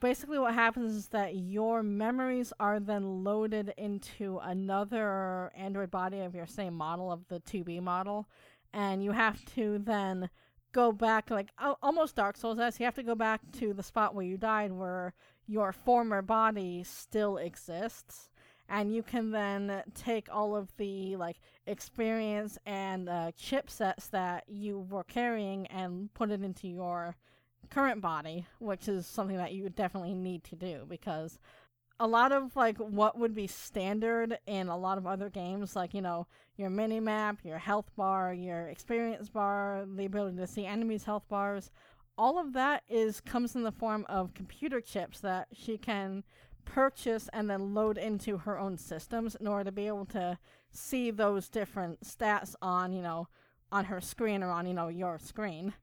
basically 0.00 0.38
what 0.38 0.54
happens 0.54 0.94
is 0.94 1.08
that 1.08 1.36
your 1.36 1.82
memories 1.82 2.52
are 2.58 2.80
then 2.80 3.22
loaded 3.22 3.74
into 3.76 4.38
another 4.42 5.52
android 5.54 5.90
body 5.90 6.20
of 6.20 6.34
your 6.34 6.46
same 6.46 6.74
model 6.74 7.12
of 7.12 7.28
the 7.28 7.40
2B 7.40 7.80
model 7.82 8.26
and 8.72 9.04
you 9.04 9.12
have 9.12 9.44
to 9.44 9.78
then 9.78 10.28
go 10.72 10.90
back 10.92 11.30
like 11.30 11.50
almost 11.82 12.16
Dark 12.16 12.36
Souls 12.36 12.58
as 12.58 12.80
you 12.80 12.84
have 12.84 12.94
to 12.96 13.02
go 13.02 13.14
back 13.14 13.40
to 13.58 13.72
the 13.74 13.82
spot 13.82 14.14
where 14.14 14.24
you 14.24 14.36
died 14.36 14.72
where 14.72 15.12
your 15.46 15.72
former 15.72 16.22
body 16.22 16.82
still 16.84 17.36
exists 17.36 18.30
and 18.68 18.92
you 18.92 19.02
can 19.02 19.30
then 19.30 19.82
take 19.94 20.28
all 20.32 20.56
of 20.56 20.76
the 20.76 21.16
like 21.16 21.36
experience 21.66 22.58
and 22.66 23.08
uh, 23.08 23.30
chipsets 23.40 24.10
that 24.10 24.44
you 24.48 24.86
were 24.90 25.04
carrying 25.04 25.66
and 25.68 26.12
put 26.14 26.30
it 26.30 26.42
into 26.42 26.68
your 26.68 27.16
current 27.70 28.00
body 28.00 28.46
which 28.58 28.88
is 28.88 29.06
something 29.06 29.36
that 29.36 29.52
you 29.52 29.68
definitely 29.68 30.14
need 30.14 30.44
to 30.44 30.54
do 30.54 30.84
because 30.88 31.38
a 31.98 32.06
lot 32.06 32.30
of 32.30 32.54
like 32.54 32.76
what 32.78 33.18
would 33.18 33.34
be 33.34 33.46
standard 33.46 34.38
in 34.46 34.68
a 34.68 34.76
lot 34.76 34.98
of 34.98 35.06
other 35.06 35.30
games 35.30 35.74
like 35.74 35.94
you 35.94 36.02
know 36.02 36.26
your 36.56 36.70
mini 36.70 37.00
map 37.00 37.38
your 37.42 37.58
health 37.58 37.90
bar 37.96 38.32
your 38.32 38.68
experience 38.68 39.28
bar 39.28 39.84
the 39.96 40.04
ability 40.04 40.36
to 40.36 40.46
see 40.46 40.66
enemies 40.66 41.04
health 41.04 41.24
bars 41.28 41.70
all 42.18 42.38
of 42.38 42.52
that 42.54 42.82
is 42.88 43.20
comes 43.20 43.54
in 43.54 43.62
the 43.62 43.72
form 43.72 44.06
of 44.08 44.34
computer 44.34 44.80
chips 44.80 45.20
that 45.20 45.48
she 45.52 45.76
can 45.76 46.24
purchase 46.64 47.28
and 47.32 47.48
then 47.48 47.74
load 47.74 47.96
into 47.96 48.38
her 48.38 48.58
own 48.58 48.76
systems 48.76 49.36
in 49.36 49.46
order 49.46 49.64
to 49.64 49.72
be 49.72 49.86
able 49.86 50.04
to 50.04 50.38
see 50.70 51.10
those 51.10 51.48
different 51.48 52.00
stats 52.00 52.54
on 52.60 52.92
you 52.92 53.02
know 53.02 53.28
on 53.72 53.84
her 53.86 54.00
screen 54.00 54.42
or 54.42 54.50
on 54.50 54.66
you 54.66 54.74
know 54.74 54.88
your 54.88 55.18
screen. 55.18 55.74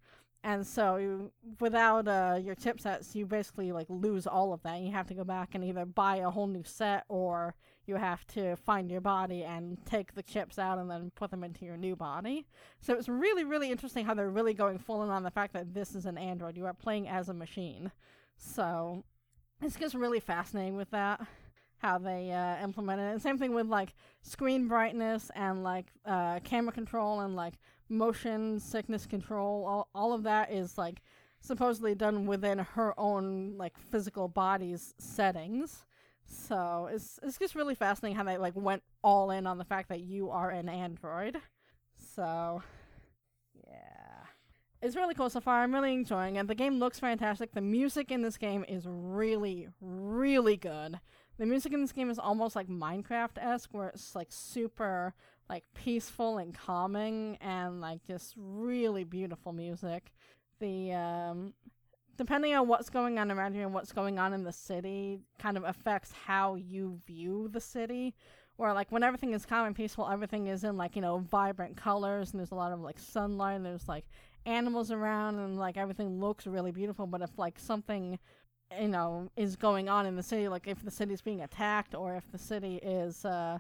And 0.46 0.68
so 0.68 0.98
you, 0.98 1.32
without 1.62 2.06
uh, 2.06 2.38
your 2.44 2.56
chipsets 2.56 3.16
you 3.16 3.26
basically 3.26 3.72
like 3.72 3.88
lose 3.90 4.28
all 4.28 4.54
of 4.54 4.62
that. 4.64 4.82
You 4.82 4.92
have 4.92 5.08
to 5.08 5.14
go 5.14 5.24
back 5.24 5.56
and 5.56 5.64
either 5.64 5.86
buy 5.86 6.18
a 6.18 6.30
whole 6.30 6.48
new 6.48 6.64
set 6.64 7.06
or 7.08 7.56
you 7.86 7.96
have 7.96 8.26
to 8.28 8.56
find 8.56 8.90
your 8.90 9.02
body 9.02 9.44
and 9.44 9.78
take 9.86 10.16
the 10.16 10.24
chips 10.24 10.58
out 10.58 10.78
and 10.78 10.90
then 10.90 11.12
put 11.16 11.32
them 11.32 11.44
into 11.44 11.66
your 11.66 11.78
new 11.78 11.96
body. 11.96 12.46
So 12.80 12.94
it's 12.94 13.10
really 13.10 13.44
really 13.44 13.72
interesting 13.72 14.06
how 14.06 14.14
they're 14.14 14.30
really 14.30 14.54
going 14.54 14.80
full 14.80 15.04
in 15.04 15.10
on 15.10 15.24
the 15.24 15.32
fact 15.32 15.54
that 15.54 15.74
this 15.74 15.96
is 15.96 16.06
an 16.06 16.18
android. 16.18 16.58
You 16.58 16.66
are 16.66 16.74
playing 16.74 17.08
as 17.08 17.30
a 17.30 17.34
machine. 17.34 17.92
So 18.38 19.04
it's 19.62 19.76
just 19.76 19.96
really 19.96 20.20
fascinating 20.20 20.76
with 20.76 20.92
that 20.92 21.22
how 21.84 21.98
they 21.98 22.32
uh, 22.32 22.64
implement 22.64 23.02
it. 23.02 23.12
And 23.12 23.22
same 23.22 23.38
thing 23.38 23.54
with 23.54 23.68
like 23.68 23.94
screen 24.22 24.68
brightness 24.68 25.30
and 25.36 25.64
like 25.64 25.88
uh, 26.06 26.40
camera 26.40 26.72
control 26.72 27.20
and 27.20 27.36
like 27.36 27.56
motion 27.90 28.60
sickness 28.60 29.06
control. 29.06 29.66
All, 29.66 29.90
all 29.94 30.14
of 30.14 30.24
that 30.24 30.52
is 30.52 30.78
like 30.78 31.02
supposedly 31.42 31.94
done 31.94 32.26
within 32.26 32.58
her 32.60 32.98
own 32.98 33.56
like 33.58 33.78
physical 33.78 34.30
body's 34.30 34.94
settings 34.98 35.84
so 36.34 36.90
it's 36.92 37.20
it's 37.24 37.38
just 37.38 37.56
really 37.56 37.76
fascinating 37.76 38.16
how 38.18 38.24
they 38.24 38.38
like 38.38 38.56
went 38.56 38.84
all 39.04 39.32
in 39.32 39.48
on 39.48 39.58
the 39.58 39.66
fact 39.66 39.90
that 39.90 40.02
you 40.02 40.30
are 40.30 40.50
an 40.50 40.70
android. 40.70 41.38
So 42.16 42.64
yeah. 43.68 43.80
It's 44.82 44.98
really 44.98 45.14
cool 45.14 45.30
so 45.30 45.40
far. 45.40 45.62
I'm 45.62 45.74
really 45.74 45.94
enjoying 45.94 46.36
it. 46.36 46.48
The 46.48 46.56
game 46.56 46.78
looks 46.78 47.00
fantastic. 47.00 47.54
The 47.54 47.62
music 47.62 48.12
in 48.12 48.22
this 48.22 48.38
game 48.38 48.66
is 48.68 48.86
really 48.88 49.70
really 49.80 50.58
good. 50.58 51.00
The 51.38 51.46
music 51.46 51.74
in 51.74 51.82
this 51.82 51.92
game 51.92 52.10
is 52.10 52.20
almost 52.20 52.56
like 52.56 52.68
Minecraft 52.68 53.38
esque, 53.38 53.74
where 53.74 53.90
it's 53.90 54.16
like 54.16 54.28
super 54.30 55.14
like 55.50 55.64
peaceful 55.74 56.38
and 56.38 56.54
calming, 56.54 57.38
and 57.42 57.82
like 57.82 58.04
just 58.04 58.34
really 58.38 59.04
beautiful 59.04 59.54
music. 59.54 60.12
The 60.60 60.94
um, 60.94 61.54
depending 62.18 62.54
on 62.54 62.68
what's 62.68 62.90
going 62.90 63.20
on 63.20 63.32
around 63.32 63.56
you 63.56 63.62
and 63.62 63.74
what's 63.74 63.92
going 63.92 64.20
on 64.20 64.34
in 64.34 64.44
the 64.44 64.52
city, 64.52 65.20
kind 65.40 65.58
of 65.58 65.64
affects 65.64 66.12
how 66.26 66.56
you 66.56 67.00
view 67.06 67.50
the 67.52 67.62
city. 67.62 68.14
Where 68.56 68.74
like 68.74 68.92
when 68.92 69.04
everything 69.04 69.34
is 69.34 69.46
calm 69.46 69.66
and 69.66 69.76
peaceful, 69.76 70.08
everything 70.08 70.48
is 70.48 70.64
in 70.64 70.78
like 70.78 70.96
you 70.96 71.02
know 71.02 71.20
vibrant 71.20 71.76
colors, 71.76 72.32
and 72.32 72.40
there's 72.40 72.52
a 72.52 72.56
lot 72.56 72.72
of 72.72 72.82
like 72.82 73.00
sunlight, 73.00 73.56
and 73.56 73.66
there's 73.66 73.88
like 73.88 74.06
animals 74.46 74.92
around, 74.92 75.40
and 75.40 75.58
like 75.58 75.76
everything 75.78 76.20
looks 76.20 76.46
really 76.46 76.72
beautiful. 76.72 77.08
But 77.08 77.22
if 77.22 77.38
like 77.38 77.58
something 77.58 78.20
you 78.80 78.88
know 78.88 79.30
is 79.36 79.56
going 79.56 79.90
on 79.90 80.06
in 80.06 80.16
the 80.16 80.24
city 80.24 80.48
like 80.48 80.68
if 80.68 80.84
the 80.84 80.90
city's 80.90 81.22
being 81.22 81.42
attacked 81.42 81.94
or 81.94 82.16
if 82.16 82.32
the 82.32 82.38
city 82.38 82.78
is 82.78 83.24
uh 83.24 83.60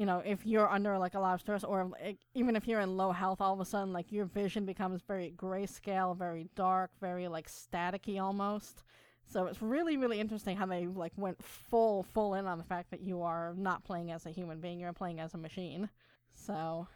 you 0.00 0.06
know 0.06 0.22
if 0.24 0.46
you're 0.46 0.66
under 0.66 0.96
like 0.96 1.12
a 1.12 1.20
lot 1.20 1.34
of 1.34 1.40
stress 1.42 1.62
or 1.62 1.84
like, 1.84 2.16
even 2.32 2.56
if 2.56 2.66
you're 2.66 2.80
in 2.80 2.96
low 2.96 3.12
health 3.12 3.42
all 3.42 3.52
of 3.52 3.60
a 3.60 3.66
sudden 3.66 3.92
like 3.92 4.10
your 4.10 4.24
vision 4.24 4.64
becomes 4.64 5.02
very 5.02 5.34
grayscale 5.36 6.16
very 6.16 6.48
dark 6.56 6.90
very 7.02 7.28
like 7.28 7.48
staticky 7.48 8.18
almost. 8.18 8.82
So 9.26 9.44
it's 9.44 9.60
really 9.60 9.98
really 9.98 10.18
interesting 10.18 10.56
how 10.56 10.64
they 10.64 10.86
like 10.86 11.12
went 11.18 11.44
full 11.44 12.02
full 12.02 12.32
in 12.32 12.46
on 12.46 12.56
the 12.56 12.64
fact 12.64 12.90
that 12.92 13.02
you 13.02 13.20
are 13.20 13.52
not 13.58 13.84
playing 13.84 14.10
as 14.10 14.24
a 14.24 14.30
human 14.30 14.58
being 14.58 14.80
you're 14.80 14.94
playing 14.94 15.20
as 15.20 15.34
a 15.34 15.38
machine. 15.38 15.90
So 16.34 16.88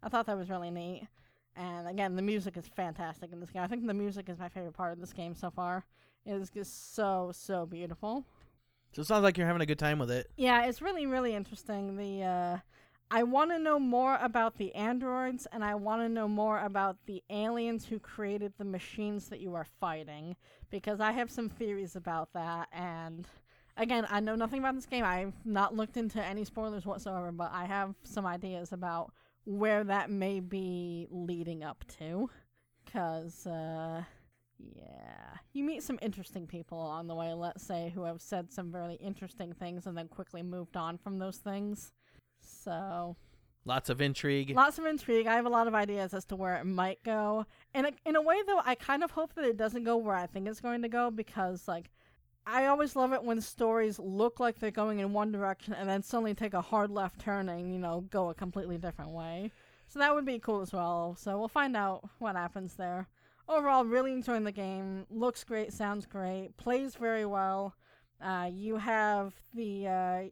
i 0.00 0.08
thought 0.08 0.26
that 0.26 0.38
was 0.38 0.48
really 0.48 0.70
neat. 0.70 1.08
And 1.56 1.88
again 1.88 2.14
the 2.14 2.22
music 2.22 2.56
is 2.56 2.68
fantastic 2.68 3.32
in 3.32 3.40
this 3.40 3.50
game. 3.50 3.62
I 3.62 3.66
think 3.66 3.84
the 3.84 3.92
music 3.92 4.28
is 4.28 4.38
my 4.38 4.48
favorite 4.48 4.74
part 4.74 4.92
of 4.92 5.00
this 5.00 5.12
game 5.12 5.34
so 5.34 5.50
far. 5.50 5.84
It 6.24 6.34
is 6.34 6.48
just 6.48 6.94
so 6.94 7.32
so 7.34 7.66
beautiful. 7.66 8.24
So 8.92 9.00
it 9.00 9.06
sounds 9.06 9.22
like 9.22 9.38
you're 9.38 9.46
having 9.46 9.62
a 9.62 9.66
good 9.66 9.78
time 9.78 9.98
with 9.98 10.10
it. 10.10 10.30
Yeah, 10.36 10.66
it's 10.66 10.82
really 10.82 11.06
really 11.06 11.34
interesting. 11.34 11.96
The 11.96 12.24
uh, 12.24 12.58
I 13.10 13.22
want 13.22 13.50
to 13.50 13.58
know 13.58 13.78
more 13.78 14.18
about 14.20 14.58
the 14.58 14.74
androids, 14.74 15.46
and 15.50 15.64
I 15.64 15.74
want 15.74 16.02
to 16.02 16.08
know 16.08 16.28
more 16.28 16.60
about 16.60 16.96
the 17.06 17.22
aliens 17.30 17.86
who 17.86 17.98
created 17.98 18.52
the 18.58 18.64
machines 18.64 19.28
that 19.28 19.40
you 19.40 19.54
are 19.54 19.66
fighting, 19.80 20.36
because 20.70 21.00
I 21.00 21.12
have 21.12 21.30
some 21.30 21.48
theories 21.48 21.96
about 21.96 22.32
that. 22.34 22.68
And 22.72 23.26
again, 23.76 24.06
I 24.10 24.20
know 24.20 24.34
nothing 24.34 24.60
about 24.60 24.74
this 24.74 24.86
game. 24.86 25.04
I've 25.04 25.34
not 25.44 25.74
looked 25.74 25.96
into 25.96 26.22
any 26.22 26.44
spoilers 26.44 26.86
whatsoever, 26.86 27.32
but 27.32 27.50
I 27.52 27.64
have 27.64 27.94
some 28.04 28.26
ideas 28.26 28.72
about 28.72 29.12
where 29.44 29.84
that 29.84 30.10
may 30.10 30.40
be 30.40 31.06
leading 31.10 31.64
up 31.64 31.84
to, 31.98 32.30
because. 32.84 33.46
Uh, 33.46 34.04
yeah. 34.74 35.36
You 35.52 35.64
meet 35.64 35.82
some 35.82 35.98
interesting 36.02 36.46
people 36.46 36.82
along 36.82 37.08
the 37.08 37.14
way, 37.14 37.32
let's 37.34 37.64
say, 37.64 37.92
who 37.94 38.04
have 38.04 38.20
said 38.20 38.52
some 38.52 38.70
very 38.70 38.94
interesting 38.94 39.52
things 39.52 39.86
and 39.86 39.96
then 39.96 40.08
quickly 40.08 40.42
moved 40.42 40.76
on 40.76 40.98
from 40.98 41.18
those 41.18 41.36
things. 41.36 41.92
So. 42.40 43.16
Lots 43.64 43.90
of 43.90 44.00
intrigue. 44.00 44.50
Lots 44.56 44.78
of 44.78 44.86
intrigue. 44.86 45.26
I 45.26 45.34
have 45.34 45.46
a 45.46 45.50
lot 45.50 45.68
of 45.68 45.74
ideas 45.74 46.14
as 46.14 46.24
to 46.26 46.36
where 46.36 46.56
it 46.56 46.64
might 46.64 47.02
go. 47.04 47.46
And 47.74 47.92
in 48.04 48.16
a 48.16 48.22
way, 48.22 48.36
though, 48.46 48.60
I 48.64 48.74
kind 48.74 49.04
of 49.04 49.12
hope 49.12 49.34
that 49.34 49.44
it 49.44 49.56
doesn't 49.56 49.84
go 49.84 49.96
where 49.96 50.16
I 50.16 50.26
think 50.26 50.48
it's 50.48 50.60
going 50.60 50.82
to 50.82 50.88
go 50.88 51.10
because, 51.10 51.68
like, 51.68 51.90
I 52.44 52.66
always 52.66 52.96
love 52.96 53.12
it 53.12 53.22
when 53.22 53.40
stories 53.40 54.00
look 54.00 54.40
like 54.40 54.58
they're 54.58 54.72
going 54.72 54.98
in 54.98 55.12
one 55.12 55.30
direction 55.30 55.74
and 55.74 55.88
then 55.88 56.02
suddenly 56.02 56.34
take 56.34 56.54
a 56.54 56.60
hard 56.60 56.90
left 56.90 57.20
turn 57.20 57.48
and, 57.48 57.72
you 57.72 57.78
know, 57.78 58.00
go 58.10 58.30
a 58.30 58.34
completely 58.34 58.78
different 58.78 59.12
way. 59.12 59.52
So 59.86 60.00
that 60.00 60.12
would 60.12 60.24
be 60.24 60.40
cool 60.40 60.60
as 60.60 60.72
well. 60.72 61.16
So 61.16 61.38
we'll 61.38 61.46
find 61.46 61.76
out 61.76 62.08
what 62.18 62.34
happens 62.34 62.74
there 62.74 63.06
overall, 63.52 63.84
really 63.84 64.12
enjoying 64.12 64.44
the 64.44 64.52
game. 64.52 65.06
Looks 65.10 65.44
great, 65.44 65.72
sounds 65.72 66.06
great, 66.06 66.56
plays 66.56 66.94
very 66.94 67.26
well. 67.26 67.74
Uh, 68.20 68.48
you 68.52 68.76
have 68.76 69.34
the 69.54 69.86
uh, 69.86 70.22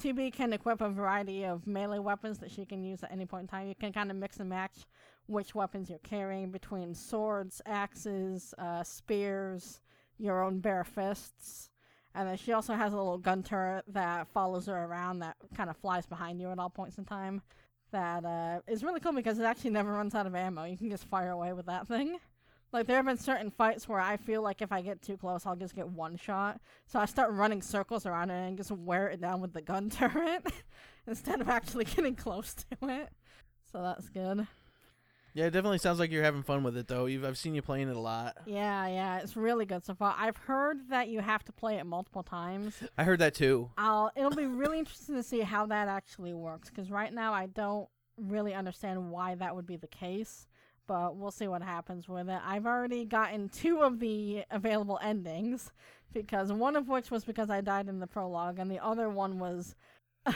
2B 0.00 0.32
can 0.32 0.52
equip 0.52 0.80
a 0.80 0.88
variety 0.88 1.44
of 1.44 1.66
melee 1.66 1.98
weapons 1.98 2.38
that 2.38 2.50
she 2.50 2.64
can 2.64 2.82
use 2.82 3.02
at 3.02 3.12
any 3.12 3.26
point 3.26 3.42
in 3.42 3.48
time. 3.48 3.68
You 3.68 3.74
can 3.74 3.92
kind 3.92 4.10
of 4.10 4.16
mix 4.16 4.38
and 4.38 4.48
match 4.48 4.86
which 5.26 5.54
weapons 5.54 5.88
you're 5.88 5.98
carrying 6.00 6.50
between 6.50 6.94
swords, 6.94 7.62
axes, 7.66 8.52
uh, 8.58 8.82
spears, 8.82 9.80
your 10.18 10.42
own 10.42 10.60
bare 10.60 10.84
fists. 10.84 11.70
And 12.14 12.28
then 12.28 12.36
she 12.36 12.52
also 12.52 12.74
has 12.74 12.92
a 12.92 12.96
little 12.96 13.18
gun 13.18 13.42
turret 13.42 13.84
that 13.88 14.28
follows 14.28 14.66
her 14.66 14.84
around 14.84 15.20
that 15.20 15.36
kind 15.56 15.70
of 15.70 15.76
flies 15.76 16.06
behind 16.06 16.40
you 16.40 16.50
at 16.50 16.58
all 16.58 16.70
points 16.70 16.98
in 16.98 17.04
time. 17.04 17.42
That 17.90 18.24
uh, 18.24 18.60
is 18.68 18.84
really 18.84 19.00
cool 19.00 19.12
because 19.12 19.38
it 19.38 19.44
actually 19.44 19.70
never 19.70 19.92
runs 19.92 20.14
out 20.14 20.26
of 20.26 20.34
ammo. 20.34 20.64
You 20.64 20.76
can 20.76 20.90
just 20.90 21.04
fire 21.04 21.30
away 21.30 21.52
with 21.52 21.66
that 21.66 21.88
thing. 21.88 22.18
Like 22.74 22.88
there 22.88 22.96
have 22.96 23.06
been 23.06 23.16
certain 23.16 23.52
fights 23.52 23.88
where 23.88 24.00
I 24.00 24.16
feel 24.16 24.42
like 24.42 24.60
if 24.60 24.72
I 24.72 24.82
get 24.82 25.00
too 25.00 25.16
close, 25.16 25.46
I'll 25.46 25.54
just 25.54 25.76
get 25.76 25.88
one 25.88 26.16
shot. 26.16 26.60
So 26.88 26.98
I 26.98 27.04
start 27.04 27.30
running 27.30 27.62
circles 27.62 28.04
around 28.04 28.30
it 28.30 28.48
and 28.48 28.56
just 28.56 28.72
wear 28.72 29.06
it 29.06 29.20
down 29.20 29.40
with 29.40 29.52
the 29.52 29.62
gun 29.62 29.90
turret 29.90 30.44
instead 31.06 31.40
of 31.40 31.48
actually 31.48 31.84
getting 31.96 32.16
close 32.16 32.52
to 32.52 32.88
it. 32.88 33.10
So 33.70 33.80
that's 33.80 34.08
good. 34.08 34.48
Yeah, 35.34 35.46
it 35.46 35.50
definitely 35.50 35.78
sounds 35.78 36.00
like 36.00 36.10
you're 36.10 36.24
having 36.24 36.42
fun 36.42 36.64
with 36.64 36.76
it 36.76 36.88
though. 36.88 37.06
You've 37.06 37.24
I've 37.24 37.38
seen 37.38 37.54
you 37.54 37.62
playing 37.62 37.88
it 37.88 37.96
a 37.96 38.00
lot. 38.00 38.38
Yeah, 38.44 38.88
yeah, 38.88 39.18
it's 39.20 39.36
really 39.36 39.66
good 39.66 39.84
so 39.84 39.94
far. 39.94 40.16
I've 40.18 40.36
heard 40.36 40.90
that 40.90 41.06
you 41.06 41.20
have 41.20 41.44
to 41.44 41.52
play 41.52 41.76
it 41.76 41.86
multiple 41.86 42.24
times. 42.24 42.74
I 42.98 43.04
heard 43.04 43.20
that 43.20 43.34
too. 43.34 43.70
I'll 43.78 44.10
it'll 44.16 44.34
be 44.34 44.46
really 44.46 44.80
interesting 44.80 45.14
to 45.14 45.22
see 45.22 45.42
how 45.42 45.66
that 45.66 45.86
actually 45.86 46.34
works 46.34 46.70
cuz 46.70 46.90
right 46.90 47.12
now 47.12 47.32
I 47.32 47.46
don't 47.46 47.88
really 48.16 48.54
understand 48.54 49.12
why 49.12 49.36
that 49.36 49.54
would 49.54 49.66
be 49.66 49.76
the 49.76 49.86
case 49.86 50.48
but 50.86 51.16
we'll 51.16 51.30
see 51.30 51.48
what 51.48 51.62
happens 51.62 52.08
with 52.08 52.28
it. 52.28 52.40
I've 52.44 52.66
already 52.66 53.04
gotten 53.04 53.48
two 53.48 53.80
of 53.80 54.00
the 54.00 54.44
available 54.50 54.98
endings 55.02 55.72
because 56.12 56.52
one 56.52 56.76
of 56.76 56.88
which 56.88 57.10
was 57.10 57.24
because 57.24 57.50
I 57.50 57.60
died 57.60 57.88
in 57.88 58.00
the 58.00 58.06
prologue, 58.06 58.58
and 58.58 58.70
the 58.70 58.82
other 58.82 59.08
one 59.08 59.38
was. 59.38 59.74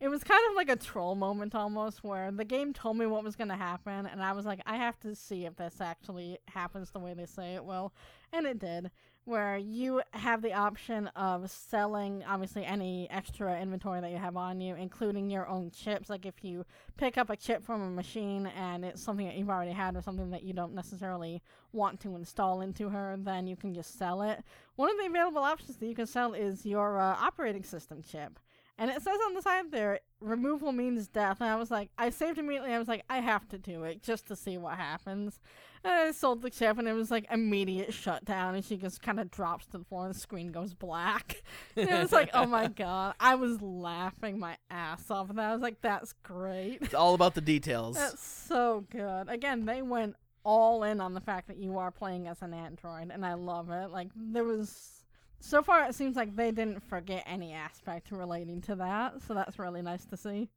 it 0.00 0.08
was 0.08 0.22
kind 0.22 0.40
of 0.48 0.54
like 0.54 0.68
a 0.68 0.76
troll 0.76 1.16
moment 1.16 1.52
almost 1.52 2.04
where 2.04 2.30
the 2.30 2.44
game 2.44 2.72
told 2.72 2.96
me 2.96 3.06
what 3.06 3.24
was 3.24 3.34
going 3.34 3.48
to 3.48 3.56
happen 3.56 4.06
and 4.06 4.22
I 4.22 4.30
was 4.30 4.46
like 4.46 4.60
I 4.66 4.76
have 4.76 5.00
to 5.00 5.16
see 5.16 5.46
if 5.46 5.56
this 5.56 5.80
actually 5.80 6.38
happens 6.46 6.92
the 6.92 7.00
way 7.00 7.12
they 7.12 7.26
say 7.26 7.56
it 7.56 7.64
will 7.64 7.92
and 8.32 8.46
it 8.46 8.60
did 8.60 8.92
where 9.30 9.56
you 9.56 10.02
have 10.10 10.42
the 10.42 10.52
option 10.52 11.06
of 11.14 11.48
selling 11.48 12.24
obviously 12.28 12.64
any 12.64 13.08
extra 13.10 13.60
inventory 13.60 14.00
that 14.00 14.10
you 14.10 14.16
have 14.18 14.36
on 14.36 14.60
you, 14.60 14.74
including 14.74 15.30
your 15.30 15.48
own 15.48 15.70
chips. 15.70 16.10
Like 16.10 16.26
if 16.26 16.42
you 16.42 16.66
pick 16.96 17.16
up 17.16 17.30
a 17.30 17.36
chip 17.36 17.64
from 17.64 17.80
a 17.80 17.90
machine 17.90 18.48
and 18.48 18.84
it's 18.84 19.00
something 19.00 19.26
that 19.26 19.36
you've 19.36 19.48
already 19.48 19.70
had 19.70 19.96
or 19.96 20.02
something 20.02 20.30
that 20.30 20.42
you 20.42 20.52
don't 20.52 20.74
necessarily 20.74 21.40
want 21.72 22.00
to 22.00 22.16
install 22.16 22.60
into 22.60 22.88
her, 22.88 23.16
then 23.18 23.46
you 23.46 23.54
can 23.54 23.72
just 23.72 23.96
sell 23.96 24.22
it. 24.22 24.42
One 24.74 24.90
of 24.90 24.98
the 24.98 25.06
available 25.06 25.42
options 25.42 25.76
that 25.76 25.86
you 25.86 25.94
can 25.94 26.06
sell 26.06 26.34
is 26.34 26.66
your 26.66 26.98
uh, 26.98 27.16
operating 27.20 27.62
system 27.62 28.02
chip. 28.02 28.38
And 28.80 28.90
it 28.90 29.02
says 29.02 29.18
on 29.26 29.34
the 29.34 29.42
side 29.42 29.70
there, 29.70 30.00
removal 30.22 30.72
means 30.72 31.06
death. 31.06 31.42
And 31.42 31.50
I 31.50 31.56
was 31.56 31.70
like, 31.70 31.90
I 31.98 32.08
saved 32.08 32.38
immediately. 32.38 32.72
I 32.72 32.78
was 32.78 32.88
like, 32.88 33.04
I 33.10 33.18
have 33.18 33.46
to 33.50 33.58
do 33.58 33.84
it 33.84 34.02
just 34.02 34.26
to 34.28 34.36
see 34.36 34.56
what 34.56 34.78
happens. 34.78 35.38
And 35.84 35.92
I 35.92 36.10
sold 36.12 36.40
the 36.40 36.48
chip, 36.48 36.78
and 36.78 36.88
it 36.88 36.94
was 36.94 37.10
like 37.10 37.26
immediate 37.30 37.92
shutdown. 37.92 38.54
And 38.54 38.64
she 38.64 38.78
just 38.78 39.02
kind 39.02 39.20
of 39.20 39.30
drops 39.30 39.66
to 39.66 39.78
the 39.78 39.84
floor, 39.84 40.06
and 40.06 40.14
the 40.14 40.18
screen 40.18 40.50
goes 40.50 40.72
black. 40.72 41.42
and 41.76 41.90
it 41.90 42.00
was 42.00 42.10
like, 42.10 42.30
oh 42.32 42.46
my 42.46 42.68
god. 42.68 43.16
I 43.20 43.34
was 43.34 43.60
laughing 43.60 44.38
my 44.38 44.56
ass 44.70 45.10
off. 45.10 45.28
And 45.28 45.38
I 45.38 45.52
was 45.52 45.60
like, 45.60 45.82
that's 45.82 46.14
great. 46.22 46.78
It's 46.80 46.94
all 46.94 47.12
about 47.12 47.34
the 47.34 47.42
details. 47.42 47.96
That's 47.96 48.26
so 48.26 48.86
good. 48.90 49.28
Again, 49.28 49.66
they 49.66 49.82
went 49.82 50.16
all 50.42 50.84
in 50.84 51.02
on 51.02 51.12
the 51.12 51.20
fact 51.20 51.48
that 51.48 51.58
you 51.58 51.76
are 51.76 51.90
playing 51.90 52.28
as 52.28 52.40
an 52.40 52.54
android, 52.54 53.10
and 53.10 53.26
I 53.26 53.34
love 53.34 53.68
it. 53.68 53.90
Like, 53.90 54.08
there 54.16 54.44
was 54.44 54.99
so 55.40 55.62
far 55.62 55.84
it 55.88 55.94
seems 55.94 56.16
like 56.16 56.36
they 56.36 56.50
didn't 56.50 56.80
forget 56.82 57.24
any 57.26 57.52
aspect 57.52 58.10
relating 58.12 58.60
to 58.62 58.76
that, 58.76 59.22
so 59.22 59.34
that's 59.34 59.58
really 59.58 59.82
nice 59.82 60.04
to 60.06 60.16
see. 60.16 60.48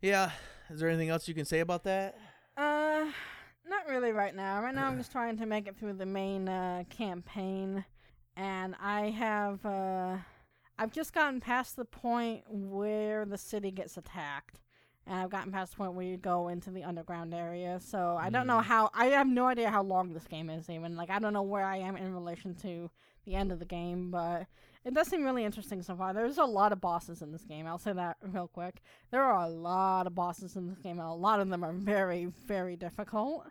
Yeah. 0.00 0.30
Is 0.70 0.80
there 0.80 0.88
anything 0.88 1.08
else 1.08 1.26
you 1.28 1.34
can 1.34 1.44
say 1.44 1.60
about 1.60 1.84
that? 1.84 2.16
Uh, 2.56 3.06
not 3.68 3.86
really 3.88 4.12
right 4.12 4.34
now. 4.34 4.62
Right 4.62 4.74
now, 4.74 4.86
I'm 4.86 4.96
just 4.98 5.12
trying 5.12 5.36
to 5.38 5.46
make 5.46 5.66
it 5.66 5.76
through 5.76 5.94
the 5.94 6.06
main 6.06 6.48
uh, 6.48 6.84
campaign, 6.90 7.84
and 8.36 8.74
I 8.80 9.10
have 9.10 9.64
uh, 9.66 10.16
I've 10.78 10.92
just 10.92 11.12
gotten 11.12 11.40
past 11.40 11.74
the 11.76 11.84
point 11.84 12.44
where 12.48 13.24
the 13.24 13.38
city 13.38 13.70
gets 13.72 13.96
attacked, 13.96 14.60
and 15.06 15.16
I've 15.18 15.30
gotten 15.30 15.50
past 15.50 15.72
the 15.72 15.78
point 15.78 15.94
where 15.94 16.06
you 16.06 16.16
go 16.16 16.48
into 16.48 16.70
the 16.70 16.84
underground 16.84 17.34
area. 17.34 17.80
So 17.82 18.16
I 18.20 18.30
don't 18.30 18.46
know 18.46 18.58
Mm. 18.58 18.64
how. 18.64 18.90
I 18.94 19.06
have 19.06 19.26
no 19.26 19.46
idea 19.46 19.70
how 19.70 19.82
long 19.82 20.12
this 20.12 20.24
game 20.28 20.48
is 20.50 20.70
even. 20.70 20.96
Like 20.96 21.10
I 21.10 21.18
don't 21.18 21.32
know 21.32 21.42
where 21.42 21.64
I 21.64 21.78
am 21.78 21.96
in 21.96 22.12
relation 22.14 22.54
to 22.62 22.90
the 23.28 23.34
end 23.36 23.52
of 23.52 23.58
the 23.58 23.64
game, 23.64 24.10
but 24.10 24.46
it 24.84 24.94
does 24.94 25.08
seem 25.08 25.22
really 25.24 25.44
interesting 25.44 25.82
so 25.82 25.94
far. 25.94 26.14
There's 26.14 26.38
a 26.38 26.44
lot 26.44 26.72
of 26.72 26.80
bosses 26.80 27.20
in 27.20 27.30
this 27.32 27.44
game. 27.44 27.66
I'll 27.66 27.78
say 27.78 27.92
that 27.92 28.16
real 28.22 28.48
quick. 28.48 28.80
There 29.10 29.22
are 29.22 29.44
a 29.44 29.48
lot 29.48 30.06
of 30.06 30.14
bosses 30.14 30.56
in 30.56 30.68
this 30.68 30.78
game, 30.78 30.98
and 30.98 31.08
a 31.08 31.12
lot 31.12 31.40
of 31.40 31.48
them 31.50 31.62
are 31.64 31.72
very, 31.72 32.26
very 32.46 32.76
difficult. 32.76 33.46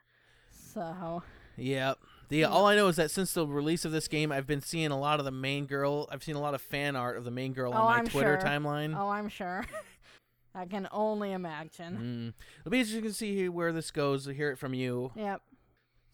So 0.52 1.24
Yeah. 1.56 1.94
The 2.30 2.44
all 2.44 2.66
I 2.66 2.76
know 2.76 2.88
is 2.88 2.98
that 2.98 3.10
since 3.12 3.34
the 3.34 3.48
release 3.48 3.86
of 3.86 3.92
this 3.94 4.08
game, 4.10 4.32
I've 4.34 4.48
been 4.48 4.62
seeing 4.62 4.92
a 4.92 5.00
lot 5.00 5.20
of 5.20 5.26
the 5.26 5.32
main 5.32 5.66
girl. 5.66 6.08
I've 6.12 6.24
seen 6.24 6.36
a 6.36 6.42
lot 6.42 6.54
of 6.54 6.62
fan 6.62 6.96
art 6.96 7.18
of 7.18 7.24
the 7.24 7.32
main 7.32 7.54
girl 7.54 7.72
on 7.72 7.80
Oh, 7.82 7.86
my 7.86 7.98
I'm 7.98 8.08
Twitter 8.08 8.38
sure. 8.40 8.50
timeline. 8.50 8.98
Oh, 9.00 9.08
I'm 9.10 9.30
sure. 9.30 9.66
I 10.56 10.66
can 10.66 10.88
only 10.92 11.32
imagine. 11.34 12.34
Mm. 12.36 12.44
It'll 12.62 12.72
be 12.72 12.80
interesting 12.80 13.04
to 13.04 13.14
see 13.14 13.48
where 13.48 13.72
this 13.72 13.92
goes. 13.92 14.26
Hear 14.26 14.52
it 14.52 14.58
from 14.58 14.74
you. 14.74 15.12
Yep. 15.16 15.42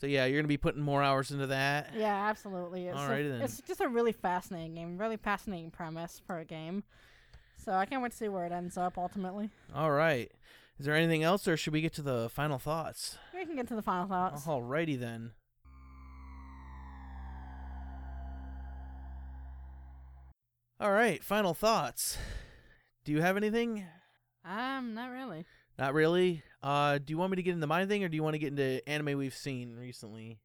So 0.03 0.07
yeah, 0.07 0.25
you're 0.25 0.37
gonna 0.41 0.49
be 0.49 0.57
putting 0.57 0.81
more 0.81 1.01
hours 1.01 1.31
into 1.31 1.47
that. 1.47 1.91
Yeah, 1.95 2.27
absolutely. 2.27 2.87
It's, 2.87 2.99
a- 2.99 3.07
then. 3.07 3.41
it's 3.41 3.61
just 3.61 3.79
a 3.79 3.87
really 3.87 4.11
fascinating 4.11 4.75
game, 4.75 4.97
really 4.97 5.15
fascinating 5.15 5.71
premise 5.71 6.21
for 6.27 6.39
a 6.39 6.43
game. 6.43 6.83
So 7.55 7.71
I 7.71 7.85
can't 7.85 8.03
wait 8.03 8.11
to 8.11 8.17
see 8.17 8.27
where 8.27 8.45
it 8.45 8.51
ends 8.51 8.75
up 8.77 8.97
ultimately. 8.97 9.49
All 9.73 9.91
right. 9.91 10.29
Is 10.77 10.85
there 10.85 10.93
anything 10.93 11.23
else, 11.23 11.47
or 11.47 11.55
should 11.55 11.71
we 11.71 11.79
get 11.79 11.93
to 11.93 12.01
the 12.01 12.27
final 12.27 12.59
thoughts? 12.59 13.17
We 13.33 13.45
can 13.45 13.55
get 13.55 13.69
to 13.69 13.75
the 13.75 13.81
final 13.81 14.05
thoughts. 14.05 14.45
Alrighty 14.45 14.99
then. 14.99 15.31
All 20.81 20.91
right, 20.91 21.23
final 21.23 21.53
thoughts. 21.53 22.17
Do 23.05 23.13
you 23.13 23.21
have 23.21 23.37
anything? 23.37 23.85
Um, 24.43 24.95
not 24.95 25.11
really. 25.11 25.45
Not 25.79 25.93
really. 25.93 26.43
Uh, 26.63 26.97
do 26.97 27.11
you 27.11 27.17
want 27.17 27.31
me 27.31 27.35
to 27.35 27.43
get 27.43 27.53
into 27.53 27.67
my 27.67 27.85
thing, 27.85 28.03
or 28.03 28.07
do 28.09 28.15
you 28.15 28.23
want 28.23 28.35
to 28.35 28.39
get 28.39 28.47
into 28.47 28.87
anime 28.87 29.17
we've 29.17 29.35
seen 29.35 29.75
recently? 29.75 30.39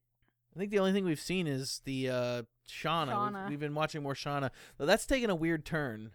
I 0.55 0.59
think 0.59 0.73
the 0.73 0.81
only 0.81 0.93
thing 0.93 1.05
we've 1.05 1.21
seen 1.21 1.47
is 1.47 1.81
the 1.85 2.11
uh, 2.11 2.43
Shana. 2.69 3.31
We've- 3.33 3.51
We've, 3.51 3.61
been 3.61 3.75
watching 3.75 4.03
more 4.03 4.15
Shana, 4.15 4.51
though 4.77 4.87
that's 4.87 5.07
taken 5.07 5.31
a 5.31 5.35
weird 5.37 5.65
turn. 5.65 6.11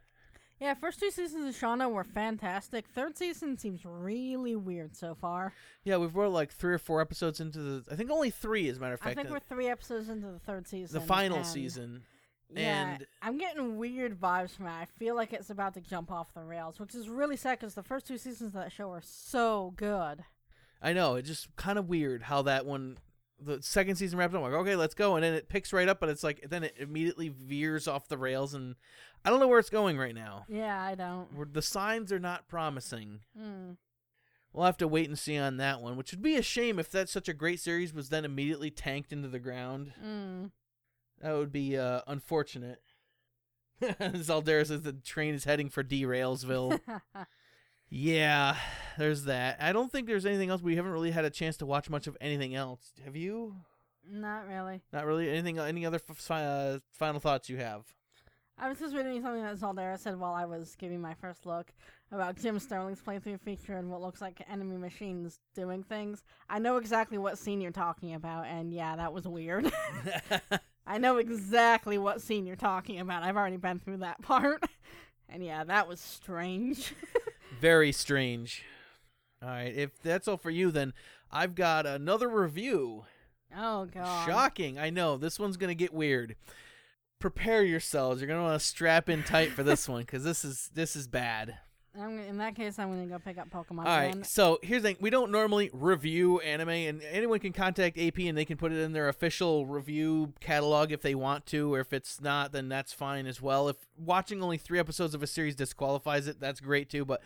Yeah, 0.60 0.74
first 0.76 1.00
two 1.00 1.12
seasons 1.12 1.46
of 1.56 1.60
Shana 1.62 1.92
were 1.92 2.04
fantastic. 2.04 2.88
Third 2.88 3.18
season 3.18 3.58
seems 3.58 3.82
really 3.86 4.56
weird 4.56 4.96
so 4.96 5.14
far. 5.16 5.54
Yeah, 5.84 5.98
we've 5.98 6.14
brought 6.14 6.32
like 6.32 6.52
three 6.52 6.74
or 6.74 6.78
four 6.78 7.02
episodes 7.02 7.40
into 7.42 7.60
the. 7.60 7.84
I 7.92 7.96
think 7.96 8.10
only 8.12 8.30
three, 8.30 8.70
as 8.70 8.78
a 8.78 8.80
matter 8.80 8.94
of 8.94 9.00
fact. 9.00 9.12
I 9.12 9.16
think 9.16 9.30
uh, 9.30 9.34
we're 9.34 9.40
three 9.56 9.68
episodes 9.68 10.10
into 10.10 10.28
the 10.28 10.40
third 10.40 10.68
season. 10.68 11.00
the 11.00 11.06
final 11.06 11.44
season. 11.44 12.04
Yeah, 12.54 12.94
and- 12.96 13.08
I'm 13.22 13.38
getting 13.38 13.78
weird 13.78 14.20
vibes 14.20 14.52
from 14.56 14.68
it. 14.68 14.72
I 14.72 14.86
feel 14.98 15.16
like 15.16 15.34
it's 15.34 15.50
about 15.50 15.74
to 15.76 15.82
jump 15.82 16.12
off 16.12 16.34
the 16.34 16.44
rails, 16.44 16.80
which 16.80 16.94
is 16.96 17.10
really 17.10 17.38
sad 17.38 17.60
because 17.60 17.76
the 17.76 17.84
first 17.84 18.08
two 18.08 18.18
seasons 18.18 18.50
of 18.56 18.62
that 18.62 18.72
show 18.72 18.92
are 18.92 19.02
so 19.04 19.74
good. 19.76 20.24
I 20.82 20.94
know 20.94 21.16
it's 21.16 21.28
just 21.30 21.56
kind 21.56 21.80
of 21.80 21.88
weird 21.90 22.24
how 22.24 22.42
that 22.44 22.66
one, 22.66 22.98
the 23.40 23.62
second 23.62 23.96
season 23.96 24.20
wrapped 24.20 24.34
up. 24.36 24.44
I'm 24.44 24.52
like, 24.52 24.62
okay, 24.62 24.76
let's 24.76 24.94
go, 24.94 25.16
and 25.16 25.24
then 25.24 25.34
it 25.34 25.50
picks 25.50 25.72
right 25.74 25.88
up, 25.88 26.00
but 26.00 26.10
it's 26.10 26.24
like 26.24 26.46
then 26.50 26.64
it 26.64 26.76
immediately 26.78 27.30
veers 27.30 27.88
off 27.88 28.08
the 28.08 28.18
rails, 28.18 28.54
and 28.54 28.76
I 29.26 29.30
don't 29.30 29.40
know 29.40 29.48
where 29.48 29.60
it's 29.60 29.70
going 29.70 29.98
right 29.98 30.14
now. 30.16 30.46
Yeah, 30.50 30.82
I 30.82 30.96
don't. 30.96 31.34
We're, 31.34 31.46
the 31.46 31.62
signs 31.62 32.12
are 32.12 32.20
not 32.20 32.48
promising. 32.50 33.22
Mm. 33.40 33.78
We'll 34.52 34.66
have 34.66 34.78
to 34.78 34.88
wait 34.88 35.08
and 35.08 35.18
see 35.18 35.38
on 35.38 35.58
that 35.58 35.82
one, 35.82 35.96
which 35.98 36.12
would 36.12 36.22
be 36.22 36.36
a 36.36 36.44
shame 36.44 36.78
if 36.78 36.92
that's 36.92 37.12
such 37.12 37.28
a 37.28 37.34
great 37.34 37.60
series 37.60 37.94
was 37.94 38.10
then 38.10 38.24
immediately 38.24 38.70
tanked 38.70 39.12
into 39.12 39.28
the 39.28 39.40
ground. 39.40 39.94
Mm. 40.06 40.52
That 41.24 41.38
would 41.38 41.54
be 41.54 41.78
uh, 41.78 42.02
unfortunate. 42.06 42.82
Zaldera 43.82 44.68
says 44.68 44.82
the 44.82 44.92
train 44.92 45.34
is 45.34 45.46
heading 45.46 45.70
for 45.70 45.82
Derailsville. 45.82 46.82
yeah, 47.90 48.58
there's 48.98 49.24
that. 49.24 49.58
I 49.62 49.72
don't 49.72 49.90
think 49.90 50.08
there's 50.08 50.26
anything 50.26 50.50
else. 50.50 50.62
We 50.62 50.76
haven't 50.76 50.92
really 50.92 51.12
had 51.12 51.24
a 51.24 51.30
chance 51.30 51.56
to 51.58 51.66
watch 51.66 51.90
much 51.90 52.08
of 52.08 52.18
anything 52.20 52.56
else. 52.56 52.92
Have 53.06 53.16
you? 53.16 53.56
Not 54.06 54.48
really. 54.50 54.82
Not 54.92 55.06
really. 55.06 55.30
Anything? 55.30 55.60
Any 55.60 55.86
other 55.86 56.02
f- 56.10 56.30
uh, 56.30 56.80
final 56.92 57.22
thoughts 57.22 57.50
you 57.50 57.58
have? 57.58 57.86
I 58.58 58.68
was 58.68 58.80
just 58.80 58.94
reading 58.94 59.22
something 59.22 59.44
that 59.44 59.56
Zaldera 59.56 59.98
said 59.98 60.20
while 60.20 60.34
I 60.34 60.46
was 60.46 60.76
giving 60.76 61.02
my 61.02 61.14
first 61.14 61.46
look 61.46 61.72
about 62.12 62.36
Jim 62.36 62.60
Sterling's 62.60 63.02
playthrough 63.02 63.40
feature 63.40 63.78
and 63.78 63.90
what 63.90 64.02
looks 64.02 64.22
like 64.22 64.46
enemy 64.52 64.78
machines 64.78 65.40
doing 65.56 65.84
things. 65.84 66.22
I 66.50 66.60
know 66.60 66.76
exactly 66.76 67.18
what 67.18 67.38
scene 67.38 67.62
you're 67.62 67.72
talking 67.72 68.14
about, 68.14 68.46
and 68.46 68.74
yeah, 68.74 68.98
that 68.98 69.14
was 69.14 69.26
weird. 69.26 69.72
I 70.86 70.98
know 70.98 71.18
exactly 71.18 71.98
what 71.98 72.22
scene 72.22 72.46
you're 72.46 72.56
talking 72.56 73.00
about. 73.00 73.24
I've 73.24 73.38
already 73.38 73.58
been 73.58 73.80
through 73.80 73.98
that 73.98 74.22
part. 74.22 74.64
And 75.30 75.44
yeah, 75.44 75.64
that 75.64 75.88
was 75.88 76.00
strange. 76.00 76.94
Very 77.60 77.92
strange. 77.92 78.64
All 79.42 79.50
right. 79.50 79.74
If 79.76 80.02
that's 80.02 80.28
all 80.28 80.38
for 80.38 80.50
you, 80.50 80.72
then 80.72 80.94
I've 81.32 81.56
got 81.56 81.86
another 81.86 82.28
review. 82.28 83.06
oh 83.56 83.86
god. 83.86 84.28
Shocking. 84.28 84.78
I 84.78 84.90
know. 84.90 85.18
This 85.18 85.40
one's 85.40 85.58
going 85.58 85.70
to 85.70 85.76
get 85.76 85.94
weird. 85.94 86.36
Prepare 87.20 87.64
yourselves. 87.64 88.22
You're 88.22 88.28
going 88.28 88.40
to 88.40 88.44
want 88.44 88.60
to 88.60 88.66
strap 88.66 89.10
in 89.10 89.24
tight 89.24 89.52
for 89.52 89.64
this 89.64 89.88
one 89.90 90.04
cuz 90.06 90.24
this 90.24 90.44
is 90.44 90.70
this 90.74 90.96
is 90.96 91.08
bad. 91.08 91.58
I'm, 92.00 92.18
in 92.20 92.38
that 92.40 92.56
case, 92.56 92.80
I'm 92.80 92.90
gonna 92.90 93.06
go 93.06 93.20
pick 93.20 93.38
up 93.38 93.50
Pokemon 93.50 93.80
All 93.80 93.86
right. 93.86 94.06
again. 94.06 94.24
So, 94.24 94.60
here's 94.64 94.82
the 94.82 94.90
thing. 94.90 94.98
We 95.00 95.10
don't 95.10 95.32
normally 95.32 95.70
review 95.74 96.40
anime 96.40 96.70
and 96.70 97.02
anyone 97.04 97.40
can 97.40 97.54
contact 97.54 98.00
AP 98.00 98.20
and 98.20 98.38
they 98.38 98.46
can 98.46 98.58
put 98.58 98.72
it 98.72 98.80
in 98.80 98.94
their 98.94 99.10
official 99.10 99.66
review 99.66 100.34
catalog 100.40 100.92
if 100.92 101.02
they 101.02 101.14
want 101.14 101.46
to 101.48 101.74
or 101.74 101.80
if 101.80 101.94
it's 101.94 102.20
not 102.20 102.52
then 102.52 102.68
that's 102.68 102.94
fine 102.94 103.28
as 103.28 103.42
well. 103.42 103.70
If 103.70 103.78
watching 103.96 104.42
only 104.42 104.58
3 104.58 104.80
episodes 104.80 105.14
of 105.14 105.22
a 105.22 105.28
series 105.28 105.56
disqualifies 105.56 106.28
it, 106.28 106.40
that's 106.40 106.60
great 106.60 106.90
too, 106.90 107.06
but 107.06 107.22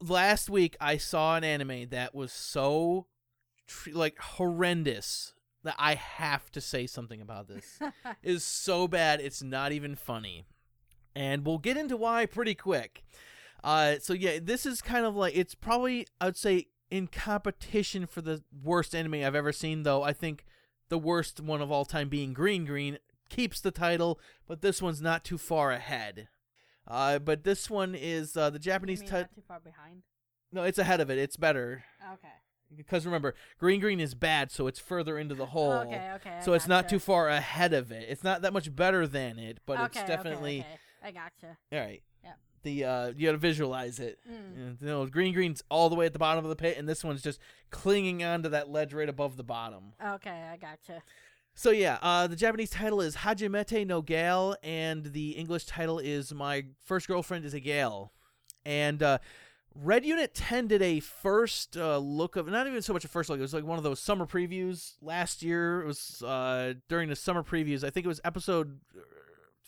last 0.00 0.50
week 0.50 0.76
I 0.80 0.96
saw 0.96 1.36
an 1.36 1.44
anime 1.44 1.88
that 1.90 2.14
was 2.14 2.32
so 2.32 3.06
like 3.92 4.18
horrendous 4.18 5.34
that 5.62 5.76
I 5.78 5.94
have 5.94 6.50
to 6.52 6.60
say 6.60 6.86
something 6.86 7.20
about 7.20 7.48
this. 7.48 7.78
is 8.22 8.44
so 8.44 8.86
bad 8.86 9.20
it's 9.20 9.42
not 9.42 9.72
even 9.72 9.96
funny. 9.96 10.44
And 11.16 11.46
we'll 11.46 11.58
get 11.58 11.76
into 11.76 11.96
why 11.96 12.26
pretty 12.26 12.54
quick. 12.54 13.04
Uh 13.64 13.96
so 13.98 14.12
yeah, 14.12 14.38
this 14.40 14.66
is 14.66 14.80
kind 14.82 15.04
of 15.06 15.16
like 15.16 15.34
it's 15.34 15.54
probably 15.54 16.06
I 16.20 16.26
would 16.26 16.36
say 16.36 16.66
in 16.90 17.06
competition 17.08 18.06
for 18.06 18.20
the 18.20 18.42
worst 18.62 18.94
anime 18.94 19.14
I've 19.14 19.34
ever 19.34 19.52
seen 19.52 19.82
though. 19.82 20.02
I 20.02 20.12
think 20.12 20.44
the 20.90 20.98
worst 20.98 21.40
one 21.40 21.62
of 21.62 21.72
all 21.72 21.84
time 21.84 22.08
being 22.08 22.34
Green 22.34 22.64
Green 22.66 22.98
keeps 23.30 23.60
the 23.60 23.70
title, 23.70 24.20
but 24.46 24.60
this 24.60 24.82
one's 24.82 25.00
not 25.00 25.24
too 25.24 25.38
far 25.38 25.72
ahead. 25.72 26.28
Uh, 26.86 27.18
but 27.18 27.44
this 27.44 27.70
one 27.70 27.94
is 27.94 28.36
uh, 28.36 28.50
the 28.50 28.58
Japanese 28.58 29.00
title. 29.00 29.20
not 29.20 29.34
too 29.34 29.42
far 29.48 29.60
behind. 29.60 30.02
No, 30.52 30.62
it's 30.62 30.78
ahead 30.78 31.00
of 31.00 31.08
it. 31.10 31.18
It's 31.18 31.36
better 31.38 31.84
Okay. 32.12 32.28
because 32.76 33.06
remember, 33.06 33.34
Green 33.58 33.80
Green 33.80 33.98
is 33.98 34.14
bad, 34.14 34.52
so 34.52 34.66
it's 34.66 34.78
further 34.78 35.18
into 35.18 35.34
the 35.34 35.46
hole. 35.46 35.72
Okay. 35.72 36.12
Okay. 36.16 36.36
I 36.38 36.42
So 36.42 36.52
it's 36.52 36.68
not 36.68 36.88
too 36.88 36.98
far 36.98 37.28
ahead 37.30 37.72
of 37.72 37.90
it. 37.90 38.06
It's 38.10 38.22
not 38.22 38.42
that 38.42 38.52
much 38.52 38.76
better 38.76 39.06
than 39.06 39.38
it, 39.38 39.58
but 39.64 39.78
okay, 39.78 39.84
it's 39.86 39.96
okay, 39.98 40.06
definitely 40.06 40.60
okay. 40.60 40.78
I 41.02 41.10
gotcha. 41.10 41.56
all 41.72 41.78
right. 41.80 42.02
The 42.64 42.84
uh, 42.84 43.12
you 43.16 43.26
got 43.26 43.32
to 43.32 43.38
visualize 43.38 44.00
it. 44.00 44.18
Mm. 44.28 44.80
You 44.80 44.86
know, 44.86 45.06
Green 45.06 45.32
Green's 45.32 45.62
all 45.70 45.88
the 45.88 45.94
way 45.94 46.06
at 46.06 46.12
the 46.12 46.18
bottom 46.18 46.44
of 46.44 46.48
the 46.48 46.56
pit, 46.56 46.76
and 46.76 46.88
this 46.88 47.04
one's 47.04 47.22
just 47.22 47.38
clinging 47.70 48.24
onto 48.24 48.48
that 48.48 48.70
ledge 48.70 48.92
right 48.92 49.08
above 49.08 49.36
the 49.36 49.44
bottom. 49.44 49.92
Okay, 50.04 50.48
I 50.52 50.56
gotcha. 50.56 51.02
So 51.54 51.70
yeah, 51.70 51.98
uh, 52.02 52.26
the 52.26 52.34
Japanese 52.34 52.70
title 52.70 53.00
is 53.00 53.16
Hajimete 53.16 53.86
no 53.86 54.02
Gal, 54.02 54.56
and 54.64 55.04
the 55.06 55.30
English 55.30 55.66
title 55.66 56.00
is 56.00 56.34
My 56.34 56.64
First 56.82 57.06
Girlfriend 57.06 57.44
is 57.44 57.54
a 57.54 57.60
Gal. 57.60 58.12
And 58.66 59.02
uh, 59.02 59.18
Red 59.74 60.04
Unit 60.04 60.34
10 60.34 60.68
did 60.68 60.82
a 60.82 61.00
first 61.00 61.76
uh, 61.76 61.98
look 61.98 62.34
of, 62.36 62.48
not 62.48 62.66
even 62.66 62.82
so 62.82 62.92
much 62.92 63.04
a 63.04 63.08
first 63.08 63.28
look, 63.28 63.38
it 63.38 63.42
was 63.42 63.54
like 63.54 63.64
one 63.64 63.78
of 63.78 63.84
those 63.84 64.00
summer 64.00 64.26
previews 64.26 64.94
last 65.00 65.42
year. 65.42 65.82
It 65.82 65.86
was 65.86 66.22
uh, 66.22 66.74
during 66.88 67.08
the 67.08 67.16
summer 67.16 67.42
previews. 67.42 67.84
I 67.84 67.90
think 67.90 68.04
it 68.04 68.08
was 68.08 68.20
episode 68.24 68.80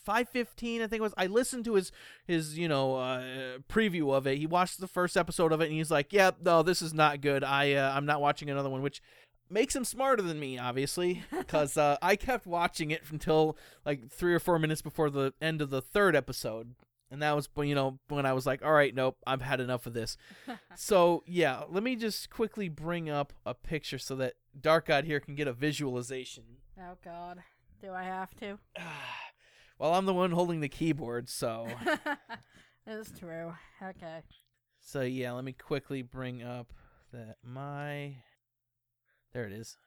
515 0.07 0.81
i 0.81 0.87
think 0.87 1.01
it 1.01 1.03
was. 1.03 1.13
I 1.17 1.25
listened 1.25 1.65
to 1.65 1.73
his 1.73 1.91
his 2.25 2.57
you 2.57 2.69
know 2.69 2.95
uh, 2.95 3.57
preview 3.69 4.13
of 4.13 4.25
it. 4.25 4.37
He 4.37 4.47
watched 4.47 4.79
the 4.79 4.87
first 4.87 5.17
episode 5.17 5.51
of 5.51 5.59
it 5.59 5.65
and 5.65 5.73
he's 5.73 5.91
like 5.91 6.13
yeah 6.13 6.31
no 6.41 6.63
this 6.63 6.81
is 6.81 6.93
not 6.93 7.19
good. 7.19 7.43
I 7.43 7.73
uh, 7.73 7.91
i'm 7.93 8.05
not 8.05 8.21
watching 8.21 8.49
another 8.49 8.69
one 8.69 8.81
which 8.81 9.01
makes 9.49 9.75
him 9.75 9.83
smarter 9.83 10.23
than 10.23 10.39
me 10.39 10.57
obviously 10.57 11.23
because 11.37 11.75
uh, 11.75 11.97
i 12.01 12.15
kept 12.15 12.47
watching 12.47 12.91
it 12.91 13.01
until 13.11 13.57
like 13.85 14.09
three 14.09 14.33
or 14.33 14.39
four 14.39 14.57
minutes 14.57 14.81
before 14.81 15.09
the 15.09 15.33
end 15.41 15.61
of 15.61 15.71
the 15.71 15.81
third 15.81 16.15
episode. 16.15 16.75
And 17.11 17.21
that 17.21 17.35
was 17.35 17.49
you 17.57 17.75
know 17.75 17.99
when 18.07 18.25
i 18.25 18.31
was 18.31 18.45
like 18.45 18.63
all 18.63 18.71
right 18.71 18.95
nope 18.95 19.17
i've 19.27 19.41
had 19.41 19.59
enough 19.59 19.85
of 19.85 19.93
this. 19.93 20.15
So 20.75 21.21
yeah 21.27 21.63
let 21.67 21.83
me 21.83 21.97
just 21.97 22.29
quickly 22.29 22.69
bring 22.69 23.09
up 23.09 23.33
a 23.45 23.53
picture 23.53 23.99
so 23.99 24.15
that 24.15 24.35
dark 24.57 24.85
god 24.85 25.03
here 25.03 25.19
can 25.19 25.35
get 25.35 25.49
a 25.49 25.53
visualization. 25.53 26.43
Oh 26.79 26.95
God, 27.03 27.43
do 27.81 27.91
I 27.91 28.03
have 28.03 28.33
to? 28.35 28.57
well 29.79 29.93
i'm 29.93 30.05
the 30.05 30.13
one 30.13 30.31
holding 30.31 30.59
the 30.61 30.69
keyboard 30.69 31.29
so. 31.29 31.67
It's 32.89 33.11
true. 33.19 33.53
Okay. 33.83 34.21
so 34.79 35.01
yeah 35.01 35.33
let 35.33 35.43
me 35.43 35.51
quickly 35.51 36.01
bring 36.01 36.41
up 36.41 36.71
that 37.11 37.35
my 37.43 38.15
there 39.33 39.45
it 39.45 39.51
is. 39.51 39.77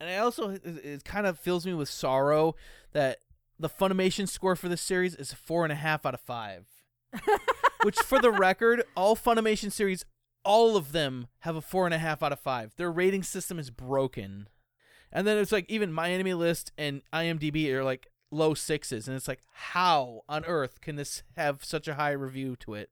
And 0.00 0.10
i 0.10 0.16
also 0.16 0.50
it, 0.50 0.62
it 0.64 1.04
kind 1.04 1.26
of 1.26 1.38
fills 1.38 1.64
me 1.64 1.74
with 1.74 1.88
sorrow 1.88 2.56
that 2.92 3.18
the 3.60 3.68
funimation 3.68 4.28
score 4.28 4.56
for 4.56 4.68
this 4.68 4.82
series 4.82 5.14
is 5.14 5.32
four 5.32 5.64
and 5.64 5.72
a 5.72 5.76
half 5.76 6.04
out 6.04 6.14
of 6.14 6.20
five. 6.20 6.66
Which 7.84 7.98
for 8.00 8.20
the 8.20 8.32
record 8.32 8.82
all 8.96 9.14
funimation 9.16 9.70
series 9.70 10.04
all 10.44 10.76
of 10.76 10.92
them 10.92 11.28
have 11.40 11.54
a 11.56 11.60
four 11.60 11.84
and 11.84 11.94
a 11.94 11.98
half 11.98 12.22
out 12.24 12.32
of 12.32 12.40
five. 12.40 12.74
Their 12.76 12.90
rating 12.90 13.22
system 13.22 13.58
is 13.58 13.70
broken. 13.70 14.48
And 15.12 15.26
then 15.26 15.38
it's 15.38 15.52
like 15.52 15.66
even 15.68 15.92
MyAnimeList 15.92 16.70
and 16.76 17.02
imdb 17.12 17.68
are 17.72 17.84
like 17.84 18.08
low 18.30 18.54
sixes 18.54 19.08
and 19.08 19.16
it's 19.16 19.28
like 19.28 19.40
how 19.52 20.22
on 20.28 20.44
earth 20.44 20.80
can 20.80 20.96
this 20.96 21.22
have 21.36 21.64
such 21.64 21.88
a 21.88 21.94
high 21.94 22.12
review 22.12 22.56
to 22.56 22.74
it? 22.74 22.90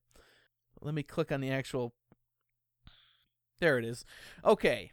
Let 0.81 0.95
me 0.95 1.03
click 1.03 1.33
on 1.33 1.41
the 1.41 1.51
actual 1.51 1.95
there 3.59 3.79
it 3.79 3.85
is. 3.85 4.05
Okay. 4.45 4.93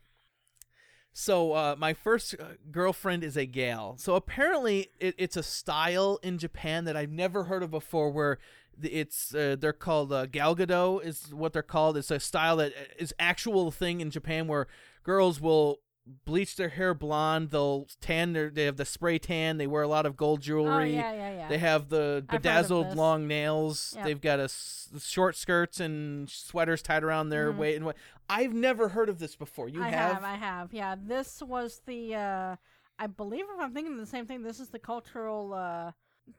So 1.11 1.53
uh, 1.53 1.75
my 1.77 1.93
first 1.93 2.35
uh, 2.39 2.55
girlfriend 2.71 3.23
is 3.23 3.37
a 3.37 3.45
gal. 3.45 3.95
So 3.97 4.15
apparently 4.15 4.89
it, 4.99 5.15
it's 5.17 5.37
a 5.37 5.43
style 5.43 6.19
in 6.23 6.37
japan 6.37 6.85
that 6.85 6.97
i've 6.97 7.11
never 7.11 7.43
heard 7.43 7.63
of 7.63 7.71
before 7.71 8.09
where 8.09 8.39
it's 8.81 9.35
uh, 9.35 9.55
they're 9.59 9.73
called 9.73 10.11
uh, 10.11 10.25
galgado 10.25 11.03
is 11.03 11.31
what 11.33 11.53
they're 11.53 11.61
called. 11.61 11.95
It's 11.95 12.09
a 12.09 12.19
style 12.19 12.57
that 12.57 12.73
is 12.97 13.13
actual 13.19 13.69
thing 13.71 14.01
in 14.01 14.09
japan 14.09 14.47
where 14.47 14.67
girls 15.03 15.39
will 15.39 15.79
bleach 16.25 16.55
their 16.55 16.69
hair 16.69 16.93
blonde. 16.93 17.49
They'll 17.51 17.87
tan 18.01 18.33
their. 18.33 18.49
They 18.49 18.65
have 18.65 18.77
the 18.77 18.85
spray 18.85 19.19
tan. 19.19 19.57
They 19.57 19.67
wear 19.67 19.83
a 19.83 19.87
lot 19.87 20.05
of 20.05 20.15
gold 20.17 20.41
jewelry. 20.41 20.67
Oh 20.67 20.73
jewelry. 20.77 20.95
yeah, 20.95 21.13
yeah, 21.13 21.35
yeah. 21.37 21.47
They 21.49 21.57
have 21.59 21.89
the 21.89 21.97
I've 21.97 22.03
heard 22.03 22.21
of 22.23 22.29
bedazzled 22.41 22.95
long 22.95 23.27
nails. 23.27 23.93
Yep. 23.95 24.05
They've 24.05 24.21
got 24.21 24.39
a 24.39 24.43
s- 24.43 24.89
short 24.99 25.35
skirts 25.35 25.79
and 25.79 26.29
sweaters 26.29 26.81
tied 26.81 27.03
around 27.03 27.29
their 27.29 27.51
Mhm. 27.53 27.57
waist. 27.57 27.75
And 27.77 27.85
what? 27.85 27.95
I've 28.29 28.53
never 28.53 28.89
heard 28.89 29.09
of 29.09 29.19
this 29.19 29.35
before. 29.35 29.67
You 29.69 29.83
I 29.83 29.89
have? 29.89 30.13
have, 30.15 30.23
I 30.23 30.35
have. 30.35 30.73
Yeah, 30.73 30.95
this 31.01 31.41
was 31.41 31.81
the. 31.85 32.15
uh 32.15 32.55
I 32.99 33.07
believe 33.07 33.45
if 33.53 33.59
I'm 33.59 33.73
thinking 33.73 33.97
the 33.97 34.05
same 34.05 34.27
thing, 34.27 34.43
this 34.43 34.59
is 34.59 34.69
the 34.69 34.79
cultural 34.79 35.53
uh 35.53 35.91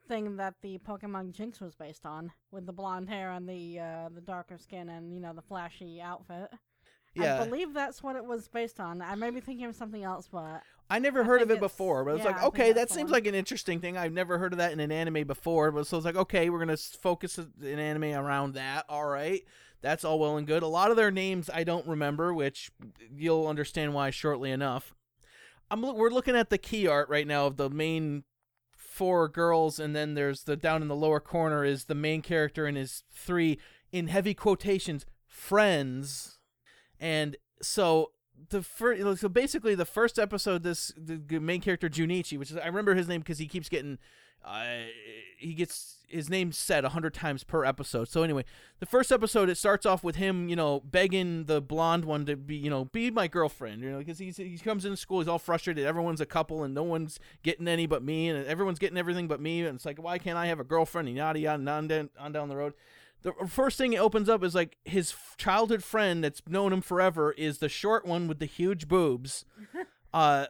thing 0.07 0.37
that 0.37 0.55
the 0.61 0.79
Pokemon 0.79 1.31
Jynx 1.31 1.59
was 1.59 1.75
based 1.75 2.05
on, 2.07 2.31
with 2.49 2.65
the 2.65 2.73
blonde 2.73 3.07
hair 3.09 3.31
and 3.31 3.47
the 3.47 3.79
uh 3.79 4.09
the 4.13 4.21
darker 4.21 4.57
skin 4.57 4.89
and 4.89 5.13
you 5.13 5.19
know 5.19 5.33
the 5.33 5.41
flashy 5.41 6.01
outfit. 6.01 6.49
Yeah. 7.15 7.41
I 7.41 7.45
believe 7.45 7.73
that's 7.73 8.03
what 8.03 8.15
it 8.15 8.25
was 8.25 8.47
based 8.47 8.79
on. 8.79 9.01
I 9.01 9.15
may 9.15 9.29
be 9.29 9.39
thinking 9.39 9.65
of 9.65 9.75
something 9.75 10.03
else, 10.03 10.27
but 10.31 10.63
I 10.89 10.99
never 10.99 11.21
I 11.21 11.25
heard 11.25 11.41
of 11.41 11.51
it 11.51 11.59
before, 11.59 12.03
but 12.03 12.15
it's 12.15 12.25
yeah, 12.25 12.31
like, 12.31 12.43
okay, 12.43 12.73
that 12.73 12.89
seems 12.89 13.05
one. 13.05 13.13
like 13.13 13.27
an 13.27 13.35
interesting 13.35 13.79
thing. 13.79 13.97
I've 13.97 14.13
never 14.13 14.37
heard 14.37 14.53
of 14.53 14.59
that 14.59 14.71
in 14.71 14.79
an 14.79 14.91
anime 14.91 15.25
before, 15.25 15.71
but 15.71 15.87
so 15.87 15.97
it's 15.97 16.05
like, 16.05 16.15
okay, 16.15 16.49
we're 16.49 16.59
gonna 16.59 16.77
focus 16.77 17.37
an 17.37 17.79
anime 17.79 18.13
around 18.13 18.53
that. 18.53 18.85
All 18.89 19.07
right, 19.07 19.43
that's 19.81 20.03
all 20.03 20.19
well 20.19 20.37
and 20.37 20.45
good. 20.45 20.63
A 20.63 20.67
lot 20.67 20.91
of 20.91 20.97
their 20.97 21.11
names 21.11 21.49
I 21.53 21.63
don't 21.63 21.87
remember, 21.87 22.33
which 22.33 22.71
you'll 23.15 23.47
understand 23.47 23.93
why 23.93 24.09
shortly 24.09 24.51
enough. 24.51 24.93
I'm 25.71 25.81
we're 25.81 26.09
looking 26.09 26.35
at 26.35 26.49
the 26.49 26.57
key 26.57 26.87
art 26.87 27.09
right 27.09 27.25
now 27.25 27.47
of 27.47 27.57
the 27.57 27.69
main 27.69 28.23
four 28.75 29.27
girls, 29.27 29.79
and 29.79 29.95
then 29.95 30.13
there's 30.13 30.43
the 30.43 30.55
down 30.55 30.81
in 30.81 30.87
the 30.87 30.95
lower 30.95 31.19
corner 31.19 31.65
is 31.65 31.85
the 31.85 31.95
main 31.95 32.21
character 32.21 32.65
and 32.65 32.77
his 32.77 33.03
three 33.11 33.59
in 33.91 34.07
heavy 34.07 34.33
quotations 34.33 35.05
friends, 35.35 36.39
and 36.99 37.37
so 37.61 38.11
the 38.49 38.61
first 38.61 39.21
so 39.21 39.29
basically 39.29 39.75
the 39.75 39.85
first 39.85 40.19
episode 40.19 40.63
this 40.63 40.91
the 40.97 41.39
main 41.39 41.61
character 41.61 41.89
Junichi 41.89 42.37
which 42.37 42.51
is 42.51 42.57
I 42.57 42.67
remember 42.67 42.95
his 42.95 43.07
name 43.07 43.21
because 43.21 43.37
he 43.37 43.47
keeps 43.47 43.69
getting 43.69 43.97
uh, 44.43 44.63
he 45.37 45.53
gets 45.53 46.05
his 46.07 46.29
name 46.29 46.51
said 46.51 46.85
a 46.85 46.89
hundred 46.89 47.15
times 47.15 47.43
per 47.43 47.65
episode. 47.65 48.07
So 48.07 48.21
anyway 48.21 48.45
the 48.79 48.85
first 48.85 49.11
episode 49.11 49.49
it 49.49 49.57
starts 49.57 49.85
off 49.85 50.03
with 50.03 50.17
him 50.17 50.49
you 50.49 50.55
know 50.55 50.81
begging 50.81 51.45
the 51.45 51.61
blonde 51.61 52.05
one 52.05 52.25
to 52.25 52.35
be 52.35 52.55
you 52.55 52.69
know 52.69 52.85
be 52.85 53.09
my 53.09 53.27
girlfriend 53.27 53.81
you 53.81 53.89
know 53.89 53.97
because 53.97 54.19
he's 54.19 54.37
he 54.37 54.57
comes 54.57 54.85
into 54.85 54.97
school 54.97 55.19
he's 55.19 55.27
all 55.27 55.39
frustrated 55.39 55.85
everyone's 55.85 56.21
a 56.21 56.25
couple 56.25 56.63
and 56.63 56.75
no 56.75 56.83
one's 56.83 57.19
getting 57.41 57.67
any 57.67 57.87
but 57.87 58.03
me 58.03 58.29
and 58.29 58.45
everyone's 58.45 58.77
getting 58.77 58.97
everything 58.97 59.27
but 59.27 59.39
me 59.41 59.65
and 59.65 59.75
it's 59.75 59.85
like 59.85 60.01
why 60.01 60.17
can't 60.19 60.37
I 60.37 60.45
have 60.47 60.59
a 60.59 60.63
girlfriend? 60.63 61.07
And 61.07 61.17
yada 61.17 61.39
yada 61.39 61.59
and 61.59 61.69
on 61.69 61.87
down, 61.87 62.09
on 62.19 62.31
down 62.31 62.49
the 62.49 62.57
road 62.57 62.73
the 63.25 63.47
first 63.47 63.77
thing 63.77 63.93
it 63.93 63.97
opens 63.97 64.29
up 64.29 64.43
is 64.43 64.53
like 64.55 64.77
his 64.85 65.11
f- 65.11 65.35
childhood 65.37 65.83
friend 65.83 66.23
that's 66.23 66.41
known 66.47 66.71
him 66.71 66.81
forever 66.81 67.31
is 67.31 67.57
the 67.57 67.69
short 67.69 68.05
one 68.05 68.27
with 68.27 68.39
the 68.39 68.45
huge 68.45 68.87
boobs 68.87 69.45
uh 70.13 70.45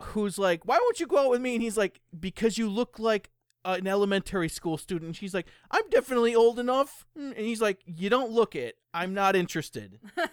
who's 0.00 0.38
like 0.38 0.66
why 0.66 0.76
won't 0.78 1.00
you 1.00 1.06
go 1.06 1.18
out 1.18 1.30
with 1.30 1.40
me? 1.40 1.54
And 1.54 1.62
he's 1.62 1.76
like 1.76 2.00
because 2.18 2.58
you 2.58 2.68
look 2.68 2.98
like 2.98 3.30
an 3.64 3.86
elementary 3.86 4.48
school 4.48 4.76
student. 4.76 5.06
And 5.06 5.16
she's 5.16 5.34
like 5.34 5.46
i'm 5.70 5.88
definitely 5.90 6.34
old 6.34 6.58
enough. 6.58 7.06
Mm, 7.18 7.36
and 7.36 7.46
he's 7.46 7.62
like 7.62 7.80
you 7.86 8.10
don't 8.10 8.30
look 8.32 8.54
it. 8.54 8.76
I'm 8.92 9.14
not 9.14 9.36
interested. 9.36 9.98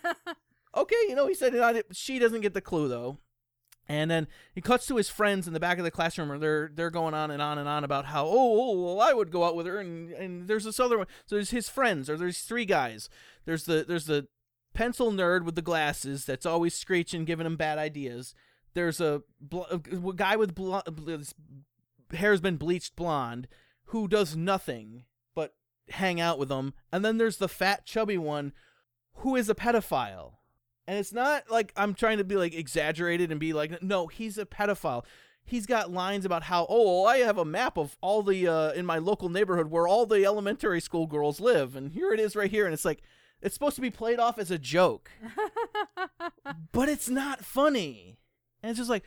Okay 0.75 0.95
you 1.07 1.13
know 1.13 1.27
he 1.27 1.35
said 1.35 1.53
it 1.53 1.75
it 1.75 1.85
she 1.91 2.17
doesn't 2.17 2.41
get 2.41 2.55
the 2.55 2.61
clue 2.61 2.87
though 2.87 3.19
and 3.87 4.09
then 4.09 4.27
he 4.53 4.61
cuts 4.61 4.87
to 4.87 4.95
his 4.95 5.09
friends 5.09 5.47
in 5.47 5.53
the 5.53 5.59
back 5.59 5.77
of 5.77 5.83
the 5.83 5.91
classroom, 5.91 6.31
and 6.31 6.41
they're 6.41 6.71
they're 6.73 6.89
going 6.89 7.13
on 7.13 7.31
and 7.31 7.41
on 7.41 7.57
and 7.57 7.67
on 7.67 7.83
about 7.83 8.05
how 8.05 8.25
oh, 8.25 8.31
oh 8.31 8.81
well 8.81 9.01
I 9.01 9.13
would 9.13 9.31
go 9.31 9.43
out 9.43 9.55
with 9.55 9.65
her, 9.65 9.79
and 9.79 10.11
and 10.11 10.47
there's 10.47 10.63
this 10.63 10.79
other 10.79 10.97
one. 10.97 11.07
So 11.25 11.35
there's 11.35 11.51
his 11.51 11.69
friends, 11.69 12.09
or 12.09 12.17
there's 12.17 12.39
three 12.39 12.65
guys. 12.65 13.09
There's 13.45 13.65
the 13.65 13.85
there's 13.87 14.05
the 14.05 14.27
pencil 14.73 15.11
nerd 15.11 15.43
with 15.43 15.55
the 15.55 15.61
glasses 15.61 16.25
that's 16.25 16.45
always 16.45 16.75
screeching, 16.75 17.25
giving 17.25 17.45
him 17.45 17.55
bad 17.57 17.77
ideas. 17.77 18.33
There's 18.73 18.99
a, 18.99 19.21
bl- 19.39 19.63
a 19.69 19.77
guy 20.15 20.35
with 20.35 20.55
bl- 20.55 20.79
hair's 22.11 22.41
been 22.41 22.57
bleached 22.57 22.95
blonde 22.95 23.47
who 23.85 24.07
does 24.07 24.35
nothing 24.35 25.03
but 25.35 25.53
hang 25.89 26.19
out 26.19 26.39
with 26.39 26.49
them, 26.49 26.73
and 26.91 27.05
then 27.05 27.17
there's 27.17 27.37
the 27.37 27.47
fat 27.47 27.85
chubby 27.85 28.17
one 28.17 28.53
who 29.17 29.35
is 29.35 29.49
a 29.49 29.55
pedophile. 29.55 30.37
And 30.87 30.97
it's 30.97 31.13
not 31.13 31.49
like 31.49 31.71
I'm 31.77 31.93
trying 31.93 32.17
to 32.17 32.23
be 32.23 32.35
like 32.35 32.53
exaggerated 32.53 33.31
and 33.31 33.39
be 33.39 33.53
like, 33.53 33.81
no, 33.81 34.07
he's 34.07 34.37
a 34.37 34.45
pedophile. 34.45 35.05
He's 35.45 35.65
got 35.65 35.91
lines 35.91 36.25
about 36.25 36.43
how, 36.43 36.65
oh, 36.69 37.05
I 37.05 37.17
have 37.17 37.37
a 37.37 37.45
map 37.45 37.77
of 37.77 37.97
all 38.01 38.23
the 38.23 38.47
uh, 38.47 38.71
in 38.71 38.85
my 38.85 38.97
local 38.97 39.29
neighborhood 39.29 39.67
where 39.67 39.87
all 39.87 40.05
the 40.05 40.25
elementary 40.25 40.79
school 40.79 41.05
girls 41.05 41.39
live, 41.39 41.75
and 41.75 41.91
here 41.91 42.13
it 42.13 42.19
is 42.19 42.35
right 42.35 42.51
here. 42.51 42.65
And 42.65 42.73
it's 42.73 42.85
like, 42.85 43.01
it's 43.41 43.53
supposed 43.53 43.75
to 43.75 43.81
be 43.81 43.89
played 43.89 44.19
off 44.19 44.39
as 44.39 44.51
a 44.51 44.57
joke, 44.57 45.11
but 46.71 46.87
it's 46.87 47.09
not 47.09 47.43
funny. 47.43 48.19
And 48.61 48.69
it's 48.69 48.79
just 48.79 48.89
like, 48.89 49.03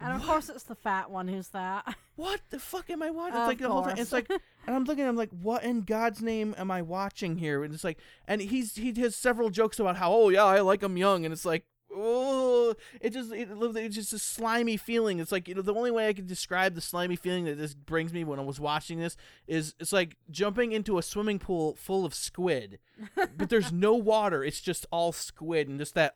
and 0.00 0.12
of 0.12 0.20
what? 0.20 0.28
course 0.28 0.48
it's 0.48 0.64
the 0.64 0.74
fat 0.74 1.10
one 1.10 1.28
who's 1.28 1.48
that. 1.48 1.94
what 2.16 2.40
the 2.50 2.58
fuck 2.58 2.90
am 2.90 3.02
I 3.02 3.10
watching? 3.10 3.36
Of 3.36 3.40
It's 3.42 3.48
like 3.48 3.58
the 3.58 3.68
whole 3.68 3.82
time. 3.82 3.98
It's 3.98 4.12
like, 4.12 4.30
and 4.30 4.40
I'm 4.76 4.84
looking. 4.84 5.06
I'm 5.06 5.16
like, 5.16 5.30
what 5.30 5.62
in 5.64 5.82
God's 5.82 6.22
name 6.22 6.54
am 6.58 6.70
I 6.70 6.82
watching 6.82 7.36
here? 7.36 7.64
And 7.64 7.74
it's 7.74 7.84
like, 7.84 7.98
and 8.26 8.40
he's 8.40 8.76
he 8.76 8.92
has 9.00 9.14
several 9.16 9.50
jokes 9.50 9.78
about 9.78 9.96
how, 9.96 10.12
oh 10.12 10.28
yeah, 10.28 10.44
I 10.44 10.60
like 10.60 10.82
him 10.82 10.96
young, 10.96 11.24
and 11.24 11.32
it's 11.32 11.44
like, 11.44 11.64
oh, 11.94 12.74
it 13.00 13.10
just 13.10 13.32
it, 13.32 13.48
it's 13.50 13.94
just 13.94 14.12
a 14.12 14.18
slimy 14.18 14.76
feeling. 14.76 15.18
It's 15.18 15.32
like 15.32 15.48
you 15.48 15.54
know 15.54 15.62
the 15.62 15.74
only 15.74 15.90
way 15.90 16.08
I 16.08 16.12
could 16.12 16.26
describe 16.26 16.74
the 16.74 16.80
slimy 16.80 17.16
feeling 17.16 17.44
that 17.44 17.58
this 17.58 17.74
brings 17.74 18.12
me 18.12 18.24
when 18.24 18.38
I 18.38 18.42
was 18.42 18.60
watching 18.60 18.98
this 18.98 19.16
is 19.46 19.74
it's 19.78 19.92
like 19.92 20.16
jumping 20.30 20.72
into 20.72 20.98
a 20.98 21.02
swimming 21.02 21.38
pool 21.38 21.74
full 21.74 22.04
of 22.04 22.14
squid, 22.14 22.78
but 23.14 23.48
there's 23.48 23.72
no 23.72 23.94
water. 23.94 24.44
It's 24.44 24.60
just 24.60 24.86
all 24.90 25.12
squid 25.12 25.68
and 25.68 25.78
just 25.78 25.94
that. 25.94 26.14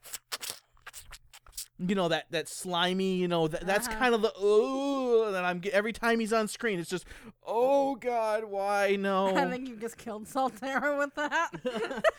You 1.79 1.97
know 1.97 2.09
that 2.09 2.27
that 2.31 2.49
slimy, 2.49 3.17
you 3.17 3.27
know 3.27 3.49
that 3.49 3.67
that's 3.67 3.89
Uh-huh. 3.89 3.99
kind 3.99 4.15
of 4.15 4.23
the 4.23 4.33
oh 4.37 5.33
that 5.33 5.45
I'm 5.45 5.61
every 5.73 5.93
time 5.93 6.21
he's 6.21 6.33
on 6.33 6.47
screen. 6.47 6.79
It's 6.79 6.89
just 6.89 7.05
oh 7.45 7.97
god, 7.97 8.45
why 8.45 8.97
no? 9.01 9.37
I 9.37 9.51
think 9.51 9.69
you 9.69 9.77
just 9.77 9.97
killed 9.99 10.27
Saltera 10.27 10.97
with 10.99 11.15
that. 11.17 11.51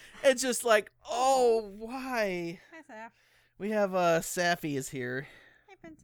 it's 0.24 0.42
just 0.42 0.66
like 0.66 0.92
oh 1.10 1.72
why? 1.78 2.60
Hi, 2.90 2.94
Saf. 2.94 3.10
We 3.58 3.70
have 3.72 3.96
uh 3.96 4.20
Safi 4.20 4.76
is 4.76 4.90
here 4.90 5.28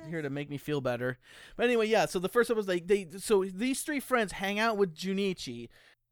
here 0.10 0.22
to 0.22 0.30
make 0.30 0.50
me 0.50 0.58
feel 0.58 0.80
better. 0.80 1.18
But 1.58 1.66
anyway, 1.66 1.88
yeah. 1.88 2.06
So 2.06 2.20
the 2.20 2.30
first 2.30 2.50
one 2.50 2.58
was 2.58 2.68
like 2.68 2.88
they. 2.88 3.08
So 3.18 3.44
these 3.44 3.82
three 3.82 4.00
friends 4.00 4.34
hang 4.34 4.60
out 4.60 4.78
with 4.78 4.96
Junichi. 4.96 5.70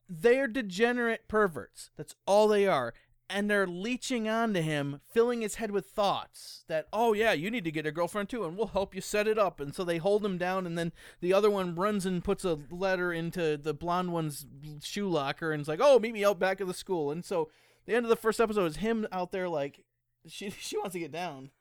They're 0.09 0.47
degenerate 0.47 1.27
perverts. 1.27 1.91
That's 1.95 2.15
all 2.25 2.47
they 2.47 2.65
are. 2.67 2.93
And 3.29 3.49
they're 3.49 3.67
leeching 3.67 4.27
onto 4.27 4.59
him, 4.61 5.01
filling 5.07 5.41
his 5.41 5.55
head 5.55 5.69
with 5.69 5.85
thoughts 5.85 6.63
that, 6.67 6.87
oh 6.91 7.13
yeah, 7.13 7.31
you 7.31 7.51
need 7.51 7.63
to 7.63 7.71
get 7.71 7.85
a 7.85 7.91
girlfriend 7.91 8.29
too, 8.29 8.43
and 8.43 8.57
we'll 8.57 8.67
help 8.67 8.95
you 8.95 9.01
set 9.01 9.27
it 9.27 9.37
up. 9.37 9.59
And 9.59 9.75
so 9.75 9.83
they 9.83 9.97
hold 9.99 10.25
him 10.25 10.39
down, 10.39 10.65
and 10.65 10.77
then 10.77 10.91
the 11.21 11.33
other 11.33 11.51
one 11.51 11.75
runs 11.75 12.07
and 12.07 12.23
puts 12.23 12.43
a 12.43 12.57
letter 12.71 13.13
into 13.13 13.55
the 13.55 13.73
blonde 13.73 14.11
one's 14.11 14.47
shoe 14.81 15.07
locker, 15.07 15.51
and 15.51 15.59
it's 15.59 15.69
like, 15.69 15.79
oh, 15.81 15.99
meet 15.99 16.13
me 16.13 16.25
out 16.25 16.39
back 16.39 16.59
of 16.59 16.67
the 16.67 16.73
school. 16.73 17.11
And 17.11 17.23
so 17.23 17.49
the 17.85 17.93
end 17.93 18.05
of 18.05 18.09
the 18.09 18.15
first 18.15 18.39
episode 18.39 18.65
is 18.65 18.77
him 18.77 19.07
out 19.11 19.31
there 19.31 19.47
like, 19.47 19.83
she 20.27 20.49
she 20.59 20.77
wants 20.77 20.93
to 20.93 20.99
get 20.99 21.11
down. 21.11 21.51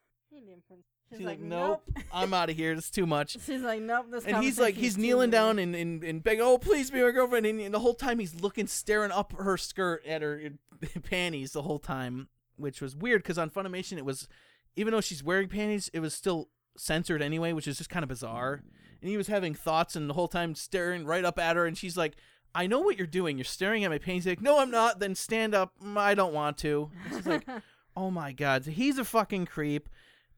Princess. 1.08 1.18
She's, 1.18 1.26
like, 1.26 1.40
nope, 1.40 1.82
I'm 2.12 2.32
out 2.34 2.50
of 2.50 2.56
here. 2.56 2.72
It's 2.72 2.90
too 2.90 3.06
much. 3.06 3.36
She's 3.44 3.62
like, 3.62 3.80
nope. 3.80 4.06
This 4.10 4.24
And 4.24 4.42
he's 4.42 4.58
like, 4.58 4.74
he's 4.74 4.96
kneeling 4.98 5.30
down 5.30 5.58
and, 5.58 5.74
and, 5.74 6.02
and 6.04 6.22
begging, 6.22 6.42
oh, 6.42 6.58
please 6.58 6.90
be 6.90 7.02
my 7.02 7.10
girlfriend. 7.10 7.46
And, 7.46 7.60
and 7.60 7.74
the 7.74 7.80
whole 7.80 7.94
time 7.94 8.18
he's 8.18 8.40
looking, 8.40 8.66
staring 8.66 9.10
up 9.10 9.32
her 9.38 9.56
skirt 9.56 10.04
at 10.06 10.22
her 10.22 10.40
panties 11.02 11.52
the 11.52 11.62
whole 11.62 11.78
time, 11.78 12.28
which 12.56 12.80
was 12.80 12.94
weird 12.94 13.22
because 13.22 13.38
on 13.38 13.50
Funimation 13.50 13.96
it 13.98 14.04
was, 14.04 14.28
even 14.76 14.92
though 14.92 15.00
she's 15.00 15.22
wearing 15.22 15.48
panties, 15.48 15.90
it 15.92 16.00
was 16.00 16.14
still 16.14 16.48
censored 16.76 17.22
anyway, 17.22 17.52
which 17.52 17.66
is 17.66 17.78
just 17.78 17.90
kind 17.90 18.02
of 18.02 18.08
bizarre. 18.08 18.62
And 19.00 19.10
he 19.10 19.16
was 19.16 19.28
having 19.28 19.54
thoughts 19.54 19.96
and 19.96 20.08
the 20.10 20.14
whole 20.14 20.28
time 20.28 20.54
staring 20.54 21.04
right 21.04 21.24
up 21.24 21.38
at 21.38 21.56
her. 21.56 21.66
And 21.66 21.76
she's 21.78 21.96
like, 21.96 22.16
I 22.54 22.66
know 22.66 22.80
what 22.80 22.96
you're 22.96 23.06
doing. 23.06 23.36
You're 23.36 23.44
staring 23.44 23.84
at 23.84 23.90
my 23.90 23.98
panties. 23.98 24.24
He's 24.24 24.32
like, 24.32 24.40
no, 24.40 24.58
I'm 24.58 24.70
not. 24.70 24.98
Then 24.98 25.14
stand 25.14 25.54
up. 25.54 25.72
"Mm, 25.82 25.96
I 25.96 26.14
don't 26.14 26.32
want 26.32 26.58
to. 26.58 26.90
And 27.04 27.14
she's 27.14 27.26
like, 27.26 27.46
oh 27.96 28.10
my 28.10 28.32
God. 28.32 28.64
He's 28.64 28.98
a 28.98 29.04
fucking 29.04 29.46
creep. 29.46 29.88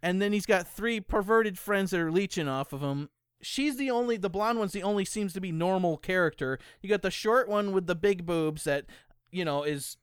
And 0.02 0.20
then 0.20 0.32
he's 0.32 0.46
got 0.46 0.66
three 0.66 1.00
perverted 1.00 1.58
friends 1.58 1.90
that 1.90 2.00
are 2.00 2.12
leeching 2.12 2.48
off 2.48 2.72
of 2.72 2.80
him. 2.80 3.10
She's 3.42 3.76
the 3.76 3.90
only, 3.90 4.16
the 4.16 4.30
blonde 4.30 4.58
one's 4.58 4.72
the 4.72 4.82
only 4.82 5.04
seems 5.04 5.32
to 5.32 5.40
be 5.40 5.52
normal 5.52 5.96
character. 5.96 6.58
You 6.82 6.88
got 6.88 7.02
the 7.02 7.10
short 7.10 7.48
one 7.48 7.72
with 7.72 7.86
the 7.86 7.94
big 7.94 8.26
boobs 8.26 8.64
that, 8.64 8.84
you 9.30 9.44
know, 9.44 9.62
is 9.62 9.96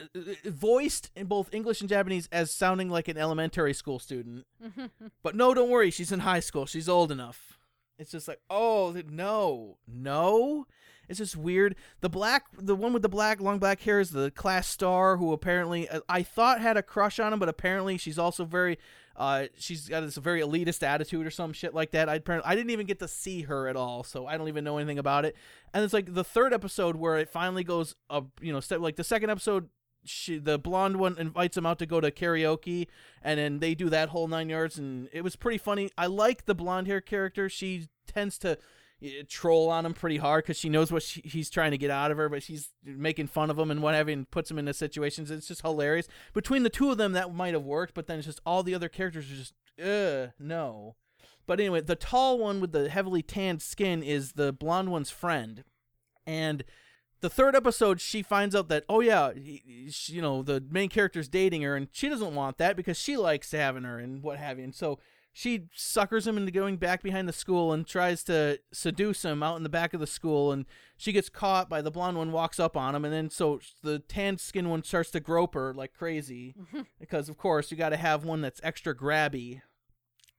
uh, 0.00 0.04
uh, 0.16 0.50
voiced 0.50 1.10
in 1.14 1.26
both 1.26 1.54
English 1.54 1.80
and 1.80 1.88
Japanese 1.90 2.28
as 2.32 2.52
sounding 2.52 2.88
like 2.88 3.08
an 3.08 3.18
elementary 3.18 3.74
school 3.74 3.98
student. 3.98 4.46
But 5.22 5.34
no, 5.34 5.52
don't 5.52 5.68
worry, 5.68 5.90
she's 5.90 6.12
in 6.12 6.20
high 6.20 6.40
school. 6.40 6.64
She's 6.64 6.88
old 6.88 7.12
enough. 7.12 7.58
It's 7.98 8.12
just 8.12 8.28
like, 8.28 8.40
oh 8.48 8.96
no, 9.10 9.76
no. 9.86 10.66
It's 11.10 11.18
just 11.18 11.36
weird. 11.36 11.74
The 12.00 12.08
black, 12.08 12.44
the 12.56 12.74
one 12.76 12.92
with 12.92 13.02
the 13.02 13.08
black, 13.08 13.40
long 13.40 13.58
black 13.58 13.82
hair 13.82 14.00
is 14.00 14.10
the 14.10 14.30
class 14.30 14.68
star 14.68 15.16
who 15.16 15.32
apparently 15.32 15.88
uh, 15.88 16.00
I 16.08 16.22
thought 16.22 16.60
had 16.60 16.76
a 16.76 16.82
crush 16.82 17.18
on 17.18 17.32
him, 17.32 17.38
but 17.40 17.48
apparently 17.48 17.98
she's 17.98 18.18
also 18.18 18.44
very, 18.44 18.78
uh, 19.16 19.44
she's 19.58 19.88
got 19.88 20.00
this 20.00 20.16
very 20.16 20.40
elitist 20.40 20.82
attitude 20.82 21.26
or 21.26 21.30
some 21.30 21.52
shit 21.52 21.74
like 21.74 21.90
that. 21.92 22.08
I 22.08 22.20
I 22.44 22.54
didn't 22.54 22.70
even 22.70 22.86
get 22.86 22.98
to 23.00 23.08
see 23.08 23.42
her 23.42 23.68
at 23.68 23.76
all, 23.76 24.02
so 24.02 24.26
I 24.26 24.36
don't 24.38 24.48
even 24.48 24.64
know 24.64 24.78
anything 24.78 24.98
about 24.98 25.24
it. 25.24 25.36
And 25.74 25.84
it's 25.84 25.92
like 25.92 26.14
the 26.14 26.24
third 26.24 26.52
episode 26.52 26.96
where 26.96 27.18
it 27.18 27.28
finally 27.28 27.64
goes, 27.64 27.96
uh, 28.08 28.22
you 28.40 28.52
know, 28.52 28.60
step 28.60 28.80
like 28.80 28.96
the 28.96 29.04
second 29.04 29.30
episode 29.30 29.68
she 30.04 30.38
the 30.38 30.58
blonde 30.58 30.96
one 30.96 31.16
invites 31.18 31.56
him 31.56 31.66
out 31.66 31.78
to 31.78 31.86
go 31.86 32.00
to 32.00 32.10
karaoke, 32.10 32.86
and 33.22 33.38
then 33.38 33.58
they 33.58 33.74
do 33.74 33.90
that 33.90 34.10
whole 34.10 34.28
nine 34.28 34.48
yards, 34.48 34.78
and 34.78 35.08
it 35.12 35.22
was 35.22 35.36
pretty 35.36 35.58
funny. 35.58 35.90
I 35.98 36.06
like 36.06 36.46
the 36.46 36.54
blonde 36.54 36.86
hair 36.86 37.00
character. 37.00 37.48
She 37.48 37.88
tends 38.06 38.38
to 38.38 38.58
troll 39.28 39.70
on 39.70 39.86
him 39.86 39.94
pretty 39.94 40.18
hard 40.18 40.44
because 40.44 40.58
she 40.58 40.68
knows 40.68 40.92
what 40.92 41.02
she, 41.02 41.20
he's 41.24 41.50
trying 41.50 41.70
to 41.70 41.78
get 41.78 41.90
out 41.90 42.10
of 42.10 42.16
her, 42.18 42.28
but 42.28 42.42
she's 42.42 42.70
making 42.84 43.26
fun 43.26 43.50
of 43.50 43.58
him 43.58 43.70
and 43.70 43.82
whatever, 43.82 44.10
and 44.10 44.30
puts 44.30 44.50
him 44.50 44.58
into 44.58 44.74
situations. 44.74 45.30
It's 45.30 45.48
just 45.48 45.62
hilarious. 45.62 46.08
Between 46.34 46.62
the 46.62 46.70
two 46.70 46.90
of 46.90 46.98
them, 46.98 47.12
that 47.12 47.34
might 47.34 47.54
have 47.54 47.64
worked, 47.64 47.94
but 47.94 48.06
then 48.06 48.18
it's 48.18 48.26
just 48.26 48.40
all 48.44 48.62
the 48.62 48.74
other 48.74 48.88
characters 48.88 49.30
are 49.30 49.36
just, 49.36 49.54
ugh, 49.82 50.32
no. 50.38 50.96
But 51.46 51.60
anyway, 51.60 51.80
the 51.80 51.96
tall 51.96 52.38
one 52.38 52.60
with 52.60 52.72
the 52.72 52.88
heavily 52.88 53.22
tanned 53.22 53.62
skin 53.62 54.02
is 54.02 54.32
the 54.32 54.52
blonde 54.52 54.90
one's 54.90 55.10
friend, 55.10 55.64
and 56.26 56.64
the 57.20 57.30
third 57.30 57.54
episode, 57.54 58.00
she 58.00 58.22
finds 58.22 58.54
out 58.54 58.68
that 58.68 58.84
oh 58.88 59.00
yeah, 59.00 59.32
he, 59.34 59.88
she, 59.90 60.14
you 60.14 60.22
know 60.22 60.42
the 60.42 60.62
main 60.70 60.88
character's 60.88 61.28
dating 61.28 61.62
her, 61.62 61.76
and 61.76 61.88
she 61.92 62.08
doesn't 62.08 62.34
want 62.34 62.58
that 62.58 62.76
because 62.76 62.98
she 62.98 63.16
likes 63.16 63.52
having 63.52 63.84
her 63.84 63.98
and 63.98 64.22
what 64.22 64.38
have 64.38 64.58
you. 64.58 64.64
And 64.64 64.74
so 64.74 64.98
she 65.40 65.68
suckers 65.74 66.26
him 66.26 66.36
into 66.36 66.52
going 66.52 66.76
back 66.76 67.02
behind 67.02 67.26
the 67.26 67.32
school 67.32 67.72
and 67.72 67.86
tries 67.86 68.22
to 68.24 68.60
seduce 68.74 69.24
him 69.24 69.42
out 69.42 69.56
in 69.56 69.62
the 69.62 69.70
back 69.70 69.94
of 69.94 70.00
the 70.00 70.06
school. 70.06 70.52
And 70.52 70.66
she 70.98 71.12
gets 71.12 71.30
caught 71.30 71.66
by 71.66 71.80
the 71.80 71.90
blonde 71.90 72.18
one, 72.18 72.30
walks 72.30 72.60
up 72.60 72.76
on 72.76 72.94
him, 72.94 73.06
and 73.06 73.14
then 73.14 73.30
so 73.30 73.58
the 73.82 74.00
tan 74.00 74.36
skin 74.36 74.68
one 74.68 74.82
starts 74.82 75.10
to 75.12 75.20
grope 75.20 75.54
her 75.54 75.72
like 75.72 75.94
crazy 75.94 76.54
because 77.00 77.30
of 77.30 77.38
course 77.38 77.70
you 77.70 77.78
got 77.78 77.88
to 77.88 77.96
have 77.96 78.22
one 78.22 78.42
that's 78.42 78.60
extra 78.62 78.94
grabby. 78.94 79.62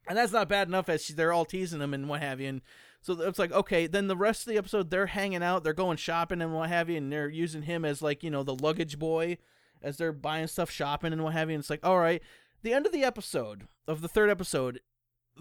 And 0.07 0.15
that's 0.15 0.33
not 0.33 0.47
bad 0.47 0.67
enough 0.67 0.87
as 0.87 1.03
she, 1.03 1.13
they're 1.13 1.33
all 1.33 1.45
teasing 1.45 1.81
him 1.81 1.95
and 1.95 2.07
what 2.07 2.21
have 2.21 2.39
you. 2.39 2.49
And 2.49 2.61
so 3.01 3.19
it's 3.21 3.39
like, 3.39 3.51
okay, 3.51 3.87
then 3.87 4.07
the 4.07 4.15
rest 4.15 4.41
of 4.41 4.53
the 4.53 4.59
episode, 4.59 4.91
they're 4.91 5.07
hanging 5.07 5.41
out, 5.41 5.63
they're 5.63 5.73
going 5.73 5.97
shopping 5.97 6.43
and 6.43 6.53
what 6.53 6.69
have 6.69 6.91
you, 6.91 6.97
and 6.97 7.11
they're 7.11 7.27
using 7.27 7.63
him 7.63 7.85
as 7.85 8.03
like, 8.03 8.21
you 8.21 8.29
know, 8.29 8.43
the 8.43 8.53
luggage 8.53 8.99
boy 8.99 9.39
as 9.81 9.97
they're 9.97 10.13
buying 10.13 10.45
stuff, 10.45 10.69
shopping 10.69 11.11
and 11.11 11.23
what 11.23 11.33
have 11.33 11.49
you. 11.49 11.55
And 11.55 11.61
it's 11.61 11.71
like, 11.71 11.83
all 11.83 11.97
right, 11.97 12.21
the 12.61 12.73
end 12.73 12.85
of 12.85 12.91
the 12.91 13.03
episode 13.03 13.67
of 13.87 14.01
the 14.01 14.07
third 14.07 14.29
episode, 14.29 14.79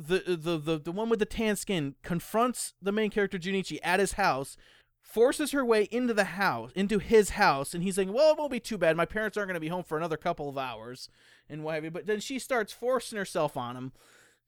the 0.00 0.36
the 0.36 0.58
the, 0.58 0.78
the 0.78 0.92
one 0.92 1.08
with 1.08 1.18
the 1.18 1.26
tan 1.26 1.56
skin 1.56 1.94
confronts 2.02 2.74
the 2.80 2.92
main 2.92 3.10
character 3.10 3.38
Junichi 3.38 3.78
at 3.82 4.00
his 4.00 4.12
house, 4.12 4.56
forces 5.02 5.52
her 5.52 5.64
way 5.64 5.88
into 5.90 6.14
the 6.14 6.24
house, 6.24 6.72
into 6.74 6.98
his 6.98 7.30
house, 7.30 7.74
and 7.74 7.82
he's 7.82 7.98
like, 7.98 8.12
well, 8.12 8.32
it 8.32 8.38
won't 8.38 8.52
be 8.52 8.60
too 8.60 8.78
bad. 8.78 8.96
My 8.96 9.06
parents 9.06 9.36
aren't 9.36 9.48
going 9.48 9.54
to 9.54 9.60
be 9.60 9.68
home 9.68 9.84
for 9.84 9.96
another 9.96 10.16
couple 10.16 10.48
of 10.48 10.58
hours 10.58 11.08
and 11.48 11.62
what 11.62 11.74
have 11.74 11.84
you. 11.84 11.90
But 11.90 12.06
then 12.06 12.20
she 12.20 12.38
starts 12.38 12.72
forcing 12.72 13.18
herself 13.18 13.56
on 13.56 13.76
him 13.76 13.92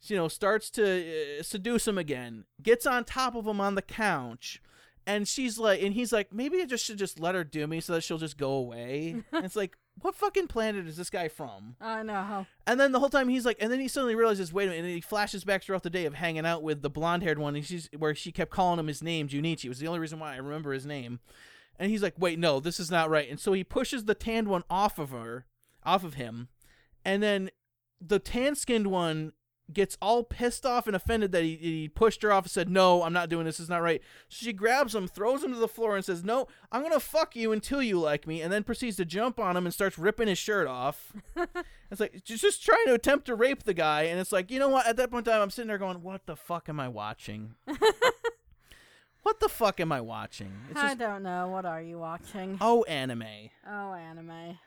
you 0.08 0.16
know, 0.16 0.28
starts 0.28 0.70
to 0.70 1.38
uh, 1.38 1.42
seduce 1.42 1.86
him 1.86 1.98
again, 1.98 2.44
gets 2.62 2.86
on 2.86 3.04
top 3.04 3.34
of 3.34 3.46
him 3.46 3.60
on 3.60 3.74
the 3.74 3.82
couch, 3.82 4.60
and 5.06 5.26
she's 5.26 5.58
like, 5.58 5.82
and 5.82 5.94
he's 5.94 6.12
like, 6.12 6.32
maybe 6.32 6.60
I 6.60 6.64
just 6.64 6.84
should 6.84 6.98
just 6.98 7.20
let 7.20 7.34
her 7.34 7.44
do 7.44 7.66
me 7.66 7.80
so 7.80 7.92
that 7.94 8.02
she'll 8.02 8.18
just 8.18 8.36
go 8.36 8.52
away. 8.52 9.22
and 9.32 9.44
it's 9.44 9.56
like, 9.56 9.76
what 10.00 10.14
fucking 10.14 10.48
planet 10.48 10.86
is 10.86 10.96
this 10.96 11.10
guy 11.10 11.28
from? 11.28 11.76
I 11.80 12.02
know. 12.02 12.46
And 12.66 12.80
then 12.80 12.92
the 12.92 13.00
whole 13.00 13.08
time 13.08 13.28
he's 13.28 13.44
like, 13.44 13.58
and 13.60 13.70
then 13.70 13.78
he 13.80 13.88
suddenly 13.88 14.14
realizes, 14.14 14.52
wait 14.52 14.66
a 14.66 14.70
minute, 14.70 14.84
and 14.84 14.94
he 14.94 15.00
flashes 15.00 15.44
back 15.44 15.62
throughout 15.62 15.82
the 15.82 15.90
day 15.90 16.06
of 16.06 16.14
hanging 16.14 16.46
out 16.46 16.62
with 16.62 16.82
the 16.82 16.90
blonde 16.90 17.22
haired 17.22 17.38
one, 17.38 17.54
and 17.54 17.64
she's 17.64 17.88
where 17.96 18.14
she 18.14 18.32
kept 18.32 18.50
calling 18.50 18.78
him 18.78 18.88
his 18.88 19.02
name, 19.02 19.28
Junichi. 19.28 19.66
It 19.66 19.68
was 19.68 19.78
the 19.78 19.88
only 19.88 20.00
reason 20.00 20.18
why 20.18 20.34
I 20.34 20.38
remember 20.38 20.72
his 20.72 20.86
name. 20.86 21.20
And 21.78 21.90
he's 21.90 22.02
like, 22.02 22.14
wait, 22.18 22.38
no, 22.38 22.60
this 22.60 22.80
is 22.80 22.90
not 22.90 23.10
right. 23.10 23.28
And 23.28 23.40
so 23.40 23.52
he 23.52 23.64
pushes 23.64 24.04
the 24.04 24.14
tanned 24.14 24.48
one 24.48 24.64
off 24.68 24.98
of 24.98 25.10
her, 25.10 25.46
off 25.84 26.04
of 26.04 26.14
him, 26.14 26.48
and 27.04 27.22
then 27.22 27.50
the 28.00 28.18
tan 28.18 28.54
skinned 28.54 28.88
one 28.88 29.32
gets 29.72 29.96
all 30.00 30.22
pissed 30.24 30.66
off 30.66 30.86
and 30.86 30.96
offended 30.96 31.32
that 31.32 31.42
he, 31.42 31.56
he 31.56 31.88
pushed 31.88 32.22
her 32.22 32.32
off 32.32 32.44
and 32.44 32.50
said, 32.50 32.68
No, 32.68 33.02
I'm 33.02 33.12
not 33.12 33.28
doing 33.28 33.44
this. 33.44 33.60
It's 33.60 33.68
not 33.68 33.82
right. 33.82 34.00
So 34.28 34.44
she 34.44 34.52
grabs 34.52 34.94
him, 34.94 35.08
throws 35.08 35.42
him 35.42 35.52
to 35.52 35.58
the 35.58 35.68
floor, 35.68 35.96
and 35.96 36.04
says, 36.04 36.24
No, 36.24 36.46
I'm 36.70 36.82
going 36.82 36.92
to 36.92 37.00
fuck 37.00 37.36
you 37.36 37.52
until 37.52 37.82
you 37.82 37.98
like 37.98 38.26
me. 38.26 38.42
And 38.42 38.52
then 38.52 38.64
proceeds 38.64 38.96
to 38.96 39.04
jump 39.04 39.38
on 39.38 39.56
him 39.56 39.66
and 39.66 39.74
starts 39.74 39.98
ripping 39.98 40.28
his 40.28 40.38
shirt 40.38 40.66
off. 40.66 41.12
it's 41.90 42.00
like, 42.00 42.22
she's 42.24 42.40
just 42.40 42.64
trying 42.64 42.86
to 42.86 42.94
attempt 42.94 43.26
to 43.26 43.34
rape 43.34 43.64
the 43.64 43.74
guy. 43.74 44.02
And 44.02 44.18
it's 44.20 44.32
like, 44.32 44.50
you 44.50 44.58
know 44.58 44.68
what? 44.68 44.86
At 44.86 44.96
that 44.96 45.10
point 45.10 45.26
in 45.26 45.32
time, 45.32 45.42
I'm 45.42 45.50
sitting 45.50 45.68
there 45.68 45.78
going, 45.78 46.02
What 46.02 46.26
the 46.26 46.36
fuck 46.36 46.68
am 46.68 46.80
I 46.80 46.88
watching? 46.88 47.54
what 49.22 49.40
the 49.40 49.48
fuck 49.48 49.80
am 49.80 49.92
I 49.92 50.00
watching? 50.00 50.52
It's 50.70 50.80
I 50.80 50.88
just, 50.88 50.98
don't 50.98 51.22
know. 51.22 51.48
What 51.48 51.64
are 51.64 51.82
you 51.82 51.98
watching? 51.98 52.58
Oh, 52.60 52.84
anime. 52.84 53.50
Oh, 53.68 53.94
anime. 53.94 54.58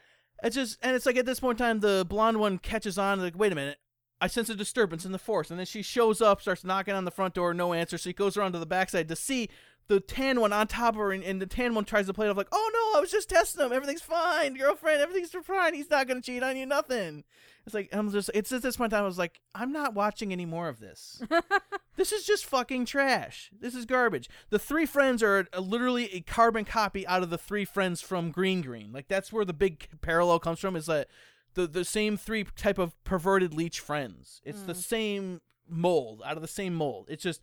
It's 0.44 0.56
just, 0.56 0.78
and 0.84 0.96
it's 0.96 1.06
like 1.06 1.16
at 1.16 1.26
this 1.26 1.40
point 1.40 1.60
in 1.60 1.66
time, 1.66 1.80
the 1.80 2.06
blonde 2.08 2.40
one 2.40 2.58
catches 2.58 2.98
on. 2.98 3.22
Like, 3.22 3.38
wait 3.38 3.52
a 3.52 3.56
minute, 3.56 3.78
I 4.22 4.28
sense 4.28 4.50
a 4.50 4.56
disturbance 4.56 5.06
in 5.06 5.12
the 5.12 5.20
force. 5.20 5.50
And 5.50 5.60
then 5.60 5.66
she 5.66 5.82
shows 5.82 6.22
up, 6.22 6.42
starts 6.42 6.64
knocking 6.64 6.94
on 6.94 7.06
the 7.06 7.12
front 7.12 7.34
door, 7.34 7.54
no 7.54 7.74
answer. 7.74 7.98
So 7.98 8.10
he 8.10 8.14
goes 8.14 8.38
around 8.38 8.54
to 8.54 8.60
the 8.60 8.66
backside 8.66 9.08
to 9.10 9.16
see 9.16 9.50
the 9.88 10.00
tan 10.00 10.40
one 10.40 10.52
on 10.52 10.68
top 10.68 10.96
of 10.96 11.00
her, 11.00 11.12
and, 11.12 11.24
and 11.24 11.42
the 11.42 11.46
tan 11.46 11.76
one 11.76 11.86
tries 11.86 12.08
to 12.08 12.14
play 12.14 12.26
it 12.26 12.30
off 12.30 12.38
like, 12.38 12.48
oh 12.52 12.72
no, 12.74 12.98
I 12.98 13.02
was 13.02 13.12
just 13.12 13.30
testing 13.30 13.64
him. 13.64 13.72
Everything's 13.72 14.02
fine, 14.02 14.56
girlfriend. 14.56 15.02
Everything's 15.02 15.32
fine. 15.46 15.74
He's 15.74 15.90
not 15.90 16.08
going 16.08 16.22
to 16.22 16.26
cheat 16.26 16.42
on 16.42 16.58
you, 16.58 16.66
nothing. 16.66 17.24
It's 17.66 17.74
like, 17.74 17.90
I'm 17.92 18.12
just, 18.12 18.30
it's 18.34 18.52
at 18.52 18.62
this 18.62 18.78
point 18.78 18.92
in 18.92 18.98
time, 18.98 19.04
I 19.04 19.08
was 19.08 19.18
like, 19.18 19.42
I'm 19.54 19.72
not 19.72 19.94
watching 19.94 20.32
any 20.32 20.46
more 20.46 20.70
of 20.70 20.80
this. 20.80 21.22
this 21.98 22.12
is 22.12 22.24
just 22.24 22.46
fucking 22.46 22.86
trash. 22.86 23.52
This 23.60 23.76
is 23.76 23.86
garbage. 23.86 24.30
The 24.50 24.60
three 24.60 24.86
friends 24.86 25.24
are 25.24 25.48
uh, 25.52 25.60
literally 25.60 26.14
a 26.14 26.22
carbon 26.22 26.66
copy 26.66 27.08
out 27.08 27.24
of 27.24 27.30
the 27.30 27.38
three 27.38 27.66
friends 27.66 28.02
from 28.02 28.32
Green 28.32 28.62
Green. 28.62 28.92
Like, 28.92 29.08
that's 29.08 29.34
where 29.34 29.46
the 29.46 29.54
big 29.54 29.88
parallel 30.02 30.40
comes 30.40 30.60
from, 30.60 30.76
is 30.76 30.86
that 30.86 31.08
the 31.56 31.68
the 31.68 31.86
same 31.86 32.18
three 32.18 32.46
type 32.56 32.78
of 32.78 33.02
perverted 33.04 33.54
leech 33.54 33.80
friends. 33.80 34.42
It's 34.44 34.60
mm. 34.60 34.68
the 34.68 34.76
same 34.76 35.42
mold 35.68 36.22
out 36.26 36.36
of 36.36 36.42
the 36.42 36.48
same 36.48 36.76
mold. 36.76 37.08
It's 37.10 37.24
just 37.24 37.42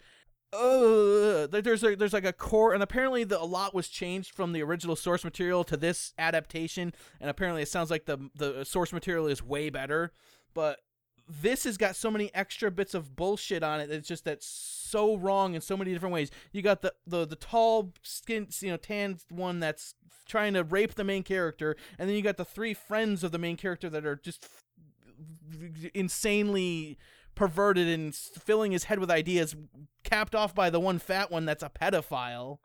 uh, 0.53 1.47
there's 1.47 1.83
a, 1.83 1.97
there's 1.97 2.13
like 2.13 2.27
a 2.27 2.33
core, 2.33 2.75
and 2.75 2.83
apparently 2.83 3.25
the, 3.25 3.41
a 3.41 3.45
lot 3.45 3.75
was 3.75 3.89
changed 3.89 4.35
from 4.35 4.53
the 4.53 4.63
original 4.63 4.97
source 4.97 5.25
material 5.25 5.65
to 5.65 5.79
this 5.79 6.13
adaptation, 6.19 6.93
and 7.21 7.31
apparently 7.31 7.63
it 7.63 7.69
sounds 7.69 7.91
like 7.91 8.05
the 8.05 8.19
the 8.35 8.65
source 8.65 8.93
material 8.93 9.27
is 9.27 9.43
way 9.43 9.71
better, 9.71 10.13
but 10.53 10.81
this 11.29 11.65
has 11.65 11.77
got 11.77 11.97
so 11.97 12.11
many 12.11 12.31
extra 12.35 12.71
bits 12.71 12.95
of 12.95 13.17
bullshit 13.17 13.63
on 13.63 13.81
it. 13.81 13.91
It's 13.91 14.09
just 14.09 14.25
that's 14.25 14.47
so 14.47 15.17
wrong 15.17 15.55
in 15.55 15.61
so 15.61 15.77
many 15.77 15.93
different 15.93 16.13
ways. 16.13 16.31
You 16.53 16.63
got 16.63 16.83
the 16.83 16.93
the 17.07 17.27
the 17.27 17.37
tall 17.37 17.93
skin, 18.03 18.49
you 18.61 18.71
know, 18.71 18.77
tan 18.77 19.19
one 19.31 19.61
that's 19.61 19.95
trying 20.27 20.55
to 20.55 20.65
rape 20.65 20.95
the 20.95 21.05
main 21.05 21.23
character, 21.23 21.77
and 21.99 22.09
then 22.09 22.17
you 22.17 22.23
got 22.23 22.37
the 22.37 22.45
three 22.45 22.75
friends 22.75 23.25
of 23.25 23.33
the 23.33 23.39
main 23.39 23.57
character 23.57 23.89
that 23.91 24.05
are 24.05 24.17
just 24.17 24.45
f- 24.45 25.91
insanely 25.95 26.99
perverted 27.35 27.89
and 27.89 28.15
filling 28.15 28.73
his 28.73 28.85
head 28.85 28.99
with 28.99 29.11
ideas, 29.11 29.57
capped 30.05 30.35
off 30.35 30.55
by 30.55 30.71
the 30.71 30.81
one 30.81 30.99
fat 30.99 31.31
one 31.31 31.45
that's 31.45 31.63
a 31.63 31.71
pedophile. 31.71 32.59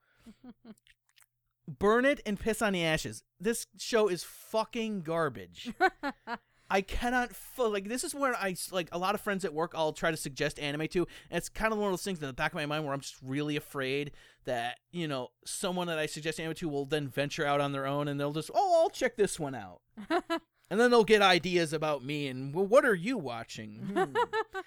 Burn 1.67 2.05
it 2.05 2.21
and 2.25 2.39
piss 2.39 2.61
on 2.61 2.73
the 2.73 2.83
ashes. 2.83 3.23
This 3.39 3.67
show 3.77 4.07
is 4.07 4.23
fucking 4.23 5.01
garbage. 5.01 5.73
I 6.69 6.81
cannot 6.81 7.33
feel 7.33 7.71
like 7.71 7.87
this 7.87 8.03
is 8.03 8.13
where 8.13 8.35
I 8.35 8.55
like 8.71 8.89
a 8.91 8.97
lot 8.97 9.15
of 9.15 9.21
friends 9.21 9.45
at 9.45 9.53
work. 9.53 9.71
I'll 9.75 9.93
try 9.93 10.11
to 10.11 10.17
suggest 10.17 10.59
anime 10.59 10.87
to, 10.89 11.07
and 11.29 11.37
it's 11.37 11.49
kind 11.49 11.71
of 11.71 11.79
one 11.79 11.87
of 11.87 11.93
those 11.93 12.03
things 12.03 12.19
in 12.19 12.27
the 12.27 12.33
back 12.33 12.51
of 12.51 12.55
my 12.55 12.65
mind 12.65 12.83
where 12.83 12.93
I'm 12.93 12.99
just 12.99 13.17
really 13.23 13.55
afraid 13.55 14.11
that 14.45 14.79
you 14.91 15.07
know 15.07 15.29
someone 15.45 15.87
that 15.87 15.99
I 15.99 16.05
suggest 16.05 16.39
anime 16.39 16.55
to 16.55 16.69
will 16.69 16.85
then 16.85 17.07
venture 17.07 17.45
out 17.45 17.61
on 17.61 17.71
their 17.71 17.85
own, 17.85 18.07
and 18.07 18.19
they'll 18.19 18.33
just 18.33 18.51
oh 18.53 18.81
I'll 18.81 18.89
check 18.89 19.15
this 19.15 19.39
one 19.39 19.55
out, 19.55 19.81
and 20.09 20.79
then 20.79 20.91
they'll 20.91 21.03
get 21.03 21.21
ideas 21.21 21.71
about 21.71 22.03
me 22.03 22.27
and 22.27 22.53
well 22.53 22.67
what 22.67 22.85
are 22.85 22.95
you 22.95 23.17
watching? 23.17 23.77
Hmm. 23.93 24.15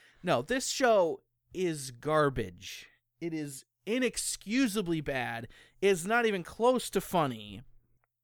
no, 0.22 0.42
this 0.42 0.68
show 0.68 1.20
is 1.52 1.90
garbage. 1.90 2.88
It 3.20 3.34
is 3.34 3.64
inexcusably 3.84 5.00
bad. 5.00 5.48
It's 5.82 6.06
not 6.06 6.24
even 6.24 6.42
close 6.42 6.88
to 6.90 7.00
funny 7.00 7.62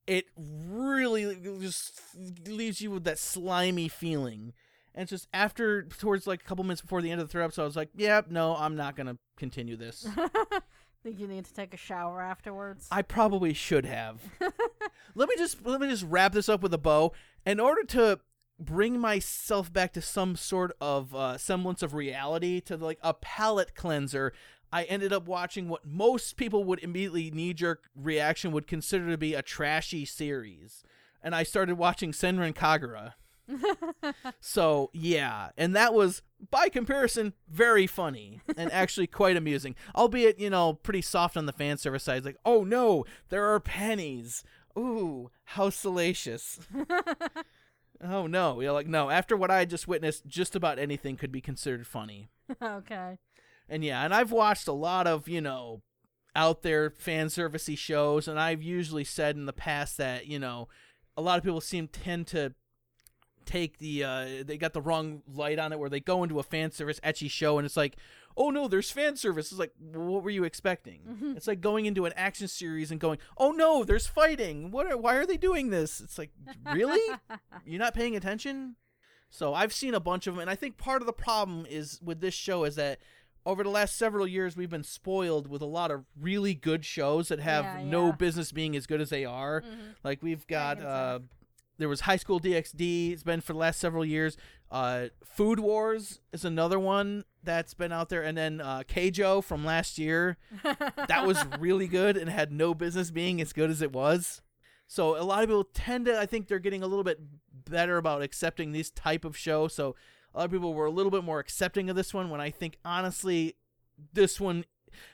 it 0.06 0.26
really 0.36 1.36
just 1.60 2.00
leaves 2.46 2.80
you 2.80 2.90
with 2.90 3.04
that 3.04 3.18
slimy 3.18 3.88
feeling. 3.88 4.52
And 4.94 5.02
it's 5.02 5.10
just 5.10 5.28
after, 5.34 5.82
towards 5.82 6.26
like 6.26 6.42
a 6.42 6.44
couple 6.44 6.64
minutes 6.64 6.80
before 6.80 7.02
the 7.02 7.10
end 7.10 7.20
of 7.20 7.28
the 7.28 7.32
third 7.32 7.42
episode, 7.42 7.62
I 7.62 7.66
was 7.66 7.76
like, 7.76 7.90
"Yeah, 7.94 8.22
no, 8.30 8.56
I'm 8.56 8.76
not 8.76 8.96
gonna 8.96 9.18
continue 9.36 9.76
this." 9.76 10.06
Think 11.02 11.20
you 11.20 11.28
need 11.28 11.44
to 11.44 11.54
take 11.54 11.74
a 11.74 11.76
shower 11.76 12.20
afterwards? 12.20 12.88
I 12.90 13.02
probably 13.02 13.52
should 13.52 13.84
have. 13.84 14.22
let 15.14 15.28
me 15.28 15.34
just 15.36 15.64
let 15.64 15.80
me 15.80 15.88
just 15.88 16.04
wrap 16.04 16.32
this 16.32 16.48
up 16.48 16.62
with 16.62 16.72
a 16.72 16.78
bow. 16.78 17.12
In 17.44 17.60
order 17.60 17.84
to 17.84 18.20
bring 18.58 18.98
myself 18.98 19.72
back 19.72 19.92
to 19.92 20.00
some 20.00 20.34
sort 20.34 20.74
of 20.80 21.14
uh, 21.14 21.36
semblance 21.36 21.82
of 21.82 21.94
reality, 21.94 22.60
to 22.62 22.76
like 22.76 22.98
a 23.02 23.14
palate 23.14 23.74
cleanser, 23.74 24.32
I 24.72 24.84
ended 24.84 25.12
up 25.12 25.26
watching 25.26 25.68
what 25.68 25.86
most 25.86 26.36
people 26.36 26.64
would 26.64 26.82
immediately 26.82 27.30
knee 27.30 27.54
jerk 27.54 27.88
reaction 27.94 28.52
would 28.52 28.66
consider 28.66 29.10
to 29.10 29.18
be 29.18 29.34
a 29.34 29.42
trashy 29.42 30.04
series. 30.04 30.82
And 31.22 31.34
I 31.34 31.42
started 31.42 31.76
watching 31.76 32.12
Senran 32.12 32.54
Kagura. 32.54 33.14
so, 34.40 34.90
yeah. 34.92 35.50
And 35.56 35.74
that 35.76 35.94
was, 35.94 36.22
by 36.50 36.68
comparison, 36.68 37.32
very 37.48 37.86
funny 37.86 38.40
and 38.56 38.72
actually 38.74 39.06
quite 39.06 39.36
amusing. 39.36 39.74
Albeit, 39.94 40.38
you 40.38 40.50
know, 40.50 40.74
pretty 40.74 41.02
soft 41.02 41.36
on 41.36 41.46
the 41.46 41.52
fan 41.52 41.78
service 41.78 42.04
side. 42.04 42.24
Like, 42.24 42.38
oh 42.44 42.64
no, 42.64 43.04
there 43.28 43.46
are 43.46 43.60
pennies. 43.60 44.44
Ooh, 44.78 45.30
how 45.44 45.70
salacious. 45.70 46.58
oh 48.02 48.26
no. 48.26 48.60
You're 48.60 48.72
like, 48.72 48.88
no, 48.88 49.10
after 49.10 49.36
what 49.36 49.50
I 49.50 49.64
just 49.64 49.88
witnessed, 49.88 50.26
just 50.26 50.54
about 50.54 50.78
anything 50.78 51.16
could 51.16 51.32
be 51.32 51.40
considered 51.40 51.86
funny. 51.86 52.28
okay. 52.62 53.18
And 53.68 53.84
yeah, 53.84 54.04
and 54.04 54.14
I've 54.14 54.32
watched 54.32 54.68
a 54.68 54.72
lot 54.72 55.06
of, 55.06 55.28
you 55.28 55.40
know, 55.40 55.82
out 56.34 56.62
there 56.62 56.90
fan 56.90 57.26
servicey 57.28 57.76
shows, 57.76 58.28
and 58.28 58.38
I've 58.38 58.62
usually 58.62 59.04
said 59.04 59.36
in 59.36 59.46
the 59.46 59.52
past 59.52 59.96
that, 59.96 60.26
you 60.26 60.38
know, 60.38 60.68
a 61.16 61.22
lot 61.22 61.38
of 61.38 61.44
people 61.44 61.60
seem 61.60 61.88
tend 61.88 62.26
to 62.28 62.54
take 63.44 63.78
the 63.78 64.02
uh 64.02 64.26
they 64.44 64.58
got 64.58 64.72
the 64.72 64.80
wrong 64.80 65.22
light 65.32 65.56
on 65.58 65.72
it 65.72 65.78
where 65.78 65.88
they 65.88 66.00
go 66.00 66.24
into 66.24 66.40
a 66.40 66.42
fan 66.42 66.72
service 66.72 66.98
ecchi 67.04 67.30
show 67.30 67.58
and 67.58 67.64
it's 67.64 67.76
like 67.76 67.96
oh 68.36 68.50
no 68.50 68.66
there's 68.66 68.90
fan 68.90 69.16
service. 69.16 69.52
It's 69.52 69.58
like 69.60 69.72
what 69.78 70.24
were 70.24 70.30
you 70.30 70.42
expecting? 70.42 71.00
Mhm. 71.08 71.36
it's 71.36 71.46
like 71.46 71.60
going 71.60 71.86
into 71.86 72.06
an 72.06 72.12
action 72.16 72.48
series 72.48 72.90
and 72.90 72.98
going 73.00 73.18
oh 73.38 73.52
no 73.52 73.84
there's 73.84 74.06
fighting. 74.08 74.72
What 74.72 74.90
are, 74.90 74.96
why 74.96 75.14
are 75.14 75.24
they 75.26 75.36
doing 75.36 75.70
this? 75.70 76.00
It's 76.00 76.18
like 76.18 76.32
really? 76.74 77.00
You're 77.64 77.78
not 77.78 77.94
paying 77.94 78.16
attention? 78.16 78.74
So 79.30 79.54
i've 79.54 79.72
seen 79.72 79.94
a 79.94 80.00
bunch 80.00 80.26
of 80.26 80.34
them 80.34 80.40
and 80.40 80.50
i 80.50 80.54
think 80.56 80.76
part 80.76 81.00
of 81.00 81.06
the 81.06 81.12
problem 81.12 81.66
is 81.68 82.00
with 82.02 82.20
this 82.20 82.34
show 82.34 82.64
is 82.64 82.74
that 82.76 82.98
over 83.46 83.62
the 83.62 83.70
last 83.70 83.96
several 83.96 84.26
years 84.26 84.56
we've 84.56 84.68
been 84.68 84.82
spoiled 84.84 85.46
with 85.46 85.62
a 85.62 85.66
lot 85.66 85.90
of 85.90 86.04
really 86.20 86.52
good 86.54 86.84
shows 86.84 87.28
that 87.28 87.40
have 87.40 87.64
Yeah, 87.64 87.84
no 87.84 88.06
yeah. 88.06 88.12
business 88.12 88.52
being 88.52 88.76
as 88.76 88.86
good 88.86 89.00
as 89.00 89.08
they 89.08 89.24
are 89.24 89.62
Mhm. 89.62 89.94
like 90.04 90.22
we've 90.22 90.46
got 90.46 90.82
uh 90.82 91.20
there 91.78 91.88
was 91.90 92.00
High 92.00 92.16
School 92.16 92.40
DxD. 92.40 93.12
It's 93.12 93.22
been 93.22 93.42
for 93.42 93.52
the 93.52 93.58
last 93.58 93.78
several 93.78 94.02
years. 94.02 94.38
Uh, 94.70 95.08
Food 95.22 95.60
Wars 95.60 96.20
is 96.32 96.42
another 96.42 96.78
one 96.78 97.24
that's 97.42 97.74
been 97.74 97.92
out 97.92 98.08
there, 98.08 98.22
and 98.22 98.34
then 98.34 98.62
uh, 98.62 98.82
Keijo 98.88 99.44
from 99.44 99.62
last 99.62 99.98
year. 99.98 100.38
That 101.08 101.26
was 101.26 101.36
really 101.58 101.86
good 101.86 102.16
and 102.16 102.30
had 102.30 102.50
no 102.50 102.72
business 102.72 103.10
being 103.10 103.42
as 103.42 103.52
good 103.52 103.68
as 103.68 103.82
it 103.82 103.92
was. 103.92 104.40
So 104.86 105.20
a 105.20 105.22
lot 105.22 105.42
of 105.42 105.50
people 105.50 105.64
tend 105.64 106.06
to, 106.06 106.18
I 106.18 106.24
think, 106.24 106.48
they're 106.48 106.58
getting 106.58 106.82
a 106.82 106.86
little 106.86 107.04
bit 107.04 107.20
better 107.68 107.98
about 107.98 108.22
accepting 108.22 108.72
this 108.72 108.90
type 108.90 109.26
of 109.26 109.36
show. 109.36 109.68
So 109.68 109.94
a 110.36 110.40
lot 110.40 110.44
of 110.44 110.50
people 110.52 110.74
were 110.74 110.86
a 110.86 110.90
little 110.90 111.10
bit 111.10 111.24
more 111.24 111.40
accepting 111.40 111.88
of 111.88 111.96
this 111.96 112.12
one. 112.12 112.28
When 112.28 112.40
I 112.40 112.50
think 112.50 112.76
honestly, 112.84 113.56
this 114.12 114.38
one 114.38 114.64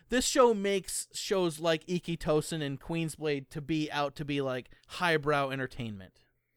this 0.09 0.27
show 0.27 0.53
makes 0.53 1.09
shows 1.13 1.61
like 1.61 1.85
Ikki 1.87 2.17
Tousen 2.17 2.63
and 2.63 2.81
Queensblade 2.81 3.49
to 3.51 3.61
be 3.61 3.91
out 3.91 4.17
to 4.17 4.25
be 4.25 4.41
like 4.41 4.71
highbrow 4.89 5.51
entertainment. 5.51 6.13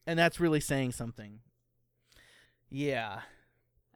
And 0.06 0.18
that's 0.18 0.40
really 0.40 0.60
saying 0.60 0.92
something. 0.92 1.40
Yeah. 2.68 3.20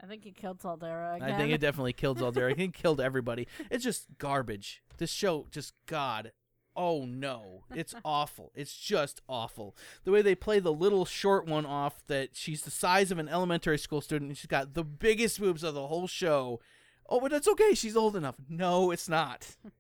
I 0.03 0.07
think 0.07 0.25
you 0.25 0.33
killed 0.33 0.61
Soldera 0.61 1.17
again. 1.17 1.31
I 1.31 1.37
think 1.37 1.53
it 1.53 1.61
definitely 1.61 1.93
killed 1.93 2.19
Zaldera. 2.21 2.51
I 2.51 2.55
think 2.55 2.77
it 2.77 2.83
killed 2.83 3.01
everybody. 3.01 3.47
It's 3.71 3.85
just 3.85 4.07
garbage. 4.19 4.83
This 4.97 5.11
show 5.11 5.47
just 5.51 5.75
God. 5.87 6.33
Oh 6.77 7.05
no. 7.05 7.65
It's 7.75 7.95
awful. 8.05 8.53
It's 8.55 8.77
just 8.77 9.21
awful. 9.29 9.77
The 10.05 10.13
way 10.13 10.23
they 10.23 10.35
play 10.35 10.59
the 10.59 10.73
little 10.73 11.05
short 11.05 11.47
one 11.47 11.67
off 11.67 12.03
that 12.07 12.31
she's 12.35 12.63
the 12.63 12.71
size 12.71 13.11
of 13.11 13.19
an 13.19 13.29
elementary 13.29 13.79
school 13.79 14.01
student 14.01 14.31
and 14.31 14.39
she's 14.39 14.47
got 14.47 14.75
the 14.75 14.85
biggest 14.85 15.41
boobs 15.41 15.63
of 15.63 15.75
the 15.75 15.87
whole 15.87 16.07
show. 16.07 16.61
Oh, 17.09 17.21
but 17.21 17.33
it's 17.33 17.49
okay. 17.49 17.75
She's 17.75 17.97
old 17.97 18.17
enough. 18.17 18.37
No, 18.49 18.91
it's 18.91 19.09
not. 19.09 19.57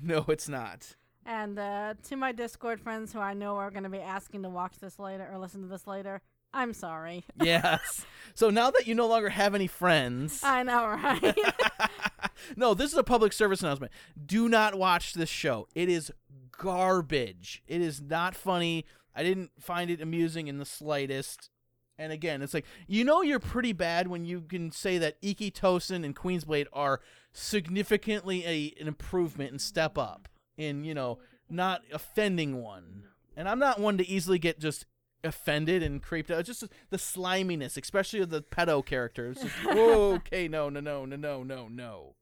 No, 0.00 0.24
it's 0.28 0.48
not. 0.48 0.94
And 1.26 1.58
uh, 1.58 1.94
to 2.04 2.14
my 2.14 2.30
Discord 2.30 2.80
friends 2.80 3.12
who 3.12 3.18
I 3.18 3.34
know 3.34 3.56
are 3.56 3.72
going 3.72 3.82
to 3.82 3.88
be 3.88 3.98
asking 3.98 4.44
to 4.44 4.48
watch 4.48 4.78
this 4.80 5.00
later 5.00 5.28
or 5.30 5.38
listen 5.38 5.62
to 5.62 5.66
this 5.68 5.86
later, 5.86 6.22
I'm 6.52 6.72
sorry. 6.72 7.24
Yes. 7.42 8.04
So 8.34 8.48
now 8.48 8.70
that 8.70 8.86
you 8.86 8.94
no 8.94 9.06
longer 9.06 9.28
have 9.28 9.54
any 9.54 9.66
friends, 9.66 10.40
I 10.42 10.62
know, 10.62 10.86
right? 10.86 11.36
no, 12.56 12.74
this 12.74 12.92
is 12.92 12.98
a 12.98 13.02
public 13.02 13.32
service 13.32 13.60
announcement. 13.60 13.92
Do 14.24 14.48
not 14.48 14.76
watch 14.76 15.14
this 15.14 15.28
show. 15.28 15.66
It 15.74 15.88
is 15.88 16.12
garbage. 16.56 17.62
It 17.66 17.80
is 17.80 18.00
not 18.00 18.34
funny. 18.34 18.84
I 19.14 19.22
didn't 19.22 19.50
find 19.58 19.90
it 19.90 20.00
amusing 20.00 20.46
in 20.48 20.58
the 20.58 20.64
slightest. 20.64 21.50
And 21.98 22.12
again, 22.12 22.40
it's 22.40 22.54
like 22.54 22.64
you 22.86 23.04
know 23.04 23.20
you're 23.20 23.40
pretty 23.40 23.72
bad 23.72 24.08
when 24.08 24.24
you 24.24 24.40
can 24.40 24.70
say 24.70 24.96
that 24.98 25.16
Ikki 25.20 25.50
Tousen 25.50 26.04
and 26.04 26.16
Queensblade 26.16 26.66
are 26.72 27.00
significantly 27.32 28.46
a, 28.46 28.74
an 28.80 28.88
improvement 28.88 29.50
and 29.50 29.60
step 29.60 29.98
up 29.98 30.28
in 30.56 30.84
you 30.84 30.94
know 30.94 31.18
not 31.50 31.82
offending 31.92 32.62
one. 32.62 33.04
And 33.36 33.48
I'm 33.48 33.58
not 33.58 33.80
one 33.80 33.98
to 33.98 34.08
easily 34.08 34.38
get 34.38 34.60
just 34.60 34.86
offended 35.24 35.82
and 35.82 36.02
creeped 36.02 36.30
out. 36.30 36.44
Just 36.44 36.64
the 36.90 36.98
sliminess, 36.98 37.76
especially 37.76 38.20
of 38.20 38.30
the 38.30 38.42
pedo 38.42 38.84
characters. 38.84 39.42
Just, 39.42 39.54
"Whoa, 39.64 40.14
okay, 40.14 40.48
no, 40.48 40.68
no, 40.68 40.80
no, 40.80 41.04
no, 41.04 41.16
no, 41.16 41.42
no, 41.42 41.68
no. 41.68 42.14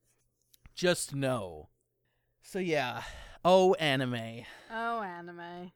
Just 0.75 1.15
no. 1.15 1.69
So 2.43 2.59
yeah. 2.59 3.03
Oh, 3.45 3.75
anime. 3.75 4.45
oh, 4.71 5.03
anime. 5.03 5.73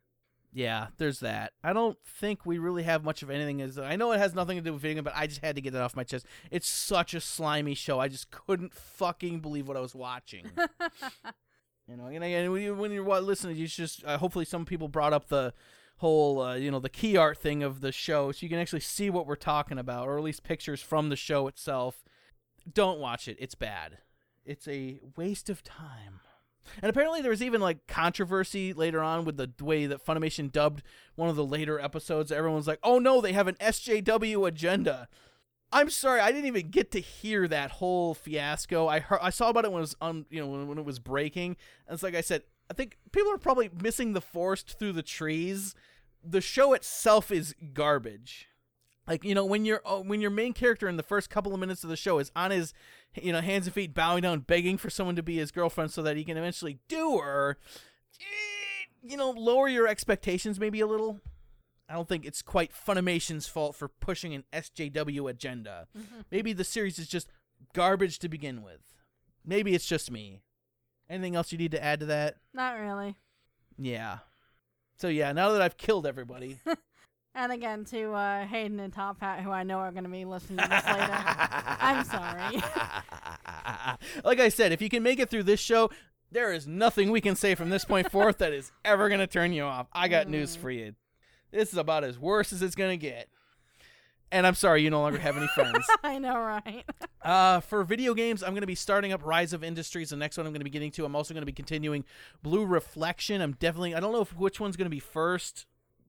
Yeah, 0.55 0.89
there's 0.99 1.21
that. 1.21 1.53
I 1.65 1.73
don't 1.73 1.97
think 2.05 2.45
we 2.45 2.59
really 2.59 2.83
have 2.83 3.05
much 3.05 3.23
of 3.23 3.31
anything. 3.31 3.63
As 3.63 3.79
I 3.79 3.97
know 3.97 4.13
it 4.13 4.19
has 4.19 4.35
nothing 4.35 4.59
to 4.59 4.63
do 4.63 4.75
with 4.75 4.83
video, 4.83 5.03
but 5.03 5.15
I 5.17 5.27
just 5.27 5.41
had 5.41 5.57
to 5.57 5.63
get 5.63 5.73
that 5.73 5.83
off 5.83 5.97
my 5.97 6.05
chest. 6.05 6.27
It's 6.51 6.69
such 6.69 7.15
a 7.15 7.21
slimy 7.21 7.75
show. 7.75 7.99
I 7.99 8.09
just 8.09 8.31
couldn't 8.31 8.75
fucking 8.75 9.41
believe 9.41 9.67
what 9.67 9.79
I 9.79 9.81
was 9.81 9.95
watching. 9.95 10.51
you 11.89 11.97
know, 11.97 12.07
and 12.07 12.23
again, 12.23 12.53
when, 12.53 12.61
you, 12.61 12.75
when 12.75 12.93
you're 12.93 13.21
listening, 13.21 13.57
you 13.57 13.67
just 13.67 14.05
uh, 14.05 14.19
hopefully 14.19 14.45
some 14.45 14.67
people 14.67 14.89
brought 14.89 15.15
up 15.15 15.29
the 15.29 15.55
whole 16.03 16.41
uh, 16.43 16.55
you 16.57 16.71
know 16.71 16.81
the 16.81 16.89
key 16.89 17.17
art 17.17 17.39
thing 17.39 17.63
of 17.63 17.81
the 17.81 17.93
show, 17.93 18.31
so 18.33 18.39
you 18.41 18.49
can 18.49 18.59
actually 18.59 18.81
see 18.81 19.09
what 19.09 19.27
we're 19.27 19.37
talking 19.37 19.79
about, 19.79 20.07
or 20.07 20.19
at 20.19 20.25
least 20.25 20.43
pictures 20.43 20.83
from 20.83 21.09
the 21.09 21.17
show 21.17 21.47
itself. 21.47 22.05
Don't 22.71 22.99
watch 22.99 23.29
it. 23.29 23.37
It's 23.41 23.55
bad. 23.55 23.99
It's 24.45 24.69
a 24.69 25.01
waste 25.17 25.49
of 25.49 25.63
time. 25.63 26.21
And 26.81 26.91
apparently 26.91 27.23
there 27.23 27.31
was 27.31 27.43
even 27.43 27.61
like 27.61 27.87
controversy 27.87 28.73
later 28.73 29.01
on 29.01 29.25
with 29.25 29.37
the 29.37 29.51
way 29.65 29.87
that 29.87 30.05
Funimation 30.05 30.51
dubbed 30.51 30.83
one 31.15 31.29
of 31.29 31.37
the 31.37 31.45
later 31.45 31.81
episodes. 31.81 32.31
Everyone's 32.31 32.67
like, 32.67 32.81
"Oh 32.83 32.99
no, 32.99 33.21
they 33.21 33.33
have 33.33 33.49
an 33.49 33.57
SJW 33.61 34.47
agenda." 34.47 35.09
I'm 35.75 35.89
sorry, 35.89 36.21
I 36.21 36.33
didn't 36.33 36.47
even 36.47 36.69
get 36.69 36.91
to 36.93 37.01
hear 37.01 37.49
that 37.49 37.71
whole 37.71 38.13
fiasco. 38.13 38.89
I 38.89 39.01
heard, 39.01 39.21
I 39.23 39.31
saw 39.31 39.49
about 39.49 39.65
it 39.65 39.73
when 39.73 39.79
it 39.79 39.83
was 39.83 39.97
on, 40.03 40.27
you 40.29 40.39
know, 40.39 40.47
when, 40.47 40.69
when 40.69 40.79
it 40.79 40.85
was 40.85 40.99
breaking. 40.99 41.57
And 41.87 41.95
it's 41.95 42.03
like 42.03 42.15
I 42.15 42.21
said, 42.21 42.43
I 42.71 42.75
think 42.75 42.99
people 43.11 43.33
are 43.33 43.39
probably 43.39 43.71
missing 43.83 44.13
the 44.13 44.21
forest 44.21 44.79
through 44.79 44.93
the 44.93 45.03
trees. 45.03 45.75
The 46.25 46.41
show 46.41 46.73
itself 46.73 47.31
is 47.31 47.55
garbage. 47.75 48.49
Like 49.07 49.25
you 49.25 49.35
know, 49.35 49.45
when 49.45 49.65
your 49.65 49.81
oh, 49.85 50.03
when 50.03 50.21
your 50.21 50.31
main 50.31 50.53
character 50.53 50.89
in 50.89 50.97
the 50.97 51.03
first 51.03 51.29
couple 51.31 51.53
of 51.53 51.59
minutes 51.61 51.83
of 51.83 51.91
the 51.91 51.97
show 51.97 52.19
is 52.19 52.31
on 52.37 52.51
his, 52.53 52.73
you 53.21 53.33
know, 53.33 53.41
hands 53.41 53.67
and 53.67 53.75
feet 53.75 53.95
bowing 53.95 54.23
down, 54.23 54.41
begging 54.41 54.79
for 54.79 54.91
someone 54.91 55.17
to 55.17 55.23
be 55.23 55.37
his 55.39 55.51
girlfriend 55.51 55.91
so 55.91 56.03
that 56.03 56.17
he 56.17 56.25
can 56.25 56.37
eventually 56.37 56.79
do 56.89 57.19
her. 57.19 57.59
eh, 58.21 58.25
You 59.03 59.17
know, 59.17 59.31
lower 59.31 59.67
your 59.69 59.89
expectations 59.89 60.61
maybe 60.61 60.79
a 60.81 60.87
little. 60.87 61.21
I 61.89 61.95
don't 61.95 62.09
think 62.09 62.25
it's 62.25 62.43
quite 62.43 62.73
Funimation's 62.73 63.49
fault 63.49 63.75
for 63.75 63.89
pushing 63.89 64.33
an 64.35 64.45
SJW 64.53 65.29
agenda. 65.29 65.89
Maybe 66.31 66.53
the 66.53 66.65
series 66.65 66.99
is 66.99 67.09
just 67.09 67.29
garbage 67.75 68.19
to 68.21 68.29
begin 68.29 68.63
with. 68.63 68.81
Maybe 69.45 69.75
it's 69.75 69.87
just 69.89 70.11
me. 70.11 70.43
Anything 71.11 71.35
else 71.35 71.51
you 71.53 71.59
need 71.59 71.73
to 71.73 71.83
add 71.85 72.01
to 72.01 72.07
that? 72.07 72.37
Not 72.55 72.79
really. 72.79 73.17
Yeah. 73.77 74.19
So 74.99 75.09
yeah, 75.09 75.33
now 75.33 75.51
that 75.53 75.63
I've 75.63 75.77
killed 75.77 76.07
everybody, 76.07 76.59
And 77.35 77.51
again, 77.51 77.87
to 77.87 78.13
uh, 78.13 78.45
Hayden 78.47 78.79
and 78.79 78.93
Top 78.93 79.19
Hat, 79.21 79.41
who 79.41 79.51
I 79.51 79.63
know 79.63 79.79
are 79.79 79.91
going 79.91 80.05
to 80.05 80.11
be 80.11 80.27
listening 80.27 80.59
to 80.59 80.69
this 80.69 80.85
later. 80.87 81.19
I'm 81.81 82.05
sorry. 82.05 82.63
like 84.25 84.39
I 84.39 84.51
said, 84.51 84.71
if 84.73 84.83
you 84.83 84.91
can 84.91 85.03
make 85.03 85.19
it 85.19 85.31
through 85.31 85.45
this 85.45 85.59
show, 85.59 85.91
there 86.31 86.53
is 86.53 86.67
nothing 86.67 87.11
we 87.11 87.23
can 87.23 87.35
say 87.35 87.55
from 87.55 87.71
this 87.71 87.87
point 87.87 88.11
forth 88.11 88.37
that 88.39 88.53
is 88.53 88.71
ever 88.85 89.09
going 89.09 89.21
to 89.21 89.27
turn 89.27 89.55
you 89.55 89.63
off. 89.65 89.87
I 89.95 90.09
got 90.09 90.29
news 90.29 90.57
Mm. 90.57 90.61
for 90.61 90.71
you. 90.71 90.95
This 91.51 91.73
is 91.73 91.79
about 91.79 92.05
as 92.05 92.19
worse 92.19 92.53
as 92.53 92.61
it's 92.61 92.75
going 92.75 92.91
to 92.91 92.97
get. 93.07 93.29
And 94.33 94.47
I'm 94.47 94.55
sorry 94.55 94.83
you 94.83 94.91
no 94.91 95.03
longer 95.03 95.19
have 95.19 95.37
any 95.37 95.47
friends. 95.49 95.87
I 96.03 96.19
know, 96.19 96.39
right? 96.39 96.85
Uh, 97.23 97.61
for 97.61 97.85
video 97.85 98.15
games, 98.15 98.43
I'm 98.43 98.51
going 98.51 98.63
to 98.63 98.67
be 98.67 98.75
starting 98.75 99.13
up 99.13 99.25
Rise 99.25 99.53
of 99.53 99.63
Industries. 99.63 100.11
The 100.11 100.17
next 100.17 100.37
one 100.37 100.45
I'm 100.45 100.53
going 100.53 100.59
to 100.59 100.65
be 100.65 100.71
getting 100.71 100.91
to. 100.91 101.05
I'm 101.05 101.15
also 101.15 101.33
going 101.33 101.43
to 101.43 101.47
be 101.47 101.53
continuing 101.53 102.05
Blue 102.43 102.67
Reflection. 102.67 103.41
I'm 103.41 103.53
definitely. 103.53 103.95
I 103.95 104.01
don't 104.01 104.11
know 104.11 104.23
if 104.23 104.37
which 104.37 104.59
one's 104.59 104.77
going 104.77 104.87
to 104.87 104.91
be 104.91 104.99
first 104.99 105.67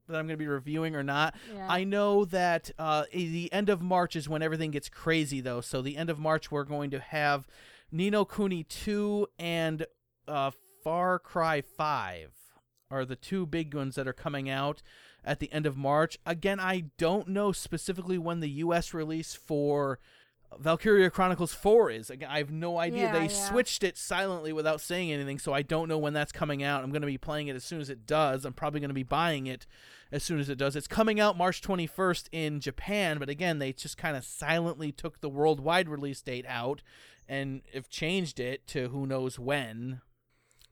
that 0.08 0.18
I'm 0.18 0.26
going 0.26 0.38
to 0.40 0.44
be 0.44 0.48
reviewing 0.48 0.96
or 0.96 1.04
not. 1.04 1.36
Yeah. 1.54 1.68
I 1.70 1.84
know 1.84 2.26
that 2.26 2.72
uh, 2.80 3.04
the 3.14 3.54
end 3.54 3.70
of 3.70 3.80
March 3.80 4.16
is 4.16 4.28
when 4.28 4.42
everything 4.42 4.72
gets 4.72 4.90
crazy, 4.90 5.40
though. 5.40 5.62
So 5.62 5.84
the 5.84 5.98
end 5.98 6.10
of 6.10 6.18
March, 6.18 6.50
we're 6.52 6.64
going 6.64 6.90
to 6.90 7.00
have 7.00 7.48
Ni 7.92 8.10
no 8.10 8.26
Kuni 8.26 8.64
2 8.64 9.28
and 9.38 9.86
uh, 10.28 10.50
Far 10.84 11.20
Cry 11.20 11.62
5 11.62 12.32
are 12.90 13.06
the 13.06 13.16
two 13.16 13.46
big 13.46 13.74
ones 13.74 13.96
that 13.96 14.08
are 14.08 14.14
coming 14.14 14.50
out 14.50 14.82
at 15.26 15.40
the 15.40 15.52
end 15.52 15.66
of 15.66 15.78
March. 15.78 16.18
Again, 16.26 16.60
I 16.60 16.86
don't 16.98 17.28
know 17.30 17.52
specifically 17.52 18.18
when 18.18 18.40
the 18.40 18.50
U.S. 18.50 18.94
release 18.94 19.34
for 19.34 20.00
Valkyria 20.60 21.10
Chronicles 21.10 21.54
4 21.54 21.92
is. 21.92 22.10
Again, 22.10 22.30
I 22.32 22.38
have 22.38 22.52
no 22.52 22.78
idea. 22.78 23.04
Yeah, 23.04 23.14
they 23.14 23.24
yeah. 23.24 23.28
switched 23.28 23.84
it 23.84 23.98
silently 23.98 24.54
without 24.54 24.82
saying 24.82 25.12
anything, 25.12 25.40
so 25.40 25.54
I 25.54 25.62
don't 25.62 25.88
know 25.88 25.98
when 25.98 26.14
that's 26.14 26.32
coming 26.32 26.64
out. 26.64 26.84
I'm 26.84 26.92
going 26.92 27.02
to 27.02 27.08
be 27.08 27.18
playing 27.18 27.48
it 27.48 27.56
as 27.56 27.64
soon 27.64 27.82
as 27.82 27.90
it 27.90 28.06
does. 28.06 28.46
I'm 28.46 28.54
probably 28.54 28.80
going 28.80 28.90
to 28.90 28.96
be 28.96 29.04
buying 29.04 29.48
it 29.48 29.66
as 30.12 30.24
soon 30.24 30.40
as 30.40 30.50
it 30.50 30.58
does. 30.58 30.76
It's 30.76 30.88
coming 30.88 31.20
out 31.20 31.38
March 31.38 31.62
21st 31.62 32.30
in 32.32 32.60
Japan, 32.60 33.18
but 33.18 33.30
again, 33.30 33.60
they 33.60 33.74
just 33.74 33.98
kind 33.98 34.16
of 34.16 34.24
silently 34.24 34.92
took 34.92 35.22
the 35.22 35.30
worldwide 35.30 35.90
release 35.90 36.22
date 36.22 36.46
out 36.48 36.82
and 37.28 37.62
have 37.74 37.90
changed 37.90 38.40
it 38.40 38.68
to 38.68 38.90
who 38.90 39.08
knows 39.08 39.40
when, 39.40 40.02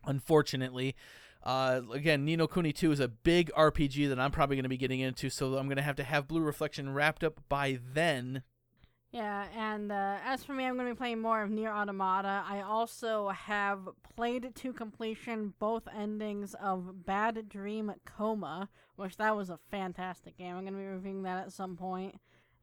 unfortunately. 0.05 0.95
Uh, 1.43 1.81
again, 1.91 2.23
Ni 2.23 2.35
no 2.35 2.47
Kuni 2.47 2.71
2 2.71 2.91
is 2.91 2.99
a 2.99 3.07
big 3.07 3.51
RPG 3.57 4.09
that 4.09 4.19
I'm 4.19 4.31
probably 4.31 4.55
going 4.55 4.63
to 4.63 4.69
be 4.69 4.77
getting 4.77 4.99
into, 4.99 5.29
so 5.29 5.57
I'm 5.57 5.67
going 5.67 5.77
to 5.77 5.83
have 5.83 5.95
to 5.95 6.03
have 6.03 6.27
Blue 6.27 6.41
Reflection 6.41 6.93
wrapped 6.93 7.23
up 7.23 7.39
by 7.49 7.79
then. 7.93 8.43
Yeah, 9.11 9.47
and 9.53 9.91
uh, 9.91 10.19
as 10.23 10.43
for 10.43 10.53
me, 10.53 10.65
I'm 10.65 10.75
going 10.75 10.87
to 10.87 10.93
be 10.93 10.97
playing 10.97 11.19
more 11.19 11.43
of 11.43 11.49
NieR: 11.49 11.69
Automata. 11.69 12.43
I 12.47 12.61
also 12.61 13.29
have 13.29 13.89
played 14.15 14.55
to 14.55 14.71
completion 14.71 15.53
both 15.59 15.83
endings 15.93 16.53
of 16.53 17.05
Bad 17.05 17.49
Dream 17.49 17.91
Coma, 18.05 18.69
which 18.95 19.17
that 19.17 19.35
was 19.35 19.49
a 19.49 19.59
fantastic 19.69 20.37
game. 20.37 20.55
I'm 20.55 20.61
going 20.61 20.75
to 20.75 20.79
be 20.79 20.85
reviewing 20.85 21.23
that 21.23 21.43
at 21.45 21.51
some 21.51 21.75
point. 21.75 22.15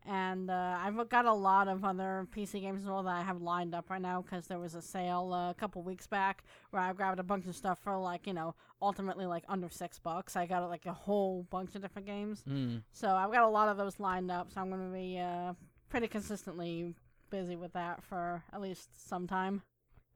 And 0.07 0.51
uh, 0.51 0.79
I've 0.81 1.09
got 1.09 1.27
a 1.27 1.33
lot 1.33 1.69
of 1.69 1.85
other 1.85 2.27
PC 2.35 2.61
games 2.61 2.83
as 2.83 2.89
well 2.89 3.03
that 3.03 3.15
I 3.15 3.23
have 3.23 3.43
lined 3.43 3.75
up 3.75 3.91
right 3.91 4.01
now 4.01 4.23
because 4.23 4.47
there 4.47 4.59
was 4.59 4.75
a 4.75 4.83
sale 4.83 5.33
uh, 5.33 5.51
a 5.51 5.55
couple 5.55 5.83
weeks 5.83 6.07
back 6.07 6.45
where 6.71 6.81
I 6.81 6.93
grabbed 6.93 7.19
a 7.19 7.23
bunch 7.23 7.47
of 7.47 7.55
stuff 7.55 7.79
for 7.83 7.97
like, 7.99 8.27
you 8.27 8.33
know, 8.33 8.55
ultimately 8.81 9.27
like 9.27 9.45
under 9.49 9.69
six 9.69 9.99
bucks. 9.99 10.37
I 10.37 10.47
got 10.47 10.69
like 10.69 10.87
a 10.87 10.93
whole 10.93 11.47
bunch 11.51 11.75
of 11.75 11.83
different 11.83 12.07
games. 12.07 12.43
Mm. 12.49 12.83
So 12.93 13.09
I've 13.11 13.33
got 13.33 13.45
a 13.45 13.49
lot 13.49 13.69
of 13.69 13.77
those 13.77 14.01
lined 14.01 14.31
up. 14.31 14.51
So 14.53 14.61
I'm 14.61 14.71
going 14.71 14.87
to 14.87 14.93
be 14.93 15.19
uh, 15.19 15.53
pretty 15.91 16.09
consistently 16.09 16.95
busy 17.31 17.57
with 17.57 17.75
that 17.75 18.03
for 18.03 18.43
at 18.53 18.61
least 18.61 19.09
some 19.09 19.27
time 19.27 19.63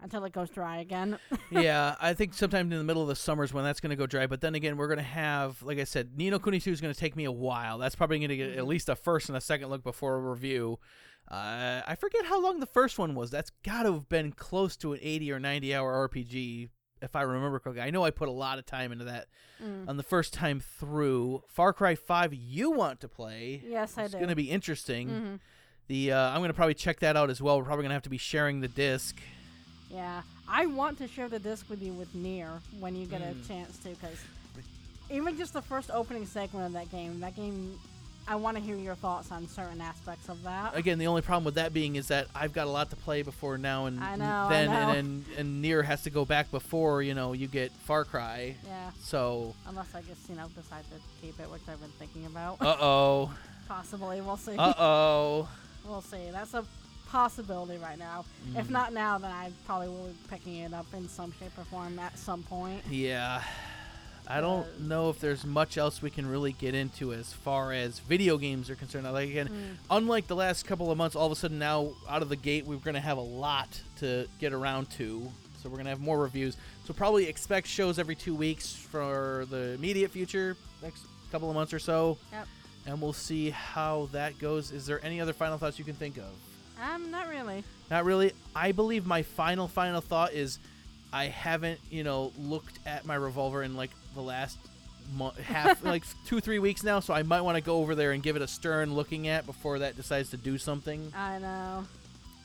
until 0.03 0.25
it 0.25 0.33
goes 0.33 0.51
dry 0.51 0.79
again. 0.79 1.19
yeah, 1.51 1.95
I 2.01 2.15
think 2.15 2.35
sometime 2.35 2.71
in 2.73 2.79
the 2.79 2.85
middle 2.85 3.03
of 3.03 3.09
the 3.09 3.17
summer 3.17 3.45
is 3.45 3.53
when 3.55 3.65
that's 3.65 3.81
going 3.81 3.91
to 3.91 3.97
go 3.97 4.07
dry. 4.07 4.27
But 4.27 4.41
then 4.41 4.55
again, 4.55 4.77
we're 4.77 4.89
going 4.89 4.99
to 4.99 5.03
have, 5.05 5.63
like 5.63 5.79
I 5.79 5.85
said, 5.85 6.17
Ni 6.17 6.31
no 6.31 6.39
Kuni 6.39 6.61
2 6.61 6.71
is 6.73 6.81
going 6.81 6.93
to 6.93 6.99
take 6.99 7.17
me 7.17 7.25
a 7.25 7.33
while. 7.33 7.79
That's 7.79 7.95
probably 7.95 8.19
going 8.19 8.29
to 8.31 8.37
get 8.37 8.57
at 8.59 8.67
least 8.67 8.89
a 8.89 8.97
first 8.97 9.29
and 9.29 9.37
a 9.39 9.41
second 9.41 9.69
look 9.69 9.83
before 9.83 10.17
a 10.17 10.21
review. 10.21 10.79
Uh, 11.31 11.81
I 11.87 11.95
forget 11.99 12.27
how 12.27 12.43
long 12.43 12.61
the 12.61 12.67
first 12.67 12.99
one 12.99 13.15
was. 13.15 13.31
That's 13.31 13.51
got 13.63 13.85
to 13.85 13.93
have 13.95 14.09
been 14.09 14.33
close 14.33 14.77
to 14.79 14.93
an 14.93 14.99
80 15.01 15.33
or 15.33 15.39
90 15.41 15.75
hour 15.75 16.09
RPG, 16.09 16.69
if 17.01 17.15
I 17.17 17.23
remember 17.23 17.59
correctly. 17.61 17.83
I 17.83 17.91
know 17.91 18.05
I 18.05 18.11
put 18.11 18.29
a 18.29 18.33
lot 18.33 18.59
of 18.59 18.67
time 18.67 18.93
into 18.93 19.05
that 19.05 19.27
Mm. 19.63 19.89
on 19.89 19.97
the 19.97 20.03
first 20.03 20.35
time 20.35 20.59
through. 20.59 21.45
Far 21.47 21.73
Cry 21.73 21.95
5, 21.95 22.35
you 22.35 22.73
want 22.73 22.99
to 23.03 23.07
play. 23.09 23.63
Yes, 23.65 23.97
I 23.97 24.03
It's 24.03 24.11
do. 24.13 24.19
going 24.19 24.29
to 24.31 24.35
be 24.35 24.51
interesting. 24.51 25.09
hmm 25.09 25.35
The 25.87 26.11
uh, 26.11 26.31
I'm 26.31 26.39
going 26.39 26.49
to 26.51 26.55
probably 26.55 26.75
check 26.75 26.99
that 26.99 27.17
out 27.17 27.31
as 27.31 27.41
well. 27.41 27.59
We're 27.59 27.65
probably 27.67 27.85
going 27.85 27.91
to 27.91 27.95
have 27.95 28.03
to 28.03 28.11
be 28.11 28.19
sharing 28.19 28.61
the 28.61 28.67
disc. 28.67 29.21
Yeah, 29.93 30.23
I 30.49 30.67
want 30.67 30.99
to 30.99 31.09
share 31.09 31.29
the 31.29 31.39
disc 31.39 31.69
with 31.69 31.83
you 31.83 31.93
with 31.93 32.15
Nier 32.15 32.61
when 32.81 32.97
you 32.97 33.07
get 33.07 33.21
Mm. 33.21 33.45
a 33.45 33.49
chance 33.49 33.77
to, 33.79 33.91
because 33.91 34.19
even 35.11 35.37
just 35.37 35.53
the 35.53 35.61
first 35.63 35.91
opening 35.93 36.25
segment 36.27 36.67
of 36.67 36.73
that 36.73 36.91
game, 36.91 37.21
that 37.21 37.37
game, 37.37 37.79
I 38.27 38.37
want 38.37 38.57
to 38.57 38.63
hear 38.63 38.77
your 38.77 38.95
thoughts 38.95 39.31
on 39.33 39.49
certain 39.49 39.81
aspects 39.83 40.29
of 40.31 40.43
that. 40.45 40.75
Again, 40.77 40.97
the 40.99 41.09
only 41.09 41.21
problem 41.23 41.45
with 41.45 41.57
that 41.57 41.75
being 41.75 41.97
is 41.97 42.09
that 42.09 42.29
I've 42.35 42.53
got 42.55 42.67
a 42.69 42.71
lot 42.71 42.89
to 42.91 42.97
play 42.97 43.23
before 43.23 43.59
now 43.59 43.87
and 43.87 43.99
know, 43.99 44.47
then, 44.49 44.71
and 44.71 44.95
then 44.95 45.25
and 45.37 45.61
Nier 45.61 45.83
has 45.83 46.03
to 46.05 46.11
go 46.11 46.25
back 46.25 46.51
before 46.51 47.03
you 47.03 47.15
know 47.15 47.33
you 47.35 47.47
get 47.49 47.73
Far 47.85 48.05
Cry. 48.05 48.55
yeah, 48.67 48.91
So, 49.01 49.55
unless 49.67 49.95
I 49.95 50.01
just 50.03 50.29
you 50.31 50.37
know 50.37 50.47
decide 50.57 50.85
to 50.91 50.97
keep 51.21 51.39
it, 51.41 51.51
which 51.51 51.63
I've 51.69 51.81
been 51.81 51.91
thinking 51.99 52.25
about. 52.27 52.63
uh 52.63 52.77
oh, 52.81 53.35
Possibly, 53.69 54.21
we'll 54.23 54.37
see. 54.39 54.57
uh 54.57 54.73
oh. 54.79 55.49
We'll 55.85 56.01
see. 56.01 56.31
That's 56.31 56.55
a 56.55 56.65
possibility 57.13 57.77
right 57.77 57.99
now. 57.99 58.25
If 58.57 58.67
Mm. 58.69 58.71
not 58.71 58.93
now, 58.95 59.19
then 59.19 59.31
I 59.31 59.53
probably 59.67 59.89
will 59.89 60.07
be 60.07 60.15
picking 60.31 60.57
it 60.57 60.73
up 60.73 60.87
in 60.95 61.09
some 61.11 61.33
shape 61.39 61.57
or 61.59 61.65
form 61.65 61.99
at 61.99 62.19
some 62.19 62.43
point. 62.43 62.83
Yeah. 62.91 63.43
I 64.27 64.41
don't 64.41 64.81
know 64.89 65.11
if 65.11 65.21
there's 65.21 65.45
much 65.45 65.77
else 65.77 66.01
we 66.01 66.09
can 66.09 66.27
really 66.27 66.53
get 66.53 66.75
into 66.75 67.13
as 67.13 67.33
far 67.33 67.73
as 67.73 67.99
video 67.99 68.39
games 68.39 68.71
are 68.71 68.77
concerned. 68.77 69.05
Like 69.13 69.29
again, 69.29 69.49
Mm. 69.49 69.77
unlike 69.91 70.27
the 70.27 70.37
last 70.37 70.65
couple 70.65 70.91
of 70.91 70.97
months, 70.97 71.15
all 71.15 71.27
of 71.27 71.33
a 71.33 71.37
sudden 71.37 71.59
now 71.59 71.91
out 72.09 72.23
of 72.23 72.29
the 72.31 72.37
gate 72.37 72.65
we're 72.65 72.77
going 72.77 72.95
to 72.95 73.01
have 73.01 73.19
a 73.19 73.21
lot 73.21 73.83
to 73.99 74.27
get 74.39 74.53
around 74.55 74.89
to. 74.93 75.31
So 75.63 75.69
we're 75.69 75.77
going 75.77 75.85
to 75.85 75.91
have 75.91 76.01
more 76.01 76.19
reviews. 76.19 76.57
So 76.87 76.95
probably 76.95 77.29
expect 77.29 77.67
shows 77.67 77.99
every 77.99 78.15
two 78.17 78.35
weeks 78.35 78.73
for 78.73 79.47
the 79.51 79.73
immediate 79.75 80.11
future, 80.13 80.57
next 80.83 81.05
couple 81.31 81.49
of 81.51 81.55
months 81.55 81.75
or 81.75 81.79
so. 81.79 82.17
Yep. 82.33 82.49
And 82.87 83.01
we'll 83.03 83.13
see 83.13 83.51
how 83.51 84.09
that 84.13 84.39
goes. 84.39 84.73
Is 84.73 84.87
there 84.87 85.05
any 85.05 85.21
other 85.21 85.33
final 85.35 85.59
thoughts 85.59 85.79
you 85.79 85.85
can 85.85 85.95
think 85.95 86.17
of? 86.17 86.33
Um, 86.83 87.11
not 87.11 87.29
really. 87.29 87.65
Not 87.91 88.05
really. 88.05 88.33
I 88.55 88.73
believe 88.73 89.07
my 89.07 89.23
final 89.23 89.69
final 89.69 90.01
thought 90.01 90.33
is 90.33 90.59
I 91.13 91.27
haven't, 91.27 91.79
you 91.91 92.05
know, 92.05 92.33
looked 92.39 92.79
at 92.87 93.07
my 93.07 93.15
revolver 93.15 93.63
in 93.63 93.77
like 93.77 93.91
the 94.15 94.23
last 94.23 94.59
mo- 95.15 95.35
half 95.45 95.85
like 95.85 96.05
2 96.27 96.41
3 96.41 96.59
weeks 96.59 96.83
now, 96.83 97.01
so 97.01 97.15
I 97.15 97.23
might 97.23 97.43
want 97.43 97.57
to 97.57 97.63
go 97.63 97.77
over 97.79 97.95
there 97.95 98.13
and 98.13 98.23
give 98.23 98.35
it 98.37 98.43
a 98.43 98.49
stern 98.49 98.95
looking 98.95 99.29
at 99.29 99.47
before 99.47 99.79
that 99.81 99.97
decides 99.97 100.31
to 100.31 100.37
do 100.37 100.59
something. 100.59 101.13
I 101.17 101.39
know. 101.39 101.85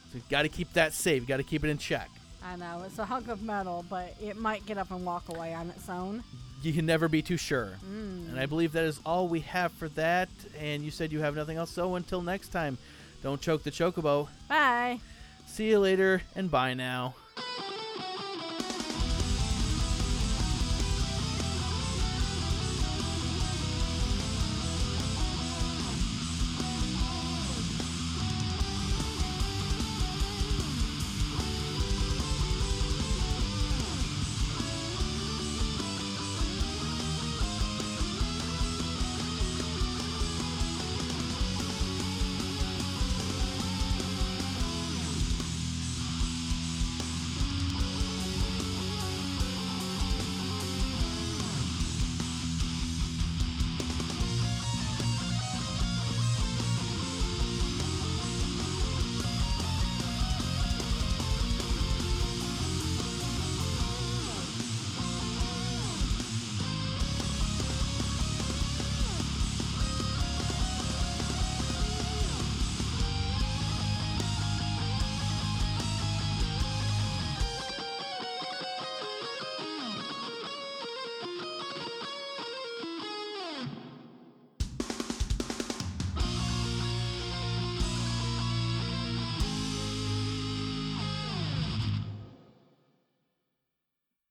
So 0.09 0.15
we've 0.15 0.29
got 0.29 0.43
to 0.43 0.49
keep 0.49 0.71
that 0.73 0.93
safe. 0.93 1.25
Got 1.25 1.37
to 1.37 1.43
keep 1.43 1.63
it 1.63 1.69
in 1.69 1.77
check. 1.77 2.09
I 2.43 2.55
know. 2.55 2.83
It's 2.85 2.99
a 2.99 3.05
hunk 3.05 3.27
of 3.29 3.41
metal, 3.41 3.85
but 3.89 4.13
it 4.21 4.37
might 4.37 4.65
get 4.65 4.77
up 4.77 4.91
and 4.91 5.05
walk 5.05 5.29
away 5.29 5.53
on 5.53 5.69
its 5.69 5.89
own. 5.89 6.23
You 6.61 6.73
can 6.73 6.85
never 6.85 7.07
be 7.07 7.21
too 7.21 7.37
sure. 7.37 7.77
Mm. 7.85 8.29
And 8.29 8.39
I 8.39 8.45
believe 8.45 8.71
that 8.73 8.83
is 8.83 8.99
all 9.05 9.27
we 9.27 9.41
have 9.41 9.71
for 9.73 9.89
that. 9.89 10.29
And 10.59 10.83
you 10.83 10.91
said 10.91 11.11
you 11.11 11.19
have 11.19 11.35
nothing 11.35 11.57
else. 11.57 11.71
So 11.71 11.95
until 11.95 12.21
next 12.21 12.49
time, 12.49 12.77
don't 13.27 13.41
choke 13.41 13.63
the 13.63 13.71
chocobo. 13.71 14.29
Bye. 14.47 15.01
See 15.47 15.67
you 15.67 15.79
later 15.79 16.21
and 16.33 16.49
bye 16.49 16.73
now. 16.73 17.13